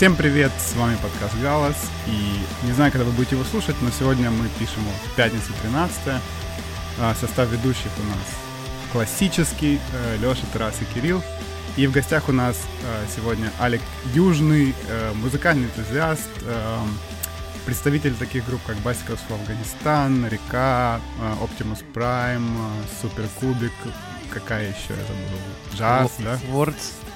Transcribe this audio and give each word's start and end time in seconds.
Всем 0.00 0.16
привет, 0.16 0.50
с 0.58 0.74
вами 0.76 0.96
подкаст 1.02 1.38
«Галас», 1.42 1.76
и 2.06 2.66
не 2.66 2.72
знаю, 2.72 2.90
когда 2.90 3.04
вы 3.04 3.12
будете 3.12 3.36
его 3.36 3.44
слушать, 3.44 3.76
но 3.82 3.90
сегодня 3.90 4.30
мы 4.30 4.48
пишем 4.58 4.80
его 4.80 4.92
в 4.92 5.14
пятницу 5.14 5.52
13 5.60 5.98
а, 7.00 7.14
Состав 7.20 7.50
ведущих 7.50 7.90
у 7.98 8.06
нас 8.08 8.26
классический, 8.92 9.78
э, 9.92 10.16
Леша, 10.16 10.46
Тарас 10.54 10.80
и 10.80 10.86
Кирилл. 10.86 11.22
И 11.76 11.86
в 11.86 11.92
гостях 11.92 12.30
у 12.30 12.32
нас 12.32 12.56
э, 12.82 13.04
сегодня 13.14 13.52
Алик 13.60 13.82
Южный, 14.14 14.74
э, 14.88 15.12
музыкальный 15.16 15.66
энтузиаст, 15.66 16.30
представитель 17.66 18.14
таких 18.14 18.46
групп, 18.46 18.62
как 18.66 18.76
Bicycles 18.76 19.20
for 19.28 19.34
Афганистан, 19.34 20.26
Река, 20.28 20.98
Optimus 21.42 21.84
Prime, 21.92 22.56
Супер 23.02 23.28
Кубик, 23.38 23.74
какая 24.32 24.70
еще 24.70 24.94
это 24.94 25.12
была? 25.12 25.76
Джаз, 25.76 26.12
да? 26.20 26.38
Words. 26.50 27.09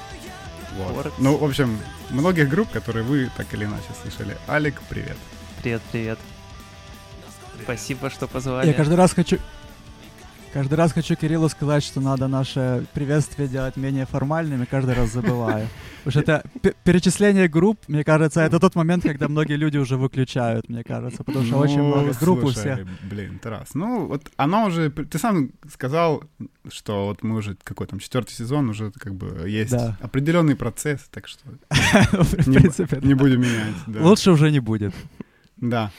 Вот. 0.77 1.13
Ну, 1.19 1.37
в 1.37 1.45
общем, 1.45 1.79
многих 2.11 2.49
групп, 2.49 2.71
которые 2.71 3.05
вы 3.05 3.31
так 3.37 3.53
или 3.55 3.65
иначе 3.65 3.87
слышали. 4.03 4.37
Алик, 4.49 4.81
привет. 4.89 5.17
Привет, 5.63 5.83
привет. 5.93 6.19
Спасибо, 7.63 8.11
что 8.11 8.27
позвали. 8.27 8.67
Я 8.67 8.75
каждый 8.75 8.97
раз 8.97 9.13
хочу, 9.13 9.39
Каждый 10.55 10.75
раз 10.75 10.93
хочу 10.93 11.17
Кириллу 11.17 11.49
сказать, 11.49 11.83
что 11.83 12.01
надо 12.01 12.29
наше 12.29 12.87
приветствие 12.93 13.49
делать 13.49 13.77
менее 13.77 14.07
формальным, 14.07 14.63
и 14.63 14.67
каждый 14.67 14.95
раз 14.95 15.11
забываю. 15.11 15.67
Потому 16.05 16.11
что 16.13 16.21
это 16.21 16.45
перечисление 16.85 17.49
групп, 17.49 17.81
мне 17.89 18.05
кажется, 18.05 18.43
это 18.43 18.61
тот 18.61 18.75
момент, 18.75 19.05
когда 19.05 19.27
многие 19.29 19.57
люди 19.57 19.79
уже 19.79 19.97
выключают, 19.97 20.69
мне 20.69 20.85
кажется, 20.85 21.25
потому 21.25 21.47
что 21.47 21.55
ну, 21.55 21.61
очень 21.61 21.83
много 21.83 22.13
групп 22.21 22.45
у 22.45 22.49
всех. 22.49 22.87
Блин, 23.03 23.39
Тарас, 23.43 23.75
ну 23.75 24.07
вот 24.07 24.31
оно 24.37 24.67
уже, 24.67 24.91
ты 24.91 25.19
сам 25.19 25.51
сказал, 25.73 26.23
что 26.71 27.07
вот 27.07 27.23
мы 27.23 27.37
уже 27.37 27.57
какой 27.65 27.87
там 27.87 28.01
четвертый 28.01 28.33
сезон, 28.33 28.69
уже 28.69 28.91
как 28.91 29.15
бы 29.15 29.49
есть 29.49 29.73
да. 29.73 29.97
определенный 30.01 30.57
процесс, 30.57 31.01
так 31.11 31.27
что 31.27 31.41
не 32.47 33.15
будем 33.15 33.41
менять. 33.41 33.75
Лучше 33.87 34.31
уже 34.31 34.51
не 34.51 34.61
будет. 34.61 34.95
Да. 35.57 35.91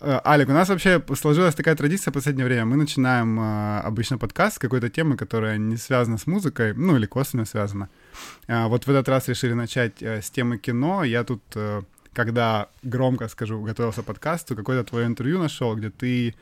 Э, 0.00 0.20
Алик, 0.24 0.48
у 0.48 0.52
нас 0.52 0.68
вообще 0.68 1.02
сложилась 1.14 1.54
такая 1.54 1.74
традиция 1.76 2.10
в 2.10 2.14
последнее 2.14 2.46
время. 2.46 2.64
Мы 2.64 2.76
начинаем 2.76 3.38
э, 3.38 3.80
обычно 3.80 4.16
подкаст 4.18 4.56
с 4.56 4.58
какой-то 4.58 4.88
темы, 4.88 5.16
которая 5.16 5.58
не 5.58 5.76
связана 5.76 6.16
с 6.18 6.26
музыкой, 6.26 6.72
ну 6.74 6.96
или 6.96 7.06
косвенно 7.06 7.44
связана. 7.44 7.88
Э, 8.48 8.66
вот 8.66 8.86
в 8.86 8.90
этот 8.90 9.08
раз 9.08 9.28
решили 9.28 9.54
начать 9.54 10.02
э, 10.02 10.20
с 10.20 10.30
темы 10.30 10.58
кино. 10.58 11.04
Я 11.04 11.24
тут, 11.24 11.42
э, 11.54 11.82
когда 12.12 12.68
громко 12.82 13.28
скажу, 13.28 13.62
готовился 13.62 14.02
к 14.02 14.06
подкасту, 14.06 14.56
какое-то 14.56 14.90
твое 14.90 15.06
интервью 15.06 15.38
нашел, 15.38 15.76
где 15.76 15.90
ты 15.90 16.34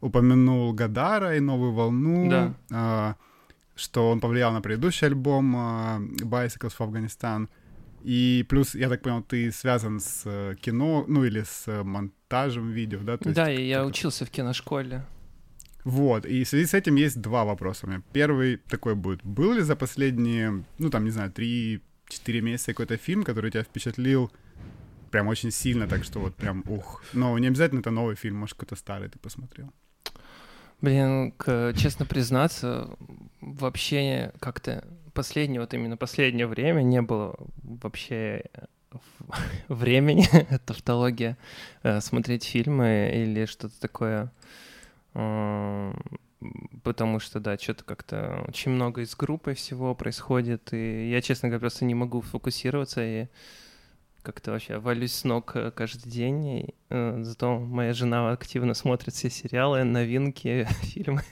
упомянул 0.00 0.72
Гадара 0.72 1.36
и 1.36 1.40
новую 1.40 1.72
волну. 1.72 2.28
Да. 2.30 2.54
Э, 2.70 3.14
что 3.76 4.10
он 4.10 4.20
повлиял 4.20 4.52
на 4.52 4.60
предыдущий 4.60 5.06
альбом 5.06 5.54
э, 5.54 5.98
Bicycles 6.24 6.72
for 6.76 6.90
Afghanistan. 6.90 7.48
И 8.02 8.44
плюс, 8.48 8.74
я 8.74 8.88
так 8.88 9.02
понял, 9.02 9.22
ты 9.22 9.52
связан 9.52 10.00
с 10.00 10.22
э, 10.24 10.54
кино, 10.60 11.04
ну 11.08 11.24
или 11.24 11.42
с 11.42 11.82
монтажем 11.84 12.70
видео, 12.70 13.00
да? 13.02 13.16
То 13.18 13.34
да, 13.34 13.48
есть, 13.48 13.68
я 13.68 13.84
учился 13.84 14.24
в 14.24 14.30
киношколе. 14.30 15.04
Вот, 15.86 16.26
и 16.26 16.42
в 16.42 16.48
связи 16.48 16.66
с 16.66 16.74
этим 16.74 16.96
есть 16.96 17.20
два 17.20 17.44
вопроса 17.44 17.86
у 17.86 17.88
меня. 17.88 18.02
Первый 18.12 18.56
такой 18.56 18.96
будет. 18.96 19.22
Был 19.22 19.52
ли 19.52 19.60
за 19.62 19.76
последние, 19.76 20.64
ну 20.78 20.90
там, 20.90 21.04
не 21.04 21.12
знаю, 21.12 21.30
3-4 21.30 21.80
месяца 22.40 22.72
какой-то 22.72 22.96
фильм, 22.96 23.22
который 23.22 23.52
тебя 23.52 23.62
впечатлил 23.62 24.32
прям 25.12 25.28
очень 25.28 25.52
сильно, 25.52 25.86
так 25.86 26.02
что 26.02 26.18
вот 26.18 26.34
прям 26.34 26.64
ух. 26.66 27.04
Но 27.12 27.38
не 27.38 27.46
обязательно 27.46 27.78
это 27.78 27.92
новый 27.92 28.16
фильм, 28.16 28.36
может, 28.36 28.56
какой-то 28.56 28.74
старый 28.74 29.08
ты 29.08 29.20
посмотрел. 29.20 29.72
Блин, 30.80 31.30
к, 31.36 31.72
честно 31.76 32.04
признаться, 32.04 32.90
вообще 33.40 34.32
как-то 34.40 34.84
последнее, 35.14 35.60
вот 35.60 35.72
именно 35.72 35.96
последнее 35.96 36.48
время 36.48 36.82
не 36.82 37.00
было 37.00 37.36
вообще 37.62 38.42
э, 38.52 38.98
времени, 39.68 40.26
тавтология, 40.66 41.38
э, 41.84 42.00
смотреть 42.00 42.42
фильмы 42.42 43.12
или 43.14 43.46
что-то 43.46 43.80
такое. 43.80 44.32
Потому 46.82 47.18
что, 47.18 47.40
да, 47.40 47.56
что-то 47.58 47.84
как-то 47.84 48.44
очень 48.46 48.72
много 48.72 49.00
из 49.00 49.16
группы 49.16 49.54
всего 49.54 49.94
происходит, 49.94 50.72
и 50.72 51.10
я, 51.10 51.22
честно 51.22 51.48
говоря, 51.48 51.60
просто 51.60 51.84
не 51.84 51.94
могу 51.94 52.20
фокусироваться, 52.20 53.02
и 53.02 53.26
как-то 54.26 54.50
вообще 54.50 54.78
валюсь 54.78 55.12
с 55.12 55.22
ног 55.22 55.52
э, 55.54 55.70
каждый 55.70 56.10
день. 56.10 56.46
И, 56.46 56.74
э, 56.90 57.20
зато 57.22 57.60
моя 57.60 57.92
жена 57.92 58.32
активно 58.32 58.74
смотрит 58.74 59.14
все 59.14 59.30
сериалы, 59.30 59.84
новинки, 59.84 60.66
фильмы. 60.82 61.22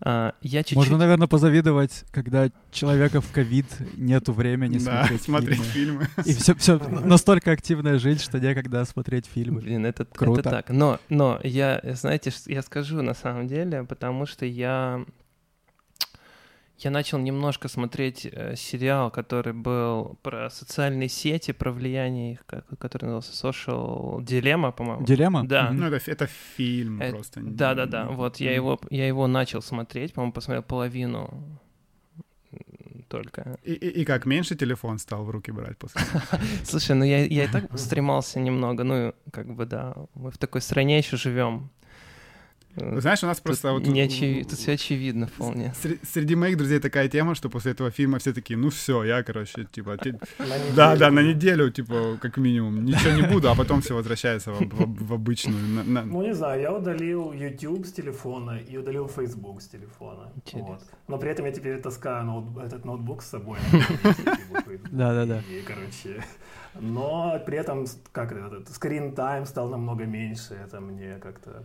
а, 0.00 0.32
я 0.42 0.60
чуть-чуть... 0.60 0.76
Можно, 0.76 0.98
наверное, 0.98 1.26
позавидовать, 1.26 2.04
когда 2.12 2.50
человека 2.70 3.20
в 3.20 3.32
ковид 3.32 3.66
нету 3.96 4.32
времени 4.32 4.78
да, 4.78 5.02
смотреть, 5.02 5.22
смотреть 5.24 5.60
фильмы. 5.60 6.06
фильмы. 6.14 6.24
И 6.24 6.34
все, 6.34 6.54
все 6.54 6.78
настолько 6.78 7.50
активная 7.50 7.98
жизнь, 7.98 8.20
что 8.20 8.38
некогда 8.38 8.84
смотреть 8.84 9.26
фильмы. 9.26 9.60
Блин, 9.60 9.84
это, 9.84 10.04
Круто. 10.04 10.40
это 10.40 10.50
так. 10.50 10.70
Но, 10.70 11.00
но 11.08 11.40
я, 11.42 11.80
знаете, 11.94 12.32
я 12.46 12.62
скажу 12.62 13.02
на 13.02 13.14
самом 13.14 13.48
деле, 13.48 13.82
потому 13.82 14.26
что 14.26 14.46
я 14.46 15.04
я 16.84 16.90
начал 16.90 17.18
немножко 17.18 17.68
смотреть 17.68 18.26
э, 18.30 18.54
сериал, 18.56 19.10
который 19.10 19.52
был 19.52 20.18
про 20.22 20.50
социальные 20.50 21.08
сети, 21.08 21.52
про 21.52 21.72
влияние 21.72 22.32
их, 22.32 22.46
как, 22.46 22.66
который 22.78 23.06
назывался 23.06 23.32
Social 23.32 24.18
Dilemma, 24.20 24.72
по-моему. 24.72 25.04
Дилемма? 25.04 25.46
Да. 25.46 25.70
Ну, 25.70 25.86
это, 25.86 26.10
это 26.10 26.26
фильм 26.26 27.00
это, 27.00 27.14
просто. 27.14 27.40
Да, 27.42 27.74
да, 27.74 27.86
да. 27.86 28.06
Вот 28.06 28.36
я 28.40 28.54
его, 28.54 28.80
я 28.90 29.06
его 29.06 29.26
начал 29.26 29.62
смотреть, 29.62 30.14
по-моему, 30.14 30.32
посмотрел 30.32 30.62
половину 30.62 31.60
только. 33.08 33.58
И, 33.62 33.72
и, 33.72 34.00
и 34.00 34.04
как, 34.04 34.26
меньше 34.26 34.56
телефон 34.56 34.98
стал 34.98 35.24
в 35.24 35.30
руки 35.30 35.52
брать 35.52 35.76
после 35.76 36.00
Слушай, 36.64 36.96
ну 36.96 37.04
я, 37.04 37.24
я 37.26 37.44
и 37.44 37.48
так 37.48 37.78
стремался 37.78 38.40
немного, 38.40 38.84
ну, 38.84 39.14
как 39.30 39.54
бы, 39.54 39.66
да, 39.66 39.94
мы 40.14 40.30
в 40.30 40.38
такой 40.38 40.62
стране 40.62 40.98
еще 40.98 41.16
живем, 41.16 41.70
знаешь, 42.76 43.22
у 43.22 43.26
нас 43.26 43.40
просто... 43.40 43.68
Тут, 43.68 43.86
вот, 43.86 43.92
не 43.92 44.00
очевид... 44.00 44.48
Тут 44.48 44.58
все 44.58 44.72
очевидно 44.72 45.26
вполне. 45.26 45.74
Среди 46.02 46.34
моих 46.34 46.56
друзей 46.56 46.78
такая 46.78 47.08
тема, 47.08 47.34
что 47.34 47.50
после 47.50 47.72
этого 47.72 47.90
фильма 47.90 48.18
все 48.18 48.32
такие, 48.32 48.58
ну 48.58 48.70
все, 48.70 49.04
я, 49.04 49.22
короче, 49.22 49.64
типа... 49.64 49.96
Да, 50.76 50.96
да, 50.96 51.10
на 51.10 51.20
неделю, 51.20 51.70
типа, 51.70 52.18
как 52.20 52.38
минимум. 52.38 52.84
Ничего 52.84 53.12
не 53.12 53.22
буду, 53.22 53.50
а 53.50 53.54
потом 53.54 53.80
все 53.80 53.94
возвращается 53.94 54.52
в, 54.52 55.12
обычную. 55.12 55.84
Ну, 55.84 56.22
не 56.22 56.34
знаю, 56.34 56.60
я 56.60 56.72
удалил 56.72 57.32
YouTube 57.32 57.84
с 57.86 57.92
телефона 57.92 58.58
и 58.58 58.78
удалил 58.78 59.08
Facebook 59.08 59.60
с 59.60 59.68
телефона. 59.68 60.32
Но 61.08 61.18
при 61.18 61.30
этом 61.30 61.46
я 61.46 61.52
теперь 61.52 61.80
таскаю 61.80 62.54
этот 62.64 62.84
ноутбук 62.84 63.22
с 63.22 63.28
собой. 63.28 63.58
Да, 64.90 65.12
да, 65.12 65.26
да. 65.26 65.42
И, 65.50 65.62
короче... 65.66 66.22
Но 66.80 67.38
при 67.44 67.58
этом, 67.58 67.86
как 68.12 68.32
это, 68.32 68.62
screen 68.72 69.14
time 69.14 69.44
стал 69.44 69.68
намного 69.68 70.06
меньше, 70.06 70.54
это 70.54 70.80
мне 70.80 71.18
как-то 71.18 71.64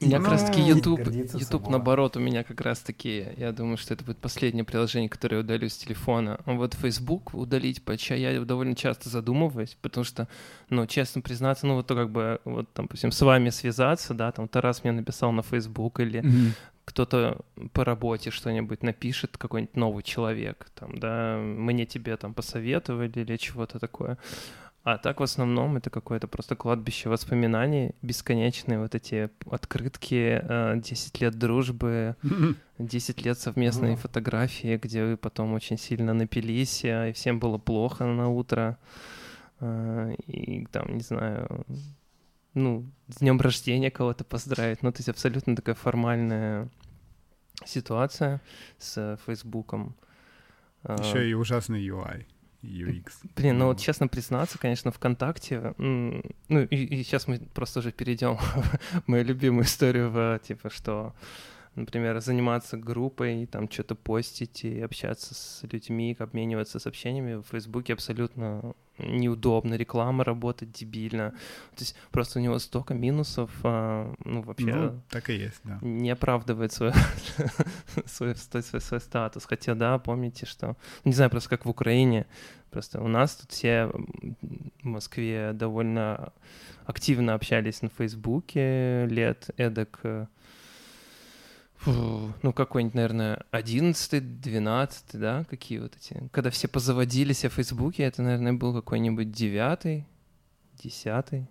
у 0.00 0.06
меня 0.06 0.18
как 0.18 0.28
раз 0.28 0.44
таки 0.44 0.62
YouTube, 0.62 1.00
YouTube 1.08 1.68
наоборот, 1.68 2.16
у 2.16 2.20
меня 2.20 2.42
как 2.42 2.60
раз 2.62 2.78
таки, 2.78 3.26
я 3.36 3.52
думаю, 3.52 3.76
что 3.76 3.92
это 3.92 4.02
будет 4.02 4.16
последнее 4.16 4.64
приложение, 4.64 5.10
которое 5.10 5.36
я 5.36 5.40
удалю 5.42 5.68
с 5.68 5.76
телефона. 5.76 6.40
А 6.46 6.52
вот 6.52 6.72
Facebook 6.74 7.34
удалить, 7.34 7.82
поча 7.82 8.14
я 8.14 8.40
довольно 8.40 8.74
часто 8.74 9.10
задумываюсь, 9.10 9.76
потому 9.82 10.04
что, 10.04 10.26
ну, 10.70 10.86
честно 10.86 11.20
признаться, 11.20 11.66
ну, 11.66 11.74
вот 11.74 11.86
то 11.86 11.94
как 11.94 12.10
бы, 12.10 12.40
вот, 12.44 12.72
там, 12.72 12.86
допустим, 12.86 13.12
с 13.12 13.20
вами 13.20 13.50
связаться, 13.50 14.14
да, 14.14 14.32
там, 14.32 14.48
Тарас 14.48 14.84
мне 14.84 14.92
написал 14.92 15.32
на 15.32 15.42
Facebook 15.42 16.00
или 16.00 16.20
mm-hmm. 16.20 16.52
кто-то 16.86 17.40
по 17.74 17.84
работе 17.84 18.30
что-нибудь 18.30 18.82
напишет, 18.82 19.36
какой-нибудь 19.36 19.76
новый 19.76 20.02
человек, 20.02 20.70
там, 20.74 20.98
да, 20.98 21.36
мне 21.36 21.84
тебе 21.84 22.16
там 22.16 22.32
посоветовали 22.32 23.20
или 23.20 23.36
чего-то 23.36 23.78
такое. 23.78 24.16
А 24.82 24.96
так 24.96 25.20
в 25.20 25.22
основном 25.22 25.76
это 25.76 25.90
какое-то 25.90 26.26
просто 26.26 26.56
кладбище 26.56 27.10
воспоминаний, 27.10 27.94
бесконечные 28.00 28.78
вот 28.78 28.94
эти 28.94 29.28
открытки, 29.50 30.42
10 30.76 31.22
э, 31.22 31.24
лет 31.24 31.38
дружбы, 31.38 32.16
10 32.78 33.24
лет 33.24 33.38
совместной 33.38 33.96
фотографии, 33.96 34.78
где 34.82 35.04
вы 35.04 35.16
потом 35.18 35.52
очень 35.52 35.76
сильно 35.76 36.14
напились, 36.14 36.82
э, 36.84 37.10
и 37.10 37.12
всем 37.12 37.38
было 37.38 37.58
плохо 37.58 38.06
на 38.06 38.30
утро. 38.30 38.78
Э, 39.60 40.14
и 40.26 40.64
там, 40.72 40.94
не 40.96 41.02
знаю, 41.02 41.66
ну, 42.54 42.86
с 43.08 43.18
днем 43.18 43.38
рождения 43.38 43.90
кого-то 43.90 44.24
поздравить. 44.24 44.82
Ну, 44.82 44.92
то 44.92 45.00
есть 45.00 45.10
абсолютно 45.10 45.54
такая 45.54 45.74
формальная 45.74 46.70
ситуация 47.66 48.40
с 48.78 49.18
Фейсбуком. 49.26 49.94
Еще 50.84 51.28
и 51.28 51.34
ужасный 51.34 51.86
UI. 51.86 52.24
UX. 52.62 53.12
Блин, 53.36 53.58
ну 53.58 53.66
вот 53.66 53.78
честно 53.78 54.08
признаться, 54.08 54.58
конечно, 54.58 54.90
ВКонтакте, 54.90 55.74
ну 55.78 56.22
и, 56.48 56.76
и 56.76 57.02
сейчас 57.02 57.26
мы 57.26 57.38
просто 57.38 57.80
уже 57.80 57.92
перейдем 57.92 58.36
в 58.92 59.08
мою 59.08 59.24
любимую 59.24 59.64
историю, 59.64 60.10
в, 60.10 60.40
типа, 60.46 60.70
что 60.70 61.14
например, 61.80 62.20
заниматься 62.20 62.76
группой, 62.76 63.46
там 63.46 63.70
что-то 63.70 63.94
постить 63.94 64.64
и 64.64 64.80
общаться 64.80 65.34
с 65.34 65.62
людьми, 65.70 66.16
обмениваться 66.18 66.78
сообщениями 66.78 67.34
в 67.34 67.46
Фейсбуке 67.50 67.92
абсолютно 67.92 68.74
неудобно, 68.98 69.74
реклама 69.74 70.24
работает 70.24 70.72
дебильно. 70.72 71.30
То 71.74 71.80
есть 71.80 71.96
просто 72.10 72.38
у 72.38 72.42
него 72.42 72.58
столько 72.58 72.94
минусов, 72.94 73.50
а, 73.62 74.14
ну 74.24 74.42
вообще... 74.42 74.74
Ну, 74.74 75.02
так 75.08 75.30
и 75.30 75.34
есть, 75.34 75.60
да. 75.64 75.78
Не 75.80 76.10
оправдывает 76.10 76.72
свой, 76.72 76.92
свой, 78.06 78.36
свой, 78.36 78.80
свой 78.80 79.00
статус. 79.00 79.46
Хотя, 79.46 79.74
да, 79.74 79.98
помните, 79.98 80.46
что... 80.46 80.76
Не 81.04 81.12
знаю, 81.12 81.30
просто 81.30 81.48
как 81.48 81.64
в 81.64 81.70
Украине, 81.70 82.26
Просто 82.70 83.00
у 83.00 83.08
нас 83.08 83.34
тут 83.34 83.50
все 83.50 83.86
в 83.86 84.84
Москве 84.84 85.52
довольно 85.52 86.32
активно 86.86 87.34
общались 87.34 87.82
на 87.82 87.88
Фейсбуке 87.88 89.06
лет 89.06 89.50
эдак, 89.56 89.98
э, 90.04 90.26
фу, 91.80 92.32
ну, 92.42 92.52
какой-нибудь, 92.52 92.94
наверное, 92.94 93.44
11 93.50 94.40
12 94.40 95.04
да, 95.14 95.44
какие 95.48 95.78
вот 95.78 95.96
эти. 95.96 96.28
Когда 96.32 96.50
все 96.50 96.68
позаводились 96.68 97.44
в 97.44 97.48
Фейсбуке, 97.50 98.04
это, 98.04 98.22
наверное, 98.22 98.52
был 98.52 98.74
какой-нибудь 98.74 99.30
9 99.32 100.04
10 100.82 101.48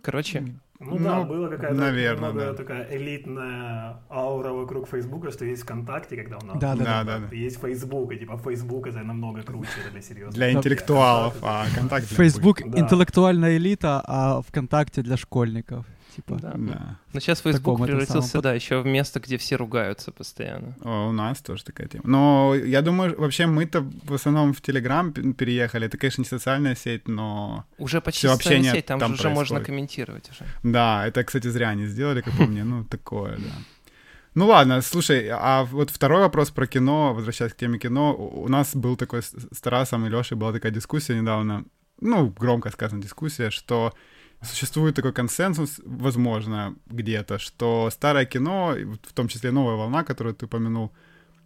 Короче, 0.00 0.40
ну, 0.80 0.96
ну 0.96 0.98
да, 0.98 1.24
была 1.24 1.48
какая-то 1.48 1.74
наверное, 1.74 2.32
да. 2.32 2.54
такая 2.54 2.86
элитная 2.96 3.96
аура 4.08 4.52
вокруг 4.52 4.88
Фейсбука, 4.88 5.32
что 5.32 5.44
есть 5.44 5.62
ВКонтакте, 5.62 6.16
когда 6.16 6.38
у 6.38 6.46
нас 6.46 6.58
да, 6.60 6.76
да, 6.76 7.02
да, 7.02 7.18
да. 7.18 7.34
есть 7.34 7.60
Фейсбук, 7.60 8.12
и 8.12 8.18
типа 8.18 8.38
Фейсбук 8.38 8.86
это 8.86 9.00
намного 9.00 9.42
круче 9.42 9.70
для 9.90 10.00
серьезных. 10.00 10.34
Для 10.34 10.52
интеллектуалов, 10.52 11.34
а 11.42 11.64
ВКонтакте... 11.64 12.14
Фейсбук 12.14 12.62
интеллектуальная 12.62 13.56
элита, 13.56 14.00
а 14.06 14.40
ВКонтакте 14.42 15.02
для 15.02 15.16
школьников 15.16 15.84
типа. 16.18 16.38
Да. 16.40 16.52
да. 16.56 16.96
Но 17.12 17.20
сейчас 17.20 17.40
Facebook 17.40 17.82
превратился, 17.82 18.28
самом... 18.28 18.42
да, 18.42 18.54
еще 18.54 18.80
в 18.80 18.86
место, 18.86 19.20
где 19.20 19.36
все 19.36 19.56
ругаются 19.56 20.10
постоянно. 20.12 20.74
О, 20.82 21.08
у 21.08 21.12
нас 21.12 21.38
тоже 21.38 21.64
такая 21.64 21.88
тема. 21.88 22.04
Но 22.06 22.54
я 22.54 22.82
думаю, 22.82 23.14
вообще 23.18 23.46
мы-то 23.46 23.80
в 24.04 24.14
основном 24.14 24.52
в 24.52 24.60
Телеграм 24.60 25.12
переехали. 25.12 25.86
Это, 25.86 25.96
конечно, 25.96 26.22
не 26.22 26.28
социальная 26.28 26.74
сеть, 26.74 27.08
но... 27.08 27.64
Уже 27.78 28.00
почти 28.00 28.28
социальная 28.28 28.72
сеть, 28.72 28.86
там, 28.86 28.98
там 28.98 29.14
же 29.14 29.20
уже 29.20 29.30
можно 29.30 29.60
комментировать 29.60 30.30
уже. 30.30 30.44
Да, 30.62 31.06
это, 31.06 31.24
кстати, 31.24 31.48
зря 31.48 31.68
они 31.70 31.86
сделали, 31.86 32.20
как 32.20 32.36
по 32.36 32.44
мне. 32.44 32.64
Ну, 32.64 32.84
такое, 32.84 33.36
да. 33.36 33.54
Ну 34.34 34.46
ладно, 34.46 34.82
слушай, 34.82 35.28
а 35.32 35.64
вот 35.64 35.90
второй 35.90 36.20
вопрос 36.20 36.50
про 36.50 36.66
кино, 36.66 37.14
возвращаясь 37.14 37.52
к 37.52 37.56
теме 37.56 37.78
кино. 37.78 38.14
У 38.14 38.48
нас 38.48 38.76
был 38.76 38.96
такой 38.96 39.22
с 39.22 39.60
Тарасом 39.60 40.06
и 40.06 40.10
Лешей 40.10 40.36
была 40.36 40.52
такая 40.52 40.70
дискуссия 40.70 41.20
недавно, 41.20 41.64
ну, 42.00 42.28
громко 42.28 42.70
сказано 42.70 43.02
дискуссия, 43.02 43.50
что 43.50 43.94
существует 44.42 44.94
такой 44.94 45.12
консенсус, 45.12 45.80
возможно, 45.84 46.74
где-то, 46.86 47.38
что 47.38 47.90
старое 47.90 48.24
кино, 48.24 48.74
в 49.02 49.12
том 49.12 49.28
числе 49.28 49.50
новая 49.50 49.76
волна, 49.76 50.04
которую 50.04 50.34
ты 50.34 50.46
упомянул, 50.46 50.92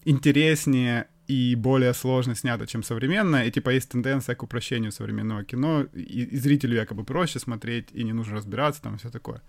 интереснее 0.04 1.06
и 1.28 1.54
более 1.54 1.94
сложно 1.94 2.34
снято, 2.34 2.66
чем 2.66 2.82
современное, 2.82 3.44
и 3.44 3.50
типа 3.50 3.70
есть 3.70 3.88
тенденция 3.88 4.34
к 4.34 4.42
упрощению 4.42 4.92
современного 4.92 5.44
кино, 5.44 5.86
и, 5.94 6.24
и 6.24 6.36
зрителю 6.36 6.76
якобы 6.76 7.04
проще 7.04 7.38
смотреть, 7.38 7.88
и 7.92 8.04
не 8.04 8.12
нужно 8.12 8.36
разбираться, 8.36 8.82
там 8.82 8.98
все 8.98 9.10
такое. 9.10 9.40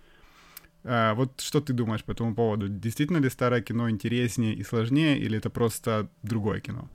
А, 0.86 1.14
вот 1.14 1.42
что 1.42 1.60
ты 1.60 1.74
думаешь 1.74 2.04
по 2.04 2.12
этому 2.12 2.36
поводу? 2.36 2.68
Действительно 2.70 3.18
ли 3.18 3.30
старое 3.30 3.62
кино 3.62 3.90
интереснее 3.90 4.54
и 4.54 4.64
сложнее, 4.64 5.18
или 5.18 5.38
это 5.38 5.50
просто 5.50 6.08
другое 6.22 6.60
кино? 6.60 6.88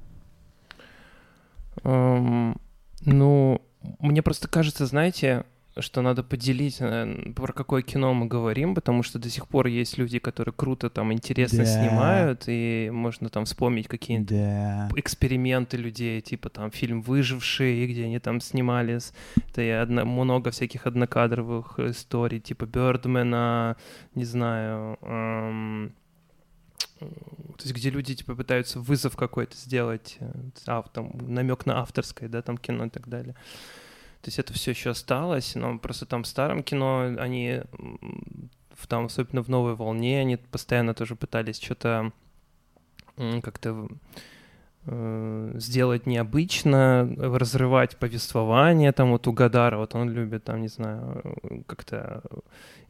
Um, 1.83 2.61
ну, 3.03 3.62
мне 4.01 4.23
просто 4.23 4.49
кажется, 4.49 4.87
знаете, 4.87 5.44
что 5.81 6.03
надо 6.03 6.23
поделить, 6.23 6.77
э, 6.81 7.33
про 7.35 7.53
какое 7.53 7.83
кино 7.83 8.15
мы 8.15 8.27
говорим, 8.27 8.75
потому 8.75 9.03
что 9.03 9.19
до 9.19 9.29
сих 9.29 9.49
пор 9.49 9.67
есть 9.67 9.99
люди, 9.99 10.19
которые 10.19 10.53
круто 10.53 10.91
там 10.91 11.13
интересно 11.13 11.65
да. 11.65 11.67
снимают, 11.67 12.45
и 12.47 12.91
можно 12.93 13.29
там 13.29 13.45
вспомнить 13.45 13.89
какие-нибудь 13.89 14.29
да. 14.29 14.89
эксперименты 14.97 15.77
людей, 15.77 16.21
типа 16.21 16.49
там 16.49 16.71
фильм 16.71 17.03
«Выжившие», 17.03 17.87
где 17.87 18.05
они 18.05 18.19
там 18.19 18.41
снимались, 18.41 19.13
это 19.51 19.63
и 19.63 19.71
одно, 19.71 20.05
много 20.05 20.51
всяких 20.51 20.87
однокадровых 20.87 21.79
историй, 21.79 22.41
типа 22.41 22.67
Бёрдмена, 22.67 23.77
не 24.15 24.25
знаю, 24.25 24.99
эм, 25.03 25.93
то 26.99 27.65
есть 27.65 27.75
где 27.75 27.91
люди 27.91 28.15
типа 28.15 28.35
пытаются 28.35 28.81
вызов 28.81 29.17
какой-то 29.17 29.57
сделать, 29.57 30.17
э, 30.21 30.33
а, 30.67 30.83
там, 30.83 31.13
намек 31.21 31.67
на 31.67 31.81
авторское, 31.81 32.29
да, 32.29 32.43
там 32.43 32.59
кино 32.59 32.87
и 32.87 32.91
так 32.91 33.09
далее. 33.09 33.35
То 34.29 34.31
есть 34.31 34.41
это 34.41 34.53
все 34.53 34.73
еще 34.73 34.91
осталось, 34.91 35.55
но 35.55 35.79
просто 35.79 36.05
там 36.05 36.23
в 36.23 36.27
старом 36.27 36.63
кино 36.63 37.15
они, 37.19 37.63
там, 38.87 39.07
особенно 39.07 39.43
в 39.43 39.49
«Новой 39.49 39.75
волне», 39.75 40.21
они 40.21 40.37
постоянно 40.37 40.93
тоже 40.93 41.17
пытались 41.17 41.59
что-то 41.59 42.13
как-то 43.41 43.89
э, 44.85 45.53
сделать 45.55 46.05
необычно, 46.05 47.11
разрывать 47.17 47.97
повествование, 47.97 48.93
там 48.93 49.13
вот 49.13 49.27
у 49.27 49.33
Гадара, 49.33 49.79
вот 49.79 49.95
он 49.95 50.11
любит, 50.11 50.45
там, 50.45 50.61
не 50.61 50.69
знаю, 50.69 51.65
как-то 51.67 52.23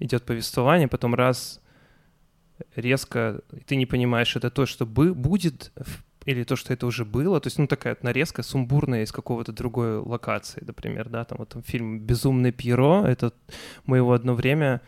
идет 0.00 0.24
повествование, 0.24 0.88
потом 0.88 1.14
раз 1.14 1.60
резко 2.74 3.42
ты 3.64 3.76
не 3.76 3.86
понимаешь, 3.86 4.34
это 4.34 4.50
то, 4.50 4.66
что 4.66 4.86
бы, 4.86 5.14
будет 5.14 5.70
или 6.24 6.44
то, 6.44 6.56
что 6.56 6.72
это 6.72 6.86
уже 6.86 7.04
было, 7.04 7.40
то 7.40 7.46
есть, 7.46 7.58
ну, 7.58 7.66
такая 7.66 7.94
вот 7.94 8.02
нарезка 8.02 8.42
сумбурная 8.42 9.02
из 9.02 9.12
какого-то 9.12 9.52
другой 9.52 9.98
локации, 9.98 10.62
например, 10.66 11.08
да, 11.08 11.24
там 11.24 11.38
вот 11.38 11.50
там 11.50 11.62
фильм 11.62 12.00
«Безумный 12.00 12.52
Пьеро», 12.52 13.04
это 13.06 13.32
мы 13.86 13.98
его 13.98 14.12
одно 14.12 14.34
время 14.34 14.80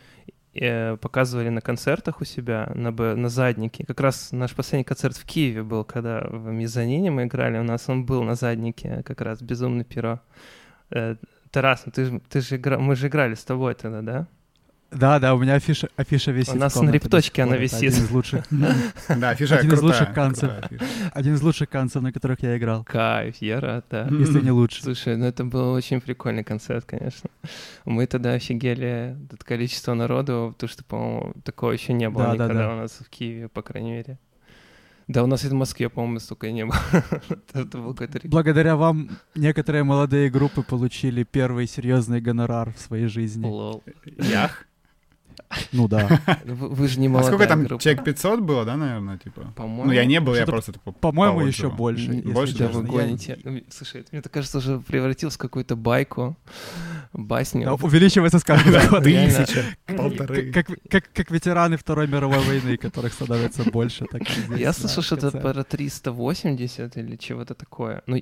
э, 0.53 0.97
показывали 0.97 1.49
на 1.49 1.61
концертах 1.61 2.21
у 2.21 2.25
себя 2.25 2.71
на, 2.75 2.91
на 2.91 3.29
заднике. 3.29 3.85
Как 3.85 3.99
раз 4.01 4.31
наш 4.31 4.53
последний 4.53 4.83
концерт 4.83 5.17
в 5.17 5.25
Киеве 5.25 5.63
был, 5.63 5.83
когда 5.83 6.21
в 6.21 6.51
мезонине 6.51 7.11
мы 7.11 7.23
играли, 7.23 7.57
у 7.57 7.63
нас 7.63 7.89
он 7.89 8.05
был 8.05 8.23
на 8.23 8.35
заднике, 8.35 9.03
как 9.03 9.21
раз 9.21 9.41
«Безумный 9.41 9.85
Пьеро». 9.85 10.21
Э, 10.89 11.15
Тарас, 11.51 11.83
ну 11.85 11.91
ты, 11.91 12.19
ты 12.29 12.41
же 12.41 12.55
игра... 12.55 12.77
мы 12.77 12.95
же 12.95 13.07
играли 13.07 13.35
с 13.35 13.43
тобой 13.43 13.73
тогда, 13.75 14.01
да? 14.01 14.27
Да, 14.91 15.19
да, 15.19 15.33
у 15.33 15.39
меня 15.39 15.55
афиша, 15.55 15.87
афиша 15.95 16.31
висит. 16.31 16.55
У 16.55 16.57
нас 16.57 16.75
на 16.75 16.89
репточке 16.89 17.43
она 17.43 17.55
висит. 17.55 17.93
Один 17.93 18.03
из 18.03 18.11
лучших. 18.11 18.45
Да, 19.07 19.29
афиша 19.29 19.57
Один 19.57 19.73
из 19.73 19.81
лучших 19.81 20.13
канцев. 20.13 20.51
Один 21.13 21.35
из 21.35 21.41
лучших 21.41 21.69
канцев, 21.69 22.01
на 22.01 22.11
которых 22.11 22.43
я 22.43 22.57
играл. 22.57 22.83
Кайф, 22.83 23.37
я 23.37 23.61
рад, 23.61 23.85
да. 23.89 24.07
Если 24.11 24.41
не 24.41 24.51
лучше. 24.51 24.83
Слушай, 24.83 25.15
ну 25.15 25.25
это 25.25 25.45
был 25.45 25.71
очень 25.71 26.01
прикольный 26.01 26.43
концерт, 26.43 26.85
конечно. 26.85 27.29
Мы 27.85 28.05
тогда 28.05 28.33
офигели 28.33 29.17
от 29.31 29.43
количества 29.43 29.93
народу, 29.93 30.51
потому 30.53 30.69
что, 30.69 30.83
по-моему, 30.83 31.33
такого 31.43 31.71
еще 31.71 31.93
не 31.93 32.09
было 32.09 32.33
никогда 32.33 32.73
у 32.73 32.77
нас 32.77 32.91
в 32.91 33.09
Киеве, 33.09 33.47
по 33.47 33.61
крайней 33.61 33.91
мере. 33.91 34.19
Да, 35.07 35.23
у 35.23 35.27
нас 35.27 35.43
и 35.43 35.47
в 35.47 35.53
Москве, 35.53 35.89
по-моему, 35.89 36.19
столько 36.19 36.47
и 36.47 36.53
не 36.53 36.65
было. 36.65 36.79
Это 37.53 37.77
был 37.77 37.95
Благодаря 38.25 38.75
вам 38.75 39.09
некоторые 39.35 39.83
молодые 39.83 40.29
группы 40.29 40.63
получили 40.63 41.23
первый 41.23 41.67
серьезный 41.67 42.21
гонорар 42.21 42.73
в 42.73 42.79
своей 42.79 43.07
жизни. 43.07 43.45
Лол. 43.45 43.83
Ях? 44.05 44.65
Ну 45.71 45.87
да. 45.87 46.21
Вы, 46.45 46.69
вы 46.69 46.87
же 46.87 46.99
не 46.99 47.07
молодая 47.07 47.31
А 47.31 47.33
сколько 47.33 47.47
там, 47.47 47.63
группа. 47.63 47.81
человек 47.81 48.03
500 48.03 48.39
было, 48.41 48.65
да, 48.65 48.75
наверное, 48.77 49.17
типа? 49.17 49.53
По-моему. 49.55 49.85
Ну, 49.85 49.91
я 49.91 50.05
не 50.05 50.19
был, 50.19 50.35
я 50.35 50.45
просто... 50.45 50.73
Типа, 50.73 50.91
По-моему, 50.91 51.41
еще 51.41 51.69
больше. 51.69 52.11
Больше 52.23 52.57
да, 52.57 52.67
вы 52.67 52.83
гоните. 52.83 53.37
Я... 53.43 53.61
Слушай, 53.69 54.05
мне 54.11 54.21
кажется, 54.21 54.57
уже 54.57 54.79
превратился 54.79 55.37
в 55.37 55.41
какую-то 55.41 55.75
байку, 55.75 56.35
басню. 57.13 57.65
Да, 57.65 57.73
увеличивается 57.73 58.39
с 58.39 58.43
каждым 58.43 58.73
годом. 58.89 59.03
Тысяча, 59.03 59.63
полторы. 59.85 60.51
Как, 60.51 60.67
как, 60.89 61.11
как 61.13 61.31
ветераны 61.31 61.77
Второй 61.77 62.07
мировой 62.07 62.39
войны, 62.39 62.77
которых 62.77 63.13
становится 63.13 63.63
больше. 63.63 64.05
Так 64.05 64.23
я 64.57 64.73
слышал, 64.73 65.03
что 65.03 65.15
это 65.15 65.31
про 65.31 65.63
380 65.63 66.97
или 66.97 67.15
чего-то 67.15 67.53
такое. 67.53 68.01
Ну, 68.07 68.21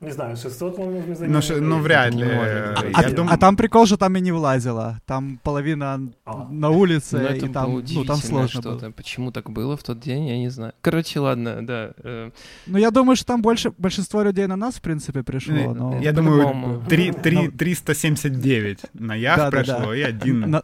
не 0.00 0.12
знаю, 0.12 0.36
600, 0.36 0.76
по-моему, 0.76 1.14
в 1.14 1.28
Ну, 1.28 1.42
ш... 1.42 1.56
ну 1.60 1.80
вряд 1.80 2.14
ли. 2.14 2.24
А, 2.24 3.02
я 3.02 3.10
дум... 3.10 3.28
а 3.28 3.36
там 3.36 3.56
прикол, 3.56 3.86
что 3.86 3.96
там 3.96 4.16
и 4.16 4.20
не 4.20 4.30
влазило. 4.30 5.00
Там 5.06 5.40
половина 5.42 6.00
а. 6.24 6.46
на 6.50 6.70
улице, 6.70 7.18
ну, 7.18 7.34
и 7.34 7.52
там, 7.52 7.82
ну, 7.94 8.04
там 8.04 8.16
сложно 8.16 8.62
было. 8.62 8.90
Почему 8.92 9.32
так 9.32 9.50
было 9.50 9.76
в 9.76 9.82
тот 9.82 9.98
день, 9.98 10.28
я 10.28 10.38
не 10.38 10.50
знаю. 10.50 10.72
Короче, 10.82 11.18
ладно, 11.18 11.66
да. 11.66 11.90
Э... 12.04 12.30
Ну, 12.66 12.78
я 12.78 12.92
думаю, 12.92 13.16
что 13.16 13.26
там 13.26 13.42
больше, 13.42 13.72
большинство 13.76 14.22
людей 14.22 14.46
на 14.46 14.56
нас, 14.56 14.76
в 14.76 14.80
принципе, 14.82 15.24
пришло. 15.24 15.74
Но... 15.74 15.98
Я 16.00 16.12
думаю, 16.12 16.80
3, 16.88 17.12
3, 17.12 17.48
379 17.48 18.80
на 18.94 19.16
Ях 19.16 19.36
да, 19.36 19.50
прошло, 19.50 19.74
да, 19.74 19.86
да. 19.86 19.96
и 19.96 20.02
один... 20.02 20.50
На, 20.50 20.62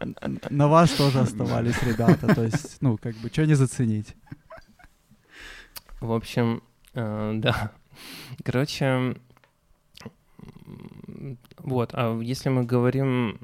на 0.49 0.67
вас 0.67 0.91
тоже 0.91 1.19
оставались 1.19 1.83
ребята, 1.83 2.33
то 2.33 2.43
есть, 2.43 2.77
ну, 2.79 2.97
как 2.97 3.15
бы, 3.17 3.29
что 3.29 3.45
не 3.45 3.55
заценить. 3.55 4.15
В 5.99 6.13
общем, 6.13 6.61
э, 6.93 7.33
да. 7.35 7.71
Короче, 8.43 9.15
вот, 11.57 11.91
а 11.93 12.19
если 12.21 12.49
мы 12.49 12.63
говорим 12.63 13.39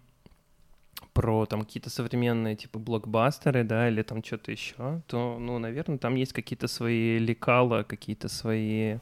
про 1.13 1.45
там 1.45 1.61
какие-то 1.61 1.89
современные 1.89 2.55
типа 2.55 2.79
блокбастеры, 2.79 3.63
да, 3.63 3.89
или 3.89 4.01
там 4.01 4.23
что-то 4.23 4.51
еще, 4.51 5.01
то, 5.07 5.37
ну, 5.39 5.59
наверное, 5.59 5.97
там 5.97 6.15
есть 6.15 6.33
какие-то 6.33 6.67
свои 6.67 7.17
лекала, 7.17 7.83
какие-то 7.83 8.29
свои 8.29 8.97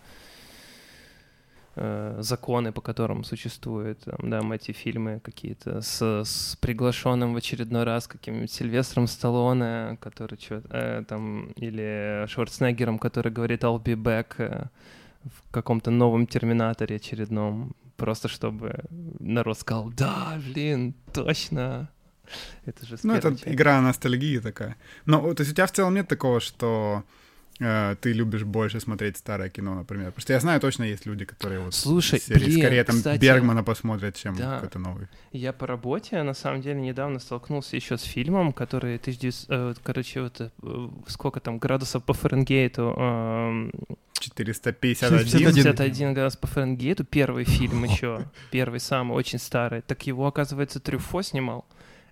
э, 1.75 2.17
законы, 2.19 2.71
по 2.71 2.81
которым 2.81 3.23
существуют, 3.23 3.99
там, 3.99 4.29
да, 4.29 4.41
эти 4.55 4.71
фильмы 4.71 5.19
какие-то 5.23 5.81
с, 5.81 6.01
с 6.01 6.55
приглашенным 6.61 7.33
в 7.33 7.37
очередной 7.37 7.83
раз 7.83 8.07
каким-нибудь 8.07 8.51
Сильвестром 8.51 9.07
Сталлоне, 9.07 9.97
который 10.01 10.39
что 10.39 10.63
э, 10.69 11.03
там, 11.07 11.51
или 11.57 12.25
Шварценеггером, 12.27 12.97
который 12.97 13.31
говорит 13.31 13.63
«I'll 13.63 13.81
be 13.81 13.95
back», 13.95 14.35
э, 14.37 14.65
в 15.23 15.51
каком-то 15.51 15.91
новом 15.91 16.27
Терминаторе 16.27 16.95
очередном, 16.95 17.75
просто 17.99 18.27
чтобы 18.27 18.85
народ 19.19 19.59
сказал, 19.59 19.91
да, 19.91 20.39
блин, 20.45 20.95
точно. 21.13 21.89
Это 22.65 22.85
же 22.85 22.97
Ну, 23.03 23.13
это 23.15 23.35
игра 23.45 23.81
ностальгии 23.81 24.39
такая. 24.39 24.75
Но, 25.05 25.33
то 25.33 25.41
есть 25.41 25.51
у 25.51 25.55
тебя 25.55 25.65
в 25.65 25.71
целом 25.71 25.95
нет 25.95 26.07
такого, 26.07 26.39
что 26.39 27.03
э, 27.59 27.95
ты 28.01 28.13
любишь 28.13 28.43
больше 28.43 28.79
смотреть 28.79 29.17
старое 29.17 29.49
кино, 29.49 29.75
например? 29.75 30.07
Потому 30.07 30.21
что 30.21 30.33
я 30.33 30.39
знаю, 30.39 30.59
точно 30.59 30.83
есть 30.83 31.05
люди, 31.05 31.25
которые 31.25 31.59
вот 31.59 31.73
Слушай, 31.73 32.19
серии, 32.19 32.45
блин, 32.45 32.59
скорее 32.59 32.83
там 32.83 32.95
кстати, 32.95 33.21
Бергмана 33.21 33.63
посмотрят, 33.63 34.15
чем 34.15 34.35
да. 34.35 34.55
какой-то 34.55 34.79
новый. 34.79 35.07
Я 35.31 35.53
по 35.53 35.67
работе, 35.67 36.23
на 36.23 36.33
самом 36.33 36.61
деле, 36.61 36.81
недавно 36.81 37.19
столкнулся 37.19 37.75
еще 37.75 37.97
с 37.97 38.03
фильмом, 38.03 38.53
который 38.53 38.95
1900, 38.95 39.49
э, 39.49 39.73
короче, 39.83 40.21
вот 40.21 40.41
э, 40.41 40.89
сколько 41.07 41.39
там 41.39 41.59
градусов 41.59 42.03
по 42.03 42.13
Фаренгейту, 42.13 42.95
э, 42.97 43.69
451. 44.19 45.19
61 45.19 46.13
градус 46.13 46.35
по 46.35 46.47
Фаренгейту, 46.47 47.03
первый 47.03 47.45
фильм 47.45 47.83
еще, 47.85 48.25
первый 48.51 48.79
самый, 48.79 49.15
очень 49.15 49.39
старый. 49.39 49.81
Так 49.81 50.07
его, 50.07 50.27
оказывается, 50.27 50.79
Трюфо 50.79 51.21
снимал. 51.21 51.65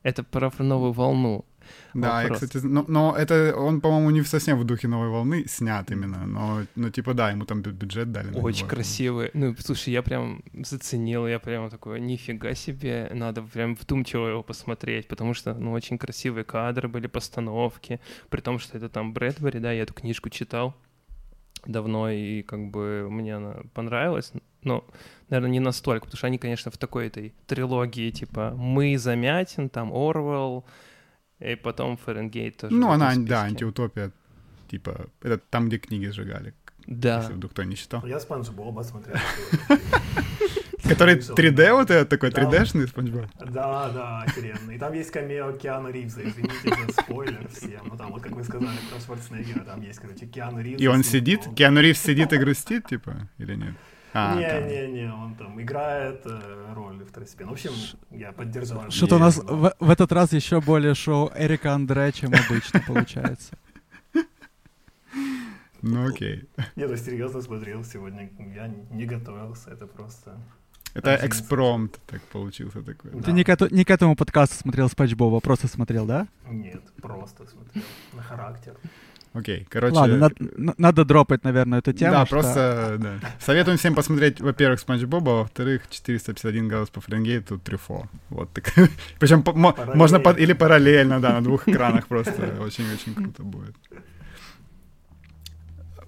Это 0.04 0.24
про 0.24 0.52
новую 0.60 0.94
волну. 0.94 1.46
Да, 1.94 2.22
я, 2.22 2.30
Вопрос. 2.30 2.40
кстати, 2.42 2.66
но, 2.66 2.86
но 2.88 3.16
это 3.18 3.56
он, 3.56 3.82
по-моему, 3.82 4.12
не 4.12 4.24
совсем 4.24 4.60
в 4.60 4.64
духе 4.64 4.88
новой 4.88 5.10
волны 5.10 5.46
снят 5.48 5.90
именно, 5.92 6.26
но, 6.28 6.64
ну, 6.76 6.90
типа, 6.90 7.14
да, 7.14 7.32
ему 7.32 7.46
там 7.46 7.62
бю- 7.62 7.72
бюджет 7.72 8.12
дали. 8.12 8.34
Очень 8.40 8.60
него. 8.66 8.70
красивый. 8.70 9.32
Ну, 9.34 9.56
слушай, 9.60 9.94
я 9.94 10.02
прям 10.02 10.44
заценил, 10.54 11.28
я 11.28 11.40
прям 11.40 11.70
такой, 11.70 12.00
нифига 12.00 12.54
себе, 12.56 13.10
надо 13.14 13.42
прям 13.42 13.76
вдумчиво 13.76 14.28
его 14.28 14.44
посмотреть, 14.44 15.08
потому 15.08 15.34
что, 15.34 15.54
ну, 15.54 15.72
очень 15.72 15.98
красивые 15.98 16.44
кадры 16.44 16.88
были, 16.88 17.08
постановки, 17.08 18.00
при 18.30 18.42
том, 18.42 18.60
что 18.60 18.78
это 18.78 18.90
там 18.90 19.14
Брэдбери, 19.14 19.60
да, 19.60 19.72
я 19.72 19.84
эту 19.84 19.94
книжку 19.94 20.30
читал 20.30 20.76
давно, 21.66 22.10
и 22.10 22.44
как 22.44 22.70
бы 22.70 23.08
мне 23.10 23.36
она 23.36 23.56
понравилась, 23.74 24.32
но, 24.64 24.86
наверное, 25.30 25.52
не 25.52 25.60
настолько, 25.60 26.06
потому 26.06 26.18
что 26.18 26.28
они, 26.28 26.38
конечно, 26.38 26.72
в 26.72 26.78
такой 26.78 27.08
этой 27.08 27.34
трилогии, 27.46 28.12
типа, 28.12 28.54
«Мы», 28.56 28.98
«Замятин», 28.98 29.70
там, 29.70 29.92
«Орвелл», 29.94 30.66
и 31.40 31.56
потом 31.56 31.98
«Фаренгейт» 31.98 32.58
тоже. 32.58 32.74
Ну, 32.74 32.92
она, 32.92 33.14
да, 33.16 33.44
антиутопия, 33.44 34.12
типа, 34.70 35.08
это 35.22 35.38
там, 35.38 35.68
где 35.68 35.78
книги 35.78 36.08
сжигали, 36.08 36.54
Да, 36.88 37.20
если 37.20 37.34
вдруг 37.34 37.52
кто 37.52 37.64
не 37.64 37.76
читал. 37.76 38.06
Я 38.06 38.20
Спанч 38.20 38.50
Боба 38.50 38.82
смотрел. 38.84 39.18
Который 40.84 41.22
Слышал. 41.22 41.36
3D 41.36 41.74
вот 41.74 41.92
этот 41.92 42.10
такой, 42.10 42.32
Да. 42.32 42.44
3D-шный 42.44 42.88
Спанч 42.88 43.10
Боб? 43.10 43.26
Да, 43.40 43.90
да, 43.90 44.22
охеренно. 44.22 44.72
И 44.72 44.78
там 44.78 44.94
есть 44.94 45.12
камео 45.12 45.52
Киану 45.54 45.90
Ривза, 45.92 46.22
извините 46.24 46.70
за 46.70 47.02
спойлер 47.02 47.48
всем. 47.50 47.82
Ну 47.86 47.98
там, 47.98 48.12
вот 48.12 48.22
как 48.22 48.32
вы 48.32 48.44
сказали 48.44 48.78
про 48.90 49.00
Шварценеггера, 49.00 49.66
там 49.66 49.82
есть, 49.82 50.00
короче, 50.00 50.26
Киану 50.28 50.62
Ривз. 50.62 50.82
И 50.82 50.88
он 50.88 51.04
сидит. 51.04 51.42
Киану 51.56 51.82
Ривз 51.82 52.00
сидит 52.00 52.32
и 52.32 52.38
грустит, 52.38 52.88
типа, 52.88 53.28
или 53.38 53.56
нет? 53.56 53.74
А. 54.20 54.36
Не-не-не, 54.36 55.14
он 55.14 55.36
там 55.36 55.62
играет 55.62 56.22
э, 56.26 56.74
роль 56.74 57.06
второстепенную. 57.06 57.56
В 57.56 57.60
общем, 57.60 57.72
я 58.10 58.32
поддержал. 58.32 58.90
Что-то 58.90 59.18
у 59.18 59.20
нас 59.20 59.38
в, 59.38 59.76
в 59.80 59.90
этот 59.92 60.12
раз 60.12 60.34
еще 60.34 60.60
более 60.60 60.96
шоу 60.96 61.32
Эрика 61.36 61.74
Андре, 61.74 62.12
чем 62.12 62.34
обычно 62.34 62.82
получается. 62.88 63.56
Ну 65.84 66.08
окей. 66.08 66.50
Я 66.76 66.88
то 66.88 66.98
серьезно 66.98 67.42
смотрел 67.42 67.84
сегодня. 67.84 68.32
Я 68.56 68.68
не 68.90 69.06
готовился, 69.06 69.70
это 69.70 69.86
просто... 69.86 70.36
Это 70.96 71.20
экспромт 71.22 72.00
так 72.08 72.22
получился 72.24 72.82
такой. 72.82 73.12
Да. 73.12 73.22
Ты 73.22 73.32
не 73.32 73.44
к, 73.44 73.50
эту- 73.50 73.72
не 73.72 73.86
к 73.86 73.92
этому 73.92 74.16
подкасту 74.16 74.56
смотрел 74.56 74.90
Спанч 74.90 75.14
Боба, 75.14 75.40
просто 75.42 75.68
смотрел, 75.68 76.08
да? 76.08 76.28
Нет, 76.50 76.82
просто 77.02 77.46
смотрел 77.46 77.84
на 78.14 78.24
характер. 78.24 78.76
Окей, 79.38 79.68
короче... 79.70 79.96
Ладно, 79.96 80.18
над- 80.18 80.42
н- 80.42 80.74
надо 80.78 81.06
дропать, 81.06 81.44
наверное, 81.44 81.80
эту 81.80 81.94
тему. 81.94 82.12
да, 82.14 82.26
что- 82.26 82.36
просто, 82.36 82.96
да. 83.00 83.14
Советуем 83.40 83.78
всем 83.78 83.94
посмотреть, 83.96 84.42
во-первых, 84.42 84.80
Спанч 84.80 85.04
Боба, 85.04 85.32
а 85.32 85.36
во-вторых, 85.42 85.82
451 85.90 86.68
градус 86.68 86.90
по 86.90 87.02
Фаренгейту, 87.02 87.60
Трюфо. 87.60 88.08
Вот 88.30 88.50
так. 88.54 88.74
Причем 89.20 89.44
Параллельно. 89.44 89.96
можно 89.96 90.20
под- 90.20 90.40
или 90.40 90.54
параллельно, 90.54 91.20
да, 91.20 91.34
на 91.34 91.42
двух 91.44 91.68
экранах 91.68 92.08
просто 92.08 92.32
очень-очень 92.62 93.14
круто 93.16 93.44
будет. 93.44 93.76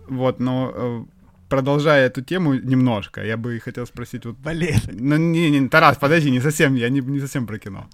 Вот, 0.07 0.39
но 0.39 0.71
э, 0.73 1.03
продолжая 1.49 2.07
эту 2.07 2.21
тему 2.21 2.55
немножко, 2.55 3.23
я 3.23 3.37
бы 3.37 3.59
хотел 3.59 3.85
спросить 3.85 4.25
вот 4.25 4.37
Блин. 4.37 4.79
ну, 4.91 5.17
не, 5.17 5.51
не, 5.51 5.69
Тарас, 5.69 5.97
подожди, 5.97 6.31
не 6.31 6.39
совсем, 6.41 6.75
я 6.75 6.89
не, 6.89 7.01
не 7.01 7.19
совсем 7.19 7.45
про 7.45 7.59
кино. 7.59 7.87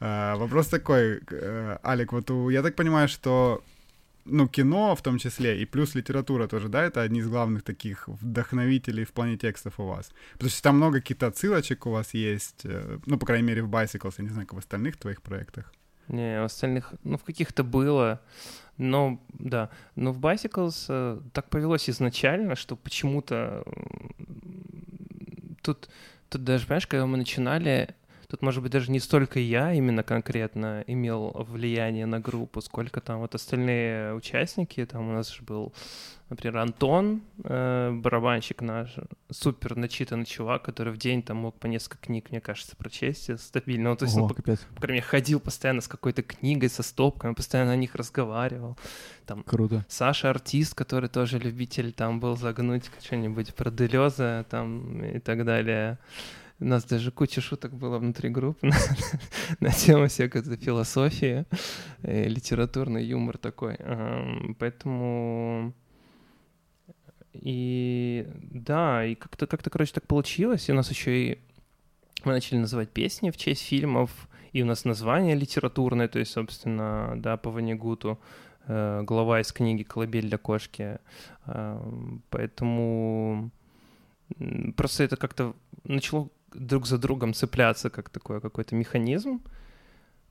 А, 0.00 0.36
вопрос 0.36 0.66
такой, 0.66 1.20
э, 1.30 1.76
Алик, 1.82 2.12
вот 2.12 2.30
у- 2.30 2.50
я 2.50 2.62
так 2.62 2.74
понимаю, 2.74 3.08
что 3.08 3.62
ну, 4.24 4.48
кино 4.48 4.94
в 4.94 5.02
том 5.02 5.18
числе, 5.18 5.60
и 5.62 5.66
плюс 5.66 5.94
литература 5.94 6.46
тоже, 6.46 6.68
да, 6.68 6.82
это 6.82 7.02
одни 7.02 7.20
из 7.20 7.28
главных 7.28 7.62
таких 7.62 8.08
вдохновителей 8.08 9.04
в 9.04 9.12
плане 9.12 9.36
текстов 9.36 9.80
у 9.80 9.86
вас. 9.86 10.10
Потому 10.32 10.50
что 10.50 10.62
там 10.62 10.76
много 10.76 11.00
каких-то 11.00 11.26
отсылочек 11.26 11.86
у 11.86 11.90
вас 11.90 12.14
есть, 12.14 12.62
э, 12.64 12.98
ну, 13.06 13.18
по 13.18 13.26
крайней 13.26 13.46
мере, 13.48 13.62
в 13.62 13.70
Bicycles, 13.70 14.14
я 14.18 14.24
не 14.24 14.30
знаю, 14.30 14.46
как 14.46 14.54
в 14.54 14.58
остальных 14.58 14.96
твоих 14.96 15.22
проектах. 15.22 15.72
Не, 16.08 16.40
в 16.40 16.44
остальных, 16.44 16.94
ну, 17.02 17.16
в 17.16 17.24
каких-то 17.24 17.64
было, 17.64 18.20
но, 18.76 19.18
да, 19.32 19.70
но 19.96 20.12
в 20.12 20.18
Bicycles 20.18 20.86
э, 20.88 21.20
так 21.32 21.48
повелось 21.48 21.88
изначально, 21.88 22.56
что 22.56 22.76
почему-то 22.76 23.64
тут, 25.62 25.88
тут 26.28 26.44
даже, 26.44 26.66
понимаешь, 26.66 26.86
когда 26.86 27.06
мы 27.06 27.16
начинали, 27.16 27.94
тут, 28.34 28.42
может 28.42 28.64
быть, 28.64 28.72
даже 28.72 28.90
не 28.90 28.98
столько 28.98 29.38
я 29.38 29.72
именно 29.72 30.02
конкретно 30.02 30.82
имел 30.88 31.30
влияние 31.48 32.04
на 32.04 32.18
группу, 32.18 32.60
сколько 32.60 33.00
там 33.00 33.20
вот 33.20 33.36
остальные 33.36 34.12
участники, 34.14 34.84
там 34.86 35.08
у 35.08 35.12
нас 35.12 35.30
же 35.32 35.42
был, 35.44 35.72
например, 36.30 36.58
Антон, 36.58 37.22
э, 37.44 37.92
барабанщик 37.92 38.60
наш, 38.60 38.96
супер 39.30 39.76
начитанный 39.76 40.24
чувак, 40.24 40.64
который 40.64 40.92
в 40.92 40.96
день 40.96 41.22
там 41.22 41.36
мог 41.36 41.54
по 41.60 41.68
несколько 41.68 42.06
книг, 42.06 42.32
мне 42.32 42.40
кажется, 42.40 42.74
прочесть 42.74 43.38
стабильно, 43.38 43.90
ну, 43.90 43.96
то 43.96 44.04
есть, 44.06 44.16
Ого, 44.16 44.26
по- 44.26 44.34
капец, 44.34 44.58
по 44.74 44.80
крайней 44.80 44.94
мере, 44.94 45.06
ходил 45.06 45.38
постоянно 45.38 45.80
с 45.80 45.86
какой-то 45.86 46.24
книгой, 46.24 46.70
со 46.70 46.82
стопками, 46.82 47.34
постоянно 47.34 47.70
о 47.70 47.76
них 47.76 47.94
разговаривал. 47.94 48.76
круто. 49.46 49.86
Саша 49.88 50.30
артист, 50.30 50.74
который 50.74 51.08
тоже 51.08 51.38
любитель 51.38 51.92
там 51.92 52.18
был 52.18 52.36
загнуть 52.36 52.90
что-нибудь 53.00 53.54
про 53.54 53.70
Делеза 53.70 54.44
там 54.50 55.04
и 55.04 55.20
так 55.20 55.44
далее. 55.44 55.98
У 56.60 56.64
нас 56.64 56.84
даже 56.84 57.10
куча 57.10 57.40
шуток 57.40 57.74
было 57.74 57.98
внутри 57.98 58.28
группы 58.30 58.66
на, 58.66 58.76
на 59.60 59.70
тему 59.70 60.06
всякой 60.06 60.42
этой 60.42 60.56
философии, 60.56 61.46
и 62.02 62.24
литературный 62.24 63.04
юмор 63.04 63.38
такой. 63.38 63.76
Ам, 63.80 64.54
Поэтому 64.58 65.74
и 67.32 68.26
да, 68.36 69.04
и 69.04 69.14
как-то, 69.14 69.46
как-то, 69.46 69.68
короче, 69.70 69.92
так 69.92 70.06
получилось. 70.06 70.68
И 70.68 70.72
у 70.72 70.74
нас 70.74 70.88
еще 70.90 71.32
и 71.32 71.38
мы 72.24 72.32
начали 72.32 72.58
называть 72.58 72.90
песни 72.90 73.30
в 73.30 73.36
честь 73.36 73.62
фильмов, 73.62 74.10
и 74.52 74.62
у 74.62 74.66
нас 74.66 74.84
название 74.84 75.34
литературное, 75.34 76.08
то 76.08 76.18
есть, 76.18 76.32
собственно, 76.32 77.14
да, 77.16 77.36
по 77.36 77.50
Ванигуту, 77.50 78.18
э, 78.66 79.02
глава 79.02 79.40
из 79.40 79.52
книги 79.52 79.82
«Колыбель 79.82 80.28
для 80.28 80.38
кошки». 80.38 81.00
Эм, 81.46 82.22
Поэтому 82.30 83.50
просто 84.76 85.04
это 85.04 85.16
как-то 85.16 85.54
начало 85.82 86.30
друг 86.54 86.86
за 86.86 86.98
другом 86.98 87.34
цепляться, 87.34 87.90
как 87.90 88.10
такой 88.10 88.40
какой-то 88.40 88.74
механизм. 88.74 89.42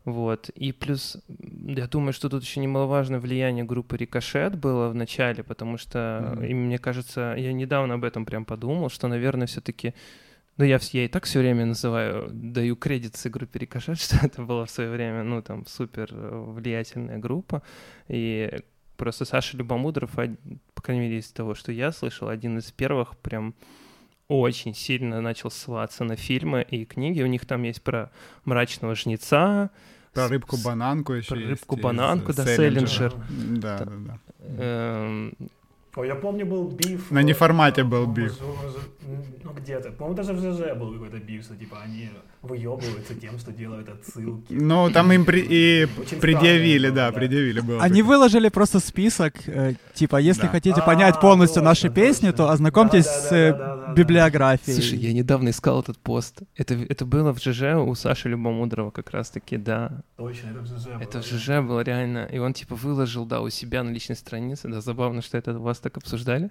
Вот. 0.06 0.50
И 0.50 0.74
плюс, 0.74 1.18
я 1.66 1.88
думаю, 1.88 2.14
что 2.14 2.30
тут 2.30 2.44
еще 2.44 2.60
немаловажное 2.60 3.20
влияние 3.20 3.64
группы 3.64 3.96
Рикошет 3.96 4.58
было 4.58 4.90
в 4.90 4.96
начале, 4.96 5.44
потому 5.44 5.78
что, 5.78 6.34
Мгм. 6.36 6.44
и 6.44 6.54
мне 6.54 6.78
кажется, 6.78 7.36
я 7.38 7.54
недавно 7.54 7.94
об 7.94 8.04
этом 8.04 8.26
прям 8.26 8.44
подумал, 8.44 8.90
что, 8.90 9.08
наверное, 9.08 9.48
все-таки 9.48 9.94
ну, 10.58 10.66
я, 10.66 10.80
я 10.92 11.06
и 11.06 11.08
так 11.08 11.24
все 11.26 11.40
время 11.40 11.66
называю, 11.66 12.30
даю 12.32 12.76
кредит 12.76 13.20
группе 13.26 13.60
Рикошет, 13.60 13.98
что 14.00 14.18
это 14.22 14.44
была 14.44 14.66
в 14.66 14.70
свое 14.70 14.90
время, 14.90 15.24
ну, 15.24 15.42
там, 15.42 15.66
супер 15.66 16.10
э, 16.12 16.46
влиятельная 16.54 17.18
группа. 17.18 17.64
И 18.08 18.62
просто 18.98 19.26
Саша 19.26 19.58
Любомудров, 19.58 20.12
по 20.74 20.82
крайней 20.82 21.04
мере, 21.04 21.18
из 21.18 21.32
того, 21.32 21.56
что 21.56 21.72
я 21.72 21.92
слышал, 21.92 22.28
один 22.28 22.58
из 22.60 22.72
первых 22.72 23.18
прям 23.18 23.56
очень 24.40 24.74
сильно 24.74 25.22
начал 25.22 25.52
ссылаться 25.52 26.04
на 26.04 26.16
фильмы 26.16 26.66
и 26.70 26.86
книги. 26.86 27.22
У 27.22 27.28
них 27.28 27.46
там 27.46 27.64
есть 27.64 27.82
про 27.82 28.12
мрачного 28.46 28.96
жнеца, 28.96 29.70
Про 30.14 30.28
рыбку-бананку 30.28 31.14
еще 31.14 31.36
про 31.36 31.40
рыбку-бананку, 31.40 32.34
да, 32.34 32.46
Селлинджер. 32.46 33.14
Да, 33.30 33.80
да, 33.80 33.92
да. 33.98 34.20
эм, 34.40 35.34
Ой, 35.96 36.08
я 36.08 36.16
помню, 36.16 36.46
был 36.46 36.70
биф. 36.70 37.12
На 37.12 37.20
э, 37.20 37.24
неформате 37.24 37.84
был 37.84 38.08
биф. 38.08 38.40
Ну, 39.44 39.54
где-то. 39.54 39.92
По-моему, 39.92 40.16
даже 40.16 40.34
в 40.34 40.40
ЖЖ 40.40 40.76
был 40.76 40.94
какой-то 40.94 41.20
биф, 41.20 41.44
что, 41.44 41.56
типа, 41.56 41.78
они 41.84 42.10
выебываются 42.44 43.16
тем, 43.16 43.40
что 43.40 43.52
делают 43.52 43.88
отсылки. 43.90 44.52
Ну, 44.54 44.92
там 44.92 45.12
им 45.14 45.24
при- 45.26 45.46
и 45.50 45.88
Очень 46.00 46.20
предъявили, 46.20 46.88
странно 46.90 46.96
да, 46.96 47.04
было, 47.06 47.12
да. 47.14 47.18
предъявили 47.20 47.60
было. 47.62 47.82
Они 47.82 48.02
такое. 48.02 48.18
выложили 48.18 48.50
просто 48.50 48.80
список, 48.80 49.34
э, 49.48 49.74
типа, 49.94 50.18
если 50.18 50.44
Да. 50.44 50.48
хотите 50.50 50.82
А, 50.82 50.86
понять 50.86 51.20
полностью 51.22 51.62
точно, 51.62 51.70
наши 51.70 51.90
песни, 51.90 52.28
точно. 52.32 52.46
то 52.46 52.50
ознакомьтесь 52.52 53.06
с 53.06 53.32
э, 53.32 53.94
библиографией. 53.96 54.76
Слушай, 54.76 55.00
я 55.00 55.14
недавно 55.14 55.50
искал 55.50 55.80
этот 55.82 55.98
пост. 56.00 56.42
Это, 56.58 56.74
это 56.74 57.06
было 57.06 57.34
в 57.34 57.40
ЖЖ 57.42 57.76
у 57.78 57.96
Саши 57.96 58.30
Любомудрова 58.30 58.92
как 58.92 59.12
раз-таки, 59.12 59.56
да. 59.58 60.02
Точно, 60.18 60.50
это 60.50 60.60
в 60.60 60.66
ЖЖ 60.68 60.86
было. 60.88 61.00
Это 61.02 61.22
в 61.22 61.30
да. 61.32 61.38
ЖЖ 61.38 61.48
было 61.66 61.80
реально. 61.82 62.26
И 62.32 62.40
он 62.40 62.54
типа 62.54 62.76
выложил, 62.76 63.26
да, 63.26 63.40
у 63.40 63.50
себя 63.50 63.84
на 63.84 63.90
личной 63.90 64.18
странице. 64.18 64.68
Да, 64.68 64.82
забавно, 64.82 65.22
что 65.22 65.38
это 65.38 65.54
вас 65.58 65.80
так 65.80 65.96
обсуждали? 65.98 66.50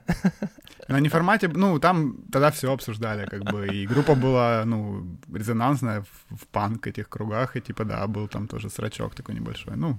На 0.88 1.00
неформате, 1.00 1.48
ну, 1.54 1.78
там 1.78 2.16
тогда 2.32 2.50
все 2.50 2.72
обсуждали, 2.72 3.26
как 3.26 3.44
бы, 3.44 3.68
и 3.68 3.86
группа 3.86 4.14
была, 4.14 4.62
ну, 4.66 5.06
резонансная 5.82 6.02
в, 6.02 6.36
в 6.36 6.46
панк 6.46 6.86
этих 6.86 7.08
кругах, 7.08 7.56
и 7.56 7.60
типа, 7.60 7.84
да, 7.84 8.06
был 8.06 8.28
там 8.28 8.48
тоже 8.48 8.70
срачок 8.70 9.14
такой 9.14 9.34
небольшой, 9.34 9.76
ну. 9.76 9.98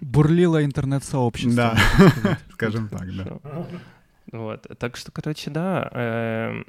Бурлило 0.00 0.64
интернет-сообщество. 0.64 1.54
Да, 1.54 2.38
скажем 2.52 2.88
так, 2.88 3.06
да. 3.16 3.66
Вот, 4.32 4.66
так 4.78 4.96
что, 4.96 5.12
короче, 5.12 5.50
да, 5.50 5.88
эм, 5.92 6.64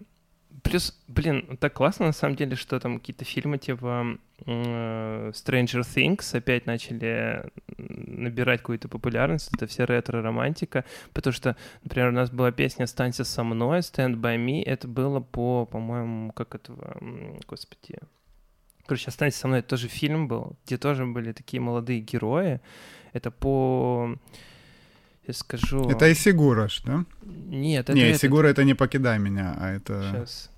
Плюс, 0.64 0.94
блин, 1.08 1.58
так 1.60 1.74
классно 1.74 2.08
на 2.08 2.12
самом 2.12 2.36
деле, 2.36 2.56
что 2.56 2.80
там 2.80 3.00
какие-то 3.00 3.24
фильмы 3.24 3.58
типа 3.58 4.18
э, 4.46 5.32
Stranger 5.34 5.82
Things 5.82 6.36
опять 6.36 6.66
начали 6.66 7.50
набирать 7.78 8.62
какую-то 8.62 8.90
популярность. 8.90 9.50
Это 9.54 9.68
все 9.68 9.86
ретро-романтика. 9.86 10.84
Потому 11.14 11.34
что, 11.34 11.56
например, 11.84 12.10
у 12.10 12.14
нас 12.14 12.32
была 12.32 12.52
песня 12.52 12.84
«Останься 12.84 13.24
со 13.24 13.44
мной», 13.44 13.80
«Stand 13.80 14.16
by 14.16 14.38
me». 14.38 14.64
Это 14.64 14.88
было 14.88 15.20
по, 15.20 15.66
по-моему, 15.66 16.32
как 16.32 16.56
этого... 16.56 16.98
Господи... 17.48 18.00
Короче, 18.88 19.10
«Останься 19.10 19.40
со 19.40 19.48
мной»— 19.48 19.60
это 19.62 19.70
тоже 19.70 19.88
фильм 19.88 20.28
был, 20.28 20.56
где 20.66 20.78
тоже 20.78 21.06
были 21.06 21.34
такие 21.34 21.62
молодые 21.62 22.00
герои. 22.00 22.60
Это 23.14 23.32
по 23.32 24.18
я 25.28 25.34
скажу... 25.34 25.90
Это 25.90 26.12
Исигураш, 26.12 26.82
да? 26.84 27.06
Нет, 27.22 27.90
это... 27.90 27.94
Не, 27.94 28.14
Исигура 28.14 28.48
это... 28.48 28.64
не 28.64 28.76
«Покидай 28.76 29.20
меня», 29.20 29.58
а 29.60 29.72
это... 29.72 30.02
Сейчас. 30.02 30.50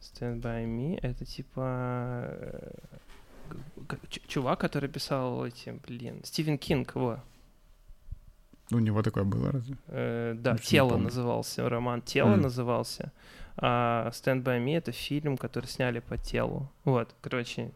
Stand 0.00 0.40
By 0.40 0.66
Me, 0.66 0.98
это 1.02 1.24
типа... 1.24 2.28
Э, 2.30 3.96
чувак, 4.28 4.60
который 4.60 4.88
писал 4.88 5.44
эти, 5.44 5.80
блин, 5.88 6.20
Стивен 6.22 6.58
Кинг, 6.58 6.94
его. 6.94 7.18
У 8.70 8.78
него 8.78 9.02
такое 9.02 9.24
было 9.24 9.50
разве? 9.50 9.76
Э, 9.88 10.34
да, 10.36 10.52
Ничего 10.52 10.68
«Тело» 10.68 10.96
назывался, 10.96 11.68
роман 11.68 12.02
«Тело» 12.02 12.34
mm. 12.34 12.40
назывался. 12.42 13.12
А 13.60 14.10
«Stand 14.10 14.44
By 14.44 14.64
Me»— 14.64 14.76
это 14.78 14.92
фильм, 14.92 15.36
который 15.36 15.66
сняли 15.66 15.98
по 15.98 16.16
телу. 16.16 16.70
Вот, 16.84 17.14
короче, 17.20 17.72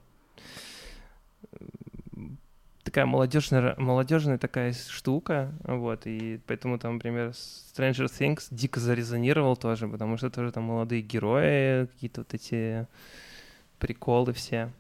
такая 2.85 3.07
молодежная, 3.07 3.75
молодежная 3.79 4.39
такая 4.39 4.73
штука, 4.73 5.53
вот, 5.65 6.07
и 6.07 6.41
поэтому 6.47 6.79
там, 6.79 6.95
например, 6.95 7.31
Stranger 7.31 8.07
Things 8.07 8.47
дико 8.51 8.79
зарезонировал 8.79 9.57
тоже, 9.57 9.89
потому 9.89 10.17
что 10.17 10.31
тоже 10.31 10.53
там 10.53 10.65
молодые 10.65 11.03
герои, 11.03 11.87
какие-то 11.87 12.21
вот 12.21 12.35
эти 12.35 12.87
приколы 13.79 14.33
все. 14.33 14.71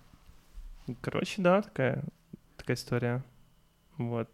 Короче, 1.01 1.43
да, 1.43 1.63
такая, 1.63 2.03
такая 2.57 2.77
история. 2.77 3.23
Вот. 3.97 4.29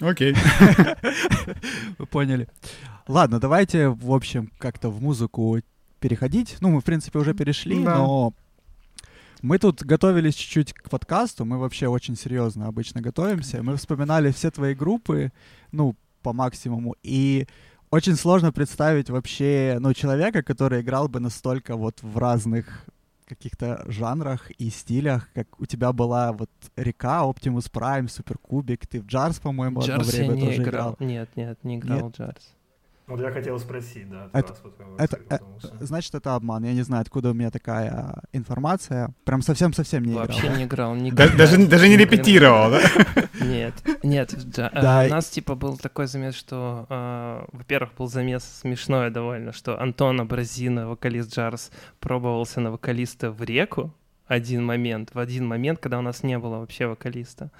Окей. 0.00 0.34
Вы 1.98 2.06
поняли. 2.06 2.48
Ладно, 3.08 3.40
давайте, 3.40 3.88
в 3.88 4.12
общем, 4.12 4.50
как-то 4.58 4.90
в 4.90 5.02
музыку 5.02 5.58
переходить. 6.00 6.56
Ну, 6.60 6.70
мы, 6.70 6.80
в 6.80 6.84
принципе, 6.84 7.18
уже 7.18 7.34
перешли, 7.34 7.82
да. 7.82 7.98
но 7.98 8.34
мы 9.42 9.58
тут 9.58 9.82
готовились 9.82 10.34
чуть-чуть 10.34 10.72
к 10.72 10.88
подкасту, 10.88 11.44
мы 11.44 11.58
вообще 11.58 11.88
очень 11.88 12.16
серьезно 12.16 12.68
обычно 12.68 13.00
готовимся. 13.00 13.62
Мы 13.62 13.76
вспоминали 13.76 14.30
все 14.30 14.50
твои 14.50 14.74
группы, 14.74 15.32
ну, 15.72 15.96
по 16.22 16.32
максимуму, 16.32 16.94
и 17.02 17.46
очень 17.90 18.14
сложно 18.14 18.52
представить 18.52 19.10
вообще, 19.10 19.78
ну, 19.80 19.92
человека, 19.94 20.42
который 20.42 20.80
играл 20.80 21.08
бы 21.08 21.18
настолько 21.18 21.76
вот 21.76 22.02
в 22.02 22.18
разных 22.18 22.86
каких-то 23.26 23.84
жанрах 23.86 24.50
и 24.52 24.70
стилях, 24.70 25.28
как 25.34 25.60
у 25.60 25.66
тебя 25.66 25.92
была 25.92 26.32
вот 26.32 26.50
река, 26.76 27.22
Optimus 27.22 27.70
Prime, 27.70 28.08
Суперкубик, 28.08 28.86
ты 28.86 29.00
в 29.00 29.06
Джарс, 29.06 29.40
по-моему, 29.40 29.80
одно 29.80 30.04
время 30.04 30.34
не 30.34 30.40
тоже 30.40 30.62
играл. 30.62 30.92
играл. 30.94 30.96
Нет, 31.00 31.30
нет, 31.34 31.58
не 31.64 31.76
играл 31.76 32.06
нет? 32.06 32.14
в 32.14 32.18
Джарс. 32.18 32.54
Вот 33.06 33.20
я 33.20 33.30
хотел 33.30 33.58
спросить, 33.58 34.08
да. 34.08 34.30
Это, 34.32 34.54
это, 34.96 35.18
это, 35.28 35.44
значит, 35.80 36.14
это 36.14 36.34
обман. 36.34 36.64
Я 36.64 36.72
не 36.72 36.82
знаю, 36.82 37.02
откуда 37.02 37.30
у 37.30 37.34
меня 37.34 37.50
такая 37.50 38.22
информация. 38.32 39.12
Прям 39.24 39.42
совсем-совсем 39.42 40.04
не 40.04 40.14
Вообще 40.14 40.38
играл. 40.38 40.90
Вообще 40.90 41.02
не 41.02 41.10
играл. 41.10 41.28
Да, 41.28 41.36
даже, 41.36 41.66
даже 41.66 41.88
не 41.88 41.96
репетировал, 41.96 42.70
да? 42.70 42.80
Нет, 43.40 43.74
нет. 44.02 44.34
Да, 44.54 44.70
да. 44.70 45.04
У 45.06 45.10
нас, 45.10 45.28
типа, 45.28 45.56
был 45.56 45.76
такой 45.76 46.06
замес, 46.06 46.34
что, 46.34 46.86
э, 46.88 47.44
во-первых, 47.52 47.94
был 47.98 48.08
замес 48.08 48.44
смешной 48.44 49.10
довольно, 49.10 49.52
что 49.52 49.80
Антон 49.80 50.20
Абразина, 50.20 50.88
вокалист 50.88 51.34
Джарс, 51.34 51.70
пробовался 51.98 52.60
на 52.60 52.70
вокалиста 52.70 53.32
в 53.32 53.42
реку 53.42 53.92
один 54.26 54.64
момент, 54.64 55.10
в 55.12 55.18
один 55.18 55.46
момент, 55.46 55.78
когда 55.80 55.98
у 55.98 56.02
нас 56.02 56.22
не 56.22 56.38
было 56.38 56.58
вообще 56.58 56.86
вокалиста. 56.86 57.50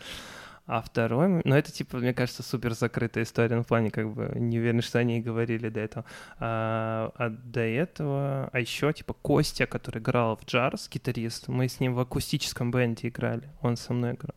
А 0.66 0.80
второй, 0.80 1.42
ну 1.44 1.54
это 1.54 1.72
типа, 1.72 1.96
мне 1.96 2.14
кажется, 2.14 2.42
супер 2.44 2.74
закрытая 2.74 3.24
история, 3.24 3.56
ну 3.56 3.62
в 3.62 3.66
плане 3.66 3.90
как 3.90 4.12
бы 4.14 4.32
не 4.36 4.60
уверен, 4.60 4.80
что 4.80 5.00
они 5.00 5.20
говорили 5.20 5.68
до 5.68 5.80
этого. 5.80 6.04
А, 6.38 7.12
а 7.16 7.30
до 7.30 7.60
этого, 7.60 8.48
а 8.52 8.60
еще 8.60 8.92
типа 8.92 9.12
Костя, 9.12 9.66
который 9.66 10.00
играл 10.00 10.36
в 10.36 10.44
джарс, 10.44 10.88
гитарист, 10.88 11.48
мы 11.48 11.68
с 11.68 11.80
ним 11.80 11.94
в 11.94 12.00
акустическом 12.00 12.70
бенде 12.70 13.08
играли, 13.08 13.50
он 13.60 13.76
со 13.76 13.92
мной 13.92 14.12
играл. 14.12 14.36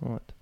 Вот. 0.00 0.37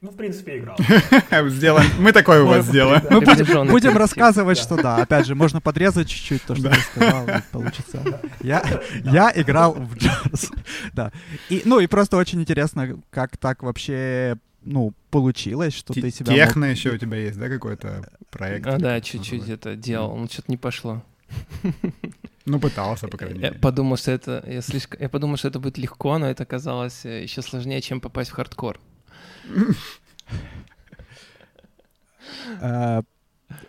Ну, 0.00 0.10
в 0.10 0.16
принципе, 0.16 0.58
играл. 0.58 0.76
Сделаем. 1.48 1.90
Мы 1.98 2.12
такой 2.12 2.44
вот 2.44 2.64
сделаем. 2.64 3.02
Мы 3.10 3.20
будем, 3.20 3.66
будем 3.68 3.96
рассказывать, 3.96 4.56
что 4.56 4.80
да. 4.80 4.98
Опять 4.98 5.26
же, 5.26 5.34
можно 5.34 5.60
подрезать 5.60 6.08
чуть-чуть 6.08 6.42
то, 6.44 6.54
что 6.54 6.68
я 6.68 6.74
сказал, 6.76 7.26
получится. 7.50 8.20
Я, 8.40 8.62
я 9.02 9.32
играл 9.34 9.74
в 9.74 9.96
джаз. 9.96 10.52
Да. 10.92 11.10
И, 11.48 11.62
ну, 11.64 11.80
и 11.80 11.88
просто 11.88 12.16
очень 12.16 12.40
интересно, 12.40 13.02
как 13.10 13.36
так 13.36 13.64
вообще 13.64 14.38
ну, 14.62 14.92
получилось, 15.10 15.74
что 15.74 15.94
ты 15.94 16.10
себя... 16.10 16.32
Техно 16.32 16.66
мог... 16.66 16.76
еще 16.76 16.90
у 16.90 16.98
тебя 16.98 17.16
есть, 17.18 17.38
да, 17.38 17.48
какой-то 17.48 18.08
проект? 18.30 18.66
А, 18.66 18.78
да, 18.78 19.00
чуть-чуть 19.00 19.48
это 19.48 19.74
делал, 19.76 20.16
но 20.16 20.26
что-то 20.26 20.50
не 20.50 20.56
пошло. 20.56 21.02
Ну, 22.44 22.58
пытался, 22.60 23.08
по 23.08 23.18
крайней 23.18 23.40
мере. 23.40 23.54
Я 23.54 23.60
подумал, 23.60 23.96
что 23.96 24.10
это... 24.10 24.42
Я, 24.46 24.62
слишком... 24.62 24.98
я 25.00 25.08
подумал, 25.08 25.36
что 25.36 25.48
это 25.48 25.58
будет 25.58 25.76
легко, 25.76 26.16
но 26.16 26.30
это 26.30 26.44
оказалось 26.44 27.04
э, 27.04 27.22
еще 27.22 27.42
сложнее, 27.42 27.82
чем 27.82 28.00
попасть 28.00 28.30
в 28.30 28.32
хардкор. 28.34 28.80
Э, 32.60 33.02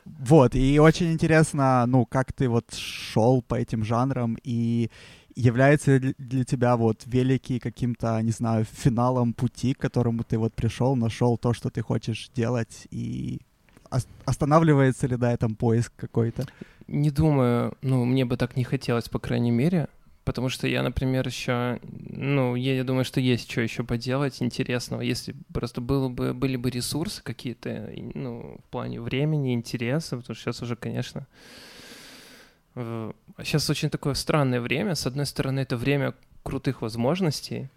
вот, 0.05 0.55
и 0.55 0.79
очень 0.79 1.13
интересно, 1.13 1.85
ну, 1.87 2.05
как 2.05 2.33
ты 2.33 2.49
вот 2.49 2.73
шел 2.73 3.41
по 3.41 3.55
этим 3.55 3.83
жанрам, 3.83 4.37
и 4.43 4.89
является 5.35 5.99
для 5.99 6.43
тебя 6.43 6.75
вот 6.75 7.03
великий 7.05 7.59
каким-то, 7.59 8.21
не 8.21 8.31
знаю, 8.31 8.65
финалом 8.65 9.33
пути, 9.33 9.73
к 9.73 9.79
которому 9.79 10.23
ты 10.23 10.37
вот 10.37 10.53
пришел, 10.53 10.95
нашел 10.95 11.37
то, 11.37 11.53
что 11.53 11.69
ты 11.69 11.81
хочешь 11.81 12.29
делать, 12.35 12.87
и 12.91 13.39
останавливается 14.25 15.07
ли 15.07 15.15
на 15.15 15.33
этом 15.33 15.55
поиск 15.55 15.93
какой-то? 15.95 16.45
Не 16.87 17.11
думаю, 17.11 17.77
ну, 17.81 18.05
мне 18.05 18.25
бы 18.25 18.35
так 18.37 18.57
не 18.57 18.63
хотелось, 18.63 19.09
по 19.09 19.19
крайней 19.19 19.51
мере. 19.51 19.87
Потому 20.29 20.49
что 20.49 20.67
я, 20.67 20.83
например, 20.83 21.27
еще, 21.27 21.79
ну, 21.81 22.53
я, 22.53 22.75
я 22.75 22.83
думаю, 22.83 23.03
что 23.03 23.19
есть 23.19 23.49
что 23.49 23.61
еще 23.61 23.83
поделать 23.83 24.43
интересного, 24.43 25.01
если 25.01 25.35
просто 25.51 25.81
было 25.81 26.07
бы, 26.07 26.35
были 26.35 26.55
бы 26.55 26.69
ресурсы 26.69 27.23
какие-то, 27.23 27.91
ну, 28.13 28.59
в 28.63 28.69
плане 28.69 29.01
времени, 29.01 29.55
интереса, 29.55 30.17
потому 30.17 30.35
что 30.35 30.43
сейчас 30.43 30.61
уже, 30.61 30.75
конечно, 30.75 31.25
сейчас 32.75 33.71
очень 33.71 33.89
такое 33.89 34.13
странное 34.13 34.61
время. 34.61 34.93
С 34.93 35.07
одной 35.07 35.25
стороны, 35.25 35.61
это 35.61 35.77
время 35.77 36.13
крутых 36.43 36.83
возможностей, 36.83 37.69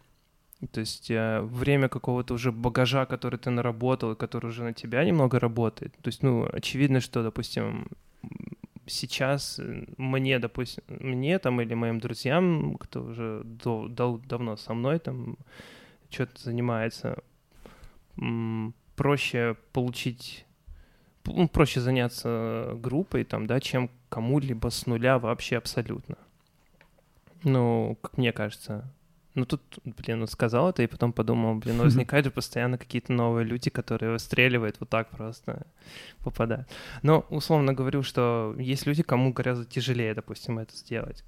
то 0.72 0.80
есть 0.80 1.10
э, 1.10 1.40
время 1.40 1.88
какого-то 1.88 2.34
уже 2.34 2.52
багажа, 2.52 3.06
который 3.06 3.38
ты 3.38 3.48
наработал, 3.48 4.14
который 4.14 4.48
уже 4.48 4.62
на 4.62 4.74
тебя 4.74 5.02
немного 5.04 5.40
работает. 5.40 5.94
То 6.02 6.08
есть, 6.08 6.22
ну, 6.22 6.46
очевидно, 6.52 7.00
что, 7.00 7.22
допустим, 7.22 7.88
сейчас 8.92 9.58
э, 9.58 9.84
мне, 9.96 10.38
допустим, 10.38 10.84
мне 10.88 11.38
там 11.38 11.60
или 11.60 11.74
моим 11.74 11.98
друзьям, 12.00 12.76
кто 12.78 13.02
уже 13.02 13.42
до, 13.44 13.88
до, 13.88 14.20
давно 14.26 14.56
со 14.56 14.74
мной 14.74 14.98
там 14.98 15.36
что-то 16.10 16.42
занимается, 16.42 17.22
проще 18.96 19.56
получить, 19.72 20.46
ну, 21.24 21.48
проще 21.48 21.80
заняться 21.80 22.72
группой 22.76 23.24
там, 23.24 23.46
да, 23.46 23.60
чем 23.60 23.90
кому-либо 24.08 24.68
с 24.68 24.86
нуля 24.86 25.18
вообще 25.18 25.56
абсолютно. 25.56 26.18
Ну, 27.44 27.96
как 28.00 28.18
мне 28.18 28.32
кажется, 28.32 28.92
ну 29.34 29.46
тут, 29.46 29.62
блин, 29.84 30.20
ну 30.20 30.26
сказал 30.26 30.68
это 30.68 30.82
и 30.82 30.86
потом 30.86 31.12
подумал, 31.12 31.54
блин, 31.54 31.78
ну 31.78 31.84
возникают 31.84 32.26
же 32.26 32.30
постоянно 32.32 32.76
какие-то 32.76 33.12
новые 33.12 33.46
люди, 33.46 33.70
которые 33.70 34.12
выстреливают 34.12 34.76
вот 34.80 34.90
так 34.90 35.08
просто, 35.08 35.66
попадают. 36.22 36.68
Но 37.02 37.24
условно 37.30 37.72
говорю, 37.72 38.02
что 38.02 38.54
есть 38.58 38.86
люди, 38.86 39.02
кому 39.02 39.32
гораздо 39.32 39.64
тяжелее, 39.64 40.14
допустим, 40.14 40.58
это 40.58 40.76
сделать. 40.76 41.24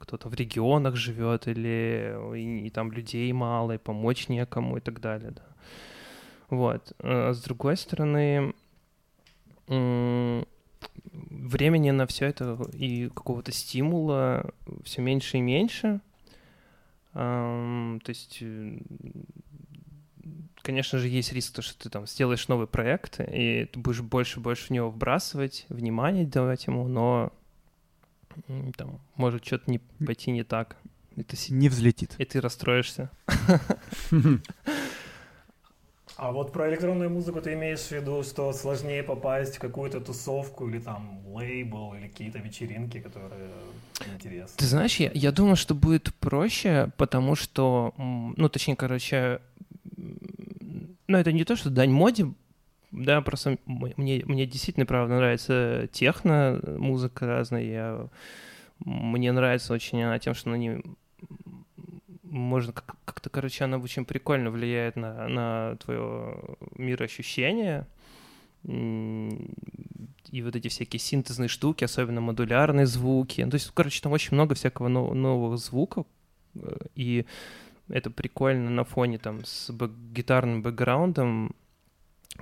Кто-то 0.00 0.28
в 0.28 0.34
регионах 0.34 0.94
живет 0.94 1.48
или 1.48 2.16
и, 2.36 2.66
и 2.66 2.70
там 2.70 2.92
людей 2.92 3.32
мало, 3.32 3.72
и 3.72 3.78
помочь 3.78 4.28
некому 4.28 4.76
и 4.76 4.80
так 4.80 5.00
далее, 5.00 5.32
да. 5.32 5.42
Вот. 6.50 6.92
А 7.00 7.32
с 7.32 7.42
другой 7.42 7.76
стороны, 7.76 8.54
времени 11.12 11.90
на 11.90 12.06
все 12.06 12.26
это 12.26 12.56
и 12.72 13.08
какого-то 13.08 13.50
стимула 13.50 14.52
все 14.84 15.02
меньше 15.02 15.38
и 15.38 15.40
меньше— 15.40 16.00
то 17.12 18.08
есть, 18.08 18.42
конечно 20.62 20.98
же, 20.98 21.08
есть 21.08 21.32
риск, 21.32 21.62
что 21.62 21.78
ты 21.78 21.90
там 21.90 22.06
сделаешь 22.06 22.48
новый 22.48 22.66
проект, 22.66 23.20
и 23.20 23.68
ты 23.72 23.78
будешь 23.78 24.02
больше 24.02 24.38
и 24.38 24.42
больше 24.42 24.66
в 24.66 24.70
него 24.70 24.90
вбрасывать, 24.90 25.66
внимание 25.68 26.26
давать 26.26 26.66
ему, 26.66 26.86
но 26.88 27.32
там 28.76 29.00
может 29.16 29.44
что-то 29.44 29.70
не 29.70 29.78
пойти 29.78 30.30
не 30.30 30.44
так. 30.44 30.76
И 31.16 31.24
ты, 31.24 31.36
не 31.52 31.68
взлетит. 31.68 32.14
И 32.18 32.24
ты 32.24 32.40
расстроишься. 32.40 33.10
А 36.18 36.32
вот 36.32 36.52
про 36.52 36.68
электронную 36.68 37.10
музыку 37.10 37.40
ты 37.40 37.52
имеешь 37.52 37.78
в 37.78 37.92
виду, 37.92 38.24
что 38.24 38.52
сложнее 38.52 39.04
попасть 39.04 39.56
в 39.56 39.60
какую-то 39.60 40.00
тусовку 40.00 40.68
или 40.68 40.80
там 40.80 41.20
лейбл 41.24 41.94
или 41.94 42.08
какие-то 42.08 42.38
вечеринки, 42.38 42.98
которые 42.98 43.50
интересны? 44.12 44.56
Ты 44.56 44.66
знаешь, 44.66 44.96
я, 44.96 45.12
я 45.14 45.30
думаю, 45.30 45.54
что 45.54 45.76
будет 45.76 46.12
проще, 46.16 46.90
потому 46.96 47.36
что, 47.36 47.94
ну, 47.96 48.48
точнее, 48.48 48.74
короче, 48.74 49.40
ну, 51.06 51.18
это 51.18 51.30
не 51.30 51.44
то, 51.44 51.54
что 51.54 51.70
дань 51.70 51.92
моде, 51.92 52.26
да, 52.90 53.20
просто 53.20 53.56
мне, 53.66 54.24
мне 54.26 54.44
действительно, 54.44 54.86
правда, 54.86 55.14
нравится 55.14 55.88
техно, 55.92 56.60
музыка 56.66 57.26
разная, 57.26 57.62
я, 57.62 58.08
мне 58.80 59.30
нравится 59.30 59.72
очень 59.72 60.02
она 60.02 60.18
тем, 60.18 60.34
что 60.34 60.48
на 60.48 60.56
ней 60.56 60.82
можно 62.30 62.72
как-то, 62.72 63.30
короче, 63.30 63.64
она 63.64 63.78
очень 63.78 64.04
прикольно 64.04 64.50
влияет 64.50 64.96
на, 64.96 65.28
на 65.28 65.76
твое 65.76 66.38
мироощущение. 66.76 67.86
И 68.64 70.42
вот 70.42 70.56
эти 70.56 70.68
всякие 70.68 71.00
синтезные 71.00 71.48
штуки, 71.48 71.84
особенно 71.84 72.20
модулярные 72.20 72.86
звуки. 72.86 73.40
Ну, 73.42 73.50
то 73.50 73.54
есть, 73.54 73.70
короче, 73.72 74.02
там 74.02 74.12
очень 74.12 74.34
много 74.34 74.54
всякого 74.54 74.88
новых 74.88 75.58
звуков. 75.58 76.06
Э, 76.56 76.76
и 76.94 77.24
это 77.88 78.10
прикольно 78.10 78.68
на 78.70 78.84
фоне 78.84 79.18
там 79.18 79.44
с 79.44 79.70
бэк 79.70 79.92
гитарным 80.12 80.62
бэкграундом. 80.62 81.54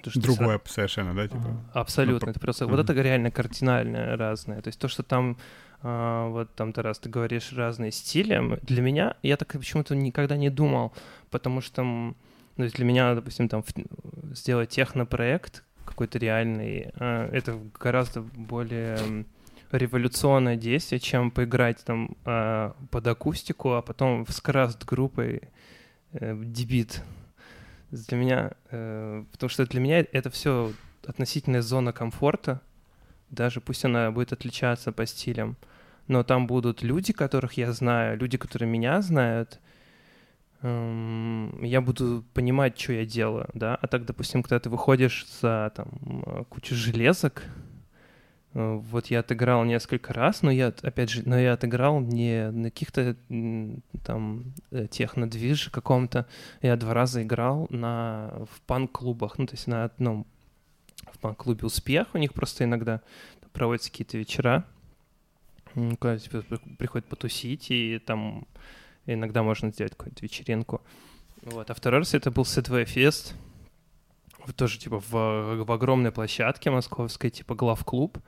То, 0.03 0.11
что 0.11 0.21
Другое 0.21 0.59
сразу... 0.59 0.75
совершенно, 0.75 1.15
да, 1.15 1.29
типа? 1.29 1.71
Абсолютно. 1.73 2.27
Ну, 2.27 2.31
это 2.33 2.41
просто... 2.41 2.65
Mm-hmm. 2.65 2.71
Вот 2.71 2.81
это 2.81 2.93
реально 2.93 3.31
кардинально 3.31 4.17
разное. 4.17 4.61
То 4.63 4.69
есть 4.69 4.81
то, 4.81 4.89
что 4.89 5.03
там 5.03 5.39
вот 5.83 6.55
там, 6.55 6.73
Тарас, 6.73 6.99
ты 6.99 7.09
говоришь 7.09 7.53
разные 7.53 7.93
стили. 7.93 8.59
Для 8.63 8.83
меня, 8.83 9.17
я 9.23 9.37
так 9.37 9.53
почему-то 9.53 9.95
никогда 9.95 10.37
не 10.37 10.51
думал, 10.51 10.93
потому 11.31 11.61
что 11.61 11.83
ну, 11.83 12.15
для 12.57 12.85
меня, 12.85 13.15
допустим, 13.15 13.49
там 13.49 13.63
сделать 14.33 14.71
технопроект 14.71 15.63
какой-то 15.85 16.19
реальный, 16.19 16.91
а, 16.97 17.29
это 17.31 17.59
гораздо 17.79 18.23
более 18.23 19.25
революционное 19.73 20.57
действие, 20.57 20.99
чем 20.99 21.31
поиграть 21.31 21.85
там 21.85 22.17
а, 22.25 22.75
под 22.91 23.07
акустику, 23.07 23.73
а 23.73 23.83
потом 23.83 24.25
вскrast 24.25 24.85
группой 24.85 25.43
э, 26.13 26.37
дебит. 26.45 27.03
Для 27.91 28.17
меня, 28.17 28.53
э, 28.71 29.25
потому 29.33 29.51
что 29.51 29.67
для 29.67 29.81
меня 29.81 30.05
это 30.13 30.31
все 30.31 30.73
относительная 31.07 31.63
зона 31.63 31.93
комфорта, 31.93 32.61
даже 33.31 33.61
пусть 33.61 33.85
она 33.85 34.11
будет 34.11 34.33
отличаться 34.33 34.93
по 34.93 35.07
стилям, 35.07 35.57
но 36.09 36.23
там 36.23 36.47
будут 36.47 36.83
люди, 36.83 37.13
которых 37.13 37.55
я 37.55 37.73
знаю, 37.73 38.19
люди, 38.19 38.39
которые 38.39 38.69
меня 38.69 39.03
знают, 39.03 39.61
эм, 40.63 41.63
я 41.63 41.81
буду 41.81 42.25
понимать, 42.35 42.79
что 42.79 42.93
я 42.93 43.05
делаю, 43.05 43.49
да, 43.55 43.75
а 43.75 43.87
так, 43.87 44.05
допустим, 44.05 44.43
когда 44.43 44.61
ты 44.61 44.71
выходишь 44.71 45.27
за 45.41 45.73
там 45.75 46.47
кучу 46.49 46.75
железок, 46.75 47.43
э, 48.55 48.75
вот 48.77 49.07
я 49.07 49.21
отыграл 49.21 49.65
несколько 49.65 50.15
раз, 50.15 50.43
но 50.43 50.51
я, 50.53 50.73
опять 50.83 51.11
же, 51.11 51.23
но 51.27 51.39
я 51.39 51.55
отыграл 51.55 52.01
не 52.01 52.51
на 52.53 52.71
каких-то 52.71 53.17
там 54.05 54.55
э, 54.71 54.87
технодвиж 54.89 55.71
каком-то, 55.71 56.27
я 56.63 56.77
два 56.77 56.95
раза 56.95 57.23
играл 57.23 57.67
на, 57.71 58.47
в 58.53 58.61
панк-клубах, 58.63 59.39
ну, 59.39 59.47
то 59.47 59.55
есть 59.55 59.67
на 59.67 59.85
одном 59.85 60.27
в 61.13 61.19
панк-клубе 61.19 61.67
«Успех», 61.67 62.09
у 62.15 62.19
них 62.19 62.33
просто 62.33 62.65
иногда 62.65 63.01
проводятся 63.53 63.91
какие-то 63.91 64.19
вечера, 64.19 64.65
когда 65.75 66.19
тебе 66.19 66.43
приходит 66.79 67.07
потусить, 67.07 67.71
и 67.71 67.99
там 67.99 68.47
иногда 69.07 69.43
можно 69.43 69.71
сделать 69.71 69.93
какую-то 69.97 70.23
вечеринку. 70.23 70.83
Вот. 71.43 71.71
А 71.71 71.75
второй 71.75 72.01
раз 72.01 72.15
это 72.15 72.31
был 72.31 72.45
Сетвей 72.45 72.85
Фест, 72.85 73.35
тоже 74.57 74.79
типа 74.79 75.01
в, 75.01 75.65
в 75.65 75.73
огромной 75.73 76.13
площадке 76.13 76.71
московской, 76.71 77.31
типа 77.31 77.55
глав-клуб, 77.55 78.19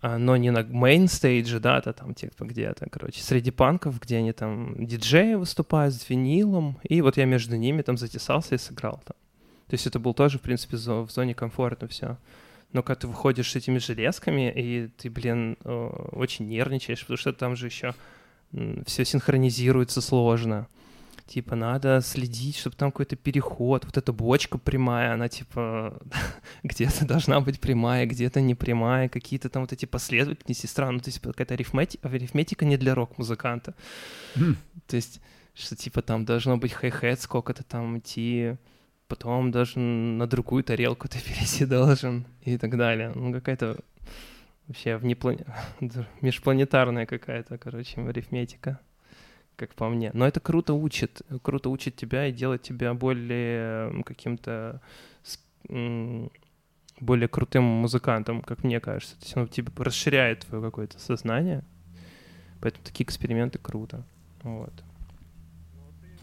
а, 0.00 0.18
но 0.18 0.36
не 0.36 0.50
на 0.50 0.62
main 0.62 0.98
stage 0.98 1.42
е, 1.42 1.60
да, 1.60 1.78
это 1.78 1.92
там 1.92 2.14
типа 2.14 2.44
где-то, 2.44 2.88
короче, 2.90 3.22
среди 3.22 3.50
панков, 3.50 4.00
где 4.00 4.18
они 4.18 4.32
там 4.32 4.84
диджеи 4.84 5.34
выступают 5.34 5.94
с 5.94 6.08
винилом, 6.08 6.78
и 6.82 7.00
вот 7.00 7.16
я 7.16 7.24
между 7.24 7.56
ними 7.56 7.82
там 7.82 7.96
затесался 7.96 8.54
и 8.54 8.58
сыграл 8.58 9.02
там. 9.04 9.16
То 9.72 9.76
есть 9.76 9.86
это 9.86 9.98
был 9.98 10.12
тоже, 10.12 10.36
в 10.36 10.42
принципе, 10.42 10.76
в 10.76 11.10
зоне 11.10 11.34
комфорта 11.34 11.88
все. 11.88 12.18
Но 12.74 12.82
когда 12.82 13.00
ты 13.00 13.06
выходишь 13.06 13.52
с 13.52 13.56
этими 13.56 13.78
железками, 13.78 14.52
и 14.54 14.88
ты, 14.98 15.08
блин, 15.08 15.56
очень 15.64 16.46
нервничаешь, 16.46 17.00
потому 17.00 17.16
что 17.16 17.32
там 17.32 17.56
же 17.56 17.68
еще 17.68 17.94
все 18.84 19.06
синхронизируется 19.06 20.02
сложно. 20.02 20.68
Типа, 21.24 21.56
надо 21.56 22.02
следить, 22.02 22.58
чтобы 22.58 22.76
там 22.76 22.92
какой-то 22.92 23.16
переход. 23.16 23.86
Вот 23.86 23.96
эта 23.96 24.12
бочка 24.12 24.58
прямая, 24.58 25.14
она, 25.14 25.30
типа, 25.30 25.98
где-то 26.62 27.06
должна 27.06 27.40
быть 27.40 27.58
прямая, 27.58 28.04
где-то 28.04 28.42
не 28.42 28.54
прямая. 28.54 29.08
Какие-то 29.08 29.48
там 29.48 29.62
вот 29.62 29.72
эти 29.72 29.86
последовательности 29.86 30.66
странно. 30.66 31.00
То 31.00 31.08
есть 31.08 31.20
какая-то 31.20 31.54
арифметика, 31.54 32.06
арифметика 32.06 32.66
не 32.66 32.76
для 32.76 32.94
рок-музыканта. 32.94 33.74
Mm. 34.34 34.56
То 34.86 34.96
есть, 34.96 35.22
что, 35.54 35.76
типа, 35.76 36.02
там 36.02 36.26
должно 36.26 36.58
быть 36.58 36.74
хай-хет, 36.74 37.22
сколько-то 37.22 37.62
там 37.62 38.00
идти 38.00 38.58
потом 39.12 39.50
даже 39.50 39.78
на 39.78 40.26
другую 40.26 40.64
тарелку 40.64 41.06
ты 41.06 41.18
перейти 41.26 41.66
должен 41.66 42.24
и 42.40 42.56
так 42.56 42.78
далее. 42.78 43.12
Ну, 43.14 43.30
какая-то 43.30 43.76
вообще 44.66 44.96
внеплан... 44.96 45.36
межпланетарная 46.22 47.04
какая-то, 47.04 47.58
короче, 47.58 48.00
арифметика, 48.00 48.80
как 49.56 49.74
по 49.74 49.90
мне. 49.90 50.10
Но 50.14 50.26
это 50.26 50.40
круто 50.40 50.72
учит, 50.72 51.20
круто 51.42 51.68
учит 51.68 51.94
тебя 51.94 52.26
и 52.26 52.32
делает 52.32 52.62
тебя 52.62 52.94
более 52.94 54.02
каким-то 54.04 54.80
более 57.00 57.28
крутым 57.28 57.64
музыкантом, 57.64 58.40
как 58.40 58.64
мне 58.64 58.80
кажется. 58.80 59.16
То 59.16 59.24
есть 59.24 59.36
он 59.36 59.48
типа 59.48 59.84
расширяет 59.84 60.46
твое 60.46 60.64
какое-то 60.64 60.98
сознание. 60.98 61.62
Поэтому 62.62 62.82
такие 62.82 63.04
эксперименты 63.04 63.58
круто. 63.58 64.04
Вот. 64.42 64.72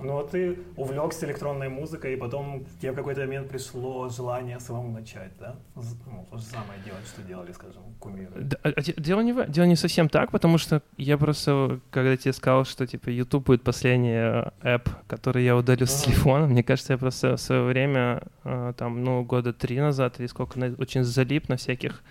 Ну 0.02 0.14
вот 0.14 0.32
ты 0.32 0.58
увлекся 0.78 1.26
электронной 1.26 1.68
музыкой, 1.68 2.14
и 2.14 2.16
потом 2.16 2.66
тебе 2.82 2.94
в 2.94 2.96
какой-то 2.96 3.22
момент 3.22 3.50
пришло 3.50 4.08
желание 4.10 4.60
самому 4.60 4.92
начать, 4.92 5.32
да? 5.40 5.56
Ну, 5.76 6.26
то 6.32 6.38
же 6.38 6.44
самое 6.46 6.80
делать, 6.86 7.06
что 7.06 7.22
делали, 7.22 7.52
скажем, 7.52 7.82
кумиры. 8.00 8.32
Да, 8.36 8.58
а, 8.64 8.82
дело, 8.82 9.22
не, 9.22 9.34
дело 9.48 9.66
не 9.66 9.76
совсем 9.76 10.08
так, 10.08 10.32
потому 10.32 10.58
что 10.58 10.82
я 10.98 11.18
просто, 11.18 11.80
когда 11.92 12.16
тебе 12.16 12.34
сказал, 12.34 12.64
что 12.64 12.88
типа 12.88 13.10
YouTube 13.10 13.46
будет 13.46 13.64
последний 13.64 14.16
app, 14.64 14.90
который 15.08 15.44
я 15.44 15.58
удалю 15.58 15.86
с 15.86 16.02
телефона, 16.02 16.48
мне 16.48 16.64
кажется, 16.64 16.94
я 16.94 16.98
просто 16.98 17.36
в 17.36 17.42
свое 17.42 17.64
время, 17.64 18.24
э, 18.46 18.74
там, 18.78 19.04
ну, 19.04 19.24
года 19.24 19.52
три 19.52 19.80
назад 19.82 20.20
или 20.20 20.28
сколько, 20.28 20.58
очень 20.78 21.04
залип 21.04 21.50
на 21.50 21.58
всяких 21.58 22.02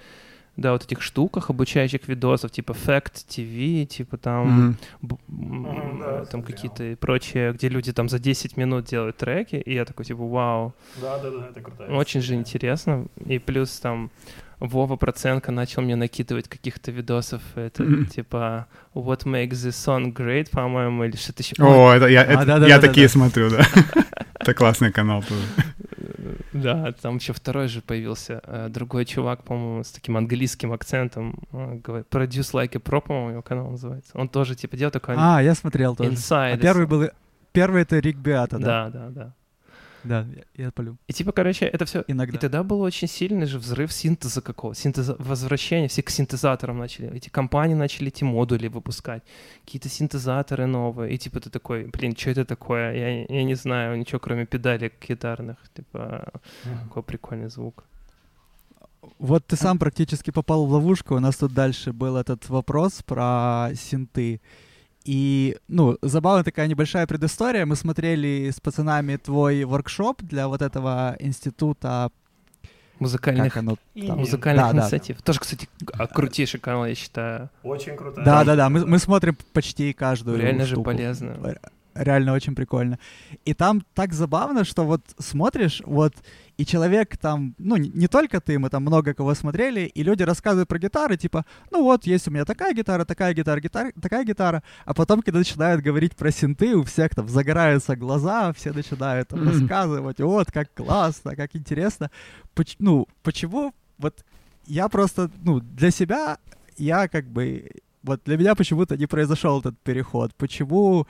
да, 0.59 0.73
вот 0.73 0.85
этих 0.85 1.03
штуках, 1.03 1.51
обучающих 1.51 2.09
видосов, 2.09 2.51
типа 2.51 2.73
Fact 2.73 3.13
TV, 3.29 3.87
типа 3.87 4.17
там, 4.17 4.77
mm-hmm. 5.03 5.19
mm-hmm, 5.29 6.27
там 6.27 6.43
какие-то 6.43 6.97
прочие, 7.01 7.53
где 7.53 7.69
люди 7.69 7.93
там 7.93 8.09
за 8.09 8.19
10 8.19 8.57
минут 8.57 8.87
делают 8.87 9.17
треки, 9.17 9.55
и 9.55 9.73
я 9.73 9.85
такой, 9.85 10.05
типа, 10.05 10.27
вау. 10.27 10.75
Да-да-да, 11.01 11.49
это 11.51 11.61
круто. 11.61 11.85
Очень 11.85 12.23
же 12.23 12.35
интересно. 12.35 13.07
И 13.25 13.39
плюс 13.39 13.79
там 13.79 14.11
Вова 14.59 14.97
Проценко 14.97 15.53
начал 15.53 15.83
мне 15.83 15.95
накидывать 15.95 16.49
каких-то 16.49 16.91
видосов, 16.91 17.41
это 17.55 17.85
mm-hmm. 17.85 18.07
типа 18.07 18.67
What 18.95 19.27
makes 19.27 19.51
this 19.51 19.77
song 19.87 20.13
great, 20.13 20.51
по-моему, 20.51 21.05
или 21.05 21.15
что-то 21.15 21.45
еще. 21.45 21.55
О, 21.61 21.95
это 21.95 22.07
я, 22.07 22.23
а, 22.23 22.43
это, 22.43 22.47
да, 22.59 22.67
я 22.67 22.81
да, 22.81 22.89
такие 22.89 23.07
да. 23.07 23.13
смотрю, 23.13 23.51
да. 23.51 23.65
Это 24.41 24.55
классный 24.55 24.93
канал 24.93 25.23
тоже. 25.23 25.43
Да, 26.63 26.93
там 26.93 27.17
еще 27.17 27.33
второй 27.33 27.69
же 27.69 27.81
появился, 27.81 28.41
э, 28.45 28.69
другой 28.69 29.05
чувак, 29.05 29.45
по-моему, 29.45 29.85
с 29.85 29.91
таким 29.91 30.17
английским 30.17 30.73
акцентом, 30.73 31.39
э, 31.53 31.81
говорит, 31.85 32.07
Produce 32.11 32.53
Like 32.53 32.77
a 32.77 32.81
Pro, 32.81 33.01
по-моему, 33.01 33.31
его 33.31 33.43
канал 33.43 33.71
называется. 33.71 34.11
Он 34.15 34.29
тоже, 34.29 34.55
типа, 34.55 34.77
делал 34.77 34.91
такой... 34.91 35.15
А, 35.19 35.43
я 35.43 35.55
смотрел 35.55 35.97
тоже. 35.97 36.11
Inside. 36.11 36.55
А 36.55 36.59
первый 36.59 36.87
был... 36.87 37.09
Первый 37.53 37.83
это 37.83 37.99
Рик 37.99 38.17
Беата, 38.17 38.59
да? 38.59 38.91
Да, 38.91 38.91
да, 38.91 39.11
да. 39.11 39.35
Да, 40.09 40.27
я 40.55 40.71
полю. 40.71 40.97
И 41.07 41.13
типа, 41.13 41.33
короче, 41.33 41.67
это 41.67 41.85
все... 41.85 42.03
Иногда. 42.09 42.37
И 42.37 42.41
тогда 42.41 42.63
был 42.63 42.81
очень 42.81 43.09
сильный 43.09 43.47
же 43.47 43.59
взрыв 43.59 43.93
синтеза 43.93 44.41
какого 44.41 44.75
синтеза, 44.75 45.17
возвращения, 45.19 45.89
все 45.89 46.03
к 46.03 46.09
синтезаторам 46.09 46.79
начали. 46.79 47.15
Эти 47.15 47.29
компании 47.29 47.75
начали 47.75 48.09
эти 48.09 48.25
модули 48.25 48.69
выпускать, 48.69 49.23
какие-то 49.67 49.91
синтезаторы 49.91 50.67
новые. 50.67 51.15
И 51.15 51.19
типа 51.19 51.41
ты 51.41 51.51
такой, 51.51 51.85
блин, 51.85 52.17
что 52.17 52.31
это 52.31 52.47
такое? 52.47 52.95
Я, 52.95 53.25
я 53.25 53.45
не 53.45 53.55
знаю 53.55 53.99
ничего, 53.99 54.19
кроме 54.19 54.47
педалек 54.47 54.95
гитарных. 55.07 55.59
Типа, 55.75 56.33
mm-hmm. 56.65 56.85
какой 56.85 57.03
прикольный 57.03 57.51
звук. 57.51 57.85
Вот 59.19 59.47
ты 59.47 59.57
сам 59.57 59.79
практически 59.79 60.31
попал 60.31 60.65
в 60.65 60.73
ловушку. 60.73 61.17
У 61.17 61.21
нас 61.21 61.37
тут 61.37 61.53
дальше 61.53 61.93
был 61.93 62.17
этот 62.17 62.49
вопрос 62.49 63.03
про 63.03 63.71
синты. 63.75 64.41
И, 65.09 65.57
ну, 65.69 65.97
забавная 66.03 66.45
такая 66.45 66.67
небольшая 66.67 67.07
предыстория. 67.07 67.65
Мы 67.65 67.77
смотрели 67.77 68.51
с 68.51 68.61
пацанами 68.61 69.17
твой 69.17 69.65
воркшоп 69.65 70.21
для 70.21 70.49
вот 70.49 70.61
этого 70.61 71.17
института 71.19 72.11
Музыкальных, 72.99 73.55
как 73.55 73.57
оно, 73.63 73.77
там, 73.95 74.19
музыкальных 74.19 74.67
да, 74.67 74.73
инициатив. 74.73 75.17
Да, 75.17 75.21
да. 75.21 75.25
Тоже, 75.25 75.41
кстати, 75.41 75.69
крутейший 76.13 76.61
канал, 76.61 76.85
я 76.85 76.95
считаю. 76.95 77.49
Очень 77.63 77.97
круто. 77.97 78.23
Да, 78.23 78.45
да, 78.45 78.55
да. 78.55 78.69
Мы, 78.69 78.85
мы 78.85 78.99
смотрим 78.99 79.35
почти 79.55 79.95
каждую. 79.95 80.39
Реально 80.39 80.67
штуку. 80.67 80.91
же 80.91 80.97
полезно 80.97 81.59
реально 81.99 82.33
очень 82.33 82.55
прикольно. 82.55 82.99
И 83.45 83.55
там 83.55 83.83
так 83.95 84.13
забавно, 84.13 84.65
что 84.65 84.85
вот 84.85 85.03
смотришь, 85.19 85.83
вот, 85.85 86.15
и 86.57 86.65
человек 86.65 87.17
там, 87.17 87.55
ну, 87.59 87.77
не, 87.77 88.09
только 88.09 88.41
ты, 88.41 88.59
мы 88.59 88.71
там 88.71 88.83
много 88.83 89.15
кого 89.15 89.35
смотрели, 89.35 89.81
и 89.81 90.03
люди 90.03 90.23
рассказывают 90.23 90.69
про 90.69 90.79
гитары, 90.79 91.17
типа, 91.17 91.45
ну 91.71 91.83
вот, 91.83 92.07
есть 92.07 92.29
у 92.29 92.31
меня 92.31 92.45
такая 92.45 92.75
гитара, 92.75 93.05
такая 93.05 93.35
гитара, 93.35 93.61
гитара 93.61 93.93
такая 94.01 94.25
гитара, 94.25 94.63
а 94.85 94.95
потом, 94.95 95.23
когда 95.23 95.39
начинают 95.39 95.83
говорить 95.83 96.17
про 96.17 96.31
синты, 96.31 96.75
у 96.75 96.83
всех 96.83 97.15
там 97.15 97.29
загораются 97.29 97.97
глаза, 97.97 98.53
все 98.53 98.73
начинают 98.73 99.29
там, 99.29 99.49
рассказывать, 99.49 100.21
вот, 100.21 100.51
как 100.53 100.73
классно, 100.75 101.37
как 101.37 101.55
интересно. 101.57 102.11
Поч- 102.55 102.77
ну, 102.79 103.07
почему, 103.23 103.73
вот, 103.99 104.25
я 104.67 104.89
просто, 104.89 105.31
ну, 105.43 105.61
для 105.61 105.91
себя, 105.91 106.39
я 106.77 107.09
как 107.09 107.27
бы, 107.27 107.71
вот 108.03 108.21
для 108.25 108.37
меня 108.37 108.55
почему-то 108.55 108.97
не 108.97 109.07
произошел 109.07 109.61
этот 109.61 109.79
переход. 109.79 110.35
Почему 110.37 111.07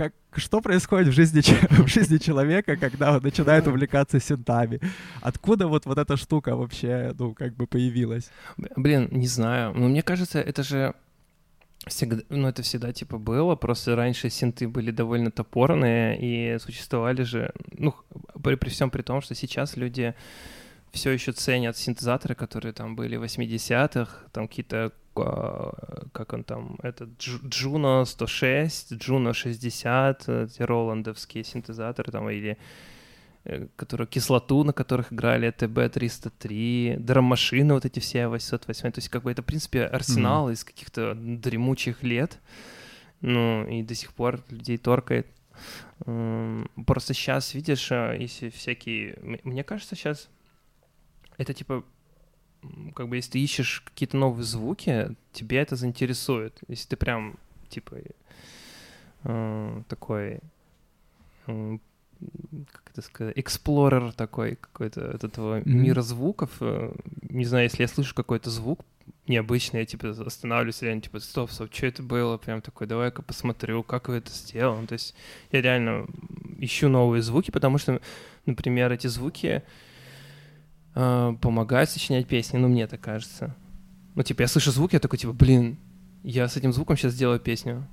как, 0.00 0.14
что 0.36 0.62
происходит 0.62 1.08
в 1.08 1.12
жизни, 1.12 1.42
в 1.84 1.88
жизни 1.88 2.16
человека, 2.18 2.76
когда 2.76 3.16
он 3.16 3.22
начинает 3.22 3.66
увлекаться 3.66 4.18
синтами? 4.18 4.80
Откуда 5.20 5.66
вот, 5.66 5.86
вот 5.86 5.98
эта 5.98 6.16
штука 6.16 6.56
вообще, 6.56 7.14
ну, 7.18 7.34
как 7.34 7.54
бы 7.54 7.66
появилась? 7.66 8.30
Блин, 8.76 9.08
не 9.10 9.26
знаю. 9.26 9.74
Ну, 9.74 9.88
мне 9.88 10.02
кажется, 10.02 10.40
это 10.40 10.62
же 10.62 10.94
всегда, 11.86 12.22
ну, 12.30 12.48
это 12.48 12.62
всегда 12.62 12.92
типа 12.92 13.18
было, 13.18 13.56
просто 13.56 13.94
раньше 13.94 14.30
синты 14.30 14.68
были 14.68 14.90
довольно 14.90 15.30
топорные, 15.30 16.16
и 16.18 16.58
существовали 16.58 17.24
же, 17.24 17.52
ну, 17.78 17.94
при, 18.42 18.54
при 18.54 18.70
всем 18.70 18.90
при 18.90 19.02
том, 19.02 19.20
что 19.20 19.34
сейчас 19.34 19.76
люди 19.76 20.14
все 20.92 21.10
еще 21.10 21.32
ценят 21.32 21.76
синтезаторы, 21.76 22.34
которые 22.34 22.72
там 22.72 22.96
были 22.96 23.16
в 23.16 23.22
80-х, 23.22 24.08
там 24.32 24.48
какие-то 24.48 24.92
как 26.12 26.32
он 26.32 26.44
там, 26.44 26.78
этот 26.82 27.10
Juno 27.18 28.04
106, 28.04 28.92
Juno 28.92 29.32
60, 29.32 30.28
эти 30.28 30.62
роландовские 30.62 31.44
синтезаторы 31.44 32.12
там, 32.12 32.28
или 32.30 32.56
э, 33.44 33.66
которые 33.76 34.06
кислоту, 34.06 34.64
на 34.64 34.72
которых 34.72 35.12
играли 35.12 35.50
ТБ-303, 35.50 36.98
драм-машины 36.98 37.74
вот 37.74 37.84
эти 37.84 38.00
все 38.00 38.28
808, 38.28 38.92
то 38.92 38.98
есть 38.98 39.08
как 39.08 39.22
бы 39.22 39.30
это, 39.30 39.42
в 39.42 39.46
принципе, 39.46 39.84
арсенал 39.84 40.48
mm-hmm. 40.48 40.52
из 40.54 40.64
каких-то 40.64 41.14
дремучих 41.14 42.02
лет, 42.02 42.38
ну, 43.20 43.66
и 43.66 43.82
до 43.82 43.94
сих 43.94 44.12
пор 44.12 44.40
людей 44.50 44.78
торкает. 44.78 45.26
Просто 46.86 47.14
сейчас, 47.14 47.54
видишь, 47.54 47.92
а, 47.92 48.14
если 48.14 48.48
всякие... 48.50 49.18
Мне 49.44 49.62
кажется, 49.62 49.94
сейчас 49.94 50.30
это 51.36 51.52
типа 51.54 51.84
как 52.94 53.08
бы 53.08 53.16
если 53.16 53.32
ты 53.32 53.38
ищешь 53.38 53.82
какие-то 53.84 54.16
новые 54.16 54.44
звуки, 54.44 55.14
тебе 55.32 55.58
это 55.58 55.76
заинтересует. 55.76 56.58
Если 56.68 56.88
ты 56.88 56.96
прям, 56.96 57.36
типа, 57.68 57.96
э, 59.24 59.82
такой, 59.88 60.40
э, 61.46 61.78
как 62.72 62.90
это 62.92 63.02
сказать, 63.02 63.38
эксплорер 63.38 64.12
такой 64.12 64.56
какой-то 64.56 65.00
этого 65.00 65.60
mm-hmm. 65.60 65.68
мира 65.68 66.02
звуков. 66.02 66.50
Э, 66.60 66.92
не 67.22 67.44
знаю, 67.44 67.64
если 67.64 67.82
я 67.82 67.88
слышу 67.88 68.14
какой-то 68.14 68.50
звук 68.50 68.84
необычный, 69.26 69.80
я, 69.80 69.86
типа, 69.86 70.10
останавливаюсь, 70.10 70.82
реально, 70.82 71.02
типа, 71.02 71.20
стоп, 71.20 71.50
стоп, 71.50 71.72
что 71.72 71.86
это 71.86 72.02
было? 72.02 72.36
Прям 72.36 72.60
такой, 72.60 72.86
давай-ка 72.86 73.22
посмотрю, 73.22 73.82
как 73.82 74.08
вы 74.08 74.16
это 74.16 74.30
сделали. 74.30 74.86
То 74.86 74.94
есть 74.94 75.14
я 75.52 75.62
реально 75.62 76.06
ищу 76.58 76.88
новые 76.88 77.22
звуки, 77.22 77.50
потому 77.50 77.78
что, 77.78 78.00
например, 78.44 78.92
эти 78.92 79.06
звуки 79.06 79.46
э, 79.46 79.62
помогают 80.94 81.90
сочинять 81.90 82.26
песни, 82.26 82.58
ну, 82.58 82.68
мне 82.68 82.86
так 82.86 83.00
кажется. 83.00 83.54
Ну, 84.14 84.22
типа, 84.22 84.42
я 84.42 84.48
слышу 84.48 84.70
звук, 84.70 84.92
я 84.92 84.98
такой, 84.98 85.18
типа, 85.18 85.32
блин, 85.32 85.78
я 86.22 86.48
с 86.48 86.56
этим 86.56 86.72
звуком 86.72 86.96
сейчас 86.96 87.12
сделаю 87.12 87.40
песню. 87.40 87.86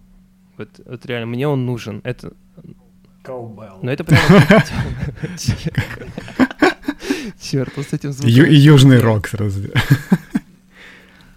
Вот, 0.57 0.69
вот 0.85 1.05
реально, 1.05 1.27
мне 1.27 1.47
он 1.47 1.65
нужен. 1.65 2.01
Это... 2.03 2.33
Cowbell. 3.23 3.79
Ну, 3.81 3.91
это 3.91 4.03
прям... 4.03 4.19
Черт, 7.39 7.77
он 7.77 7.83
с 7.83 7.93
этим 7.93 8.11
звуком... 8.11 8.33
Южный 8.33 8.99
рок 9.01 9.27
сразу. 9.27 9.61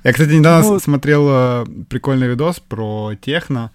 Я, 0.02 0.12
кстати, 0.12 0.30
недавно 0.30 0.70
ну, 0.70 0.78
смотрел 0.78 1.28
э, 1.28 1.66
прикольный 1.88 2.28
видос 2.28 2.60
про 2.60 3.12
техно. 3.20 3.70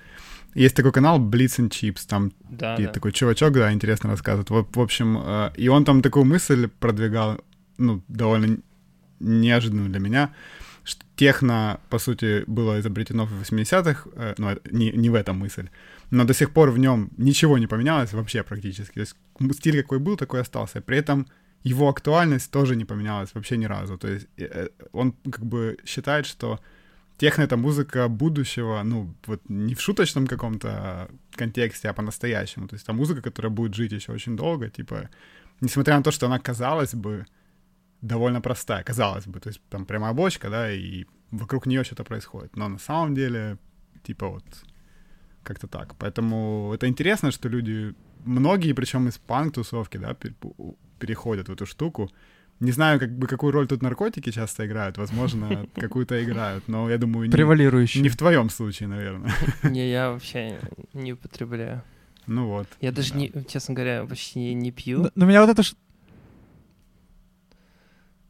Есть 0.56 0.76
такой 0.76 0.92
канал 0.92 1.20
Blitz 1.20 1.60
and 1.60 1.70
Chips, 1.70 2.08
там 2.08 2.32
да, 2.50 2.78
да. 2.78 2.88
такой 2.88 3.12
чувачок, 3.12 3.54
да, 3.54 3.72
интересно 3.72 4.10
рассказывает. 4.10 4.50
В, 4.50 4.66
в 4.74 4.80
общем, 4.80 5.20
э, 5.24 5.52
и 5.56 5.68
он 5.68 5.86
там 5.86 6.02
такую 6.02 6.26
мысль 6.26 6.68
продвигал, 6.80 7.40
ну, 7.78 8.02
довольно 8.08 8.58
неожиданную 9.20 9.90
для 9.90 10.00
меня, 10.00 10.34
техно, 11.16 11.80
по 11.90 12.00
сути, 12.00 12.44
было 12.48 12.80
изобретено 12.80 13.26
в 13.26 13.42
80-х, 13.42 14.10
э, 14.16 14.36
ну, 14.38 14.50
не, 14.72 14.92
не 14.92 15.10
в 15.10 15.16
этом 15.16 15.38
мысль, 15.40 15.70
но 16.12 16.24
до 16.26 16.34
сих 16.34 16.52
пор 16.52 16.72
в 16.72 16.78
нем 16.78 17.10
ничего 17.18 17.58
не 17.58 17.68
поменялось 17.68 18.14
вообще 18.14 18.44
практически. 18.44 18.94
То 18.94 19.00
есть 19.00 19.16
стиль 19.54 19.82
какой 19.82 20.00
был, 20.00 20.18
такой 20.18 20.42
остался. 20.42 20.82
При 20.82 20.98
этом 20.98 21.28
его 21.64 21.88
актуальность 21.90 22.52
тоже 22.52 22.76
не 22.76 22.86
поменялась 22.86 23.34
вообще 23.34 23.58
ни 23.58 23.66
разу. 23.66 23.98
То 23.98 24.08
есть 24.08 24.28
э, 24.38 24.68
он 24.92 25.14
как 25.32 25.46
бы 25.46 25.78
считает, 25.86 26.26
что 26.26 26.60
техно— 27.18 27.44
это 27.46 27.58
музыка 27.58 28.08
будущего, 28.08 28.84
ну, 28.84 29.16
вот 29.28 29.42
не 29.50 29.74
в 29.74 29.82
шуточном 29.82 30.28
каком-то 30.28 31.08
контексте, 31.36 31.90
а 31.90 31.94
по-настоящему. 31.94 32.68
То 32.68 32.76
есть 32.76 32.84
это 32.84 32.94
музыка, 32.94 33.22
которая 33.22 33.52
будет 33.52 33.74
жить 33.74 33.94
еще 33.94 34.12
очень 34.12 34.36
долго, 34.36 34.70
типа, 34.70 35.10
несмотря 35.62 35.98
на 35.98 36.04
то, 36.04 36.12
что 36.12 36.26
она, 36.28 36.40
казалось 36.40 36.94
бы, 36.94 37.26
довольно 38.06 38.42
простая, 38.42 38.84
казалось 38.84 39.28
бы. 39.28 39.40
То 39.40 39.50
есть 39.50 39.62
там 39.70 39.86
прямая 39.86 40.14
бочка, 40.14 40.50
да, 40.50 40.72
и 40.72 41.06
вокруг 41.32 41.66
нее 41.66 41.84
что-то 41.84 42.04
происходит. 42.04 42.56
Но 42.56 42.68
на 42.70 42.80
самом 42.80 43.16
деле, 43.16 43.58
типа 44.04 44.28
вот, 44.28 44.44
как-то 45.44 45.68
так. 45.68 45.96
Поэтому 45.98 46.72
это 46.74 46.88
интересно, 46.88 47.32
что 47.32 47.50
люди, 47.50 47.94
многие, 48.26 48.74
причем 48.74 49.08
из 49.08 49.18
панк-тусовки, 49.18 49.98
да, 49.98 50.16
переходят 51.00 51.50
в 51.50 51.54
эту 51.54 51.66
штуку. 51.66 52.10
Не 52.62 52.72
знаю, 52.72 53.00
как 53.00 53.12
бы 53.12 53.28
какую 53.28 53.52
роль 53.52 53.68
тут 53.68 53.82
наркотики 53.82 54.32
часто 54.32 54.66
играют, 54.66 54.98
возможно, 54.98 55.68
какую-то 55.76 56.24
играют, 56.24 56.68
но 56.68 56.90
я 56.90 56.98
думаю, 56.98 57.28
не, 57.28 58.02
не 58.02 58.10
в 58.10 58.16
твоем 58.16 58.50
случае, 58.50 58.88
наверное. 58.88 59.34
Не, 59.64 59.90
я 59.90 60.12
вообще 60.12 60.60
не 60.94 61.14
употребляю. 61.14 61.84
Ну 62.28 62.48
вот. 62.48 62.68
Я 62.82 62.92
даже 62.92 63.14
да. 63.14 63.20
не, 63.20 63.32
честно 63.48 63.76
говоря, 63.76 64.06
почти 64.06 64.54
не 64.54 64.72
пью. 64.72 65.12
Но, 65.16 65.26
меня 65.26 65.46
вот 65.46 65.50
это 65.50 65.64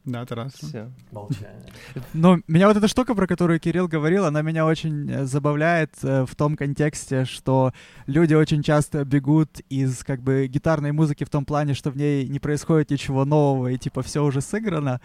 да, 0.06 0.26
Тарас. 0.26 0.54
Все. 0.54 0.92
Молчание. 1.12 1.74
Но 2.14 2.40
меня 2.48 2.68
вот 2.68 2.78
эта 2.78 2.88
штука, 2.88 3.16
про 3.16 3.26
которую 3.26 3.60
Кирилл 3.60 3.88
говорил, 3.88 4.26
она 4.26 4.44
меня 4.44 4.66
очень 4.66 5.10
э, 5.10 5.26
забавляет 5.26 5.92
э, 6.04 6.26
в 6.26 6.36
том 6.36 6.56
контексте, 6.56 7.26
что 7.26 7.74
люди 8.06 8.36
очень 8.36 8.62
часто 8.62 9.04
бегут 9.04 9.60
из 9.70 10.04
как 10.04 10.22
бы 10.22 10.48
гитарной 10.48 10.92
музыки 10.92 11.24
в 11.24 11.30
том 11.30 11.44
плане, 11.44 11.74
что 11.74 11.90
в 11.90 11.98
ней 11.98 12.28
не 12.28 12.40
происходит 12.40 12.92
ничего 12.92 13.26
нового 13.26 13.70
и 13.70 13.78
типа 13.78 14.04
все 14.04 14.24
уже 14.24 14.42
сыграно, 14.42 15.02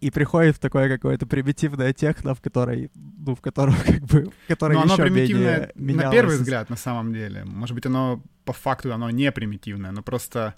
и 0.00 0.10
приходит 0.10 0.56
в 0.56 0.60
такое 0.60 0.88
какое-то 0.88 1.26
примитивное 1.26 1.92
техно, 1.92 2.34
в 2.34 2.40
которой, 2.40 2.92
ну, 2.94 3.34
в 3.34 3.40
котором 3.40 3.74
как 3.86 4.02
бы, 4.02 4.30
в 4.44 4.48
которой 4.48 4.74
Но 4.74 4.84
еще 4.84 4.94
оно 4.94 5.02
примитивное 5.02 5.72
менее 5.74 6.06
на 6.06 6.12
первый 6.12 6.36
взгляд, 6.36 6.70
на 6.70 6.76
самом 6.76 7.12
деле. 7.12 7.44
Может 7.44 7.74
быть, 7.74 7.86
оно 7.86 8.22
по 8.44 8.52
факту 8.52 8.94
оно 8.94 9.10
не 9.10 9.32
примитивное, 9.32 9.90
но 9.90 10.02
просто 10.02 10.54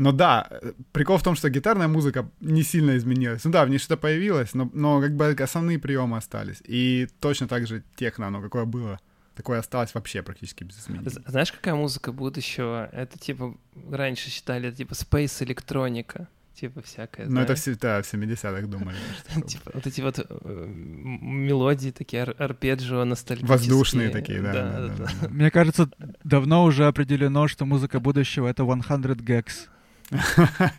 но 0.00 0.12
да, 0.12 0.48
прикол 0.92 1.18
в 1.18 1.22
том, 1.22 1.36
что 1.36 1.50
гитарная 1.50 1.86
музыка 1.86 2.26
не 2.40 2.62
сильно 2.62 2.96
изменилась. 2.96 3.44
Ну 3.44 3.50
да, 3.50 3.66
в 3.66 3.68
ней 3.68 3.76
что-то 3.76 3.98
появилось, 3.98 4.54
но, 4.54 4.70
но 4.72 4.98
как 4.98 5.14
бы 5.14 5.26
основные 5.32 5.78
приемы 5.78 6.16
остались. 6.16 6.62
И 6.64 7.06
точно 7.20 7.48
так 7.48 7.66
же 7.66 7.82
техно, 7.96 8.28
оно 8.28 8.40
какое 8.40 8.64
было, 8.64 8.98
такое 9.36 9.58
осталось 9.58 9.92
вообще 9.92 10.22
практически 10.22 10.64
без 10.64 10.78
изменений. 10.78 11.10
Знаешь, 11.26 11.52
какая 11.52 11.74
музыка 11.74 12.12
будущего? 12.12 12.88
Это 12.92 13.18
типа, 13.18 13.54
раньше 13.90 14.30
считали, 14.30 14.68
это 14.68 14.78
типа 14.78 14.92
space 14.92 15.44
электроника 15.44 16.28
типа 16.58 16.80
всякое. 16.80 17.26
Ну, 17.26 17.40
это 17.40 17.54
все, 17.54 17.74
да, 17.74 18.00
в 18.00 18.12
70-х 18.12 18.66
думали. 18.66 18.96
типа, 19.46 19.70
вот 19.74 19.86
эти 19.86 20.00
вот 20.00 20.18
э, 20.18 20.66
мелодии 20.66 21.90
такие, 21.90 22.22
ар 22.22 22.34
арпеджио 22.38 23.04
ностальгические. 23.04 23.58
Воздушные 23.58 24.08
такие, 24.10 24.40
да. 24.40 24.90
Мне 25.28 25.50
кажется, 25.50 25.90
давно 26.24 26.64
уже 26.64 26.86
определено, 26.86 27.48
что 27.48 27.66
музыка 27.66 28.00
будущего— 28.00 28.46
это 28.48 28.64
100 28.64 28.78
gags. 29.24 29.68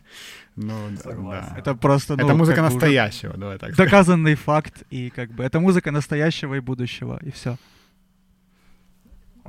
Ну, 0.58 0.74
да. 1.06 1.56
Это 1.58 1.76
просто... 1.76 2.18
Ну, 2.18 2.26
это 2.26 2.36
музыка 2.36 2.62
настоящего, 2.62 3.38
давай 3.38 3.58
так 3.58 3.76
Доказанный 3.76 4.36
факт, 4.36 4.84
и 4.90 5.10
как 5.10 5.32
бы 5.32 5.46
это 5.46 5.62
музыка 5.62 5.92
настоящего 5.92 6.56
и 6.56 6.60
будущего, 6.60 7.18
и 7.24 7.32
все. 7.32 7.56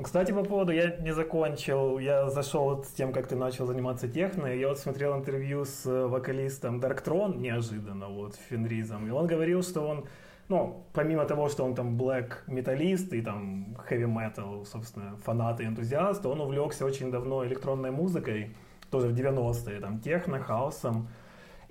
Кстати, 0.00 0.32
по 0.32 0.44
поводу, 0.44 0.72
я 0.72 0.96
не 1.00 1.12
закончил, 1.12 1.98
я 1.98 2.30
зашел 2.30 2.64
вот 2.64 2.86
с 2.86 2.92
тем, 2.92 3.12
как 3.12 3.26
ты 3.26 3.36
начал 3.36 3.66
заниматься 3.66 4.08
техно, 4.08 4.46
я 4.46 4.68
вот 4.68 4.78
смотрел 4.78 5.14
интервью 5.14 5.64
с 5.64 5.84
вокалистом 5.84 6.80
Darktron 6.80 7.36
неожиданно, 7.36 8.08
вот, 8.08 8.36
Фенризом, 8.48 9.06
и 9.06 9.10
он 9.10 9.26
говорил, 9.26 9.62
что 9.62 9.80
он 9.86 10.04
ну, 10.48 10.84
помимо 10.92 11.24
того, 11.24 11.48
что 11.48 11.64
он 11.64 11.74
там 11.74 11.96
black 11.96 12.32
металлист 12.46 13.12
и 13.12 13.22
там 13.22 13.76
heavy 13.88 14.06
metal, 14.06 14.66
собственно, 14.66 15.16
фанат 15.24 15.60
и 15.60 15.64
энтузиаст, 15.64 16.26
он 16.26 16.40
увлекся 16.40 16.84
очень 16.84 17.10
давно 17.10 17.44
электронной 17.44 17.90
музыкой, 17.90 18.54
тоже 18.92 19.08
в 19.08 19.14
90-е, 19.14 19.80
там, 19.80 19.98
техно, 19.98 20.38
хаосом. 20.38 21.08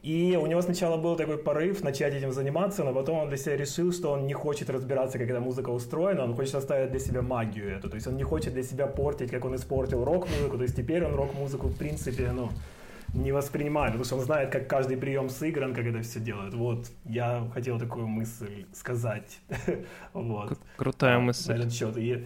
И 0.03 0.37
у 0.41 0.47
него 0.47 0.61
сначала 0.61 0.97
был 0.97 1.15
такой 1.15 1.37
порыв 1.37 1.83
начать 1.83 2.15
этим 2.15 2.31
заниматься, 2.31 2.83
но 2.83 2.91
потом 2.93 3.19
он 3.19 3.27
для 3.29 3.37
себя 3.37 3.55
решил, 3.55 3.93
что 3.93 4.11
он 4.11 4.25
не 4.25 4.33
хочет 4.33 4.69
разбираться, 4.69 5.19
как 5.19 5.29
эта 5.29 5.39
музыка 5.39 5.69
устроена, 5.69 6.23
он 6.23 6.35
хочет 6.35 6.55
оставить 6.55 6.89
для 6.89 6.99
себя 6.99 7.21
магию 7.21 7.69
эту. 7.77 7.87
То 7.87 7.95
есть 7.95 8.07
он 8.07 8.17
не 8.17 8.23
хочет 8.23 8.53
для 8.53 8.63
себя 8.63 8.87
портить, 8.87 9.29
как 9.29 9.45
он 9.45 9.55
испортил 9.55 10.03
рок-музыку. 10.03 10.57
То 10.57 10.63
есть 10.63 10.75
теперь 10.75 11.05
он 11.05 11.13
рок-музыку, 11.13 11.67
в 11.67 11.77
принципе, 11.77 12.31
ну, 12.31 12.49
не 13.13 13.31
воспринимает, 13.31 13.91
потому 13.91 14.05
что 14.05 14.15
он 14.15 14.21
знает, 14.21 14.51
как 14.51 14.67
каждый 14.67 14.97
прием 14.97 15.29
сыгран, 15.29 15.75
как 15.75 15.85
это 15.85 16.01
все 16.01 16.19
делают. 16.19 16.55
Вот, 16.55 16.87
я 17.05 17.47
хотел 17.53 17.77
такую 17.77 18.07
мысль 18.07 18.65
сказать. 18.73 19.39
вот. 20.13 20.57
Крутая 20.77 21.19
мысль. 21.19 21.53
Этот 21.53 21.71
счет. 21.71 21.97
И 21.97 22.25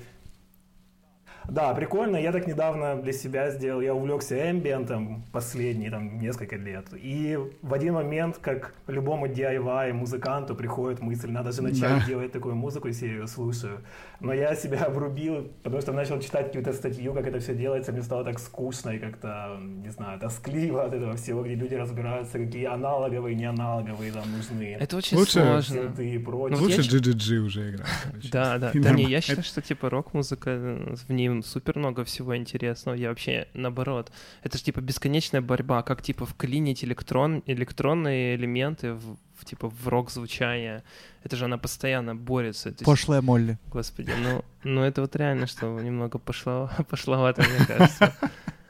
да, 1.50 1.74
прикольно. 1.74 2.18
Я 2.18 2.32
так 2.32 2.48
недавно 2.48 2.96
для 2.96 3.14
себя 3.14 3.52
сделал, 3.52 3.82
я 3.82 3.94
увлекся 3.94 4.52
эмбиентом 4.52 5.24
последние 5.32 5.92
там 5.92 6.20
несколько 6.20 6.56
лет. 6.56 6.88
И 6.94 7.38
в 7.62 7.74
один 7.74 7.94
момент, 7.94 8.38
как 8.42 8.74
любому 8.88 9.28
DIY 9.28 9.94
музыканту 9.94 10.56
приходит 10.56 11.02
мысль, 11.02 11.32
надо 11.32 11.52
же 11.52 11.62
начать 11.62 12.00
да. 12.00 12.06
делать 12.06 12.32
такую 12.32 12.56
музыку, 12.56 12.88
если 12.88 13.08
я 13.08 13.14
ее 13.14 13.28
слушаю. 13.28 13.82
Но 14.20 14.34
я 14.34 14.56
себя 14.56 14.86
обрубил, 14.86 15.52
потому 15.64 15.82
что 15.82 15.92
начал 15.92 16.20
читать 16.20 16.48
какую-то 16.48 16.74
статью, 16.74 17.14
как 17.14 17.28
это 17.28 17.40
все 17.40 17.54
делается, 17.56 17.92
мне 17.92 18.02
стало 18.02 18.24
так 18.24 18.40
скучно 18.40 18.92
и 18.92 19.00
как-то, 19.00 19.58
не 19.62 19.90
знаю, 19.90 20.20
тоскливо 20.20 20.84
от 20.84 20.94
этого 20.94 21.16
всего, 21.16 21.44
где 21.44 21.56
люди 21.56 21.76
разбираются, 21.76 22.40
какие 22.40 22.66
аналоговые, 22.66 23.36
неаналоговые 23.36 24.12
там 24.12 24.24
нужны. 24.32 24.78
Это 24.80 24.98
очень 24.98 25.18
лучше, 25.18 25.62
сложно. 25.62 26.02
И 26.02 26.18
прочее. 26.18 26.58
Ну, 26.58 26.64
лучше 26.64 26.82
GGG 26.82 27.38
уже 27.38 27.72
играть. 27.72 27.88
Да, 28.32 28.58
да. 28.58 28.72
Да 28.74 28.92
не, 28.92 29.04
я 29.04 29.22
считаю, 29.22 29.44
что 29.44 29.62
типа 29.62 29.90
рок-музыка 29.90 30.50
э, 30.50 30.96
в 31.08 31.12
ней 31.12 31.30
супер 31.44 31.78
много 31.78 32.04
всего 32.04 32.36
интересного. 32.36 32.96
Я 32.96 33.10
вообще 33.10 33.48
наоборот. 33.54 34.12
Это 34.44 34.58
же 34.58 34.64
типа 34.64 34.82
бесконечная 34.82 35.42
борьба, 35.42 35.84
как 35.84 36.02
типа 36.02 36.26
вклинить 36.26 36.84
электрон, 36.84 37.44
электронные 37.46 38.36
элементы 38.36 38.94
в, 38.94 39.18
в 39.36 39.46
типа 39.46 39.70
в 39.70 39.88
рок 39.88 40.12
звучание. 40.12 40.84
Это 41.24 41.36
же 41.36 41.46
она 41.46 41.58
постоянно 41.58 42.16
борется. 42.16 42.74
Пошлая 42.84 43.22
Молли. 43.22 43.58
Господи, 43.72 44.12
ну, 44.24 44.44
ну 44.64 44.82
это 44.82 45.02
вот 45.02 45.16
реально, 45.16 45.48
что 45.48 45.80
немного 45.80 46.20
пошло, 46.20 46.70
пошловато, 46.90 47.44
мне 47.44 47.66
кажется. 47.66 48.14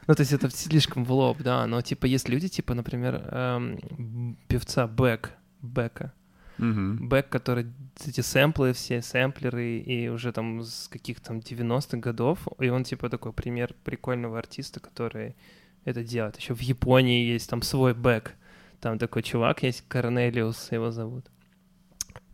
Ну, 0.06 0.14
то 0.14 0.20
есть 0.20 0.32
это 0.32 0.48
слишком 0.50 1.04
в 1.04 1.12
лоб, 1.12 1.38
да, 1.40 1.66
но 1.66 1.82
типа 1.82 2.06
есть 2.06 2.28
люди, 2.28 2.48
типа, 2.48 2.74
например, 2.74 3.22
эм, 3.28 4.36
певца 4.46 4.86
Бэк, 4.86 5.32
Бека, 5.62 6.12
Угу. 6.58 7.06
Бэк, 7.06 7.28
который 7.28 7.66
эти 8.06 8.20
сэмплы 8.20 8.72
все, 8.72 9.02
сэмплеры, 9.02 9.78
и 9.78 10.08
уже 10.08 10.32
там 10.32 10.62
с 10.62 10.88
каких 10.88 11.20
там 11.20 11.38
90-х 11.38 11.98
годов, 11.98 12.46
и 12.58 12.68
он 12.68 12.84
типа 12.84 13.10
такой 13.10 13.32
пример 13.32 13.74
прикольного 13.84 14.38
артиста, 14.38 14.80
который 14.80 15.36
это 15.84 16.02
делает. 16.02 16.36
Еще 16.36 16.54
в 16.54 16.60
Японии 16.60 17.24
есть 17.24 17.48
там 17.50 17.62
свой 17.62 17.94
Бэк, 17.94 18.32
там 18.80 18.98
такой 18.98 19.22
чувак 19.22 19.62
есть, 19.62 19.84
Корнелиус 19.88 20.72
его 20.72 20.90
зовут. 20.90 21.26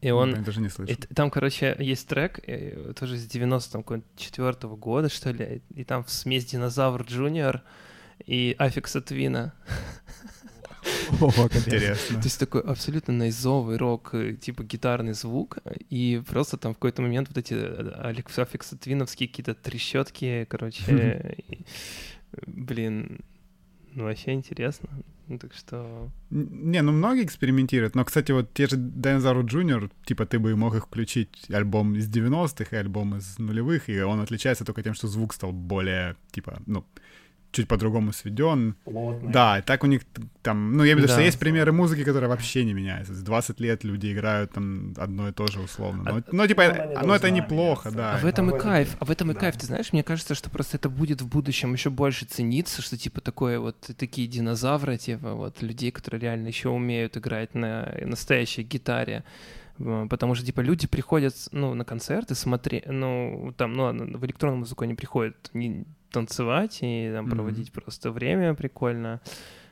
И 0.00 0.10
он... 0.10 0.34
Я 0.34 0.42
даже 0.42 0.60
не 0.60 0.68
слышал. 0.68 0.92
И, 0.92 1.14
там, 1.14 1.30
короче, 1.30 1.76
есть 1.78 2.08
трек, 2.08 2.40
э, 2.46 2.92
тоже 2.98 3.16
с 3.16 3.28
94-го 3.28 4.76
года, 4.76 5.08
что 5.08 5.30
ли, 5.30 5.62
и 5.74 5.84
там 5.84 6.04
смесь 6.08 6.44
Dinosaur 6.44 7.02
Jr. 7.02 7.62
и 8.26 8.56
Афекса 8.58 9.00
Твина. 9.00 9.54
Интересно. 11.20 12.16
То 12.16 12.24
есть 12.24 12.38
такой 12.38 12.62
абсолютно 12.62 13.12
найзовый 13.12 13.76
рок, 13.76 14.14
э, 14.14 14.34
типа 14.34 14.64
гитарный 14.64 15.14
звук, 15.14 15.58
и 15.90 16.22
просто 16.26 16.56
там 16.56 16.72
в 16.72 16.76
какой-то 16.76 17.02
момент 17.02 17.28
вот 17.28 17.38
эти 17.38 17.54
Аффикса 17.54 18.76
Твиновские 18.76 19.28
какие-то 19.28 19.54
трещотки, 19.54 20.46
короче, 20.48 21.36
блин, 22.46 23.20
ну 23.94 24.04
вообще 24.04 24.32
интересно. 24.32 24.88
Ну, 25.28 25.38
так 25.38 25.54
что... 25.54 26.10
Не, 26.30 26.82
ну 26.82 26.92
многие 26.92 27.24
экспериментируют, 27.24 27.94
но, 27.94 28.04
кстати, 28.04 28.32
вот 28.32 28.52
те 28.52 28.66
же 28.66 28.76
Dinosaur 28.76 29.42
Junior, 29.44 29.90
типа 30.04 30.26
ты 30.26 30.38
бы 30.38 30.54
мог 30.56 30.74
их 30.74 30.86
включить 30.86 31.46
альбом 31.48 31.94
из 31.94 32.10
90-х 32.10 32.76
и 32.76 32.78
альбом 32.78 33.16
из 33.16 33.38
нулевых, 33.38 33.88
и 33.88 34.00
он 34.02 34.20
отличается 34.20 34.64
только 34.64 34.82
тем, 34.82 34.94
что 34.94 35.08
звук 35.08 35.32
стал 35.32 35.52
более, 35.52 36.16
типа, 36.32 36.60
ну, 36.66 36.84
чуть 37.52 37.68
по-другому 37.68 38.12
сведен. 38.12 38.74
Плотный. 38.84 39.32
Да, 39.32 39.58
и 39.58 39.62
так 39.62 39.84
у 39.84 39.86
них 39.86 40.02
там, 40.42 40.72
ну, 40.72 40.84
я 40.84 40.92
имею 40.92 40.96
в 40.96 40.98
виду, 41.00 41.08
да. 41.08 41.14
что 41.14 41.22
есть 41.22 41.38
примеры 41.38 41.70
музыки, 41.72 42.02
которые 42.02 42.28
вообще 42.28 42.64
не 42.64 42.72
меняются. 42.72 43.14
С 43.14 43.22
20 43.22 43.60
лет 43.60 43.84
люди 43.84 44.12
играют 44.12 44.52
там 44.52 44.94
одно 44.96 45.28
и 45.28 45.32
то 45.32 45.46
же 45.46 45.60
условно. 45.60 46.02
Но, 46.04 46.16
а, 46.16 46.22
ну, 46.32 46.46
типа, 46.46 46.62
ну, 46.96 47.08
ну 47.08 47.12
это 47.12 47.30
неплохо, 47.30 47.90
меняться. 47.90 48.12
да. 48.12 48.14
А 48.16 48.18
в 48.18 48.26
этом 48.26 48.54
и 48.54 48.58
кайф, 48.58 48.96
а 48.98 49.04
в 49.04 49.10
этом 49.10 49.30
и 49.30 49.34
да. 49.34 49.40
кайф, 49.40 49.56
ты 49.56 49.66
знаешь, 49.66 49.92
мне 49.92 50.02
кажется, 50.02 50.34
что 50.34 50.50
просто 50.50 50.78
это 50.78 50.88
будет 50.88 51.22
в 51.22 51.28
будущем 51.28 51.72
еще 51.74 51.90
больше 51.90 52.24
цениться, 52.24 52.82
что 52.82 52.96
типа 52.96 53.20
такое 53.20 53.60
вот 53.60 53.76
такие 53.96 54.26
динозавры, 54.26 54.96
типа 54.96 55.34
вот 55.34 55.62
людей, 55.62 55.90
которые 55.90 56.20
реально 56.20 56.48
еще 56.48 56.70
умеют 56.70 57.16
играть 57.16 57.54
на 57.54 57.94
настоящей 58.04 58.62
гитаре 58.62 59.24
потому 59.78 60.34
что, 60.34 60.44
типа, 60.46 60.60
люди 60.60 60.86
приходят, 60.86 61.34
ну, 61.52 61.74
на 61.74 61.84
концерты 61.84 62.34
смотреть, 62.34 62.86
ну, 62.86 63.54
там, 63.56 63.72
ну, 63.72 63.84
ладно, 63.84 64.18
в 64.18 64.24
электронную 64.24 64.60
музыку 64.60 64.84
они 64.84 64.94
приходят 64.94 65.50
не 65.54 65.84
танцевать 66.10 66.78
и 66.82 67.10
там 67.12 67.26
mm-hmm. 67.26 67.30
проводить 67.30 67.72
просто 67.72 68.10
время 68.10 68.54
прикольно, 68.54 69.20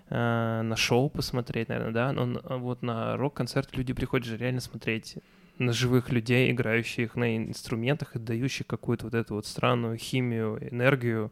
э, 0.09 0.63
на 0.63 0.77
шоу 0.77 1.11
посмотреть, 1.11 1.69
наверное, 1.69 1.93
да, 1.93 2.13
но 2.13 2.41
вот 2.59 2.83
на 2.83 3.17
рок-концерт 3.17 3.77
люди 3.77 3.93
приходят 3.93 4.27
же 4.27 4.37
реально 4.37 4.61
смотреть 4.61 5.19
на 5.59 5.73
живых 5.73 6.11
людей, 6.11 6.51
играющих 6.51 7.17
на 7.17 7.37
инструментах 7.37 8.17
и 8.17 8.19
дающих 8.19 8.67
какую-то 8.67 9.05
вот 9.05 9.15
эту 9.15 9.35
вот 9.35 9.47
странную 9.47 9.99
химию, 9.99 10.59
энергию 10.71 11.31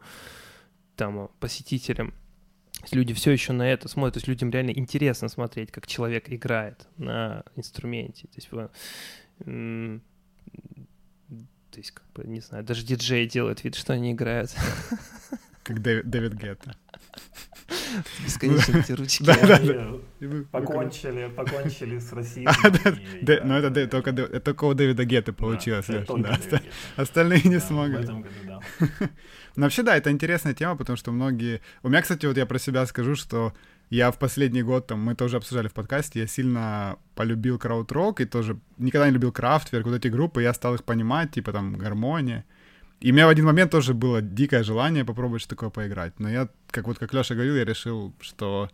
там 0.95 1.29
посетителям 1.39 2.13
люди 2.91 3.13
все 3.13 3.31
еще 3.31 3.53
на 3.53 3.63
это 3.69 3.87
смотрят, 3.87 4.15
то 4.15 4.17
есть 4.17 4.27
людям 4.27 4.49
реально 4.49 4.71
интересно 4.71 5.29
смотреть, 5.29 5.71
как 5.71 5.87
человек 5.87 6.31
играет 6.31 6.87
на 6.97 7.43
инструменте. 7.55 8.27
То 8.27 8.35
есть, 8.35 8.49
то 11.71 11.77
есть 11.77 11.91
как 11.91 12.05
бы, 12.13 12.23
не 12.25 12.41
знаю, 12.41 12.63
даже 12.63 12.85
диджей 12.85 13.27
делает 13.27 13.63
вид, 13.63 13.75
что 13.75 13.93
они 13.93 14.11
играют. 14.11 14.55
Как 15.63 15.81
Дэвид, 15.83 16.09
Дэвид 16.09 16.33
Гетта. 16.33 16.75
Бесконечно 18.25 18.77
эти 18.77 18.91
ручки. 18.93 19.23
Да, 19.23 19.35
да, 19.45 19.59
да. 19.59 20.43
Покончили, 20.51 21.29
покончили 21.35 21.99
с 21.99 22.11
Россией. 22.11 22.47
Ну, 23.45 23.53
это 23.53 23.87
только, 23.87 24.11
только 24.13 24.63
у 24.65 24.73
Дэвида 24.73 25.05
Гетты 25.05 25.31
получилось, 25.31 25.87
Остальные 26.95 27.43
не 27.43 27.59
смогли. 27.59 27.97
В 27.97 28.01
этом 28.01 28.21
году, 28.21 28.35
да. 28.47 28.59
Но 29.55 29.63
вообще, 29.63 29.83
да, 29.83 29.95
это 29.95 30.11
интересная 30.11 30.53
тема, 30.53 30.75
потому 30.75 30.97
что 30.97 31.11
многие... 31.11 31.61
У 31.83 31.89
меня, 31.89 32.01
кстати, 32.01 32.25
вот 32.25 32.37
я 32.37 32.45
про 32.45 32.59
себя 32.59 32.85
скажу, 32.85 33.15
что 33.15 33.53
я 33.89 34.11
в 34.11 34.19
последний 34.19 34.63
год, 34.63 34.87
там, 34.87 34.99
мы 34.99 35.15
тоже 35.15 35.37
обсуждали 35.37 35.67
в 35.67 35.73
подкасте, 35.73 36.19
я 36.19 36.27
сильно 36.27 36.97
полюбил 37.15 37.57
крауд-рок 37.57 38.21
и 38.21 38.25
тоже 38.25 38.59
никогда 38.77 39.07
не 39.07 39.13
любил 39.13 39.31
крафтверк, 39.31 39.85
вот 39.85 39.95
эти 39.95 40.07
группы, 40.09 40.43
я 40.43 40.53
стал 40.53 40.75
их 40.75 40.83
понимать, 40.83 41.31
типа 41.31 41.51
там 41.51 41.75
гармония. 41.75 42.45
И 42.99 43.11
у 43.11 43.13
меня 43.13 43.27
в 43.27 43.29
один 43.29 43.45
момент 43.45 43.71
тоже 43.71 43.93
было 43.93 44.21
дикое 44.21 44.63
желание 44.63 45.05
попробовать 45.05 45.41
что 45.41 45.51
такое 45.51 45.69
поиграть. 45.69 46.19
Но 46.19 46.29
я, 46.29 46.49
как 46.69 46.87
вот 46.87 46.99
как 46.99 47.13
Леша 47.13 47.33
говорил, 47.33 47.55
я 47.55 47.63
решил, 47.63 48.13
что 48.19 48.69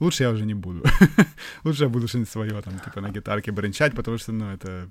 лучше 0.00 0.22
я 0.22 0.30
уже 0.30 0.44
не 0.44 0.54
буду. 0.54 0.84
лучше 1.64 1.84
я 1.84 1.88
буду 1.88 2.06
что-нибудь 2.06 2.30
свое, 2.30 2.60
там, 2.62 2.78
типа 2.78 3.00
на 3.00 3.10
гитарке 3.10 3.52
бренчать, 3.52 3.94
потому 3.94 4.18
что, 4.18 4.32
ну, 4.32 4.52
это 4.52 4.90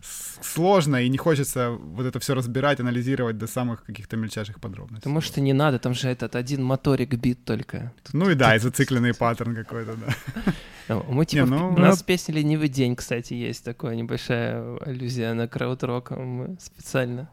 сложно, 0.00 1.02
и 1.02 1.08
не 1.08 1.18
хочется 1.18 1.70
вот 1.70 2.06
это 2.06 2.20
все 2.20 2.34
разбирать, 2.34 2.80
анализировать 2.80 3.38
до 3.38 3.46
самых 3.46 3.84
каких-то 3.84 4.16
мельчайших 4.16 4.60
подробностей. 4.60 5.10
Может 5.10 5.38
и 5.38 5.40
не 5.40 5.52
надо, 5.52 5.78
там 5.78 5.94
же 5.94 6.08
этот 6.08 6.36
один 6.36 6.62
моторик 6.62 7.14
бит 7.14 7.44
только. 7.44 7.92
Ну 8.12 8.30
и 8.30 8.34
да, 8.34 8.54
и 8.54 8.58
зацикленный 8.58 9.14
паттерн 9.14 9.54
какой-то, 9.54 9.94
да. 9.96 10.52
Ну, 10.88 11.04
мы 11.10 11.26
типа, 11.26 11.44
не, 11.44 11.50
ну, 11.50 11.68
у 11.68 11.76
нас 11.76 12.02
песня 12.02 12.32
«Ленивый 12.34 12.70
день», 12.70 12.96
кстати, 12.96 13.34
есть 13.34 13.62
такая 13.62 13.94
небольшая 13.94 14.78
аллюзия 14.78 15.34
на 15.34 15.46
крауд-рок, 15.46 16.12
мы 16.12 16.56
специально 16.58 17.28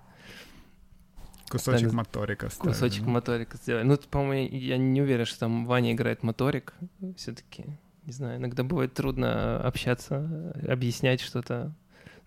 Кусочек 1.49 1.89
да, 1.89 1.95
моторика 1.95 2.49
ставили. 2.49 2.73
Кусочек 2.73 3.05
моторика 3.05 3.57
сделали. 3.57 3.83
Ну, 3.83 3.97
по-моему, 3.97 4.49
я 4.51 4.77
не 4.77 5.01
уверен, 5.01 5.25
что 5.25 5.39
там 5.41 5.65
Ваня 5.65 5.93
играет 5.93 6.23
моторик. 6.23 6.73
Все-таки, 7.17 7.65
не 8.03 8.11
знаю, 8.11 8.39
иногда 8.39 8.63
бывает 8.63 8.93
трудно 8.93 9.61
общаться, 9.61 10.53
объяснять 10.67 11.21
что-то 11.21 11.73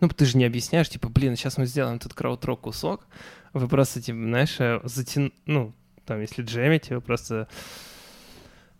ну, 0.00 0.08
ты 0.08 0.24
же 0.24 0.36
не 0.36 0.44
объясняешь, 0.44 0.88
типа, 0.88 1.08
блин, 1.08 1.36
сейчас 1.36 1.58
мы 1.58 1.66
сделаем 1.66 1.98
тут 1.98 2.14
крауд-рок 2.14 2.60
кусок, 2.60 3.06
вы 3.52 3.68
просто, 3.68 4.00
типа, 4.00 4.18
знаешь, 4.18 4.56
э, 4.58 4.80
затян... 4.84 5.32
ну, 5.46 5.74
там, 6.04 6.20
если 6.20 6.42
джемите, 6.42 6.94
вы 6.94 7.00
просто 7.00 7.48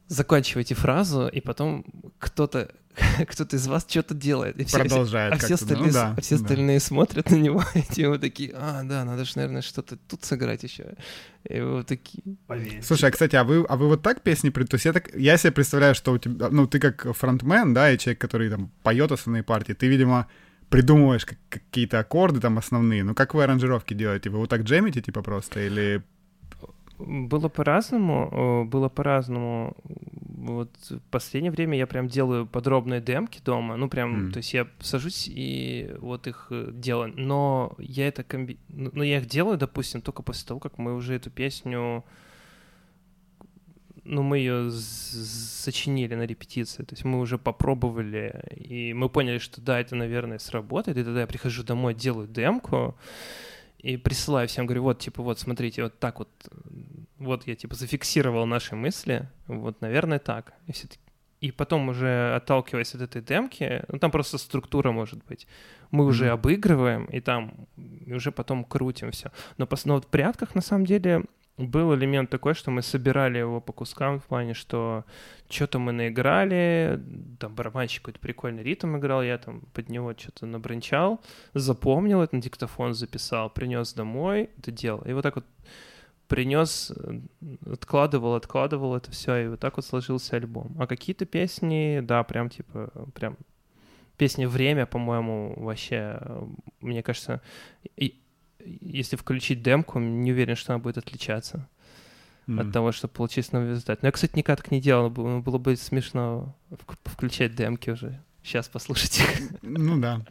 заканчиваете 0.07 0.75
фразу, 0.75 1.29
и 1.29 1.41
потом 1.41 1.85
кто-то 2.19 2.71
кто-то 3.29 3.57
из 3.57 3.67
вас 3.67 3.87
что-то 3.89 4.15
делает. 4.15 4.59
И 4.59 4.65
все, 4.65 4.79
Продолжает. 4.79 5.35
А 5.35 5.37
все 5.37 5.55
остальные, 5.55 5.87
ну, 5.89 5.93
да, 5.93 6.15
а 6.17 6.21
все 6.21 6.35
остальные 6.37 6.79
да. 6.79 6.85
смотрят 6.85 7.31
на 7.31 7.37
него, 7.37 7.63
и 7.75 7.83
типа 7.83 8.19
такие, 8.19 8.53
а, 8.55 8.83
да, 8.83 9.05
надо 9.05 9.25
же, 9.25 9.33
наверное, 9.37 9.63
что-то 9.63 9.97
тут 9.97 10.25
сыграть 10.25 10.63
еще. 10.63 10.95
И 11.49 11.61
вот 11.61 11.87
такие... 11.87 12.23
Поверьте. 12.47 12.83
Слушай, 12.83 13.09
а, 13.09 13.13
кстати, 13.13 13.37
а 13.37 13.45
вы, 13.45 13.65
а 13.69 13.77
вы 13.77 13.89
вот 13.89 14.03
так 14.03 14.23
песни... 14.23 14.51
То 14.51 14.67
есть 14.73 14.85
я, 14.85 14.93
так, 14.93 15.15
я 15.15 15.37
себе 15.37 15.53
представляю, 15.53 15.95
что 15.95 16.13
у 16.13 16.19
тебя... 16.19 16.49
Ну, 16.49 16.67
ты 16.67 16.79
как 16.79 17.15
фронтмен, 17.15 17.75
да, 17.75 17.93
и 17.93 17.99
человек, 17.99 18.21
который 18.21 18.51
там 18.51 18.71
поет 18.83 19.13
основные 19.13 19.43
партии, 19.43 19.73
ты, 19.73 19.87
видимо, 19.87 20.27
придумываешь 20.71 21.27
какие-то 21.49 21.99
аккорды 21.99 22.41
там 22.41 22.59
основные. 22.59 23.05
Ну, 23.05 23.15
как 23.15 23.35
вы 23.35 23.45
аранжировки 23.45 23.95
делаете? 23.95 24.31
Вы 24.31 24.39
вот 24.39 24.51
так 24.51 24.63
джемите, 24.63 25.01
типа, 25.01 25.23
просто, 25.23 25.61
или... 25.61 26.03
Было 26.99 27.49
по-разному, 27.49 28.65
было 28.65 28.89
по-разному. 28.89 29.77
Вот 29.85 30.71
в 30.91 30.99
последнее 31.11 31.53
время 31.53 31.79
я 31.79 31.87
прям 31.87 32.09
делаю 32.09 32.45
подробные 32.45 33.01
демки 33.01 33.41
дома, 33.45 33.77
ну 33.77 33.89
прям, 33.89 34.29
mm. 34.29 34.33
то 34.33 34.39
есть 34.39 34.53
я 34.55 34.67
сажусь 34.81 35.29
и 35.29 35.95
вот 36.01 36.27
их 36.27 36.49
э, 36.51 36.71
делаю, 36.73 37.13
но 37.17 37.75
я 37.79 38.09
это 38.09 38.25
комби... 38.25 38.59
ну, 38.69 38.91
но 38.93 39.05
я 39.05 39.19
их 39.19 39.27
делаю, 39.27 39.59
допустим, 39.59 40.01
только 40.01 40.23
после 40.23 40.47
того, 40.49 40.61
как 40.61 40.79
мы 40.79 40.95
уже 40.95 41.15
эту 41.15 41.31
песню 41.31 42.05
ну, 44.09 44.23
мы 44.23 44.39
ее 44.39 44.71
сочинили 44.71 46.15
на 46.15 46.23
репетиции, 46.23 46.83
то 46.83 46.95
есть 46.95 47.05
мы 47.05 47.21
уже 47.21 47.39
попробовали, 47.39 48.43
и 48.57 48.95
мы 48.95 49.09
поняли, 49.09 49.39
что 49.39 49.61
да, 49.61 49.79
это, 49.79 49.95
наверное, 49.95 50.39
сработает, 50.39 50.97
и 50.97 51.05
тогда 51.05 51.21
я 51.21 51.27
прихожу 51.27 51.63
домой, 51.63 51.95
делаю 51.95 52.27
демку, 52.27 52.97
и 53.79 53.97
присылаю 53.97 54.49
всем, 54.49 54.67
говорю, 54.67 54.83
вот, 54.83 54.99
типа, 54.99 55.23
вот, 55.23 55.39
смотрите, 55.39 55.83
вот 55.83 55.99
так 55.99 56.19
вот, 56.19 56.29
вот 57.19 57.47
я, 57.47 57.55
типа, 57.55 57.75
зафиксировал 57.75 58.47
наши 58.47 58.75
мысли, 58.75 59.29
вот, 59.47 59.81
наверное, 59.81 60.19
так. 60.19 60.55
И, 60.67 60.73
все 60.73 60.89
и 61.41 61.53
потом 61.53 61.89
уже, 61.89 62.35
отталкиваясь 62.35 62.95
от 62.95 63.03
этой 63.03 63.23
демки, 63.23 63.85
ну, 63.89 63.99
там 63.99 64.11
просто 64.11 64.39
структура 64.39 64.91
может 64.91 65.25
быть, 65.27 65.47
мы 65.91 66.05
уже 66.05 66.27
mm-hmm. 66.27 66.31
обыгрываем, 66.31 67.05
и 67.05 67.21
там 67.21 67.69
и 67.77 68.13
уже 68.13 68.33
потом 68.33 68.65
крутим 68.65 69.11
все. 69.13 69.31
Но, 69.57 69.69
но 69.85 69.95
вот 69.95 70.07
в 70.07 70.09
прятках, 70.09 70.55
на 70.55 70.61
самом 70.61 70.87
деле, 70.87 71.25
был 71.59 71.95
элемент 71.95 72.31
такой, 72.31 72.55
что 72.55 72.71
мы 72.71 72.83
собирали 72.83 73.39
его 73.39 73.61
по 73.61 73.73
кускам 73.73 74.21
в 74.21 74.25
плане, 74.25 74.55
что 74.55 75.05
что-то 75.49 75.79
мы 75.79 75.93
наиграли, 75.93 77.03
там 77.39 77.55
барабанщик 77.55 78.03
какой-то 78.03 78.21
прикольный 78.21 78.63
ритм 78.63 78.97
играл, 78.97 79.23
я 79.23 79.39
там 79.39 79.63
под 79.75 79.89
него 79.89 80.15
что-то 80.17 80.47
набранчал, 80.47 81.21
запомнил 81.55 82.23
это 82.23 82.37
на 82.37 82.43
диктофон, 82.43 82.95
записал, 82.95 83.51
принес 83.51 83.93
домой, 83.93 84.51
это 84.59 84.71
делал. 84.71 85.03
И 85.03 85.13
вот 85.13 85.23
так 85.23 85.37
вот 85.37 85.45
принес, 86.29 86.93
э, 86.95 87.21
откладывал, 87.73 88.35
откладывал 88.35 88.95
это 88.95 89.11
все, 89.11 89.37
и 89.37 89.49
вот 89.49 89.61
так 89.61 89.77
вот 89.77 89.85
сложился 89.85 90.37
альбом. 90.37 90.77
А 90.79 90.87
какие-то 90.87 91.27
песни, 91.27 92.01
да, 92.03 92.23
прям 92.23 92.51
типа, 92.51 92.93
прям 93.15 93.37
песни 94.17 94.47
«Время», 94.47 94.87
по-моему, 94.87 95.55
вообще, 95.57 96.19
э, 96.21 96.47
мне 96.81 97.03
кажется, 97.03 97.41
и 97.97 98.21
если 98.65 99.17
включить 99.17 99.63
демку, 99.63 99.99
не 99.99 100.33
уверен, 100.33 100.57
что 100.57 100.75
она 100.75 100.83
будет 100.83 100.99
отличаться 100.99 101.69
mm. 102.47 102.61
от 102.61 102.73
того, 102.73 102.93
чтобы 102.93 103.15
получить 103.15 103.53
новый 103.53 103.71
результат. 103.71 104.03
Но 104.03 104.09
я, 104.09 104.13
кстати, 104.13 104.37
никогда 104.37 104.63
так 104.63 104.71
не 104.71 104.81
делал. 104.81 105.11
Было, 105.11 105.41
было 105.41 105.59
бы 105.59 105.77
смешно 105.77 106.57
включать 107.05 107.55
демки 107.55 107.91
уже. 107.91 108.23
Сейчас 108.43 108.69
послушайте. 108.69 109.25
Ну 109.63 109.99
да. 109.99 110.25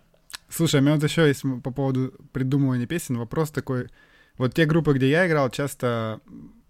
Слушай, 0.49 0.79
у 0.79 0.83
меня 0.83 0.95
вот 0.95 1.03
еще 1.03 1.27
есть 1.27 1.43
по 1.63 1.71
поводу 1.71 2.13
придумывания 2.31 2.87
песен 2.87 3.17
вопрос 3.17 3.51
такой. 3.51 3.89
Вот 4.37 4.53
те 4.53 4.65
группы, 4.65 4.93
где 4.93 5.09
я 5.09 5.27
играл, 5.27 5.49
часто, 5.49 6.21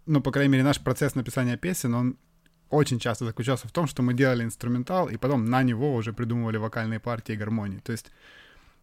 ну, 0.06 0.22
по 0.22 0.32
крайней 0.32 0.52
мере, 0.52 0.64
наш 0.64 0.80
процесс 0.80 1.16
написания 1.16 1.58
песен, 1.58 1.94
он 1.94 2.18
очень 2.70 3.00
часто 3.00 3.26
заключался 3.26 3.68
в 3.68 3.72
том, 3.72 3.88
что 3.88 4.02
мы 4.02 4.14
делали 4.14 4.44
инструментал, 4.44 5.10
и 5.10 5.18
потом 5.18 5.46
на 5.46 5.64
него 5.64 5.94
уже 5.94 6.12
придумывали 6.12 6.58
вокальные 6.58 7.00
партии 7.00 7.34
и 7.34 7.38
гармонии. 7.38 7.80
То 7.80 7.92
есть 7.92 8.12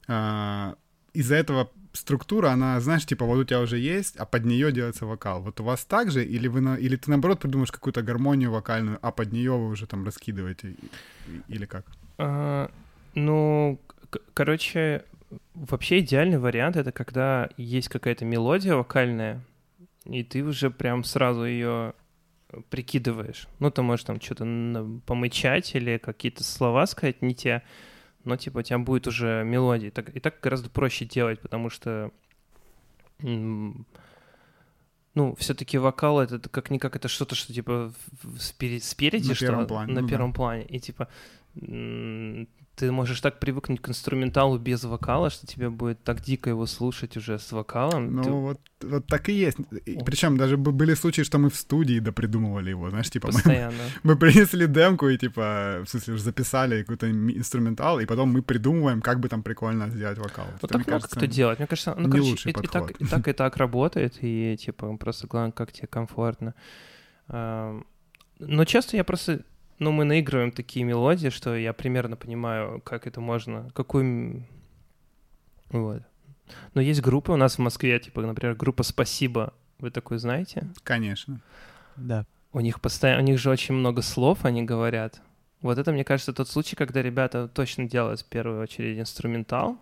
э, 0.07 0.75
из-за 1.13 1.35
этого 1.35 1.71
структура, 1.95 2.51
она, 2.51 2.81
знаешь, 2.81 3.07
типа 3.07 3.25
вот 3.25 3.39
у 3.39 3.45
тебя 3.45 3.61
уже 3.61 3.79
есть, 3.79 4.17
а 4.17 4.27
под 4.27 4.45
нее 4.45 4.73
делается 4.73 5.07
вокал. 5.07 5.41
Вот 5.41 5.61
у 5.61 5.65
вас 5.65 5.85
так 5.85 6.11
же, 6.11 6.25
или, 6.25 6.49
вы 6.49 6.61
на, 6.61 6.77
или 6.77 6.97
ты 6.97 7.11
наоборот 7.11 7.41
придумаешь 7.41 7.73
какую-то 7.73 8.03
гармонию 8.03 8.51
вокальную, 8.51 8.99
а 9.01 9.11
под 9.13 9.33
нее 9.33 9.53
вы 9.53 9.69
уже 9.69 9.87
там 9.87 10.05
раскидываете, 10.05 10.75
или 11.49 11.67
как? 11.67 11.87
А, 12.19 12.71
ну, 13.15 13.81
короче, 14.35 15.05
вообще 15.55 16.01
идеальный 16.01 16.39
вариант 16.39 16.77
это 16.77 16.93
когда 16.93 17.49
есть 17.57 17.89
какая-то 17.89 18.25
мелодия 18.25 18.75
вокальная, 18.75 19.41
и 20.05 20.23
ты 20.23 20.43
уже 20.43 20.71
прям 20.71 21.05
сразу 21.05 21.45
ее 21.45 21.95
прикидываешь. 22.71 23.49
Ну, 23.59 23.71
ты 23.71 23.83
можешь 23.83 24.05
там 24.05 24.21
что-то 24.21 24.45
помычать 25.07 25.75
или 25.75 25.99
какие-то 25.99 26.45
слова 26.45 26.87
сказать 26.87 27.23
не 27.23 27.35
те, 27.35 27.63
но 28.25 28.37
типа 28.37 28.59
у 28.59 28.63
тебя 28.63 28.79
будет 28.79 29.07
уже 29.07 29.45
мелодия. 29.45 29.91
Так, 29.91 30.15
и 30.15 30.21
так 30.21 30.41
гораздо 30.41 30.71
проще 30.71 31.05
делать, 31.05 31.41
потому 31.41 31.71
что 31.71 32.11
ну, 33.21 33.77
все-таки 35.37 35.79
вокал 35.79 36.21
это 36.21 36.49
как-никак 36.49 36.97
это 36.97 37.09
что-то, 37.09 37.35
что 37.35 37.53
типа 37.53 37.93
спереди, 38.39 38.83
спереди 38.83 39.29
на 39.29 39.35
что 39.35 39.47
первом 39.47 39.67
плане. 39.67 39.93
на 39.93 40.01
ну, 40.01 40.09
первом 40.09 40.33
да. 40.33 40.37
плане. 40.37 40.65
И 40.65 40.81
типа 40.81 41.09
ты 42.77 42.91
можешь 42.91 43.21
так 43.21 43.39
привыкнуть 43.39 43.81
к 43.81 43.89
инструменталу 43.89 44.59
без 44.59 44.85
вокала, 44.85 45.31
что 45.31 45.47
тебе 45.47 45.71
будет 45.71 46.03
так 46.03 46.21
дико 46.21 46.51
его 46.51 46.67
слушать 46.67 47.17
уже 47.17 47.39
с 47.39 47.53
вокалом. 47.53 48.17
Ну 48.17 48.23
ты... 48.23 48.31
вот, 48.31 48.61
вот 48.83 49.07
так 49.07 49.29
и 49.29 49.33
есть. 49.33 49.59
И, 49.87 49.99
причем 50.05 50.37
даже 50.37 50.57
были 50.57 50.95
случаи, 50.95 51.23
что 51.23 51.39
мы 51.39 51.51
в 51.51 51.57
студии 51.57 52.01
допридумывали 52.01 52.71
его, 52.71 52.91
знаешь, 52.91 53.11
типа 53.11 53.29
Постоянно. 53.29 53.77
Мы, 54.03 54.13
мы 54.15 54.17
принесли 54.19 54.67
демку 54.67 55.09
и 55.09 55.17
типа, 55.17 55.83
в 55.85 55.89
смысле, 55.89 56.19
записали 56.19 56.83
какой-то 56.83 57.11
инструментал, 57.11 58.01
и 58.01 58.07
потом 58.07 58.33
мы 58.33 58.43
придумываем, 58.43 59.01
как 59.01 59.21
бы 59.21 59.29
там 59.29 59.43
прикольно 59.43 59.89
сделать 59.91 60.19
вокал. 60.19 60.47
Вот 60.61 60.71
так 60.71 60.87
много 60.87 61.07
кто 61.07 61.27
делает. 61.27 61.59
Мне 61.61 61.69
кажется, 61.69 61.95
ну, 61.97 62.11
короче, 62.11 62.51
и, 62.51 62.53
и, 62.53 62.67
так, 62.67 62.91
и 62.91 63.07
так 63.07 63.29
и 63.29 63.33
так 63.35 63.57
работает, 63.57 64.19
и 64.21 64.57
типа 64.57 64.97
просто 64.97 65.27
главное, 65.29 65.53
как 65.53 65.73
тебе 65.73 65.87
комфортно. 65.87 66.55
Но 68.41 68.65
часто 68.65 68.97
я 68.97 69.05
просто 69.05 69.45
ну, 69.79 69.91
мы 69.93 70.05
наигрываем 70.05 70.53
такие 70.53 70.85
мелодии, 70.85 71.29
что 71.29 71.57
я 71.57 71.73
примерно 71.73 72.17
понимаю, 72.17 72.81
как 72.85 73.07
это 73.07 73.21
можно, 73.21 73.71
какую... 73.75 74.47
Вот. 75.71 76.03
Но 76.75 76.81
есть 76.81 77.01
группы 77.01 77.33
у 77.33 77.37
нас 77.37 77.57
в 77.57 77.59
Москве, 77.61 77.99
типа, 77.99 78.23
например, 78.23 78.55
группа 78.55 78.83
«Спасибо». 78.83 79.53
Вы 79.79 79.91
такую 79.91 80.19
знаете? 80.19 80.69
Конечно. 80.83 81.41
Да. 81.97 82.27
У 82.53 82.61
них 82.61 82.81
постоянно, 82.81 83.23
у 83.23 83.25
них 83.25 83.39
же 83.39 83.51
очень 83.51 83.75
много 83.75 84.03
слов, 84.03 84.45
они 84.45 84.63
говорят. 84.63 85.21
Вот 85.61 85.79
это, 85.79 85.93
мне 85.93 86.05
кажется, 86.05 86.33
тот 86.33 86.49
случай, 86.49 86.77
когда 86.77 87.03
ребята 87.03 87.49
точно 87.49 87.89
делают 87.89 88.21
в 88.21 88.27
первую 88.27 88.63
очередь 88.63 89.01
инструментал, 89.01 89.79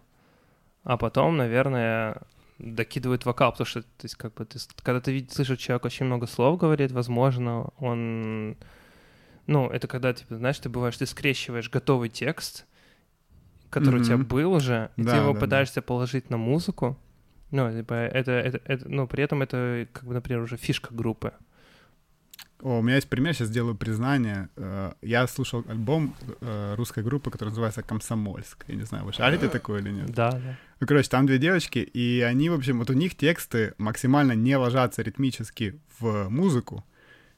а 0.85 0.97
потом, 0.97 1.37
наверное, 1.37 2.23
докидывают 2.59 3.27
вокал, 3.27 3.53
потому 3.53 3.67
что, 3.67 3.83
то 3.83 4.05
есть, 4.05 4.15
как 4.15 4.35
бы, 4.35 4.45
ты, 4.45 4.59
когда 4.83 5.01
ты 5.01 5.13
видишь, 5.13 5.35
слышишь, 5.35 5.59
человек 5.59 5.85
очень 5.85 6.07
много 6.07 6.27
слов 6.27 6.59
говорит, 6.59 6.93
возможно, 6.93 7.69
он 7.79 8.57
ну, 9.47 9.69
это 9.69 9.89
когда, 9.89 10.13
типа, 10.13 10.37
знаешь, 10.37 10.59
ты 10.59 10.69
бываешь, 10.69 10.97
ты 10.97 11.07
скрещиваешь 11.07 11.71
готовый 11.71 12.09
текст, 12.09 12.67
который 13.71 14.01
mm-hmm. 14.01 14.03
у 14.03 14.05
тебя 14.05 14.19
был 14.19 14.53
уже, 14.53 14.91
и 14.97 15.03
да, 15.03 15.13
ты 15.13 15.17
его 15.19 15.33
да, 15.33 15.41
пытаешься 15.41 15.77
да. 15.77 15.83
положить 15.83 16.31
на 16.31 16.37
музыку. 16.37 16.99
Ну, 17.51 17.71
типа, 17.71 17.95
это, 17.95 18.33
это, 18.33 18.61
это, 18.65 18.89
ну, 18.89 19.07
при 19.07 19.25
этом 19.25 19.43
это, 19.43 19.87
как 19.93 20.05
бы, 20.05 20.15
например, 20.15 20.43
уже 20.43 20.57
фишка 20.57 20.95
группы. 20.95 21.33
О, 22.63 22.79
у 22.79 22.83
меня 22.83 22.95
есть 22.95 23.09
пример, 23.09 23.35
сейчас 23.35 23.49
сделаю 23.49 23.75
признание. 23.75 24.49
Э, 24.57 24.93
я 25.03 25.27
слушал 25.27 25.65
альбом 25.69 26.15
э, 26.41 26.75
русской 26.77 27.03
группы, 27.03 27.31
которая 27.31 27.51
называется 27.51 27.83
«Комсомольск». 27.83 28.65
Я 28.69 28.77
не 28.77 28.85
знаю, 28.85 29.05
вы 29.05 29.13
шарите 29.13 29.49
такое 29.49 29.81
или 29.81 29.91
нет? 29.91 30.11
Да, 30.11 30.31
да. 30.31 30.57
Ну, 30.79 30.87
короче, 30.87 31.09
там 31.09 31.27
две 31.27 31.39
девочки, 31.39 31.81
и 31.81 32.21
они, 32.21 32.51
в 32.51 32.55
общем, 32.55 32.79
вот 32.79 32.89
у 32.91 32.93
них 32.93 33.17
тексты 33.17 33.75
максимально 33.79 34.33
не 34.33 34.57
ложатся 34.57 35.03
ритмически 35.03 35.81
в 35.99 36.29
музыку, 36.29 36.85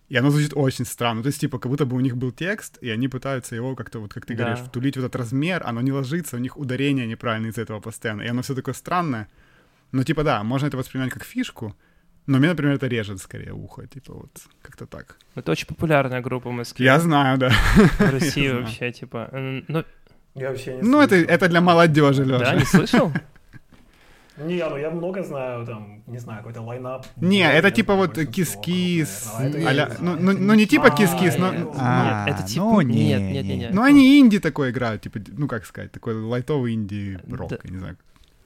и 0.09 0.17
оно 0.17 0.31
звучит 0.31 0.53
очень 0.55 0.85
странно. 0.85 1.23
То 1.23 1.29
есть, 1.29 1.41
типа, 1.41 1.59
как 1.59 1.71
будто 1.71 1.87
бы 1.87 1.97
у 1.97 2.01
них 2.01 2.17
был 2.17 2.31
текст, 2.31 2.79
и 2.83 2.91
они 2.91 3.09
пытаются 3.09 3.57
его 3.57 3.75
как-то, 3.75 4.01
вот 4.01 4.13
как 4.13 4.27
ты 4.27 4.35
да. 4.35 4.45
говоришь, 4.45 4.65
втулить 4.65 4.97
в 4.97 5.01
этот 5.01 5.17
размер, 5.17 5.63
оно 5.65 5.81
не 5.81 5.93
ложится, 5.93 6.37
у 6.37 6.39
них 6.39 6.57
ударение 6.59 7.07
неправильное 7.07 7.51
из 7.51 7.59
этого 7.59 7.81
постоянно. 7.81 8.23
И 8.23 8.29
оно 8.29 8.43
все 8.43 8.55
такое 8.55 8.75
странное. 8.75 9.29
Но, 9.93 10.03
типа, 10.03 10.23
да, 10.23 10.43
можно 10.43 10.67
это 10.67 10.77
воспринимать 10.77 11.13
как 11.13 11.25
фишку, 11.25 11.75
но 12.27 12.39
мне, 12.39 12.49
например, 12.49 12.75
это 12.75 12.87
режет 12.87 13.21
скорее 13.21 13.53
ухо, 13.53 13.87
типа, 13.87 14.15
вот 14.15 14.31
как-то 14.63 14.87
так. 14.87 15.17
Это 15.35 15.53
очень 15.53 15.67
популярная 15.67 16.21
группа 16.21 16.51
в 16.51 16.53
Москве. 16.53 16.85
Я 16.85 17.01
знаю, 17.01 17.39
да. 17.39 17.51
В 17.51 18.01
России 18.13 18.51
вообще, 18.51 18.93
типа, 18.93 19.31
ну... 19.69 19.85
Я 20.35 20.51
вообще 20.51 20.75
не 20.75 20.83
Ну, 20.83 21.01
это, 21.01 21.15
это 21.15 21.49
для 21.49 21.61
молодежи, 21.61 22.25
Лёша. 22.25 22.45
Да, 22.45 22.55
не 22.57 22.65
слышал? 22.65 23.13
Не, 24.37 24.69
ну 24.69 24.77
я 24.77 24.91
много 24.91 25.23
знаю, 25.23 25.65
там, 25.65 26.03
не 26.07 26.19
знаю, 26.19 26.39
какой-то 26.39 26.61
лайнап. 26.63 27.07
Не, 27.17 27.49
это 27.51 27.71
типа 27.71 27.95
вот 27.95 28.19
кис-кис. 28.19 29.31
Ну, 30.01 30.17
ну, 30.19 30.33
ну 30.33 30.55
не 30.55 30.67
типа 30.67 30.91
кис-кис, 30.91 31.39
но... 31.39 31.53
А, 31.79 32.25
нет, 32.27 32.35
это 32.35 32.47
типа... 32.47 32.65
Ну, 32.65 32.81
нет, 32.81 33.21
нет, 33.21 33.45
нет. 33.45 33.75
Ну 33.75 33.83
они 33.83 34.19
инди 34.19 34.41
такой 34.41 34.71
играют, 34.71 35.03
типа, 35.03 35.21
ну 35.29 35.47
как 35.47 35.65
сказать, 35.65 35.93
такой 35.93 36.15
лайтовый 36.15 36.75
инди-рок, 36.75 37.53
я 37.65 37.71
не 37.71 37.79
знаю. 37.79 37.97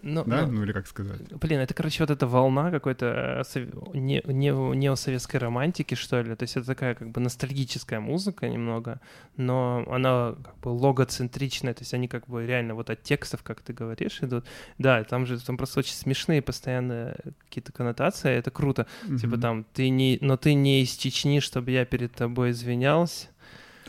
Ну, 0.03 0.25
да? 0.25 0.47
Ну, 0.47 0.53
ну 0.53 0.63
или 0.63 0.73
как 0.73 0.87
сказать? 0.87 1.21
Блин, 1.41 1.59
это, 1.59 1.75
короче, 1.75 2.03
вот 2.03 2.11
эта 2.11 2.27
волна 2.27 2.71
какой-то 2.71 3.45
э, 3.55 3.67
не, 3.95 4.23
не, 4.27 4.51
неосоветской 4.77 5.41
романтики, 5.41 5.95
что 5.95 6.23
ли. 6.23 6.37
То 6.37 6.45
есть 6.45 6.57
это 6.57 6.67
такая 6.67 6.95
как 6.95 7.11
бы 7.11 7.21
ностальгическая 7.21 7.99
музыка 7.99 8.49
немного, 8.49 9.01
но 9.37 9.85
она 9.91 10.37
как 10.43 10.57
бы 10.59 10.69
логоцентричная, 10.69 11.75
то 11.75 11.83
есть 11.83 11.95
они 11.95 12.07
как 12.07 12.29
бы 12.29 12.47
реально 12.47 12.75
вот 12.75 12.91
от 12.91 13.03
текстов, 13.03 13.43
как 13.43 13.61
ты 13.61 13.73
говоришь, 13.73 14.23
идут. 14.23 14.45
Да, 14.79 15.03
там 15.03 15.27
же 15.27 15.41
там 15.41 15.57
просто 15.57 15.81
очень 15.81 15.95
смешные 15.95 16.43
постоянно 16.43 17.17
какие-то 17.49 17.73
коннотации, 17.73 18.31
это 18.31 18.53
круто. 18.53 18.87
Mm-hmm. 19.05 19.19
Типа 19.19 19.37
там, 19.37 19.65
ты 19.73 19.89
не, 19.89 20.19
но 20.21 20.37
ты 20.37 20.55
не 20.55 20.83
из 20.83 20.95
Чечни, 20.95 21.41
чтобы 21.41 21.73
я 21.73 21.85
перед 21.85 22.13
тобой 22.13 22.53
извинялся. 22.53 23.27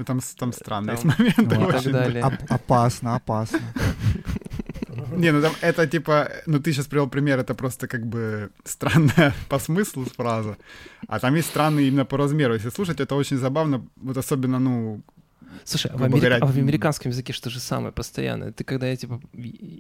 Там, 0.06 0.22
там 0.38 0.54
странные 0.54 0.98
там, 0.98 1.14
моменты. 1.18 1.56
Вот, 1.60 1.70
и 1.70 1.84
так 1.84 1.92
далее. 1.92 2.26
Оп- 2.26 2.34
опасно, 2.50 3.16
опасно. 3.16 3.60
Не, 5.20 5.32
ну 5.32 5.42
там 5.42 5.54
это 5.62 5.88
типа, 5.88 6.30
ну 6.46 6.60
ты 6.60 6.72
сейчас 6.72 6.86
привел 6.86 7.10
пример, 7.10 7.40
это 7.40 7.54
просто 7.54 7.88
как 7.88 8.06
бы 8.06 8.50
странная 8.64 9.34
по 9.50 9.60
смыслу 9.60 10.06
фраза, 10.06 10.58
а 11.08 11.20
там 11.20 11.36
есть 11.36 11.50
странные 11.50 11.88
именно 11.88 12.06
по 12.06 12.18
размеру. 12.18 12.54
Если 12.54 12.70
слушать, 12.70 13.00
это 13.00 13.16
очень 13.16 13.38
забавно, 13.38 13.86
вот 13.98 14.18
особенно, 14.18 14.60
ну, 14.60 15.02
Слушай, 15.64 15.92
а 15.92 15.98
в, 15.98 16.04
Амери... 16.04 16.20
говоря... 16.20 16.38
а 16.42 16.46
в 16.46 16.58
американском 16.58 17.12
языке 17.12 17.34
что 17.34 17.50
же 17.50 17.60
самое 17.60 17.92
постоянно? 17.92 18.52
Ты 18.54 18.64
когда 18.64 18.88
я 18.88 18.96
типа... 18.96 19.20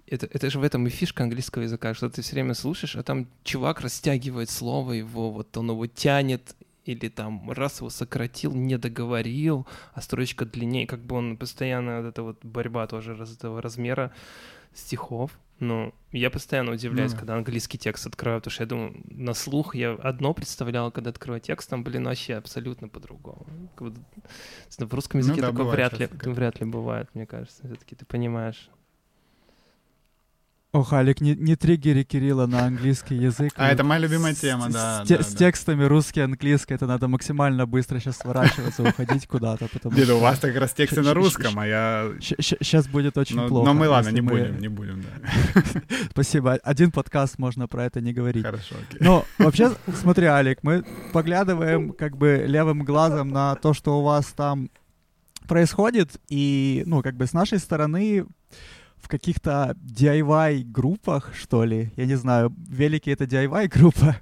Это, 0.07 0.25
это 0.25 0.49
же 0.49 0.59
в 0.59 0.63
этом 0.63 0.87
и 0.87 0.89
фишка 0.89 1.23
английского 1.23 1.63
языка, 1.63 1.93
что 1.93 2.09
ты 2.09 2.21
все 2.21 2.33
время 2.33 2.53
слушаешь, 2.53 2.95
а 2.95 3.03
там 3.03 3.27
чувак 3.43 3.81
растягивает 3.81 4.49
слово 4.49 4.93
его, 4.93 5.31
вот 5.31 5.55
он 5.57 5.69
его 5.69 5.87
тянет, 5.87 6.55
или 6.85 7.07
там 7.09 7.51
раз 7.51 7.79
его 7.79 7.89
сократил, 7.89 8.53
не 8.53 8.77
договорил, 8.77 9.67
а 9.93 10.01
строчка 10.01 10.45
длиннее, 10.45 10.87
как 10.87 10.99
бы 10.99 11.15
он 11.15 11.37
постоянно, 11.37 12.01
вот 12.01 12.07
эта 12.07 12.23
вот 12.23 12.43
борьба 12.43 12.87
тоже 12.87 13.15
раз 13.15 13.33
этого 13.33 13.61
размера 13.61 14.11
стихов. 14.73 15.37
Ну, 15.59 15.93
я 16.13 16.29
постоянно 16.29 16.71
удивляюсь, 16.71 17.13
mm. 17.13 17.19
когда 17.19 17.35
английский 17.35 17.77
текст 17.77 18.07
открываю, 18.07 18.39
потому 18.39 18.51
что 18.51 18.63
я 18.63 18.67
думаю, 18.67 18.95
на 19.09 19.33
слух 19.33 19.75
я 19.75 19.91
одно 19.91 20.33
представлял, 20.33 20.89
когда 20.89 21.09
открываю 21.09 21.41
текст, 21.41 21.69
там, 21.69 21.83
блин, 21.83 22.05
вообще 22.05 22.35
абсолютно 22.35 22.87
по-другому. 22.87 23.45
В 23.77 24.93
русском 24.93 25.19
языке 25.19 25.41
ну, 25.41 25.47
да, 25.47 25.51
такое 25.51 25.65
вряд 25.65 25.99
ли, 25.99 26.07
вряд 26.23 26.61
ли 26.61 26.65
бывает, 26.65 27.09
мне 27.13 27.25
кажется. 27.25 27.67
Все-таки 27.67 27.95
ты 27.95 28.05
понимаешь, 28.05 28.69
Ох, 30.71 30.93
Алик, 30.93 31.19
не, 31.19 31.33
не 31.33 31.55
триггери 31.55 32.03
Кирилла 32.03 32.45
на 32.45 32.65
английский 32.65 33.15
язык. 33.15 33.51
А, 33.55 33.71
это 33.71 33.83
моя 33.83 34.01
любимая 34.01 34.35
тема, 34.35 34.69
да. 34.69 35.03
С, 35.03 35.07
да, 35.07 35.23
с 35.23 35.33
текстами 35.33 35.83
русский, 35.83 36.21
английский, 36.21 36.75
это 36.75 36.85
надо 36.85 37.07
максимально 37.07 37.65
быстро 37.65 37.99
сейчас 37.99 38.17
сворачиваться, 38.17 38.83
уходить 38.83 39.25
куда-то. 39.25 39.67
Деда, 39.85 40.13
у 40.13 40.19
вас 40.19 40.37
так 40.37 40.55
раз 40.55 40.73
тексты 40.73 41.01
на 41.01 41.15
русском, 41.15 41.57
а 41.57 41.65
я... 41.65 42.11
Сейчас 42.19 42.87
будет 42.87 43.17
очень 43.17 43.47
плохо. 43.47 43.65
Но 43.65 43.73
мы, 43.73 43.89
ладно, 43.89 44.09
не 44.09 44.21
будем, 44.21 44.59
не 44.59 44.67
будем, 44.67 45.01
да. 45.01 45.63
Спасибо. 46.11 46.59
Один 46.63 46.91
подкаст 46.91 47.39
можно 47.39 47.67
про 47.67 47.85
это 47.85 47.99
не 47.99 48.13
говорить. 48.13 48.45
Хорошо, 48.45 48.75
окей. 48.75 48.99
Но 48.99 49.25
вообще, 49.39 49.71
смотри, 49.99 50.27
Алик, 50.27 50.59
мы 50.61 50.85
поглядываем 51.13 51.93
как 51.93 52.15
бы 52.15 52.43
левым 52.45 52.83
глазом 52.83 53.29
на 53.29 53.55
то, 53.55 53.73
что 53.73 53.99
у 53.99 54.03
вас 54.03 54.27
там 54.27 54.69
происходит, 55.47 56.21
и, 56.27 56.83
ну, 56.85 57.01
как 57.01 57.15
бы 57.15 57.25
с 57.25 57.33
нашей 57.33 57.57
стороны 57.57 58.27
в 59.01 59.07
каких-то 59.07 59.75
DIY-группах, 59.83 61.33
что 61.33 61.63
ли. 61.63 61.91
Я 61.95 62.05
не 62.05 62.15
знаю, 62.15 62.53
велики— 62.67 63.09
это 63.11 63.25
DIY-группа? 63.25 64.15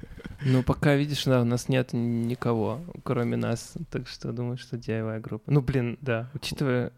Ну, 0.46 0.64
пока, 0.64 0.96
видишь, 0.96 1.26
да, 1.26 1.42
у 1.42 1.46
нас 1.46 1.68
нет 1.68 1.94
никого, 1.94 2.82
кроме 3.04 3.38
нас. 3.38 3.74
Так 3.90 4.08
что 4.08 4.32
думаю, 4.32 4.58
что 4.58 4.78
DIY-группа. 4.78 5.52
Ну, 5.52 5.62
блин, 5.62 5.98
да, 6.02 6.30
учитывая... 6.34 6.92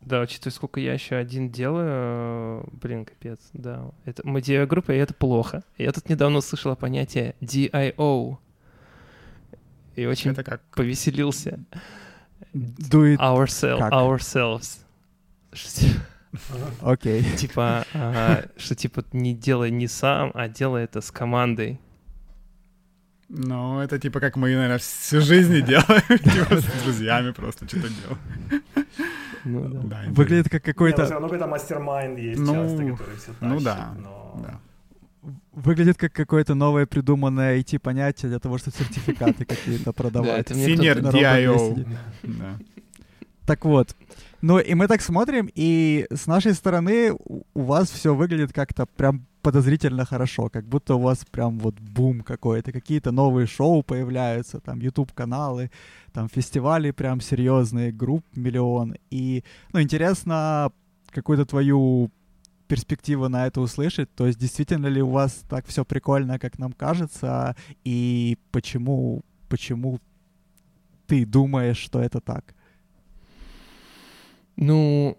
Да, 0.00 0.20
учитывая, 0.20 0.52
сколько 0.52 0.80
я 0.80 0.92
еще 0.94 1.14
один 1.14 1.50
делаю, 1.50 2.68
блин, 2.72 3.04
капец, 3.04 3.38
да. 3.52 3.90
Это, 4.04 4.26
мы 4.26 4.40
DIY-группа, 4.40 4.92
и 4.92 4.96
это 4.96 5.14
плохо. 5.14 5.62
Я 5.78 5.92
тут 5.92 6.08
недавно 6.08 6.38
услышала 6.38 6.74
понятие 6.74 7.36
DIO. 7.40 8.38
И 9.94 10.06
очень 10.06 10.32
это 10.32 10.42
как? 10.42 10.62
повеселился. 10.74 11.60
Do 12.52 13.14
it 13.14 13.18
Oursel- 13.18 13.78
как? 13.78 13.92
Ourselves. 13.92 14.80
Окей. 16.80 17.22
Типа, 17.36 17.84
что 18.56 18.74
типа 18.74 19.04
не 19.12 19.34
делай 19.34 19.70
не 19.70 19.88
сам, 19.88 20.30
а 20.34 20.48
делай 20.48 20.84
это 20.84 21.00
с 21.00 21.10
командой. 21.10 21.80
Ну, 23.28 23.80
это 23.80 23.98
типа 24.00 24.18
как 24.18 24.36
мы, 24.36 24.52
наверное, 24.54 24.78
всю 24.78 25.20
жизнь 25.20 25.64
делаем, 25.64 26.18
типа 26.18 26.56
с 26.56 26.82
друзьями 26.82 27.30
просто 27.30 27.68
что-то 27.68 27.88
делаем. 27.88 28.64
Ну, 29.44 29.68
да. 29.68 29.80
да 29.82 30.02
Выглядит 30.12 30.48
как 30.48 30.64
какой-то... 30.64 31.08
Ну, 31.08 31.20
какой-то 31.20 31.46
мастер-майнд 31.46 32.18
есть 32.18 32.40
ну, 32.40 32.54
часто, 32.54 32.76
который 32.76 33.16
все 33.16 33.32
тащит, 33.32 33.40
Ну 33.40 33.60
да, 33.60 33.94
да. 34.42 34.60
Выглядит 35.52 35.96
как 35.98 36.12
какое-то 36.12 36.54
новое 36.54 36.86
придуманное 36.86 37.58
IT-понятие 37.58 38.30
для 38.30 38.38
того, 38.38 38.58
чтобы 38.58 38.76
сертификаты 38.76 39.44
какие-то 39.44 39.92
продавать. 39.94 40.50
Senior 40.50 41.00
DIO. 41.00 41.84
Так 43.46 43.64
вот, 43.64 43.94
ну 44.42 44.58
и 44.58 44.74
мы 44.74 44.88
так 44.88 45.02
смотрим, 45.02 45.48
и 45.54 46.06
с 46.10 46.26
нашей 46.26 46.54
стороны 46.54 47.12
у 47.12 47.62
вас 47.62 47.90
все 47.90 48.14
выглядит 48.14 48.52
как-то 48.52 48.86
прям 48.86 49.26
подозрительно 49.42 50.04
хорошо, 50.04 50.48
как 50.48 50.66
будто 50.66 50.94
у 50.94 51.00
вас 51.00 51.24
прям 51.30 51.58
вот 51.58 51.74
бум 51.80 52.22
какой-то, 52.22 52.72
какие-то 52.72 53.10
новые 53.10 53.46
шоу 53.46 53.82
появляются, 53.82 54.60
там 54.60 54.80
YouTube-каналы, 54.80 55.70
там 56.12 56.28
фестивали 56.28 56.90
прям 56.90 57.20
серьезные, 57.20 57.92
групп 57.92 58.24
миллион. 58.34 58.96
И, 59.10 59.44
ну, 59.72 59.80
интересно 59.80 60.72
какую-то 61.10 61.46
твою 61.46 62.10
перспективу 62.68 63.28
на 63.28 63.46
это 63.46 63.60
услышать, 63.60 64.14
то 64.14 64.26
есть 64.26 64.38
действительно 64.38 64.86
ли 64.86 65.02
у 65.02 65.08
вас 65.08 65.42
так 65.48 65.66
все 65.66 65.84
прикольно, 65.84 66.38
как 66.38 66.58
нам 66.58 66.72
кажется, 66.72 67.56
и 67.84 68.38
почему, 68.52 69.22
почему 69.48 69.98
ты 71.06 71.26
думаешь, 71.26 71.78
что 71.78 72.00
это 72.00 72.20
так? 72.20 72.54
Ну, 74.60 75.16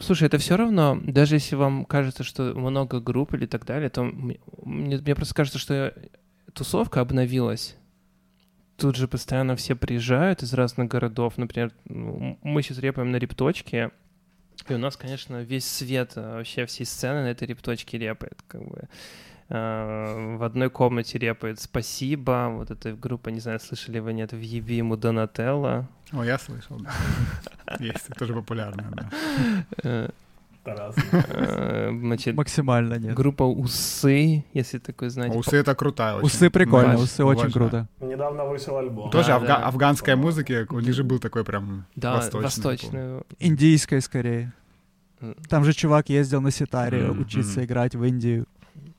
слушай, 0.00 0.24
это 0.24 0.38
все 0.38 0.56
равно, 0.56 0.98
даже 1.00 1.36
если 1.36 1.54
вам 1.54 1.84
кажется, 1.84 2.24
что 2.24 2.54
много 2.54 2.98
групп 2.98 3.32
или 3.34 3.46
так 3.46 3.64
далее, 3.64 3.88
то 3.88 4.02
мне, 4.02 4.40
мне 4.64 5.14
просто 5.14 5.32
кажется, 5.32 5.60
что 5.60 5.94
тусовка 6.52 7.00
обновилась. 7.00 7.76
Тут 8.76 8.96
же 8.96 9.06
постоянно 9.06 9.54
все 9.54 9.76
приезжают 9.76 10.42
из 10.42 10.52
разных 10.54 10.88
городов. 10.88 11.38
Например, 11.38 11.72
мы 11.84 12.62
сейчас 12.62 12.78
репаем 12.78 13.12
на 13.12 13.16
репточке, 13.16 13.92
и 14.68 14.74
у 14.74 14.78
нас, 14.78 14.96
конечно, 14.96 15.40
весь 15.42 15.64
свет 15.64 16.16
вообще 16.16 16.66
всей 16.66 16.84
сцены 16.84 17.22
на 17.22 17.30
этой 17.30 17.46
репточке 17.46 17.96
репает. 17.96 18.42
Как 18.48 18.62
бы. 18.66 18.88
Э, 19.50 20.36
в 20.36 20.42
одной 20.42 20.68
комнате 20.68 21.18
репает 21.18 21.58
«Спасибо». 21.58 22.48
Вот 22.50 22.70
эта 22.70 22.92
группа, 22.92 23.30
не 23.30 23.40
знаю, 23.40 23.60
слышали 23.60 23.98
вы, 23.98 24.12
нет, 24.12 24.32
в 24.32 24.40
«Еби 24.40 24.76
ему 24.76 24.96
Донателло». 24.96 25.88
О, 26.12 26.22
я 26.22 26.38
слышал, 26.38 26.78
да. 26.78 26.90
Есть, 27.78 28.08
тоже 28.18 28.34
популярная, 28.34 28.90
да. 28.90 29.10
Э, 29.84 30.10
э, 30.66 31.90
значит, 31.98 32.34
Максимально 32.34 32.98
нет. 32.98 33.14
Группа 33.14 33.44
«Усы», 33.44 34.44
если 34.52 34.78
такой 34.78 35.08
знаете. 35.08 35.38
«Усы»— 35.38 35.56
это 35.58 35.74
крутая 35.74 36.16
очень. 36.16 36.26
«Усы» 36.26 36.50
прикольно, 36.50 36.96
«Усы» 36.96 37.24
очень 37.24 37.50
круто. 37.50 37.88
Недавно 38.00 38.44
вышел 38.44 38.76
альбом. 38.76 39.10
Тоже 39.10 39.32
афга- 39.32 39.46
да. 39.46 39.66
афганская 39.66 40.16
музыка, 40.16 40.66
у 40.70 40.80
них 40.80 40.94
же 40.94 41.04
был 41.04 41.20
такой 41.20 41.44
прям 41.44 41.86
да, 41.96 42.16
восточный. 42.16 42.42
восточный. 42.42 43.22
Индийская 43.38 44.02
скорее. 44.02 44.52
Там 45.48 45.64
же 45.64 45.72
чувак 45.72 46.10
ездил 46.10 46.40
на 46.42 46.50
ситаре 46.50 47.00
mm-hmm. 47.00 47.20
учиться 47.22 47.64
играть 47.64 47.96
в 47.96 48.04
Индию. 48.04 48.46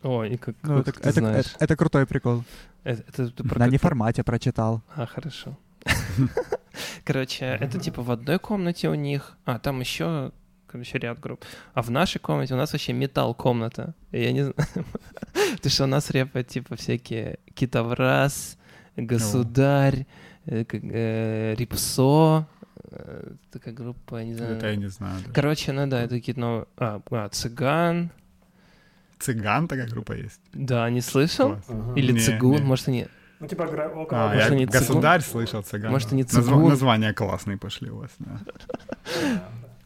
О, 0.03 0.23
и 0.23 0.37
как, 0.37 0.55
ну, 0.63 0.83
как 0.83 0.99
это, 0.99 1.09
это, 1.09 1.25
это, 1.25 1.49
это 1.59 1.75
крутой 1.75 2.05
прикол. 2.05 2.43
Это, 2.83 3.03
это, 3.23 3.43
про 3.43 3.59
На 3.59 3.67
неформате 3.67 4.23
прочитал. 4.23 4.81
А, 4.95 5.05
хорошо. 5.05 5.57
Короче, 7.03 7.45
это 7.45 7.79
типа 7.79 8.01
в 8.01 8.11
одной 8.11 8.39
комнате 8.39 8.89
у 8.89 8.95
них, 8.95 9.37
а 9.45 9.59
там 9.59 9.79
еще, 9.79 10.31
короче, 10.67 10.97
ряд 10.97 11.19
групп. 11.19 11.43
А 11.73 11.81
в 11.81 11.91
нашей 11.91 12.19
комнате 12.19 12.53
у 12.53 12.57
нас 12.57 12.71
вообще 12.73 12.93
металл 12.93 13.33
комната. 13.33 13.93
Я 14.11 14.31
не 14.31 14.41
знаю. 14.43 14.85
Ты 15.61 15.69
что 15.69 15.83
у 15.83 15.87
нас 15.87 16.09
репают 16.11 16.47
типа 16.47 16.75
всякие 16.75 17.39
Китаврас, 17.53 18.57
Государь, 18.95 20.05
э, 20.45 20.63
э, 20.71 21.55
Рипсо, 21.55 22.47
э, 22.91 23.31
такая 23.51 23.73
группа, 23.73 24.23
не 24.23 24.35
знаю. 24.35 24.57
Это 24.57 24.67
я 24.67 24.75
не 24.75 24.89
знаю. 24.89 25.21
Короче, 25.33 25.71
ну 25.71 25.87
да, 25.87 26.03
это 26.03 26.15
какие-то 26.15 26.39
новые... 26.39 26.65
А, 26.77 27.01
а, 27.11 27.29
Цыган, 27.29 28.11
Цыган 29.19 29.67
такая 29.67 29.87
группа 29.87 30.13
есть? 30.13 30.39
Да, 30.53 30.89
не 30.89 31.01
слышал? 31.01 31.57
Или 31.95 32.13
не, 32.13 32.19
Цигун, 32.19 32.57
не. 32.57 32.63
может, 32.63 32.87
они... 32.87 33.07
Ну, 33.39 33.47
типа, 33.47 33.63
около... 33.63 34.31
А, 34.31 34.35
я 34.35 34.65
государь 34.65 35.21
слышал 35.21 35.61
цыган. 35.61 35.91
Может, 35.91 36.11
они 36.11 36.23
цигун? 36.23 36.69
Названия 36.69 37.13
классные 37.13 37.57
пошли 37.57 37.89
у 37.89 37.99
вас, 37.99 38.11
да. 38.19 38.39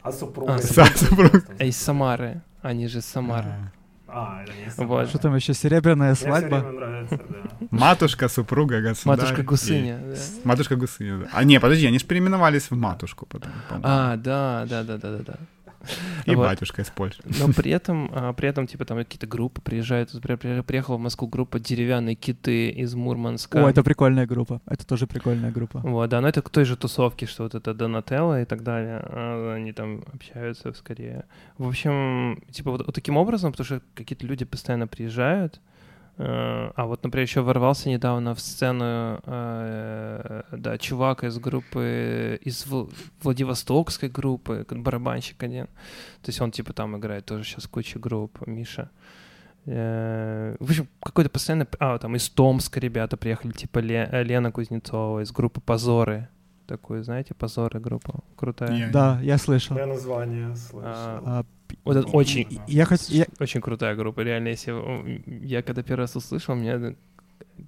А 0.01 0.11
супруга? 0.11 0.55
А, 0.55 0.59
супруг. 0.59 1.45
А 1.59 1.63
из 1.63 1.77
Самары. 1.77 2.41
Они 2.61 2.87
же 2.87 3.01
Самары. 3.01 3.71
А, 4.07 4.43
это 4.43 4.51
не 4.53 4.85
вот. 4.85 5.09
Что 5.09 5.17
там 5.17 5.35
еще, 5.35 5.53
серебряная 5.53 6.13
свадьба? 6.15 6.61
Нравится, 6.61 7.17
да. 7.17 7.67
Матушка, 7.71 8.29
супруга, 8.29 8.81
государь. 8.81 9.17
Матушка 9.17 9.43
Гусыня, 9.43 9.97
и... 9.97 10.13
да. 10.13 10.21
Матушка 10.43 10.75
Гусыня, 10.75 11.17
да. 11.17 11.29
А, 11.33 11.43
не, 11.43 11.59
подожди, 11.59 11.87
они 11.87 11.97
же 11.97 12.05
переименовались 12.05 12.69
в 12.69 12.75
матушку 12.75 13.25
потом. 13.25 13.51
А, 13.81 14.15
да, 14.17 14.65
да, 14.69 14.83
да, 14.83 14.97
да, 14.97 15.17
да, 15.17 15.23
да. 15.23 15.35
И 16.25 16.35
вот. 16.35 16.43
батюшка 16.43 16.81
из 16.81 16.89
Польши. 16.89 17.21
Но 17.39 17.51
при 17.53 17.71
этом, 17.71 18.09
а, 18.13 18.33
при 18.33 18.49
этом, 18.49 18.67
типа, 18.67 18.85
там 18.85 18.97
какие-то 18.97 19.27
группы 19.27 19.61
приезжают. 19.61 20.11
Приехала 20.21 20.97
в 20.97 20.99
Москву 20.99 21.27
группа 21.27 21.59
«Деревянные 21.59 22.15
киты» 22.15 22.69
из 22.69 22.95
Мурманска. 22.95 23.65
О, 23.65 23.69
это 23.69 23.83
прикольная 23.83 24.25
группа. 24.25 24.61
Это 24.65 24.85
тоже 24.85 25.07
прикольная 25.07 25.51
группа. 25.51 25.79
Вот, 25.79 26.09
да, 26.09 26.21
но 26.21 26.27
это 26.27 26.41
к 26.41 26.49
той 26.49 26.65
же 26.65 26.77
тусовке, 26.77 27.25
что 27.25 27.43
вот 27.43 27.55
это 27.55 27.73
Донателло 27.73 28.41
и 28.41 28.45
так 28.45 28.63
далее. 28.63 29.01
А, 29.03 29.53
они 29.55 29.73
там 29.73 30.03
общаются 30.13 30.73
скорее. 30.73 31.25
В 31.57 31.67
общем, 31.67 32.41
типа, 32.51 32.71
вот, 32.71 32.85
вот 32.85 32.95
таким 32.95 33.17
образом, 33.17 33.51
потому 33.51 33.65
что 33.65 33.81
какие-то 33.95 34.25
люди 34.25 34.45
постоянно 34.45 34.87
приезжают, 34.87 35.59
а 36.17 36.85
вот, 36.85 37.03
например, 37.03 37.25
еще 37.25 37.41
ворвался 37.41 37.89
недавно 37.89 38.35
в 38.35 38.39
сцену, 38.39 39.19
э, 39.25 40.43
да, 40.51 40.77
чувак 40.77 41.23
из 41.23 41.39
группы, 41.39 42.39
из 42.43 42.67
Владивостокской 43.21 44.09
группы, 44.09 44.65
барабанщик 44.69 45.41
один. 45.41 45.65
То 46.21 46.29
есть 46.29 46.39
он 46.39 46.51
типа 46.51 46.73
там 46.73 46.97
играет 46.97 47.25
тоже 47.25 47.43
сейчас 47.43 47.67
куча 47.67 47.97
групп, 47.97 48.45
Миша. 48.45 48.91
Э, 49.65 50.55
в 50.59 50.69
общем, 50.69 50.87
какой-то 51.01 51.29
постоянно... 51.29 51.67
А, 51.79 51.97
там 51.97 52.15
из 52.15 52.29
Томска 52.29 52.79
ребята 52.79 53.17
приехали, 53.17 53.51
типа 53.51 53.79
Лена 53.79 54.51
Кузнецова 54.51 55.21
из 55.21 55.31
группы 55.31 55.61
«Позоры». 55.61 56.27
Такую, 56.67 57.03
знаете, 57.03 57.33
«Позоры» 57.33 57.79
группа 57.79 58.19
крутая. 58.35 58.91
Да, 58.91 59.19
я 59.21 59.37
слышал. 59.37 59.77
Я 59.77 59.85
название 59.85 60.55
слышал. 60.55 60.83
А, 60.85 61.21
а 61.25 61.45
вот 61.83 61.97
это 61.97 62.07
очень, 62.07 62.59
я 62.67 62.85
хот... 62.85 63.01
я... 63.09 63.25
очень 63.39 63.61
крутая 63.61 63.95
группа, 63.95 64.21
реально, 64.21 64.49
если 64.49 64.73
я 65.45 65.61
когда 65.61 65.83
первый 65.83 66.01
раз 66.01 66.15
услышал, 66.15 66.55
мне 66.55 66.95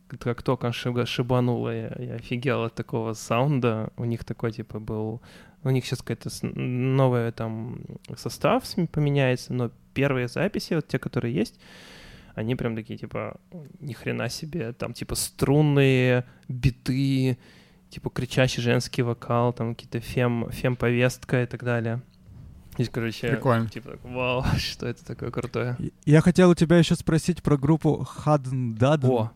как 0.07 0.43
только 0.43 0.71
шибануло, 0.71 1.69
я, 1.69 1.95
я 1.99 2.15
офигел 2.15 2.63
от 2.63 2.75
такого 2.75 3.13
саунда, 3.13 3.91
у 3.97 4.05
них 4.05 4.23
такой, 4.23 4.51
типа, 4.51 4.79
был, 4.79 5.21
у 5.63 5.69
них 5.69 5.85
сейчас 5.85 6.01
какая-то 6.01 6.29
новая 6.41 7.31
там 7.31 7.81
состав 8.15 8.63
поменяется, 8.91 9.53
но 9.53 9.71
первые 9.93 10.27
записи, 10.27 10.73
вот 10.73 10.87
те, 10.87 10.99
которые 10.99 11.33
есть, 11.33 11.59
они 12.35 12.55
прям 12.55 12.75
такие, 12.75 12.97
типа, 12.97 13.39
ни 13.79 13.93
хрена 13.93 14.29
себе, 14.29 14.73
там, 14.73 14.93
типа, 14.93 15.15
струнные, 15.15 16.25
биты, 16.47 17.37
типа, 17.89 18.09
кричащий 18.09 18.61
женский 18.61 19.03
вокал, 19.03 19.53
там, 19.53 19.75
какие-то 19.75 19.99
фем, 19.99 20.49
фем-повестка 20.51 21.43
и 21.43 21.45
так 21.45 21.63
далее. 21.63 22.01
Здесь, 22.75 22.89
короче, 22.89 23.29
Прикольно. 23.29 23.69
типа, 23.69 23.97
вау, 24.03 24.43
что 24.57 24.87
это 24.87 25.05
такое 25.05 25.31
крутое. 25.31 25.77
Я 26.05 26.21
хотел 26.21 26.49
у 26.49 26.55
тебя 26.55 26.77
еще 26.77 26.95
спросить 26.95 27.41
про 27.41 27.57
группу 27.57 28.05
Hadden 28.25 28.77
Dudden. 28.77 29.07
О, 29.09 29.31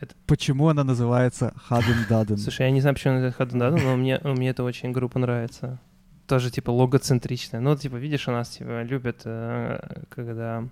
это... 0.00 0.14
Почему 0.26 0.68
она 0.68 0.84
называется 0.84 1.54
Hadden 1.68 2.08
Dudden? 2.08 2.36
Слушай, 2.38 2.66
я 2.66 2.70
не 2.70 2.80
знаю, 2.80 2.94
почему 2.94 3.14
она 3.14 3.24
называется 3.24 3.56
Dudden, 3.56 3.82
но 3.82 3.96
мне, 3.96 4.20
мне 4.22 4.50
эта 4.50 4.62
очень 4.62 4.92
группа 4.92 5.18
нравится. 5.18 5.78
Тоже, 6.26 6.50
типа, 6.50 6.70
логоцентричная. 6.70 7.60
Ну, 7.60 7.76
типа, 7.76 7.96
видишь, 7.96 8.28
у 8.28 8.32
нас, 8.32 8.50
типа, 8.50 8.82
любят, 8.82 9.22
э, 9.24 10.04
когда 10.08 10.64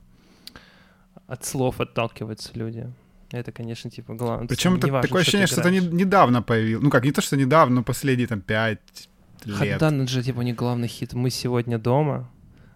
от 1.27 1.45
слов 1.45 1.81
отталкиваются 1.81 2.51
люди. 2.55 2.93
Это, 3.31 3.53
конечно, 3.53 3.91
типа, 3.91 4.15
главное. 4.15 4.47
Причем 4.47 4.77
это 4.77 4.89
такое 5.01 5.23
ощущение, 5.23 5.47
что 5.47 5.61
это 5.61 5.71
не, 5.71 5.81
недавно 5.81 6.43
появилось. 6.43 6.85
Ну 6.85 6.91
как, 6.91 7.05
не 7.05 7.13
то, 7.13 7.23
что 7.23 7.37
недавно, 7.37 7.77
но 7.77 7.83
последние 7.83 8.27
там 8.27 8.43
пять 8.43 9.09
лет. 9.47 9.57
Хаддан 9.57 10.07
же 10.09 10.23
типа 10.23 10.41
не 10.41 10.53
главный 10.53 10.89
хит. 10.89 11.15
Мы 11.15 11.31
сегодня 11.31 11.79
дома, 11.79 12.31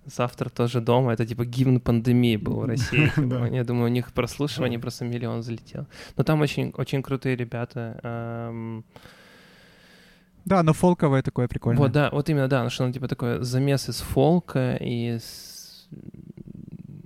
завтра 0.06 0.48
тоже 0.48 0.80
дома. 0.80 1.12
Это 1.12 1.26
типа 1.26 1.44
гимн 1.44 1.80
пандемии 1.80 2.36
был 2.36 2.60
в 2.60 2.64
России. 2.66 3.10
Я 3.54 3.64
думаю, 3.64 3.86
у 3.86 3.92
них 3.92 4.12
прослушивание 4.12 4.78
просто 4.78 5.04
миллион 5.04 5.42
залетел. 5.42 5.86
Но 6.16 6.24
там 6.24 6.40
очень, 6.40 6.70
очень 6.76 7.02
крутые 7.02 7.36
ребята. 7.36 8.52
Да, 10.44 10.62
но 10.62 10.72
фолковое 10.72 11.22
такое 11.22 11.48
прикольное. 11.48 11.82
Вот, 11.82 11.90
да, 11.90 12.08
вот 12.12 12.28
именно, 12.28 12.46
да, 12.46 12.70
что 12.70 12.84
оно 12.84 12.92
типа 12.92 13.08
такое 13.08 13.42
замес 13.42 13.88
из 13.88 13.96
фолка 13.96 14.76
и 14.76 15.16
из... 15.16 15.88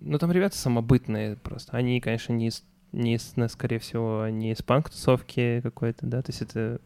Ну, 0.03 0.19
там 0.19 0.31
ребята 0.31 0.59
самобытные 0.59 1.37
просто. 1.37 1.75
Они, 1.75 2.03
конечно, 2.03 2.35
не 2.35 2.49
из, 2.49 2.63
не 2.93 3.15
из, 3.15 3.35
скорее 3.49 3.79
всего, 3.79 4.29
не 4.29 4.53
из 4.53 4.61
панк-тусовки 4.63 5.63
какой-то, 5.63 6.05
да, 6.05 6.21
то 6.21 6.31
есть 6.31 6.43
это 6.43 6.81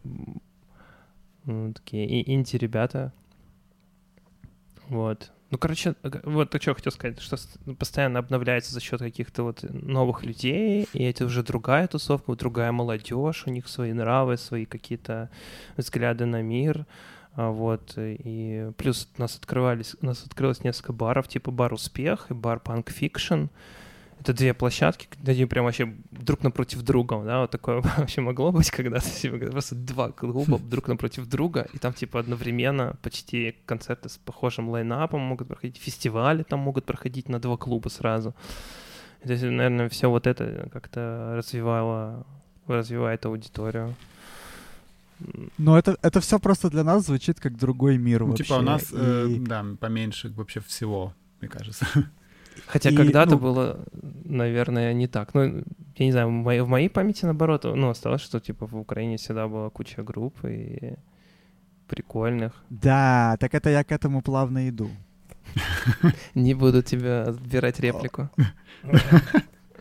ну, 1.45 1.73
такие 1.73 2.07
и 2.07 2.33
инти-ребята. 2.33 3.13
Вот. 4.89 5.31
Ну, 5.51 5.59
короче, 5.59 5.95
вот 6.23 6.49
то, 6.49 6.59
что 6.59 6.73
хотел 6.73 6.91
сказать, 6.91 7.21
что 7.21 7.37
постоянно 7.79 8.19
обновляется 8.19 8.73
за 8.73 8.81
счет 8.81 8.99
каких-то 8.99 9.43
вот 9.43 9.63
новых 9.69 10.23
людей, 10.23 10.87
и 10.93 11.03
это 11.03 11.25
уже 11.25 11.43
другая 11.43 11.87
тусовка, 11.87 12.35
другая 12.35 12.71
молодежь, 12.71 13.43
у 13.45 13.51
них 13.51 13.67
свои 13.67 13.93
нравы, 13.93 14.37
свои 14.37 14.65
какие-то 14.65 15.29
взгляды 15.77 16.25
на 16.25 16.41
мир, 16.41 16.85
а, 17.35 17.51
вот, 17.51 17.93
и 17.97 18.71
плюс 18.77 19.07
у 19.17 19.21
нас 19.21 19.37
открывались, 19.37 19.95
у 20.01 20.05
нас 20.05 20.25
открылось 20.25 20.63
несколько 20.63 20.93
баров, 20.93 21.27
типа 21.27 21.51
бар 21.51 21.73
«Успех» 21.73 22.27
и 22.31 22.33
бар 22.33 22.59
«Панк 22.59 22.89
Фикшн», 22.89 23.45
это 24.25 24.33
две 24.33 24.53
площадки, 24.53 25.07
где 25.21 25.33
они 25.33 25.45
прям 25.45 25.65
вообще 25.65 25.93
друг 26.11 26.43
напротив 26.43 26.81
друга, 26.81 27.21
да, 27.23 27.41
вот 27.41 27.51
такое 27.51 27.81
вообще 27.97 28.21
могло 28.21 28.51
быть 28.51 28.71
когда-то, 28.71 29.07
просто 29.51 29.75
два 29.75 30.11
клуба 30.11 30.59
друг 30.69 30.87
напротив 30.87 31.27
друга, 31.27 31.67
и 31.73 31.77
там, 31.77 31.93
типа, 31.93 32.19
одновременно 32.19 32.95
почти 33.01 33.55
концерты 33.65 34.09
с 34.09 34.17
похожим 34.17 34.69
лайнапом 34.69 35.21
могут 35.21 35.47
проходить, 35.47 35.77
фестивали 35.77 36.43
там 36.43 36.59
могут 36.59 36.85
проходить 36.85 37.29
на 37.29 37.39
два 37.39 37.55
клуба 37.57 37.89
сразу. 37.89 38.33
То 39.23 39.31
есть, 39.31 39.43
наверное, 39.43 39.89
все 39.89 40.09
вот 40.09 40.27
это 40.27 40.69
как-то 40.71 41.33
развивало, 41.37 42.25
развивает 42.67 43.25
аудиторию. 43.25 43.95
Но 45.57 45.77
это, 45.77 45.97
это 46.01 46.19
все 46.19 46.39
просто 46.39 46.69
для 46.69 46.83
нас 46.83 47.05
звучит 47.05 47.39
как 47.39 47.57
другой 47.57 47.97
мир 47.97 48.21
ну, 48.21 48.27
вообще. 48.27 48.43
Типа 48.43 48.55
у 48.55 48.61
нас, 48.61 48.91
и... 48.91 48.95
э, 48.95 49.37
да, 49.39 49.65
поменьше 49.79 50.29
вообще 50.29 50.59
всего, 50.59 51.13
мне 51.41 51.49
кажется. 51.49 51.85
Хотя 52.67 52.89
и, 52.89 52.95
когда-то 52.95 53.31
ну, 53.31 53.39
было, 53.39 53.85
наверное, 54.23 54.93
не 54.93 55.07
так. 55.07 55.33
Ну, 55.33 55.63
я 55.97 56.05
не 56.05 56.11
знаю, 56.11 56.27
в 56.27 56.31
моей, 56.31 56.61
в 56.61 56.67
моей 56.67 56.89
памяти, 56.89 57.25
наоборот, 57.25 57.63
ну, 57.63 57.89
осталось, 57.89 58.21
что, 58.21 58.39
типа, 58.39 58.67
в 58.67 58.75
Украине 58.75 59.17
всегда 59.17 59.47
была 59.47 59.69
куча 59.69 60.03
групп 60.03 60.45
и 60.45 60.95
прикольных. 61.87 62.51
Да, 62.69 63.37
так 63.39 63.53
это 63.53 63.69
я 63.69 63.83
к 63.83 63.91
этому 63.91 64.21
плавно 64.21 64.69
иду. 64.69 64.89
Не 66.35 66.53
буду 66.53 66.81
тебя 66.81 67.23
отбирать 67.23 67.79
реплику. 67.79 68.29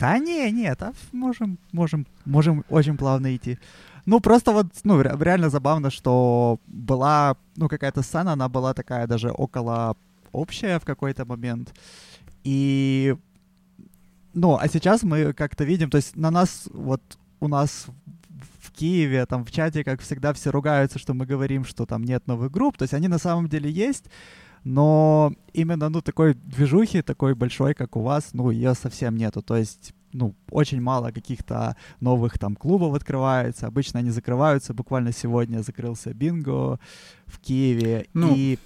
Да 0.00 0.18
не, 0.18 0.50
нет, 0.50 0.82
а 0.82 0.92
можем, 1.12 1.56
можем, 1.72 2.06
можем 2.24 2.64
очень 2.68 2.96
плавно 2.96 3.36
идти. 3.36 3.58
Ну, 4.06 4.20
просто 4.20 4.52
вот, 4.52 4.66
ну, 4.84 5.00
реально 5.00 5.50
забавно, 5.50 5.90
что 5.90 6.58
была, 6.66 7.36
ну, 7.56 7.68
какая-то 7.68 8.02
сцена, 8.02 8.32
она 8.32 8.48
была 8.48 8.74
такая 8.74 9.06
даже 9.06 9.30
около 9.30 9.96
общая 10.32 10.78
в 10.78 10.84
какой-то 10.84 11.24
момент. 11.24 11.72
И, 12.44 13.16
ну, 14.34 14.56
а 14.56 14.68
сейчас 14.68 15.02
мы 15.02 15.32
как-то 15.32 15.64
видим, 15.64 15.90
то 15.90 15.96
есть 15.96 16.16
на 16.16 16.30
нас, 16.30 16.68
вот 16.72 17.02
у 17.40 17.48
нас 17.48 17.86
в 18.60 18.70
Киеве, 18.72 19.26
там 19.26 19.44
в 19.44 19.50
чате, 19.50 19.82
как 19.82 20.00
всегда, 20.00 20.32
все 20.32 20.50
ругаются, 20.50 20.98
что 20.98 21.14
мы 21.14 21.26
говорим, 21.26 21.64
что 21.64 21.86
там 21.86 22.04
нет 22.04 22.26
новых 22.26 22.50
групп, 22.50 22.76
то 22.76 22.82
есть 22.82 22.94
они 22.94 23.08
на 23.08 23.18
самом 23.18 23.48
деле 23.48 23.70
есть, 23.70 24.04
но 24.62 25.32
именно, 25.52 25.88
ну, 25.88 26.00
такой 26.00 26.34
движухи, 26.34 27.02
такой 27.02 27.34
большой, 27.34 27.74
как 27.74 27.96
у 27.96 28.02
вас, 28.02 28.30
ну, 28.32 28.50
ее 28.50 28.74
совсем 28.74 29.16
нету, 29.16 29.42
то 29.42 29.56
есть 29.56 29.94
ну, 30.14 30.34
очень 30.50 30.80
мало 30.80 31.10
каких-то 31.10 31.76
новых 32.00 32.38
там 32.38 32.54
клубов 32.54 32.94
открывается. 32.94 33.66
Обычно 33.66 33.98
они 33.98 34.10
закрываются. 34.10 34.72
Буквально 34.72 35.12
сегодня 35.12 35.58
закрылся 35.58 36.14
Бинго 36.14 36.78
в 37.26 37.40
Киеве. 37.40 38.06
Ну, 38.14 38.32
и 38.34 38.58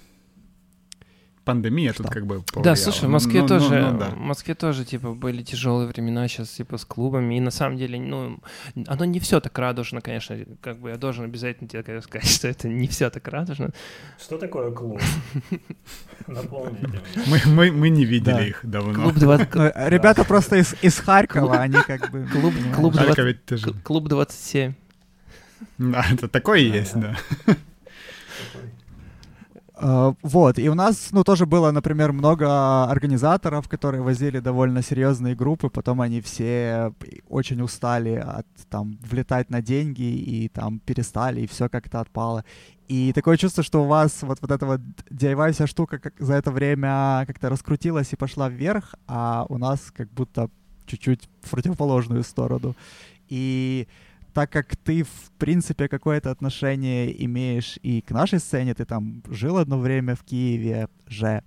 пандемия 1.45 1.93
тут 1.93 2.07
как 2.09 2.25
бы 2.25 2.41
повлияла. 2.41 2.63
Да, 2.63 2.75
слушай, 2.75 3.05
в 3.05 3.11
Москве 3.11 3.41
ну, 3.41 3.41
ну 3.41 3.47
тоже, 3.47 3.81
ну, 3.81 3.91
ну, 3.91 3.99
да. 3.99 4.09
в 4.09 4.17
Москве 4.17 4.55
тоже, 4.55 4.85
типа, 4.85 5.13
были 5.13 5.41
тяжелые 5.43 5.87
времена 5.87 6.27
сейчас, 6.27 6.49
типа, 6.49 6.77
с 6.77 6.85
клубами, 6.85 7.35
и 7.35 7.39
на 7.39 7.51
самом 7.51 7.77
деле, 7.77 7.99
ну, 7.99 8.39
оно 8.87 9.05
не 9.05 9.19
все 9.19 9.39
так 9.39 9.57
радужно, 9.57 10.01
конечно, 10.01 10.37
как 10.61 10.79
бы 10.79 10.89
я 10.89 10.97
должен 10.97 11.25
обязательно 11.25 11.69
тебе 11.69 12.01
сказать, 12.01 12.27
что 12.29 12.47
это 12.47 12.67
не 12.67 12.87
все 12.87 13.09
так 13.09 13.27
радужно. 13.27 13.71
Что 14.19 14.37
такое 14.37 14.71
клуб? 14.71 15.01
Напомните. 16.27 17.01
Мы, 17.27 17.39
мы, 17.45 17.71
мы 17.71 17.89
не 17.89 18.05
видели 18.05 18.49
их 18.49 18.59
давно. 18.63 18.93
Клуб 18.93 19.15
20... 19.15 19.55
Ну, 19.59 19.71
ребята 19.87 20.23
просто 20.23 20.57
из, 20.57 20.75
из 20.81 20.97
Харькова, 20.99 21.57
они 21.57 21.77
как 21.85 22.11
бы... 22.11 22.25
Клуб, 22.31 22.53
клуб, 22.75 22.93
20... 22.93 23.83
клуб 23.83 24.07
27. 24.07 24.73
Да, 25.77 26.05
это 26.11 26.27
такое 26.27 26.59
есть, 26.59 26.95
да. 26.95 27.17
Uh, 29.81 30.13
вот, 30.23 30.59
и 30.59 30.67
у 30.67 30.73
нас, 30.73 31.09
ну, 31.13 31.23
тоже 31.23 31.45
было, 31.45 31.71
например, 31.71 32.11
много 32.11 32.83
организаторов, 32.83 33.69
которые 33.69 34.01
возили 34.01 34.39
довольно 34.39 34.83
серьезные 34.83 35.35
группы, 35.35 35.69
потом 35.69 36.01
они 36.01 36.19
все 36.19 36.93
очень 37.29 37.61
устали 37.61 38.15
от, 38.15 38.45
там, 38.69 38.97
влетать 39.01 39.49
на 39.49 39.61
деньги 39.61 40.01
и 40.01 40.49
там 40.49 40.79
перестали, 40.79 41.41
и 41.41 41.47
все 41.47 41.69
как-то 41.69 42.01
отпало. 42.01 42.43
И 42.89 43.13
такое 43.13 43.37
чувство, 43.37 43.63
что 43.63 43.83
у 43.83 43.87
вас 43.87 44.21
вот, 44.23 44.39
вот 44.41 44.51
эта 44.51 44.65
вот 44.65 44.81
DIY 45.11 45.53
вся 45.53 45.65
штука 45.65 45.99
как 45.99 46.13
за 46.19 46.33
это 46.33 46.51
время 46.51 47.23
как-то 47.25 47.49
раскрутилась 47.49 48.11
и 48.11 48.17
пошла 48.17 48.49
вверх, 48.49 48.95
а 49.07 49.45
у 49.47 49.57
нас 49.57 49.91
как 49.95 50.11
будто 50.11 50.49
чуть-чуть 50.87 51.29
в 51.41 51.51
противоположную 51.51 52.23
сторону. 52.23 52.75
И 53.29 53.87
так 54.33 54.51
как 54.51 54.75
ты, 54.75 55.03
в 55.03 55.31
принципе, 55.37 55.87
какое-то 55.87 56.31
отношение 56.31 57.25
имеешь 57.25 57.79
и 57.81 58.01
к 58.01 58.11
нашей 58.11 58.39
сцене, 58.39 58.73
ты 58.73 58.85
там 58.85 59.23
жил 59.29 59.57
одно 59.57 59.79
время 59.79 60.15
в 60.15 60.23
Киеве 60.23 60.87
же, 61.07 61.43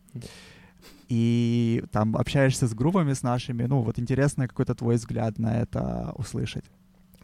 и 1.08 1.84
там 1.92 2.16
общаешься 2.16 2.66
с 2.66 2.74
группами 2.74 3.12
с 3.12 3.22
нашими, 3.22 3.64
ну, 3.64 3.82
вот 3.82 3.98
интересно 3.98 4.48
какой-то 4.48 4.74
твой 4.74 4.96
взгляд 4.96 5.38
на 5.38 5.60
это 5.60 6.12
услышать. 6.16 6.64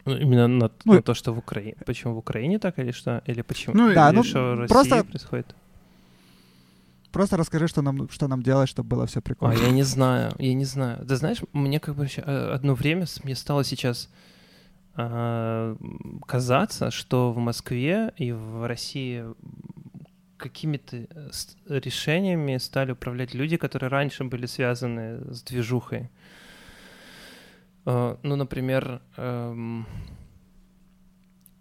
Ну, 0.05 0.17
именно 0.17 0.49
на, 0.49 0.71
ну, 0.85 0.95
на 0.95 1.03
то, 1.03 1.15
что 1.15 1.33
в 1.33 1.39
Украине. 1.39 1.77
Почему 1.87 2.15
в 2.15 2.19
Украине 2.19 2.59
так 2.59 2.79
или 2.79 2.93
что? 2.93 3.23
Или 3.27 3.43
почему? 3.43 3.77
Ну, 3.77 3.95
да, 3.95 4.09
или 4.09 4.17
ну, 4.17 4.25
что 4.25 4.55
в 4.55 4.61
России 4.61 4.69
просто... 4.69 5.05
происходит? 5.05 5.55
просто 7.19 7.37
расскажи, 7.37 7.69
что 7.69 7.83
нам, 7.83 8.09
что 8.11 8.29
нам 8.29 8.43
делать, 8.43 8.69
чтобы 8.69 8.89
было 8.89 9.07
все 9.07 9.21
прикольно. 9.21 9.55
А, 9.55 9.59
я 9.59 9.71
не 9.71 9.83
знаю, 9.83 10.33
я 10.39 10.55
не 10.55 10.65
знаю. 10.65 11.05
Ты 11.07 11.17
знаешь, 11.17 11.39
мне 11.53 11.81
как 11.81 11.95
бы 11.97 12.07
э, 12.07 12.55
одно 12.55 12.75
время 12.75 13.07
мне 13.25 13.35
стало 13.35 13.65
сейчас 13.65 14.05
э, 14.05 14.28
казаться, 16.27 16.91
что 16.91 17.33
в 17.33 17.39
Москве 17.39 18.13
и 18.17 18.33
в 18.33 18.67
России 18.67 19.25
какими-то 20.39 20.97
э, 20.97 21.31
решениями 21.69 22.57
стали 22.59 22.93
управлять 22.93 23.35
люди, 23.35 23.57
которые 23.57 23.91
раньше 23.91 24.25
были 24.25 24.47
связаны 24.47 25.35
с 25.35 25.43
движухой. 25.43 26.11
Э, 27.85 28.17
ну, 28.23 28.37
например, 28.37 29.03
эм, 29.17 29.87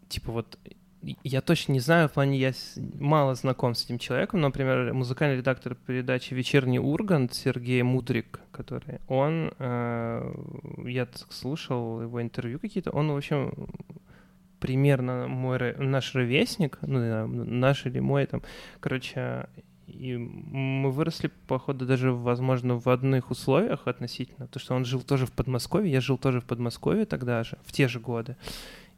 типа 0.07 0.31
вот 0.31 0.57
я 1.01 1.41
точно 1.41 1.73
не 1.73 1.79
знаю, 1.79 2.09
в 2.09 2.13
плане 2.13 2.37
я 2.37 2.53
мало 2.99 3.35
знаком 3.35 3.75
с 3.75 3.85
этим 3.85 3.99
человеком, 3.99 4.41
но, 4.41 4.47
например, 4.47 4.93
музыкальный 4.93 5.37
редактор 5.37 5.75
передачи 5.75 6.33
«Вечерний 6.33 6.79
Ургант» 6.79 7.33
Сергей 7.33 7.81
Мудрик, 7.83 8.39
который, 8.51 8.99
он, 9.07 9.53
э, 9.59 10.33
я 10.85 11.07
слушал 11.29 12.01
его 12.01 12.21
интервью 12.21 12.59
какие-то, 12.59 12.91
он, 12.91 13.11
в 13.11 13.17
общем, 13.17 13.53
примерно 14.59 15.27
мой, 15.27 15.75
наш 15.77 16.15
ровесник, 16.15 16.79
ну, 16.81 17.27
наш 17.27 17.85
или 17.85 17.99
мой, 17.99 18.25
там, 18.25 18.41
короче, 18.79 19.47
и 19.87 20.17
мы 20.17 20.91
выросли, 20.91 21.31
походу, 21.47 21.85
даже, 21.85 22.11
возможно, 22.11 22.79
в 22.79 22.89
одних 22.89 23.31
условиях 23.31 23.87
относительно, 23.87 24.47
то 24.47 24.59
что 24.59 24.75
он 24.75 24.83
жил 24.83 25.01
тоже 25.01 25.25
в 25.25 25.31
Подмосковье, 25.31 25.91
я 25.91 26.01
жил 26.01 26.17
тоже 26.17 26.41
в 26.41 26.45
Подмосковье 26.45 27.05
тогда 27.05 27.43
же, 27.43 27.57
в 27.63 27.71
те 27.71 27.87
же 27.87 27.99
годы. 27.99 28.35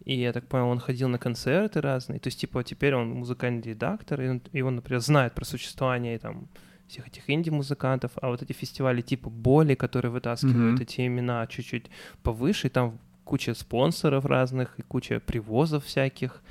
И 0.05 0.19
я 0.19 0.31
так 0.33 0.47
понял, 0.47 0.69
он 0.69 0.79
ходил 0.79 1.09
на 1.09 1.17
концерты 1.17 1.81
разные. 1.81 2.19
То 2.19 2.27
есть, 2.27 2.39
типа, 2.39 2.63
теперь 2.63 2.95
он 2.95 3.09
музыкальный 3.09 3.61
редактор, 3.61 4.21
и 4.21 4.29
он, 4.29 4.41
и 4.53 4.61
он 4.61 4.75
например, 4.75 5.01
знает 5.01 5.33
про 5.33 5.45
существование 5.45 6.17
там 6.19 6.47
всех 6.87 7.07
этих 7.07 7.29
инди-музыкантов, 7.29 8.11
а 8.21 8.29
вот 8.29 8.41
эти 8.41 8.51
фестивали 8.53 9.01
типа 9.01 9.29
Боли, 9.29 9.75
которые 9.75 10.11
вытаскивают 10.11 10.79
mm-hmm. 10.79 10.83
эти 10.83 11.05
имена 11.05 11.45
чуть-чуть 11.47 11.85
повыше, 12.23 12.67
и 12.67 12.69
там 12.69 12.99
куча 13.23 13.53
спонсоров 13.53 14.25
разных, 14.25 14.79
и 14.79 14.81
куча 14.81 15.19
привозов 15.19 15.85
всяких. 15.85 16.41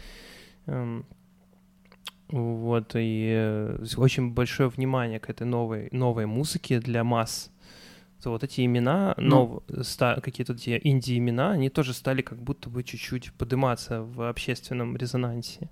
Эм, 0.66 1.04
вот, 2.28 2.92
и 2.94 3.32
э, 3.34 3.84
очень 3.96 4.30
большое 4.30 4.68
внимание 4.68 5.18
к 5.18 5.28
этой 5.28 5.46
новой, 5.46 5.88
новой 5.90 6.26
музыке 6.26 6.78
для 6.78 7.02
масс 7.02 7.50
то 8.22 8.30
вот 8.30 8.44
эти 8.44 8.64
имена, 8.64 9.14
ну, 9.16 9.62
ста, 9.82 10.20
какие-то 10.20 10.54
эти 10.54 10.80
инди-имена, 10.82 11.52
они 11.52 11.70
тоже 11.70 11.94
стали 11.94 12.22
как 12.22 12.42
будто 12.42 12.68
бы 12.68 12.82
чуть-чуть 12.82 13.32
подниматься 13.32 14.02
в 14.02 14.28
общественном 14.28 14.96
резонансе. 14.96 15.70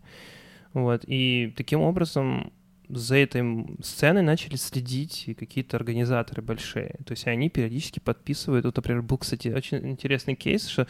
Вот, 0.72 1.04
и 1.06 1.52
таким 1.56 1.80
образом 1.80 2.52
за 2.88 3.16
этой 3.16 3.42
сценой 3.82 4.22
начали 4.22 4.56
следить 4.56 5.24
и 5.26 5.34
какие-то 5.34 5.76
организаторы 5.76 6.42
большие. 6.42 6.96
То 7.04 7.12
есть 7.12 7.26
они 7.26 7.48
периодически 7.48 7.98
подписывают. 7.98 8.64
Вот, 8.64 8.76
например, 8.76 9.02
был, 9.02 9.18
кстати, 9.18 9.48
очень 9.48 9.78
интересный 9.88 10.36
кейс, 10.36 10.68
что 10.68 10.86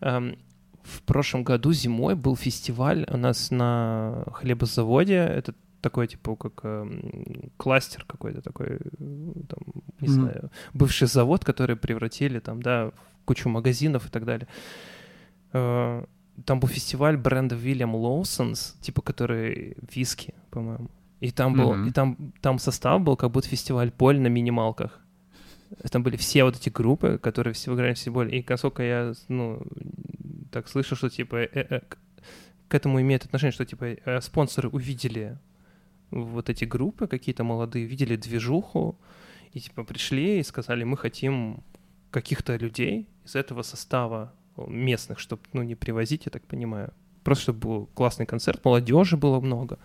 эм, 0.00 0.36
в 0.82 1.02
прошлом 1.02 1.44
году 1.44 1.72
зимой 1.72 2.14
был 2.16 2.36
фестиваль 2.36 3.06
у 3.10 3.16
нас 3.16 3.50
на 3.50 4.24
хлебозаводе. 4.32 5.16
Это 5.16 5.54
такой, 5.80 6.06
типа, 6.06 6.36
как 6.36 6.60
э, 6.62 7.50
кластер 7.56 8.04
какой-то 8.04 8.42
такой, 8.42 8.78
там, 8.78 9.58
не 10.00 10.08
mm-hmm. 10.08 10.10
знаю, 10.10 10.50
бывший 10.74 11.08
завод, 11.08 11.44
который 11.44 11.76
превратили 11.76 12.40
там, 12.40 12.62
да, 12.62 12.90
в 12.90 13.24
кучу 13.24 13.48
магазинов 13.48 14.06
и 14.06 14.10
так 14.10 14.24
далее. 14.24 14.48
Э, 15.52 16.04
там 16.44 16.60
был 16.60 16.68
фестиваль 16.68 17.16
бренда 17.16 17.56
William 17.56 17.92
Lawson's, 17.92 18.80
типа, 18.80 19.02
который 19.02 19.76
виски, 19.94 20.34
по-моему. 20.50 20.90
И 21.20 21.30
там 21.30 21.54
был, 21.54 21.74
mm-hmm. 21.74 21.88
и 21.88 21.92
там, 21.92 22.32
там 22.40 22.58
состав 22.58 23.00
был 23.00 23.16
как 23.16 23.30
будто 23.30 23.48
фестиваль 23.48 23.90
поль 23.90 24.20
на 24.20 24.28
минималках. 24.28 25.00
Там 25.90 26.02
были 26.02 26.16
все 26.16 26.44
вот 26.44 26.56
эти 26.56 26.70
группы, 26.70 27.18
которые 27.18 27.52
все 27.52 27.74
играли 27.74 27.94
в 27.94 28.12
боль. 28.12 28.34
И 28.34 28.44
насколько 28.48 28.82
я, 28.82 29.12
ну, 29.28 29.60
так 30.50 30.68
слышу, 30.68 30.96
что, 30.96 31.10
типа, 31.10 31.36
э, 31.36 31.48
э, 31.52 31.80
к 32.68 32.74
этому 32.74 33.00
имеет 33.00 33.24
отношение, 33.24 33.52
что, 33.52 33.64
типа, 33.64 33.84
э, 33.84 34.20
спонсоры 34.20 34.68
увидели 34.68 35.38
вот 36.10 36.48
эти 36.48 36.64
группы 36.64 37.06
какие-то 37.06 37.44
молодые, 37.44 37.86
видели 37.86 38.16
движуху, 38.16 38.98
и 39.52 39.60
типа 39.60 39.84
пришли 39.84 40.40
и 40.40 40.42
сказали, 40.42 40.84
мы 40.84 40.96
хотим 40.96 41.62
каких-то 42.10 42.56
людей 42.56 43.08
из 43.24 43.34
этого 43.34 43.62
состава 43.62 44.32
местных, 44.56 45.18
чтобы, 45.18 45.42
ну, 45.52 45.62
не 45.62 45.74
привозить, 45.74 46.26
я 46.26 46.30
так 46.30 46.42
понимаю. 46.44 46.92
Просто 47.22 47.42
чтобы 47.42 47.58
был 47.58 47.86
классный 47.94 48.26
концерт, 48.26 48.64
молодежи 48.64 49.16
было 49.16 49.40
много. 49.40 49.78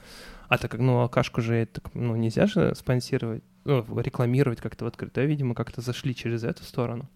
А 0.47 0.57
так 0.57 0.71
как, 0.71 0.79
ну, 0.79 0.99
алкашку 0.99 1.41
же 1.41 1.55
это, 1.55 1.81
ну, 1.93 2.15
нельзя 2.15 2.47
же 2.47 2.73
спонсировать, 2.75 3.43
ну, 3.65 3.85
рекламировать 3.99 4.61
как-то 4.61 4.85
в 4.85 4.87
открытое, 4.87 5.25
видимо, 5.25 5.55
как-то 5.55 5.81
зашли 5.81 6.15
через 6.15 6.43
эту 6.43 6.63
сторону. 6.63 7.09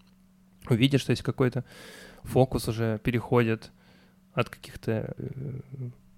Увидят, 0.68 1.00
что 1.00 1.12
есть 1.12 1.22
какой-то 1.22 1.64
фокус 2.22 2.68
уже 2.68 2.98
переходит 2.98 3.70
от 4.34 4.50
каких-то 4.50 5.14
э, 5.16 5.60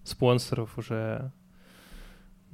спонсоров 0.02 0.76
уже 0.76 1.32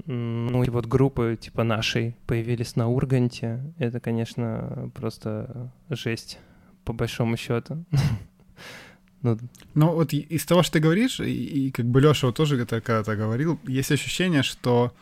ну 0.05 0.62
и 0.62 0.68
вот 0.68 0.86
группы 0.86 1.38
типа 1.40 1.64
нашей 1.64 2.16
появились 2.26 2.76
на 2.76 2.88
Урганте. 2.88 3.61
Это, 3.78 3.99
конечно, 4.01 4.90
просто 4.94 5.72
жесть, 5.88 6.38
по 6.84 6.92
большому 6.92 7.36
счету. 7.36 7.84
ну, 9.22 9.38
ну 9.74 9.92
вот 9.92 10.12
из 10.12 10.44
того, 10.44 10.62
что 10.62 10.74
ты 10.74 10.80
говоришь, 10.80 11.20
и, 11.20 11.66
и 11.66 11.70
как 11.70 11.86
бы 11.86 12.01
Леша 12.01 12.26
вот 12.26 12.36
тоже 12.36 12.61
это 12.61 12.80
когда-то 12.80 13.16
говорил, 13.16 13.59
есть 13.66 13.90
ощущение, 13.90 14.42
что 14.42 14.92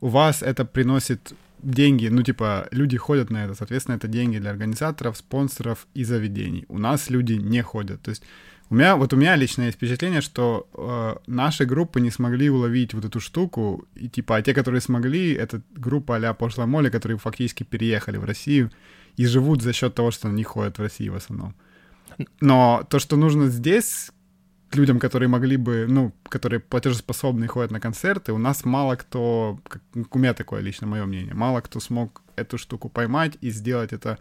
у 0.00 0.08
вас 0.08 0.42
это 0.42 0.64
приносит 0.64 1.34
деньги, 1.62 2.08
ну, 2.08 2.22
типа, 2.22 2.68
люди 2.70 2.96
ходят 2.96 3.30
на 3.30 3.44
это, 3.44 3.54
соответственно, 3.54 3.96
это 3.96 4.08
деньги 4.08 4.38
для 4.38 4.50
организаторов, 4.50 5.16
спонсоров 5.16 5.86
и 5.94 6.04
заведений. 6.04 6.64
У 6.68 6.78
нас 6.78 7.10
люди 7.10 7.34
не 7.34 7.62
ходят. 7.62 8.00
То 8.02 8.10
есть 8.10 8.22
у 8.70 8.74
меня, 8.76 8.96
вот 8.96 9.12
у 9.12 9.16
меня 9.16 9.36
лично 9.36 9.64
есть 9.64 9.76
впечатление, 9.76 10.20
что 10.20 10.68
э, 10.74 11.16
наши 11.26 11.64
группы 11.64 12.00
не 12.00 12.10
смогли 12.10 12.48
уловить 12.50 12.94
вот 12.94 13.04
эту 13.04 13.18
штуку, 13.18 13.84
и 13.96 14.08
типа, 14.08 14.36
а 14.36 14.42
те, 14.42 14.54
которые 14.54 14.80
смогли, 14.80 15.32
это 15.32 15.60
группа 15.74 16.14
а-ля 16.14 16.34
Пошлая 16.34 16.68
Молли, 16.68 16.88
которые 16.88 17.18
фактически 17.18 17.64
переехали 17.64 18.16
в 18.16 18.24
Россию 18.24 18.70
и 19.16 19.26
живут 19.26 19.62
за 19.62 19.72
счет 19.72 19.94
того, 19.94 20.12
что 20.12 20.28
они 20.28 20.44
ходят 20.44 20.78
в 20.78 20.82
России 20.82 21.08
в 21.08 21.16
основном. 21.16 21.56
Но 22.40 22.86
то, 22.88 23.00
что 23.00 23.16
нужно 23.16 23.48
здесь 23.48 24.12
людям, 24.72 25.00
которые 25.00 25.28
могли 25.28 25.56
бы, 25.56 25.86
ну, 25.88 26.12
которые 26.28 26.60
платежеспособны 26.60 27.46
и 27.46 27.48
ходят 27.48 27.72
на 27.72 27.80
концерты, 27.80 28.32
у 28.32 28.38
нас 28.38 28.64
мало 28.64 28.94
кто, 28.94 29.58
как, 29.68 29.82
у 30.14 30.18
меня 30.18 30.32
такое 30.32 30.60
лично 30.60 30.86
мое 30.86 31.06
мнение, 31.06 31.34
мало 31.34 31.60
кто 31.60 31.80
смог 31.80 32.22
эту 32.36 32.56
штуку 32.56 32.88
поймать 32.88 33.36
и 33.40 33.50
сделать 33.50 33.92
это, 33.92 34.18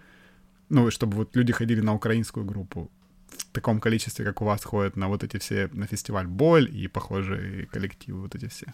ну, 0.70 0.90
чтобы 0.90 1.18
вот 1.18 1.36
люди 1.36 1.54
ходили 1.54 1.82
на 1.82 1.94
украинскую 1.94 2.46
группу 2.46 2.90
в 3.38 3.52
таком 3.52 3.80
количестве, 3.80 4.26
как 4.26 4.42
у 4.42 4.46
вас 4.46 4.64
ходят 4.64 4.96
на 4.96 5.08
вот 5.08 5.24
эти 5.24 5.38
все, 5.38 5.70
на 5.74 5.88
фестиваль 5.88 6.28
Боль 6.28 6.70
и 6.72 6.88
похожие 6.88 7.66
коллективы 7.68 8.22
вот 8.22 8.36
эти 8.36 8.48
все. 8.48 8.74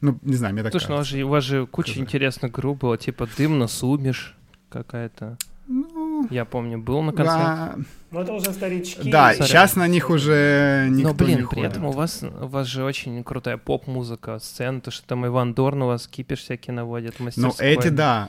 Ну, 0.00 0.18
не 0.22 0.34
знаю, 0.36 0.54
мне 0.54 0.62
так 0.62 0.72
Слушай, 0.72 0.90
ну, 0.90 0.96
кажется. 0.96 1.16
ну, 1.18 1.26
у 1.26 1.28
вас 1.30 1.44
же 1.44 1.66
куча 1.66 1.92
Сказать. 1.92 2.06
интересных 2.08 2.52
групп 2.52 2.80
было, 2.80 2.98
типа 2.98 3.28
«Дым 3.36 3.58
на 3.58 3.68
сумиш» 3.68 4.34
какая-то. 4.68 5.38
Ну, 5.66 6.26
я 6.30 6.44
помню, 6.44 6.78
был 6.78 7.00
на 7.02 7.12
концерте. 7.12 7.42
Да. 7.42 7.74
Ну, 8.10 8.20
это 8.20 8.32
уже 8.34 8.52
старички. 8.52 9.10
Да, 9.10 9.32
Sorry. 9.32 9.44
сейчас 9.46 9.76
на 9.76 9.88
них 9.88 10.10
уже 10.10 10.88
никто 10.90 11.08
Но, 11.08 11.14
блин, 11.14 11.40
не 11.40 11.46
при 11.46 11.62
этом 11.62 11.86
у 11.86 11.92
вас, 11.92 12.22
у 12.22 12.46
вас 12.46 12.66
же 12.66 12.84
очень 12.84 13.24
крутая 13.24 13.56
поп-музыка, 13.56 14.38
сцена, 14.40 14.80
то, 14.80 14.90
что 14.90 15.06
там 15.06 15.26
Иван 15.26 15.54
Дорн 15.54 15.82
у 15.82 15.86
вас 15.86 16.06
кипиш 16.06 16.40
всякие 16.40 16.74
наводит, 16.74 17.14
Ну, 17.36 17.54
эти 17.58 17.88
да, 17.88 18.28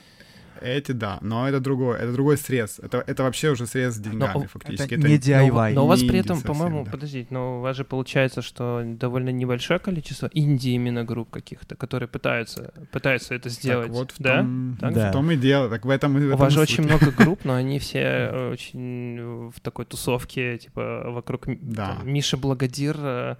эти 0.61 0.91
да, 0.91 1.19
но 1.21 1.47
это 1.47 1.59
другое, 1.59 1.97
это 1.97 2.13
другой 2.13 2.37
срез. 2.37 2.79
Это, 2.81 3.03
это 3.05 3.23
вообще 3.23 3.51
уже 3.51 3.67
срез 3.67 3.95
с 3.95 3.99
деньгами 3.99 4.43
но, 4.43 4.47
фактически. 4.47 4.93
Это, 4.93 5.01
это 5.01 5.07
не 5.07 5.17
DIY. 5.17 5.69
Но, 5.69 5.75
но 5.75 5.85
у 5.85 5.87
вас 5.87 6.01
при 6.01 6.19
этом, 6.19 6.41
по-моему, 6.41 6.85
да. 6.85 6.91
подождите, 6.91 7.27
но 7.29 7.59
у 7.59 7.61
вас 7.61 7.75
же 7.75 7.83
получается, 7.83 8.41
что 8.41 8.83
довольно 8.85 9.29
небольшое 9.29 9.79
количество 9.79 10.29
инди 10.33 10.69
именно 10.69 11.03
групп 11.03 11.29
каких-то, 11.29 11.75
которые 11.75 12.07
пытаются, 12.07 12.73
пытаются 12.91 13.35
это 13.35 13.49
сделать. 13.49 13.87
Так 13.87 13.95
вот 13.95 14.11
в 14.11 14.19
да? 14.19 14.37
том, 14.37 14.77
так? 14.79 14.93
Да. 14.93 15.09
в 15.09 15.13
том 15.13 15.31
и 15.31 15.35
дело. 15.35 15.69
Так 15.69 15.85
в 15.85 15.89
этом, 15.89 16.13
в 16.13 16.33
У 16.33 16.37
вас 16.37 16.53
же 16.53 16.61
очень 16.61 16.83
много 16.83 17.11
групп, 17.11 17.43
но 17.43 17.55
они 17.55 17.79
все 17.79 18.49
очень 18.51 19.49
в 19.49 19.59
такой 19.61 19.85
тусовке, 19.85 20.57
типа 20.57 21.03
вокруг 21.07 21.45
да. 21.61 21.97
там, 21.97 22.09
Миши 22.09 22.37
Благодир, 22.37 22.95
э, 22.99 23.25
Э, 23.25 23.35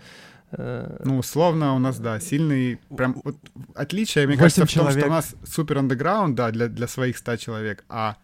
ну, 0.51 1.17
условно, 1.17 1.75
у 1.75 1.79
нас, 1.79 1.99
да, 1.99 2.19
сильный, 2.19 2.79
прям 2.95 3.21
вот 3.23 3.35
отличие, 3.73 4.27
мне 4.27 4.37
кажется, 4.37 4.65
в 4.65 4.73
том, 4.73 4.91
что 4.91 5.05
у 5.05 5.09
нас 5.09 5.35
супер 5.45 5.79
андеграунд, 5.79 6.35
да, 6.35 6.51
для, 6.51 6.67
для 6.67 6.87
своих 6.87 7.17
100 7.17 7.37
человек, 7.37 7.83
а 7.89 8.17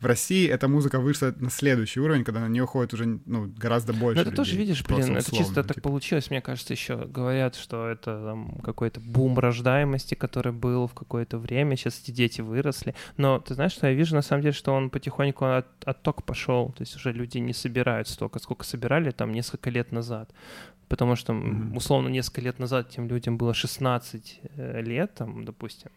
в 0.00 0.06
России 0.06 0.48
эта 0.48 0.68
музыка 0.68 1.00
вышла 1.00 1.34
на 1.38 1.50
следующий 1.50 2.00
уровень, 2.00 2.24
когда 2.24 2.40
на 2.40 2.48
нее 2.48 2.66
ходит 2.66 2.94
уже 2.94 3.20
ну, 3.26 3.52
гораздо 3.56 3.92
больше. 3.92 4.16
Но 4.16 4.22
это 4.22 4.30
людей, 4.30 4.36
тоже, 4.36 4.56
видишь, 4.56 4.84
блин, 4.84 5.16
это 5.16 5.34
чисто 5.34 5.62
типа. 5.62 5.74
так 5.74 5.82
получилось, 5.82 6.30
мне 6.30 6.40
кажется, 6.40 6.72
еще 6.72 6.96
говорят, 7.06 7.56
что 7.56 7.88
это 7.88 8.22
там, 8.24 8.60
какой-то 8.62 9.00
бум 9.00 9.38
рождаемости, 9.38 10.14
который 10.14 10.52
был 10.52 10.86
в 10.86 10.94
какое-то 10.94 11.38
время, 11.38 11.76
сейчас 11.76 12.00
эти 12.00 12.10
дети 12.10 12.40
выросли. 12.40 12.94
Но 13.16 13.40
ты 13.40 13.54
знаешь, 13.54 13.72
что 13.72 13.88
я 13.88 13.94
вижу, 13.94 14.14
на 14.14 14.22
самом 14.22 14.42
деле, 14.42 14.54
что 14.54 14.72
он 14.72 14.90
потихоньку 14.90 15.44
от, 15.44 15.66
отток 15.84 16.22
пошел, 16.24 16.72
то 16.72 16.82
есть 16.82 16.96
уже 16.96 17.12
люди 17.12 17.38
не 17.38 17.52
собирают 17.52 18.08
столько, 18.08 18.38
сколько 18.38 18.64
собирали 18.64 19.10
там 19.10 19.32
несколько 19.32 19.70
лет 19.70 19.92
назад. 19.92 20.30
потому 20.88 21.16
что, 21.16 21.34
условно, 21.74 22.08
несколько 22.08 22.40
лет 22.40 22.58
назад 22.58 22.90
тем 22.90 23.08
людям 23.08 23.36
было 23.36 23.52
16 23.52 24.40
э, 24.56 24.82
лет, 24.82 25.14
там, 25.14 25.44
допустим, 25.44 25.90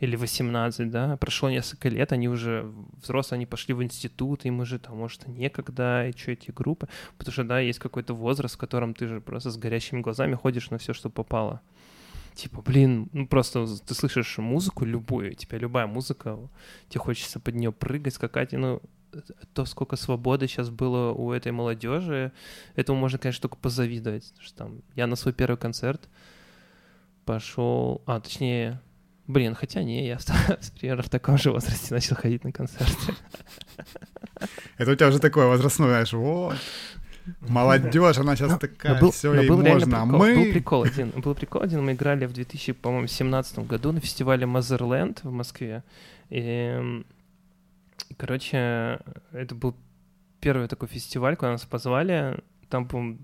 или 0.00 0.16
18, 0.16 0.90
да, 0.90 1.16
прошло 1.18 1.50
несколько 1.50 1.90
лет, 1.90 2.12
они 2.12 2.28
уже 2.28 2.72
взрослые, 3.02 3.36
они 3.36 3.46
пошли 3.46 3.74
в 3.74 3.82
институт, 3.82 4.46
им 4.46 4.60
уже 4.60 4.78
там, 4.78 4.96
может, 4.96 5.28
некогда, 5.28 6.08
и 6.08 6.16
что 6.16 6.32
эти 6.32 6.50
группы, 6.50 6.88
потому 7.18 7.32
что, 7.32 7.44
да, 7.44 7.60
есть 7.60 7.78
какой-то 7.78 8.14
возраст, 8.14 8.54
в 8.54 8.58
котором 8.58 8.94
ты 8.94 9.06
же 9.06 9.20
просто 9.20 9.50
с 9.50 9.58
горящими 9.58 10.00
глазами 10.00 10.34
ходишь 10.34 10.70
на 10.70 10.78
все, 10.78 10.94
что 10.94 11.10
попало. 11.10 11.60
Типа, 12.34 12.62
блин, 12.62 13.10
ну 13.12 13.26
просто 13.26 13.66
ты 13.86 13.94
слышишь 13.94 14.38
музыку 14.38 14.86
любую, 14.86 15.34
тебя 15.34 15.58
любая 15.58 15.86
музыка, 15.86 16.38
тебе 16.88 17.00
хочется 17.00 17.38
под 17.38 17.54
нее 17.54 17.70
прыгать, 17.70 18.14
скакать, 18.14 18.52
ну, 18.52 18.80
то, 19.52 19.66
сколько 19.66 19.96
свободы 19.96 20.46
сейчас 20.46 20.70
было 20.70 21.12
у 21.12 21.32
этой 21.32 21.52
молодежи, 21.52 22.32
этому 22.74 22.98
можно, 22.98 23.18
конечно, 23.18 23.42
только 23.42 23.56
позавидовать. 23.56 24.32
Что 24.38 24.56
там, 24.56 24.82
я 24.94 25.06
на 25.06 25.16
свой 25.16 25.34
первый 25.34 25.56
концерт 25.56 26.08
пошел, 27.24 28.02
а, 28.06 28.20
точнее, 28.20 28.80
блин, 29.30 29.54
хотя 29.54 29.82
не, 29.82 30.06
я 30.06 30.18
примерно 30.78 31.02
в 31.02 31.08
таком 31.08 31.38
же 31.38 31.50
возрасте 31.50 31.94
начал 31.94 32.16
ходить 32.16 32.44
на 32.44 32.52
концерты. 32.52 33.14
Это 34.78 34.92
у 34.92 34.94
тебя 34.94 35.08
уже 35.08 35.18
такое 35.18 35.46
возрастное, 35.46 35.88
знаешь, 35.88 36.12
вот. 36.12 36.56
Молодежь, 37.40 38.18
она 38.18 38.34
сейчас 38.34 38.58
такая, 38.58 38.98
был, 38.98 39.10
все, 39.10 39.32
ей 39.34 39.48
был 39.48 39.62
можно. 39.62 40.02
А 40.02 40.04
прикол, 40.04 40.18
мы... 40.18 40.34
Был 40.34 40.52
прикол 40.52 40.82
один, 40.82 41.10
был 41.10 41.34
прикол 41.34 41.62
один, 41.62 41.84
мы 41.84 41.92
играли 41.92 42.26
в 42.26 42.32
2017 42.32 43.58
году 43.60 43.92
на 43.92 44.00
фестивале 44.00 44.46
Мазерленд 44.46 45.22
в 45.22 45.30
Москве. 45.30 45.84
И 46.30 47.02
Короче, 48.16 48.98
это 49.32 49.54
был 49.54 49.74
первый 50.40 50.68
такой 50.68 50.88
фестиваль, 50.88 51.36
куда 51.36 51.52
нас 51.52 51.64
позвали. 51.64 52.38
Там, 52.68 52.86
по 52.86 53.16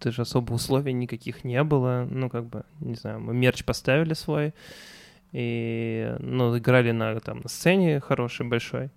даже 0.00 0.22
особо 0.22 0.52
условий 0.54 0.92
никаких 0.92 1.44
не 1.44 1.62
было. 1.62 2.06
Ну, 2.10 2.30
как 2.30 2.46
бы, 2.46 2.64
не 2.80 2.94
знаю, 2.94 3.20
мы 3.20 3.34
мерч 3.34 3.64
поставили 3.64 4.14
свой. 4.14 4.54
И, 5.38 6.16
ну, 6.20 6.56
играли 6.56 6.92
на, 6.92 7.20
там, 7.20 7.40
на 7.40 7.48
сцене 7.50 8.00
хорошей, 8.00 8.46
большой 8.46 8.90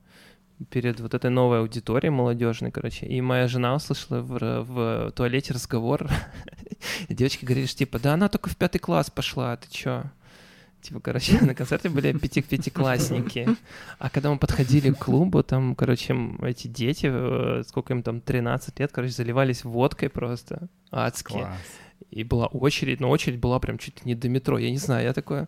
перед 0.69 0.99
вот 1.01 1.13
этой 1.13 1.29
новой 1.29 1.59
аудиторией 1.59 2.11
молодежной, 2.11 2.71
короче. 2.71 3.05
И 3.05 3.19
моя 3.19 3.47
жена 3.47 3.75
услышала 3.75 4.21
в, 4.21 4.63
в 4.63 5.11
туалете 5.11 5.53
разговор. 5.53 6.09
Девочки 7.09 7.43
говорили, 7.43 7.65
что 7.65 7.79
типа, 7.79 7.99
да 7.99 8.13
она 8.13 8.29
только 8.29 8.49
в 8.49 8.55
пятый 8.55 8.79
класс 8.79 9.09
пошла, 9.09 9.57
ты 9.57 9.69
чё? 9.69 10.03
Типа, 10.81 11.01
короче, 11.01 11.39
на 11.41 11.55
концерте 11.55 11.89
были 11.89 12.13
пяти 12.13 12.41
пятиклассники. 12.41 13.47
А 13.97 14.09
когда 14.09 14.31
мы 14.31 14.37
подходили 14.37 14.91
к 14.91 14.97
клубу, 14.97 15.43
там, 15.43 15.75
короче, 15.75 16.15
эти 16.41 16.67
дети, 16.67 17.09
э, 17.11 17.63
сколько 17.67 17.93
им 17.93 18.01
там, 18.01 18.21
13 18.21 18.79
лет, 18.79 18.91
короче, 18.93 19.11
заливались 19.13 19.65
водкой 19.65 20.09
просто 20.09 20.69
адски. 20.89 21.33
Класс. 21.33 21.57
И 22.11 22.23
была 22.23 22.47
очередь, 22.47 23.01
но 23.01 23.09
очередь 23.09 23.39
была 23.39 23.59
прям 23.59 23.77
чуть 23.77 23.97
ли 23.97 24.13
не 24.13 24.15
до 24.15 24.29
метро. 24.29 24.57
Я 24.57 24.71
не 24.71 24.77
знаю, 24.77 25.05
я 25.05 25.13
такое 25.13 25.47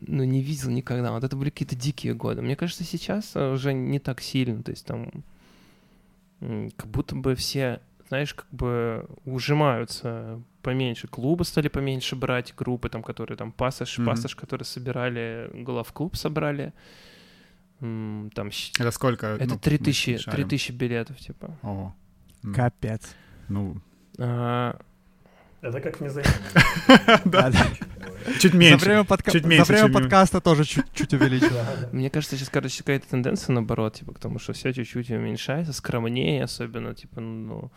ну, 0.00 0.24
не 0.24 0.42
видел 0.42 0.70
никогда. 0.70 1.12
Вот 1.12 1.24
это 1.24 1.36
были 1.36 1.50
какие-то 1.50 1.76
дикие 1.76 2.14
годы. 2.14 2.42
Мне 2.42 2.56
кажется, 2.56 2.84
сейчас 2.84 3.36
уже 3.36 3.72
не 3.72 3.98
так 3.98 4.20
сильно. 4.20 4.62
То 4.62 4.70
есть 4.70 4.86
там 4.86 5.10
как 6.40 6.88
будто 6.88 7.14
бы 7.14 7.34
все, 7.34 7.80
знаешь, 8.08 8.34
как 8.34 8.48
бы 8.50 9.06
ужимаются 9.24 10.42
поменьше. 10.62 11.08
Клубы 11.08 11.44
стали 11.44 11.68
поменьше 11.68 12.16
брать, 12.16 12.54
группы 12.56 12.88
там, 12.88 13.02
которые 13.02 13.36
там 13.36 13.52
пассаж, 13.52 13.98
mm-hmm. 13.98 14.04
пассаж, 14.04 14.34
которые 14.34 14.64
собирали, 14.66 15.50
главклуб 15.54 16.16
собрали. 16.16 16.72
Там, 17.78 18.50
это 18.78 18.90
сколько? 18.92 19.26
Это 19.26 19.54
ну, 19.54 19.58
3000, 19.58 20.30
3000 20.30 20.72
билетов, 20.72 21.18
типа. 21.18 21.58
Ого. 21.62 21.94
Капец. 22.54 23.14
Ну... 23.48 23.80
А... 24.18 24.78
Это 25.62 25.80
как. 25.80 25.98
Да, 27.24 27.50
да. 27.50 27.66
Чуть 28.40 28.54
меньше. 28.54 28.78
За 28.78 28.84
время, 28.84 29.04
подка... 29.04 29.30
чуть 29.30 29.44
меньше, 29.46 29.64
За 29.66 29.72
время 29.72 29.92
подкаста 29.92 30.40
тоже 30.40 30.64
чуть-чуть 30.64 31.14
увеличилось. 31.14 31.92
Мне 31.92 32.10
кажется, 32.10 32.36
сейчас, 32.36 32.48
короче, 32.48 32.78
какая-то 32.78 33.08
тенденция 33.08 33.52
наоборот, 33.54 33.94
типа, 33.94 34.12
к 34.12 34.18
тому, 34.18 34.38
что 34.38 34.52
все 34.52 34.72
чуть-чуть 34.72 35.10
уменьшается, 35.10 35.72
скромнее 35.72 36.44
особенно, 36.44 36.94
типа, 36.94 37.20
ну, 37.20 37.70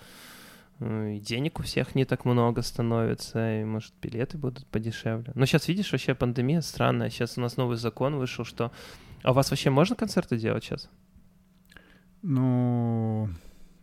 и 0.79 1.19
денег 1.19 1.59
у 1.59 1.63
всех 1.63 1.95
не 1.95 2.05
так 2.05 2.25
много 2.25 2.63
становится, 2.63 3.61
и, 3.61 3.63
может, 3.63 3.93
билеты 4.01 4.37
будут 4.37 4.65
подешевле. 4.67 5.31
Но 5.35 5.45
сейчас, 5.45 5.67
видишь, 5.67 5.91
вообще 5.91 6.15
пандемия 6.15 6.61
странная. 6.61 7.09
Сейчас 7.09 7.37
у 7.37 7.41
нас 7.41 7.55
новый 7.55 7.77
закон 7.77 8.15
вышел, 8.15 8.45
что... 8.45 8.71
А 9.23 9.31
у 9.31 9.33
вас 9.33 9.51
вообще 9.51 9.69
можно 9.69 9.95
концерты 9.95 10.37
делать 10.37 10.63
сейчас? 10.63 10.89
Ну... 12.23 13.29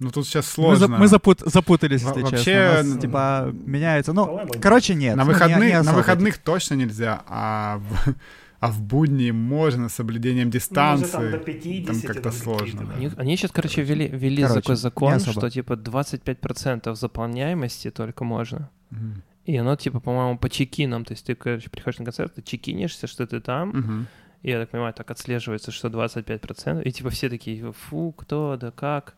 Ну, 0.03 0.11
тут 0.11 0.27
сейчас 0.27 0.47
сложно. 0.47 0.89
Мы, 0.89 0.99
мы 0.99 1.09
запут, 1.09 1.41
запутались, 1.41 2.03
если 2.03 2.23
Вообще, 2.23 2.45
честно. 2.45 2.91
Вообще... 2.91 3.01
Типа, 3.01 3.55
меняется. 3.65 4.13
Ну, 4.13 4.41
короче, 4.61 4.95
нет. 4.95 5.17
На 5.17 5.25
выходных, 5.25 5.59
ну, 5.59 5.65
не, 5.65 5.71
не 5.71 5.83
на 5.83 5.93
выходных 5.93 6.39
точно 6.39 6.75
нельзя, 6.75 7.23
а 7.29 7.79
в, 7.79 8.15
а 8.59 8.71
в 8.71 8.83
будни 8.83 9.31
можно 9.31 9.89
с 9.89 9.95
соблюдением 9.95 10.51
дистанции. 10.51 11.17
Ну, 11.17 11.31
там, 11.31 11.45
50, 11.45 11.87
там 11.87 12.01
как-то 12.01 12.33
сложно. 12.33 12.85
Да. 12.85 12.95
Они, 12.95 13.11
они 13.17 13.37
сейчас, 13.37 13.53
короче, 13.53 13.83
ввели, 13.83 14.09
ввели 14.09 14.43
короче, 14.43 14.61
такой 14.61 14.77
закон, 14.77 15.21
что 15.21 15.49
типа 15.51 15.75
25% 15.75 16.95
заполняемости 16.95 17.91
только 17.91 18.25
можно. 18.25 18.71
Угу. 18.91 19.01
И 19.47 19.57
оно, 19.57 19.77
типа, 19.77 20.01
по-моему, 20.01 20.39
по 20.39 20.49
чекинам. 20.49 21.05
То 21.05 21.13
есть 21.13 21.27
ты, 21.27 21.35
короче, 21.35 21.71
приходишь 21.71 21.99
на 21.99 22.05
концерт, 22.05 22.35
ты 22.35 22.43
чекинишься, 22.43 23.07
что 23.07 23.27
ты 23.27 23.41
там. 23.41 23.71
Угу. 23.71 24.07
И 24.43 24.51
я 24.51 24.61
так 24.61 24.71
понимаю, 24.71 24.93
так 24.95 25.11
отслеживается, 25.11 25.71
что 25.71 25.89
25%. 25.89 26.83
И 26.83 26.93
типа 26.93 27.11
все 27.11 27.29
такие, 27.29 27.73
фу, 27.73 28.13
кто, 28.13 28.57
да 28.61 28.71
как. 28.71 29.15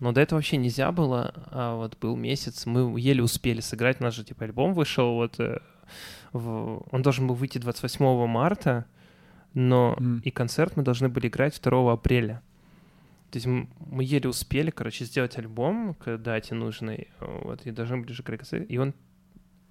Но 0.00 0.12
до 0.12 0.20
этого 0.20 0.38
вообще 0.38 0.56
нельзя 0.56 0.92
было. 0.92 1.32
А 1.50 1.76
вот 1.76 1.98
был 1.98 2.16
месяц, 2.16 2.66
мы 2.66 2.98
еле 3.00 3.22
успели 3.22 3.60
сыграть. 3.60 4.00
Наш 4.00 4.14
же, 4.14 4.24
типа, 4.24 4.44
альбом 4.44 4.74
вышел 4.74 5.14
вот 5.14 5.40
э, 5.40 5.60
в... 6.32 6.84
он 6.90 7.02
должен 7.02 7.26
был 7.26 7.34
выйти 7.34 7.58
28 7.58 8.26
марта, 8.26 8.86
но 9.54 9.96
mm. 9.98 10.22
и 10.22 10.30
концерт 10.30 10.76
мы 10.76 10.82
должны 10.82 11.08
были 11.08 11.28
играть 11.28 11.58
2 11.62 11.92
апреля. 11.92 12.42
То 13.30 13.38
есть 13.38 13.46
мы, 13.46 13.68
мы 13.78 14.04
еле 14.04 14.28
успели, 14.28 14.70
короче, 14.70 15.04
сделать 15.04 15.36
альбом 15.38 15.94
к 15.94 16.18
дате 16.18 16.54
нужной, 16.54 17.08
вот, 17.20 17.66
и 17.66 17.70
должны 17.70 17.98
были 17.98 18.12
же 18.12 18.22
концерт. 18.22 18.66
И 18.68 18.78
он, 18.78 18.94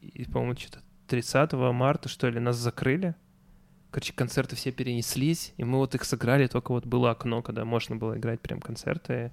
и, 0.01 0.25
по-моему, 0.25 0.57
что-то 0.57 0.79
30 1.07 1.53
марта, 1.53 2.09
что 2.09 2.29
ли, 2.29 2.39
нас 2.39 2.57
закрыли. 2.57 3.15
Короче, 3.91 4.11
концерты 4.13 4.55
все 4.55 4.71
перенеслись, 4.71 5.53
и 5.55 5.63
мы 5.63 5.77
вот 5.77 5.95
их 5.95 6.03
сыграли, 6.03 6.47
только 6.47 6.71
вот 6.71 6.85
было 6.85 7.11
окно, 7.11 7.41
когда 7.41 7.63
можно 7.63 7.95
было 7.95 8.17
играть 8.17 8.41
прям 8.41 8.59
концерты. 8.59 9.31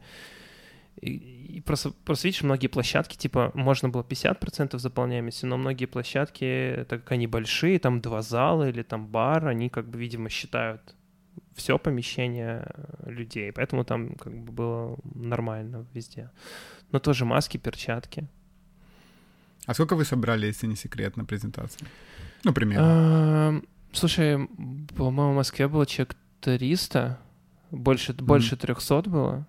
И, 1.01 1.63
просто, 1.67 1.91
просто 2.05 2.29
видишь, 2.29 2.43
многие 2.43 2.69
площадки, 2.69 3.17
типа, 3.17 3.51
можно 3.55 3.89
было 3.89 4.03
50% 4.03 4.79
заполняемости, 4.79 5.47
но 5.47 5.57
многие 5.57 5.87
площадки, 5.87 6.87
так 6.89 7.03
как 7.03 7.13
они 7.13 7.27
большие, 7.27 7.79
там 7.79 8.01
два 8.01 8.23
зала 8.23 8.69
или 8.69 8.83
там 8.83 9.07
бар, 9.07 9.49
они 9.49 9.69
как 9.69 9.89
бы, 9.89 9.99
видимо, 9.99 10.29
считают 10.29 10.95
все 11.55 11.79
помещение 11.79 12.67
людей, 13.07 13.53
поэтому 13.53 13.85
там 13.85 14.15
как 14.15 14.33
бы 14.33 14.53
было 14.53 14.99
нормально 15.15 15.87
везде. 15.95 16.31
Но 16.93 16.99
тоже 16.99 17.25
маски, 17.25 17.59
перчатки. 17.59 18.29
А 19.67 19.75
сколько 19.75 19.97
вы 19.97 20.05
собрали, 20.05 20.47
если 20.47 20.67
не 20.67 20.77
секрет, 20.77 21.17
на 21.17 21.25
презентации? 21.25 21.87
Ну, 22.45 22.53
примерно. 22.53 23.63
Слушай, 23.93 24.49
по-моему, 24.97 25.33
в 25.33 25.37
Москве 25.37 25.69
было 25.69 25.87
человек 25.87 26.17
300, 26.41 27.19
больше, 27.71 28.13
mm-hmm. 28.13 28.25
больше 28.25 28.57
300 28.57 29.03
было. 29.03 29.47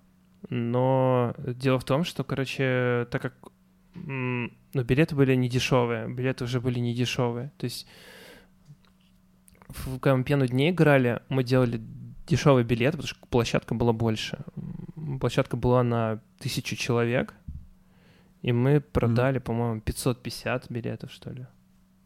Но 0.50 1.34
дело 1.38 1.78
в 1.78 1.84
том, 1.84 2.04
что, 2.04 2.24
короче, 2.24 3.06
так 3.10 3.22
как 3.22 3.34
ну, 3.94 4.50
билеты 4.72 5.14
были 5.14 5.34
не 5.34 5.48
дешевые, 5.48 6.08
билеты 6.08 6.44
уже 6.44 6.60
были 6.60 6.80
не 6.80 6.94
дешевые. 6.94 7.52
То 7.58 7.64
есть, 7.64 7.86
в, 9.68 9.98
когда 9.98 10.16
мы 10.16 10.24
пену 10.24 10.46
дней 10.46 10.70
играли, 10.70 11.22
мы 11.28 11.44
делали 11.44 11.80
дешевый 12.26 12.64
билет, 12.64 12.92
потому 12.92 13.08
что 13.08 13.26
площадка 13.28 13.74
была 13.74 13.92
больше. 13.92 14.38
Площадка 15.20 15.56
была 15.56 15.82
на 15.82 16.20
тысячу 16.38 16.76
человек, 16.76 17.34
и 18.42 18.52
мы 18.52 18.80
продали, 18.80 19.38
mm-hmm. 19.38 19.44
по-моему, 19.44 19.80
550 19.80 20.70
билетов, 20.70 21.12
что 21.12 21.30
ли. 21.30 21.46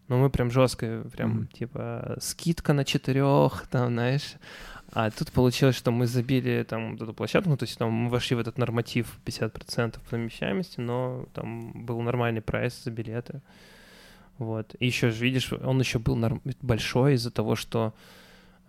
Ну, 0.09 0.19
мы 0.19 0.31
прям 0.31 0.51
жестко, 0.51 1.05
прям, 1.13 1.41
mm-hmm. 1.41 1.59
типа, 1.59 2.17
скидка 2.21 2.73
на 2.73 2.85
четырех, 2.85 3.67
там, 3.71 3.93
знаешь. 3.93 4.35
А 4.93 5.11
тут 5.11 5.33
получилось, 5.33 5.77
что 5.77 5.91
мы 5.91 6.07
забили 6.07 6.65
там 6.67 6.95
эту 6.95 7.13
площадку, 7.13 7.51
ну, 7.51 7.57
то 7.57 7.65
есть 7.65 7.77
там 7.77 7.91
мы 7.91 8.11
вошли 8.11 8.37
в 8.37 8.39
этот 8.39 8.57
норматив 8.57 9.19
50% 9.27 9.99
помещаемости, 10.09 10.81
но 10.81 11.27
там 11.35 11.85
был 11.85 12.01
нормальный 12.01 12.41
прайс 12.41 12.83
за 12.85 12.91
билеты. 12.91 13.43
Вот. 14.39 14.75
И 14.79 14.87
еще 14.87 15.11
же, 15.11 15.25
видишь, 15.25 15.53
он 15.53 15.79
еще 15.81 15.99
был 15.99 16.17
норм... 16.17 16.41
большой 16.63 17.15
из-за 17.15 17.31
того, 17.31 17.55
что 17.55 17.93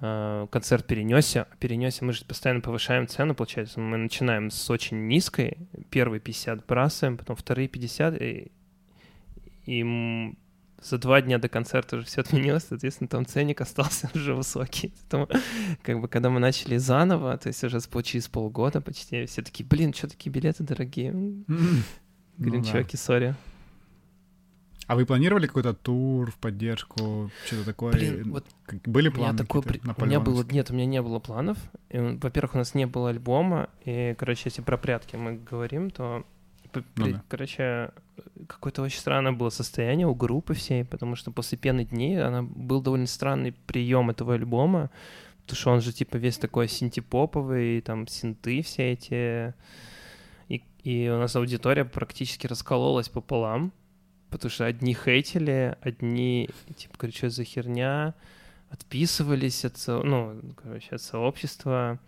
э, 0.01 0.47
концерт 0.51 0.85
перенесся. 0.85 1.47
Перенесся, 1.59 2.03
мы 2.03 2.11
же 2.11 2.25
постоянно 2.25 2.61
повышаем 2.61 3.07
цену, 3.07 3.33
получается. 3.33 3.79
Мы 3.79 3.97
начинаем 3.97 4.51
с 4.51 4.69
очень 4.69 5.07
низкой, 5.07 5.57
первые 5.89 6.19
50 6.19 6.65
бросаем, 6.65 7.17
потом 7.17 7.35
вторые 7.35 7.69
50, 7.69 8.21
и, 8.21 8.51
и 9.65 9.83
за 10.81 10.97
два 10.97 11.21
дня 11.21 11.37
до 11.37 11.49
концерта 11.49 11.97
уже 11.97 12.05
все 12.05 12.21
отменилось, 12.21 12.65
соответственно, 12.67 13.07
там 13.07 13.25
ценник 13.25 13.61
остался 13.61 14.09
уже 14.13 14.33
высокий. 14.33 14.93
Поэтому, 15.01 15.27
как 15.81 16.01
бы, 16.01 16.07
когда 16.07 16.29
мы 16.29 16.39
начали 16.39 16.77
заново, 16.77 17.37
то 17.37 17.47
есть 17.47 17.63
уже 17.63 17.79
через 18.03 18.27
полгода 18.27 18.81
почти, 18.81 19.25
все 19.25 19.41
такие, 19.41 19.65
блин, 19.65 19.93
что 19.93 20.07
такие 20.07 20.31
билеты 20.31 20.63
дорогие? 20.63 21.11
Говорим, 21.11 22.61
ну, 22.61 22.63
чуваки, 22.63 22.97
сори. 22.97 23.35
А 24.87 24.95
вы 24.95 25.05
планировали 25.05 25.45
какой-то 25.45 25.75
тур 25.75 26.31
в 26.31 26.37
поддержку, 26.39 27.29
что-то 27.45 27.63
такое? 27.63 27.93
Блин, 27.93 28.31
вот 28.31 28.45
были 28.85 29.09
планы? 29.09 29.29
У 29.29 29.33
меня, 29.33 29.37
такой, 29.37 29.61
у 29.61 30.05
меня 30.05 30.19
было, 30.19 30.43
нет, 30.49 30.71
у 30.71 30.73
меня 30.73 30.87
не 30.87 30.99
было 31.01 31.19
планов. 31.19 31.59
Во-первых, 31.91 32.55
у 32.55 32.57
нас 32.57 32.73
не 32.73 32.87
было 32.87 33.09
альбома, 33.09 33.69
и, 33.85 34.15
короче, 34.17 34.43
если 34.45 34.63
про 34.63 34.77
прятки 34.77 35.15
мы 35.15 35.35
говорим, 35.35 35.91
то, 35.91 36.25
ну, 36.95 37.11
да. 37.11 37.23
короче, 37.27 37.91
какое-то 38.47 38.81
очень 38.81 38.99
странное 38.99 39.31
было 39.31 39.49
состояние 39.49 40.07
у 40.07 40.15
группы 40.15 40.53
всей, 40.53 40.85
потому 40.85 41.15
что 41.15 41.31
после 41.31 41.57
пены 41.57 41.85
дней 41.85 42.21
она 42.21 42.43
был 42.43 42.81
довольно 42.81 43.07
странный 43.07 43.51
прием 43.51 44.09
этого 44.09 44.33
альбома, 44.35 44.89
потому 45.41 45.57
что 45.57 45.71
он 45.71 45.81
же 45.81 45.93
типа 45.93 46.17
весь 46.17 46.37
такой 46.37 46.67
синтепоповый, 46.67 47.81
там 47.81 48.07
синты 48.07 48.61
все 48.61 48.91
эти, 48.91 49.53
и, 50.47 50.63
и 50.83 51.09
у 51.09 51.17
нас 51.17 51.35
аудитория 51.35 51.85
практически 51.85 52.47
раскололась 52.47 53.09
пополам, 53.09 53.71
потому 54.29 54.51
что 54.51 54.65
одни 54.65 54.93
хейтили, 54.93 55.77
одни 55.81 56.49
типа, 56.75 56.95
короче, 56.97 57.17
что 57.17 57.29
за 57.29 57.43
херня, 57.43 58.13
отписывались 58.69 59.65
от, 59.65 59.83
ну, 59.87 60.39
короче, 60.61 60.95
от 60.95 61.01
сообщества, 61.01 61.99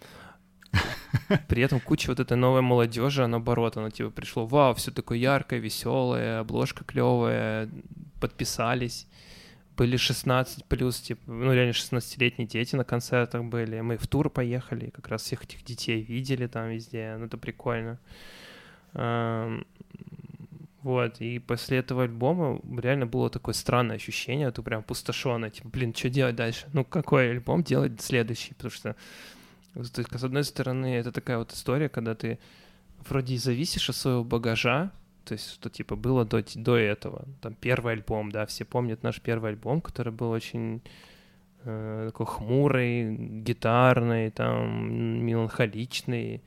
при 1.48 1.64
этом 1.64 1.80
куча 1.80 2.10
вот 2.10 2.20
этой 2.20 2.38
новой 2.38 2.62
молодежи, 2.62 3.26
наоборот, 3.28 3.78
она 3.78 3.90
типа 3.90 4.10
пришло, 4.10 4.46
вау, 4.46 4.74
все 4.74 4.92
такое 4.92 5.18
яркое, 5.18 5.60
веселое, 5.60 6.40
обложка 6.40 6.84
клевая, 6.84 7.70
подписались. 8.20 9.08
Были 9.78 9.98
16 9.98 10.66
плюс, 10.66 11.00
типа, 11.00 11.22
ну 11.32 11.54
реально 11.54 11.72
16-летние 11.72 12.48
дети 12.48 12.76
на 12.76 12.84
концертах 12.84 13.44
были. 13.46 13.82
Мы 13.82 13.98
в 13.98 14.08
тур 14.08 14.30
поехали, 14.30 14.90
как 14.90 15.08
раз 15.08 15.24
всех 15.24 15.44
этих 15.44 15.64
детей 15.64 16.02
видели 16.02 16.48
там 16.48 16.70
везде, 16.70 17.16
ну 17.18 17.26
это 17.26 17.38
прикольно. 17.38 18.00
Вот, 20.84 21.22
и 21.22 21.38
после 21.38 21.78
этого 21.78 22.04
альбома 22.04 22.60
реально 22.80 23.06
было 23.06 23.30
такое 23.30 23.54
странное 23.54 23.98
ощущение, 23.98 24.50
ты 24.52 24.64
прям 24.64 24.82
пустошенное, 24.82 25.52
типа, 25.52 25.70
блин, 25.70 25.94
что 25.94 26.10
делать 26.10 26.36
дальше? 26.36 26.68
Ну, 26.74 26.84
какой 26.84 27.30
альбом 27.30 27.62
делать 27.64 28.02
следующий? 28.02 28.56
Потому 28.56 28.72
что 28.72 28.96
то 29.74 29.80
есть, 29.80 30.20
с 30.20 30.24
одной 30.24 30.44
стороны, 30.44 30.96
это 30.96 31.12
такая 31.12 31.38
вот 31.38 31.52
история, 31.54 31.90
когда 31.90 32.16
ты 32.16 32.40
вроде 33.08 33.38
зависишь 33.38 33.90
от 33.90 33.96
своего 33.96 34.24
багажа, 34.24 34.92
то 35.24 35.34
есть, 35.34 35.54
что 35.54 35.70
типа 35.70 35.96
было 35.96 36.26
до, 36.26 36.44
до 36.56 36.76
этого. 36.76 37.26
Там 37.42 37.54
первый 37.54 37.94
альбом, 37.94 38.32
да, 38.32 38.46
все 38.46 38.66
помнят 38.66 39.04
наш 39.04 39.22
первый 39.22 39.52
альбом, 39.52 39.82
который 39.82 40.12
был 40.12 40.32
очень 40.32 40.82
э, 41.64 42.06
такой 42.08 42.26
хмурый, 42.26 43.16
гитарный, 43.42 44.32
там, 44.32 45.24
меланхоличный. 45.24 46.42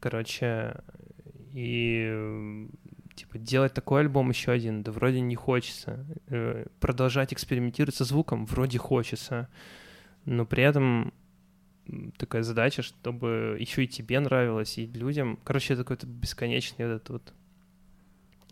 Короче, 0.00 0.76
и 1.52 2.66
типа 3.14 3.38
делать 3.38 3.74
такой 3.74 4.00
альбом 4.00 4.30
еще 4.30 4.52
один, 4.52 4.82
да 4.82 4.90
вроде 4.90 5.20
не 5.20 5.36
хочется. 5.36 6.04
Э, 6.28 6.66
продолжать 6.80 7.32
экспериментировать 7.32 7.94
со 7.94 8.04
звуком 8.04 8.46
вроде 8.46 8.78
хочется. 8.78 9.48
Но 10.24 10.46
при 10.46 10.62
этом 10.62 11.12
такая 12.16 12.42
задача, 12.42 12.82
чтобы 12.82 13.56
еще 13.60 13.84
и 13.84 13.88
тебе 13.88 14.20
нравилось, 14.20 14.78
и 14.78 14.86
людям. 14.86 15.38
Короче, 15.44 15.74
это 15.74 15.84
какой-то 15.84 16.06
бесконечный 16.06 16.86
вот 16.86 16.94
этот 16.94 17.10
вот 17.10 17.32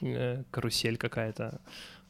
э, 0.02 0.42
карусель 0.50 0.96
какая-то 0.96 1.60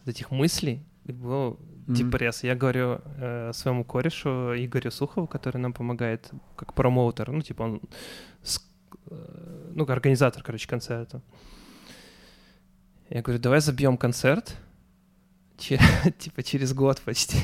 вот 0.05 0.09
этих 0.09 0.31
мыслей. 0.31 0.83
Был 1.05 1.59
mm-hmm. 1.59 1.95
депресс. 1.95 2.45
Я 2.45 2.55
говорю 2.55 3.01
э, 3.17 3.53
своему 3.55 3.85
корешу 3.85 4.55
Игорю 4.57 4.91
Сухову, 4.91 5.27
который 5.27 5.59
нам 5.59 5.73
помогает 5.73 6.31
как 6.57 6.75
промоутер, 6.75 7.31
ну, 7.31 7.43
типа 7.43 7.63
он, 7.63 7.81
с, 8.43 8.61
э, 9.11 9.71
ну, 9.75 9.85
организатор, 9.89 10.43
короче, 10.43 10.69
концерта. 10.69 11.21
Я 13.11 13.23
говорю, 13.23 13.41
давай 13.41 13.61
забьем 13.61 13.97
концерт, 13.97 14.57
типа 15.59 16.43
через 16.43 16.75
год 16.75 17.01
почти. 17.01 17.39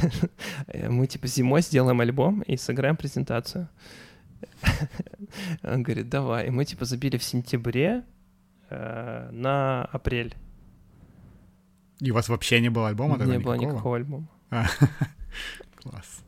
Мы 0.89 1.07
типа 1.07 1.27
зимой 1.27 1.63
сделаем 1.63 2.01
альбом 2.01 2.43
и 2.43 2.57
сыграем 2.57 2.97
презентацию. 2.97 3.69
Он 5.63 5.83
говорит, 5.83 6.09
давай. 6.09 6.47
И 6.47 6.51
мы 6.51 6.65
типа 6.65 6.85
забили 6.85 7.17
в 7.17 7.23
сентябре 7.23 8.05
э, 8.71 9.29
на 9.33 9.85
апрель. 9.85 10.35
И 12.01 12.11
у 12.11 12.15
вас 12.15 12.29
вообще 12.29 12.61
не 12.61 12.69
было 12.69 12.89
альбома? 12.89 13.19
Не 13.25 13.39
было 13.39 13.55
никакого 13.55 13.97
альбома. 13.97 14.29
А, 14.51 14.67
класс. 15.77 16.23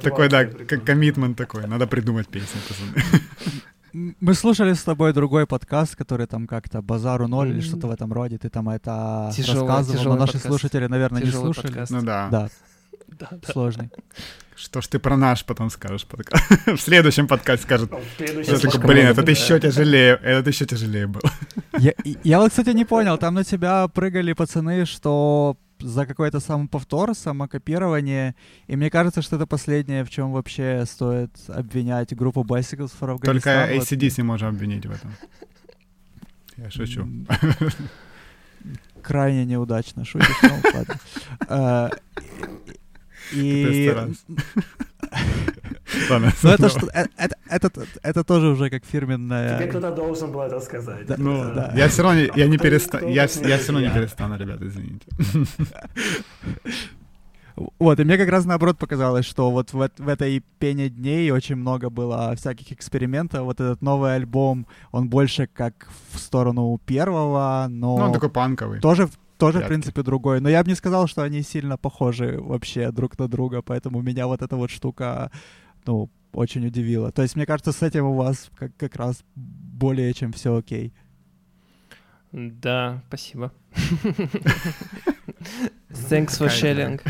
Такой, 0.00 0.28
да, 0.28 0.44
как 0.44 0.84
коммитмент 0.84 1.36
такой. 1.36 1.66
Надо 1.66 1.86
придумать 1.86 2.28
песню, 2.28 2.60
пацаны. 2.66 2.92
Мы 4.20 4.34
слушали 4.34 4.74
с 4.74 4.82
тобой 4.82 5.12
другой 5.12 5.46
подкаст, 5.46 5.96
который 5.96 6.26
там 6.26 6.46
как-то 6.46 6.82
«Базару 6.82 7.26
ноль» 7.26 7.48
mm-hmm. 7.48 7.52
или 7.52 7.60
что-то 7.60 7.88
в 7.88 7.90
этом 7.90 8.12
роде. 8.12 8.38
Ты 8.38 8.48
там 8.48 8.68
это 8.68 9.32
тяжелый, 9.34 9.66
рассказывал, 9.66 9.98
тяжелый 9.98 10.14
но 10.14 10.20
наши 10.20 10.32
подкаст. 10.34 10.46
слушатели, 10.46 10.86
наверное, 10.86 11.22
тяжелый 11.22 11.48
не 11.48 11.54
слушали. 11.54 11.66
Подкаст. 11.66 11.92
Ну 11.92 12.02
да. 12.02 12.28
Да. 12.30 12.48
да, 13.08 13.28
Сложный. 13.52 13.90
Что 14.54 14.80
ж 14.80 14.88
ты 14.88 14.98
про 14.98 15.16
наш 15.16 15.44
потом 15.44 15.70
скажешь? 15.70 16.06
в 16.66 16.78
следующем 16.78 17.26
подкасте 17.28 17.64
скажет. 17.64 17.90
Блин, 18.18 19.06
этот 19.06 19.28
еще 19.28 19.60
тяжелее, 19.60 20.18
этот 20.22 20.46
еще 20.48 20.66
тяжелее 20.66 21.06
был. 21.06 21.22
я, 21.78 21.92
я 22.24 22.38
вот, 22.38 22.50
кстати, 22.50 22.70
не 22.70 22.84
понял, 22.84 23.18
там 23.18 23.34
на 23.34 23.44
тебя 23.44 23.88
прыгали 23.88 24.32
пацаны, 24.32 24.84
что 24.84 25.56
за 25.80 26.06
какой-то 26.06 26.40
самоповтор, 26.40 27.14
самокопирование. 27.14 28.34
И 28.66 28.76
мне 28.76 28.90
кажется, 28.90 29.22
что 29.22 29.36
это 29.36 29.46
последнее, 29.46 30.04
в 30.04 30.10
чем 30.10 30.32
вообще 30.32 30.84
стоит 30.86 31.30
обвинять 31.48 32.14
группу 32.14 32.42
Bicycles 32.42 32.92
for 32.98 33.16
Afghanistan. 33.16 33.24
Только 33.24 33.74
ACDC 33.74 34.16
вот. 34.18 34.24
можем 34.24 34.48
обвинить 34.48 34.86
в 34.86 34.90
этом. 34.90 35.12
Я 36.56 36.70
шучу. 36.70 37.08
Крайне 39.02 39.44
неудачно 39.44 40.04
шутишь, 40.04 40.42
но 40.42 40.58
ладно. 40.74 40.98
А, 41.48 41.90
и... 43.32 43.94
Ладно, 46.10 46.32
ну 46.42 46.50
это, 46.50 46.68
что, 46.68 46.86
это, 46.92 47.08
это, 47.16 47.36
это, 47.48 47.86
это 48.02 48.24
тоже 48.24 48.48
уже 48.48 48.70
как 48.70 48.84
фирменная... 48.84 49.58
Тебе 49.58 49.68
кто-то 49.68 49.90
должен 49.90 50.32
был 50.32 50.42
это 50.42 50.60
сказать. 50.60 51.06
Да, 51.06 51.14
ну, 51.18 51.54
да. 51.54 51.72
Я 51.74 51.88
все 51.88 52.02
равно, 52.02 52.20
я 52.20 52.46
не 52.46 52.58
перестану, 52.58 53.08
я, 53.08 53.22
я 53.22 53.28
все 53.58 53.72
равно 53.72 53.80
не 53.80 53.94
перестану, 53.94 54.36
ребята, 54.36 54.66
извините. 54.66 55.06
Вот, 57.78 57.98
и 57.98 58.04
мне 58.04 58.16
как 58.16 58.28
раз 58.28 58.44
наоборот 58.44 58.78
показалось, 58.78 59.26
что 59.26 59.50
вот 59.50 59.72
в, 59.72 59.90
в 59.98 60.08
этой 60.08 60.44
пене 60.58 60.88
дней 60.88 61.30
очень 61.30 61.56
много 61.56 61.90
было 61.90 62.34
всяких 62.36 62.72
экспериментов. 62.72 63.42
Вот 63.42 63.60
этот 63.60 63.82
новый 63.82 64.14
альбом, 64.14 64.66
он 64.92 65.08
больше 65.08 65.48
как 65.52 65.88
в 66.12 66.18
сторону 66.18 66.80
первого, 66.86 67.66
но... 67.68 67.98
Ну, 67.98 68.04
он 68.04 68.12
такой 68.12 68.30
панковый. 68.30 68.80
Тоже, 68.80 69.08
тоже 69.38 69.60
в 69.60 69.66
принципе, 69.66 70.02
другой. 70.02 70.40
Но 70.40 70.48
я 70.48 70.62
бы 70.62 70.68
не 70.68 70.76
сказал, 70.76 71.06
что 71.08 71.22
они 71.22 71.42
сильно 71.42 71.76
похожи 71.76 72.38
вообще 72.40 72.90
друг 72.90 73.18
на 73.18 73.28
друга, 73.28 73.62
поэтому 73.62 74.02
меня 74.02 74.26
вот 74.26 74.42
эта 74.42 74.56
вот 74.56 74.70
штука 74.70 75.30
ну, 75.88 76.10
очень 76.34 76.66
удивило. 76.66 77.10
То 77.10 77.22
есть, 77.22 77.34
мне 77.34 77.46
кажется, 77.46 77.72
с 77.72 77.82
этим 77.82 78.04
у 78.04 78.14
вас 78.14 78.50
как, 78.56 78.76
как 78.76 78.96
раз 78.96 79.24
более 79.34 80.12
чем 80.12 80.32
все 80.32 80.54
окей. 80.54 80.92
Да, 82.30 83.02
спасибо. 83.08 83.52
Thanks 85.88 86.36
for 86.38 86.48
sharing. 86.48 87.00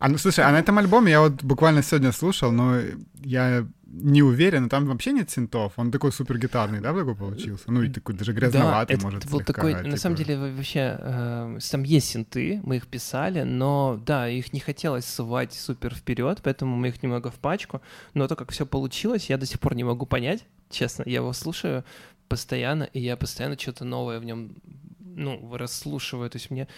А 0.00 0.08
ну 0.08 0.18
слушай, 0.18 0.44
а 0.44 0.50
на 0.50 0.58
этом 0.58 0.78
альбоме 0.78 1.12
я 1.12 1.20
вот 1.20 1.42
буквально 1.44 1.82
сегодня 1.82 2.12
слушал, 2.12 2.52
но 2.52 2.80
я 3.14 3.66
не 4.02 4.22
уверен, 4.22 4.68
там 4.68 4.86
вообще 4.86 5.12
нет 5.12 5.30
синтов. 5.30 5.72
Он 5.76 5.90
такой 5.90 6.12
супер 6.12 6.38
гитарный, 6.38 6.80
да, 6.80 6.94
такой 6.94 7.14
получился? 7.14 7.64
Ну 7.66 7.82
и 7.82 7.90
такой 7.90 8.14
даже 8.14 8.32
грязноватый, 8.32 8.96
да, 8.96 9.02
может, 9.02 9.24
это 9.24 9.32
вот 9.32 9.44
такой, 9.44 9.74
типа... 9.74 9.88
на 9.88 9.96
самом 9.96 10.16
деле, 10.16 10.38
вообще, 10.38 10.96
э, 10.98 11.58
там 11.70 11.82
есть 11.82 12.08
синты, 12.08 12.60
мы 12.62 12.76
их 12.76 12.86
писали, 12.86 13.42
но, 13.42 14.00
да, 14.04 14.28
их 14.28 14.52
не 14.52 14.60
хотелось 14.60 15.06
сувать 15.06 15.52
супер 15.52 15.94
вперед, 15.94 16.40
поэтому 16.42 16.76
мы 16.76 16.88
их 16.88 17.02
немного 17.02 17.30
в 17.30 17.36
пачку, 17.36 17.80
но 18.14 18.28
то, 18.28 18.36
как 18.36 18.50
все 18.52 18.66
получилось, 18.66 19.30
я 19.30 19.36
до 19.36 19.46
сих 19.46 19.60
пор 19.60 19.74
не 19.74 19.84
могу 19.84 20.06
понять, 20.06 20.44
честно, 20.70 21.02
я 21.06 21.16
его 21.16 21.32
слушаю 21.32 21.84
постоянно, 22.28 22.84
и 22.84 23.00
я 23.00 23.16
постоянно 23.16 23.58
что-то 23.58 23.84
новое 23.84 24.20
в 24.20 24.24
нем, 24.24 24.54
ну, 25.00 25.56
расслушиваю, 25.56 26.30
то 26.30 26.36
есть 26.36 26.50
мне 26.50 26.68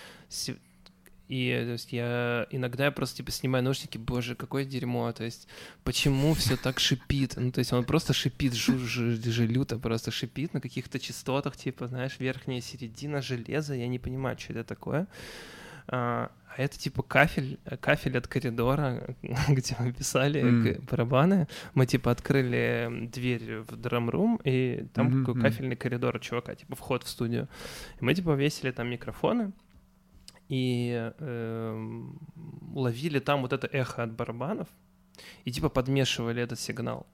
и 1.31 1.62
то 1.64 1.72
есть 1.72 1.93
я 1.93 2.49
иногда 2.51 2.87
я 2.87 2.91
просто 2.91 3.18
типа 3.18 3.31
снимаю 3.31 3.62
наушники, 3.62 3.97
боже, 3.99 4.35
какое 4.35 4.64
дерьмо, 4.64 5.12
то 5.12 5.22
есть 5.22 5.47
почему 5.85 6.35
все 6.35 6.57
так 6.57 6.81
шипит? 6.81 7.35
Ну, 7.37 7.53
то 7.53 7.61
есть 7.61 7.72
он 7.72 7.85
просто 7.85 8.12
шипит, 8.12 8.53
люто 8.57 9.78
просто 9.78 10.11
шипит 10.11 10.55
на 10.55 10.61
каких-то 10.61 10.99
частотах, 10.99 11.57
типа, 11.57 11.87
знаешь, 11.87 12.16
верхняя 12.18 12.61
середина 12.61 13.22
железа, 13.22 13.74
я 13.74 13.87
не 13.87 14.01
понимаю, 14.01 14.37
что 14.41 14.55
это 14.55 14.64
такое. 14.64 15.07
А, 15.87 16.33
а 16.57 16.62
это 16.62 16.76
типа 16.76 17.05
кафель, 17.05 17.61
кафель 17.81 18.18
от 18.18 18.26
коридора, 18.26 19.14
где 19.49 19.76
мы 19.78 19.93
писали 19.93 20.43
mm. 20.43 20.85
барабаны. 20.91 21.47
Мы 21.74 21.87
типа 21.87 22.11
открыли 22.11 23.09
дверь 23.12 23.61
в 23.61 23.76
драм-рум, 23.76 24.41
и 24.43 24.85
там 24.95 25.24
mm-hmm. 25.24 25.41
кафельный 25.41 25.76
коридор 25.76 26.16
у 26.16 26.18
чувака, 26.18 26.57
типа 26.57 26.74
вход 26.74 27.05
в 27.05 27.09
студию. 27.09 27.49
И 28.01 28.05
мы 28.05 28.14
типа 28.14 28.35
весили 28.35 28.72
там 28.72 28.89
микрофоны, 28.89 29.53
и 30.51 31.12
э, 31.18 32.03
ловили 32.74 33.20
там 33.20 33.42
вот 33.42 33.53
это 33.53 33.68
эхо 33.68 34.03
от 34.03 34.12
барабанов 34.12 34.68
и 35.44 35.53
типа 35.53 35.68
подмешивали 35.68 36.42
этот 36.42 36.59
сигнал. 36.59 37.07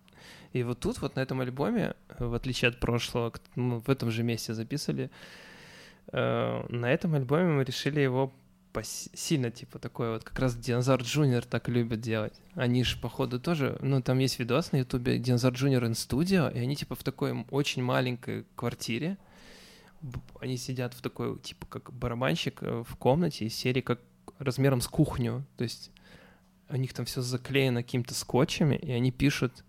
И 0.52 0.62
вот 0.62 0.80
тут, 0.80 1.00
вот 1.02 1.16
на 1.16 1.20
этом 1.20 1.40
альбоме, 1.42 1.94
в 2.18 2.34
отличие 2.34 2.70
от 2.70 2.80
прошлого, 2.80 3.32
мы 3.54 3.80
в 3.80 3.90
этом 3.90 4.10
же 4.10 4.22
месте 4.22 4.54
записывали, 4.54 5.10
э, 6.12 6.66
на 6.70 6.90
этом 6.90 7.14
альбоме 7.14 7.52
мы 7.52 7.64
решили 7.64 8.00
его 8.00 8.32
сильно, 8.82 9.50
типа, 9.50 9.78
такой 9.78 10.12
вот, 10.12 10.24
как 10.24 10.38
раз 10.38 10.56
Dinosaur 10.56 11.02
Jr. 11.02 11.44
так 11.44 11.68
любят 11.68 12.00
делать. 12.00 12.34
Они 12.54 12.84
же, 12.84 12.98
походу, 12.98 13.40
тоже, 13.40 13.78
ну, 13.80 14.02
там 14.02 14.18
есть 14.18 14.38
видос 14.38 14.72
на 14.72 14.78
ютубе 14.78 15.18
Dinosaur 15.18 15.54
Jr. 15.54 15.84
in 15.84 15.92
Studio, 15.92 16.52
и 16.54 16.58
они, 16.58 16.76
типа, 16.76 16.94
в 16.94 17.02
такой 17.02 17.46
очень 17.50 17.82
маленькой 17.82 18.44
квартире, 18.54 19.18
они 20.40 20.56
сидят 20.56 20.94
в 20.94 21.02
такой, 21.02 21.38
типа, 21.38 21.66
как 21.66 21.92
барабанщик 21.92 22.62
э, 22.62 22.84
в 22.86 22.96
комнате 22.96 23.46
из 23.46 23.54
серии, 23.54 23.80
как 23.80 24.00
размером 24.38 24.80
с 24.80 24.88
кухню, 24.88 25.44
то 25.56 25.64
есть 25.64 25.90
у 26.68 26.76
них 26.76 26.92
там 26.92 27.06
все 27.06 27.22
заклеено 27.22 27.82
какими-то 27.82 28.14
скотчами, 28.14 28.76
и 28.76 28.90
они 28.90 29.12
пишут 29.12 29.64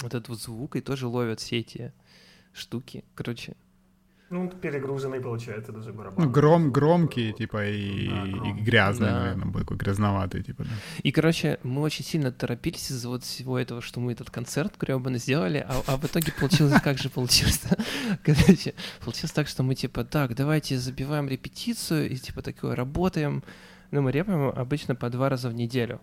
вот 0.00 0.14
этот 0.14 0.28
вот 0.28 0.40
звук 0.40 0.76
и 0.76 0.80
тоже 0.80 1.06
ловят 1.06 1.40
все 1.40 1.58
эти 1.58 1.92
штуки. 2.52 3.04
Короче, 3.14 3.56
ну, 4.32 4.48
перегруженный 4.48 5.20
получается 5.20 5.72
даже 5.72 5.92
барабан. 5.92 6.24
Ну, 6.24 6.30
гром, 6.30 6.72
громкий, 6.72 7.32
типа, 7.32 7.66
и, 7.66 8.08
да, 8.08 8.48
и 8.48 8.52
грязный, 8.62 9.08
да. 9.08 9.20
наверное, 9.20 9.46
был 9.46 9.60
такой 9.60 9.76
грязноватый, 9.76 10.42
типа, 10.42 10.64
да. 10.64 10.70
И, 11.02 11.12
короче, 11.12 11.58
мы 11.62 11.82
очень 11.82 12.04
сильно 12.04 12.32
торопились 12.32 12.90
из-за 12.90 13.08
вот 13.08 13.22
всего 13.22 13.58
этого, 13.58 13.82
что 13.82 14.00
мы 14.00 14.12
этот 14.12 14.30
концерт 14.30 14.74
гребаный 14.80 15.18
сделали, 15.18 15.64
а, 15.68 15.82
а 15.86 15.96
в 15.98 16.04
итоге 16.04 16.32
получилось, 16.32 16.80
как 16.82 16.98
же 16.98 17.10
получилось 17.10 17.62
Короче, 18.24 18.74
получилось 19.04 19.32
так, 19.32 19.48
что 19.48 19.62
мы, 19.62 19.74
типа, 19.74 20.04
так, 20.04 20.34
давайте 20.34 20.78
забиваем 20.78 21.28
репетицию, 21.28 22.10
и, 22.10 22.16
типа, 22.16 22.40
такое, 22.42 22.74
работаем. 22.74 23.44
Ну, 23.90 24.00
мы 24.00 24.12
репаем 24.12 24.48
обычно 24.48 24.94
по 24.94 25.10
два 25.10 25.28
раза 25.28 25.50
в 25.50 25.54
неделю. 25.54 26.00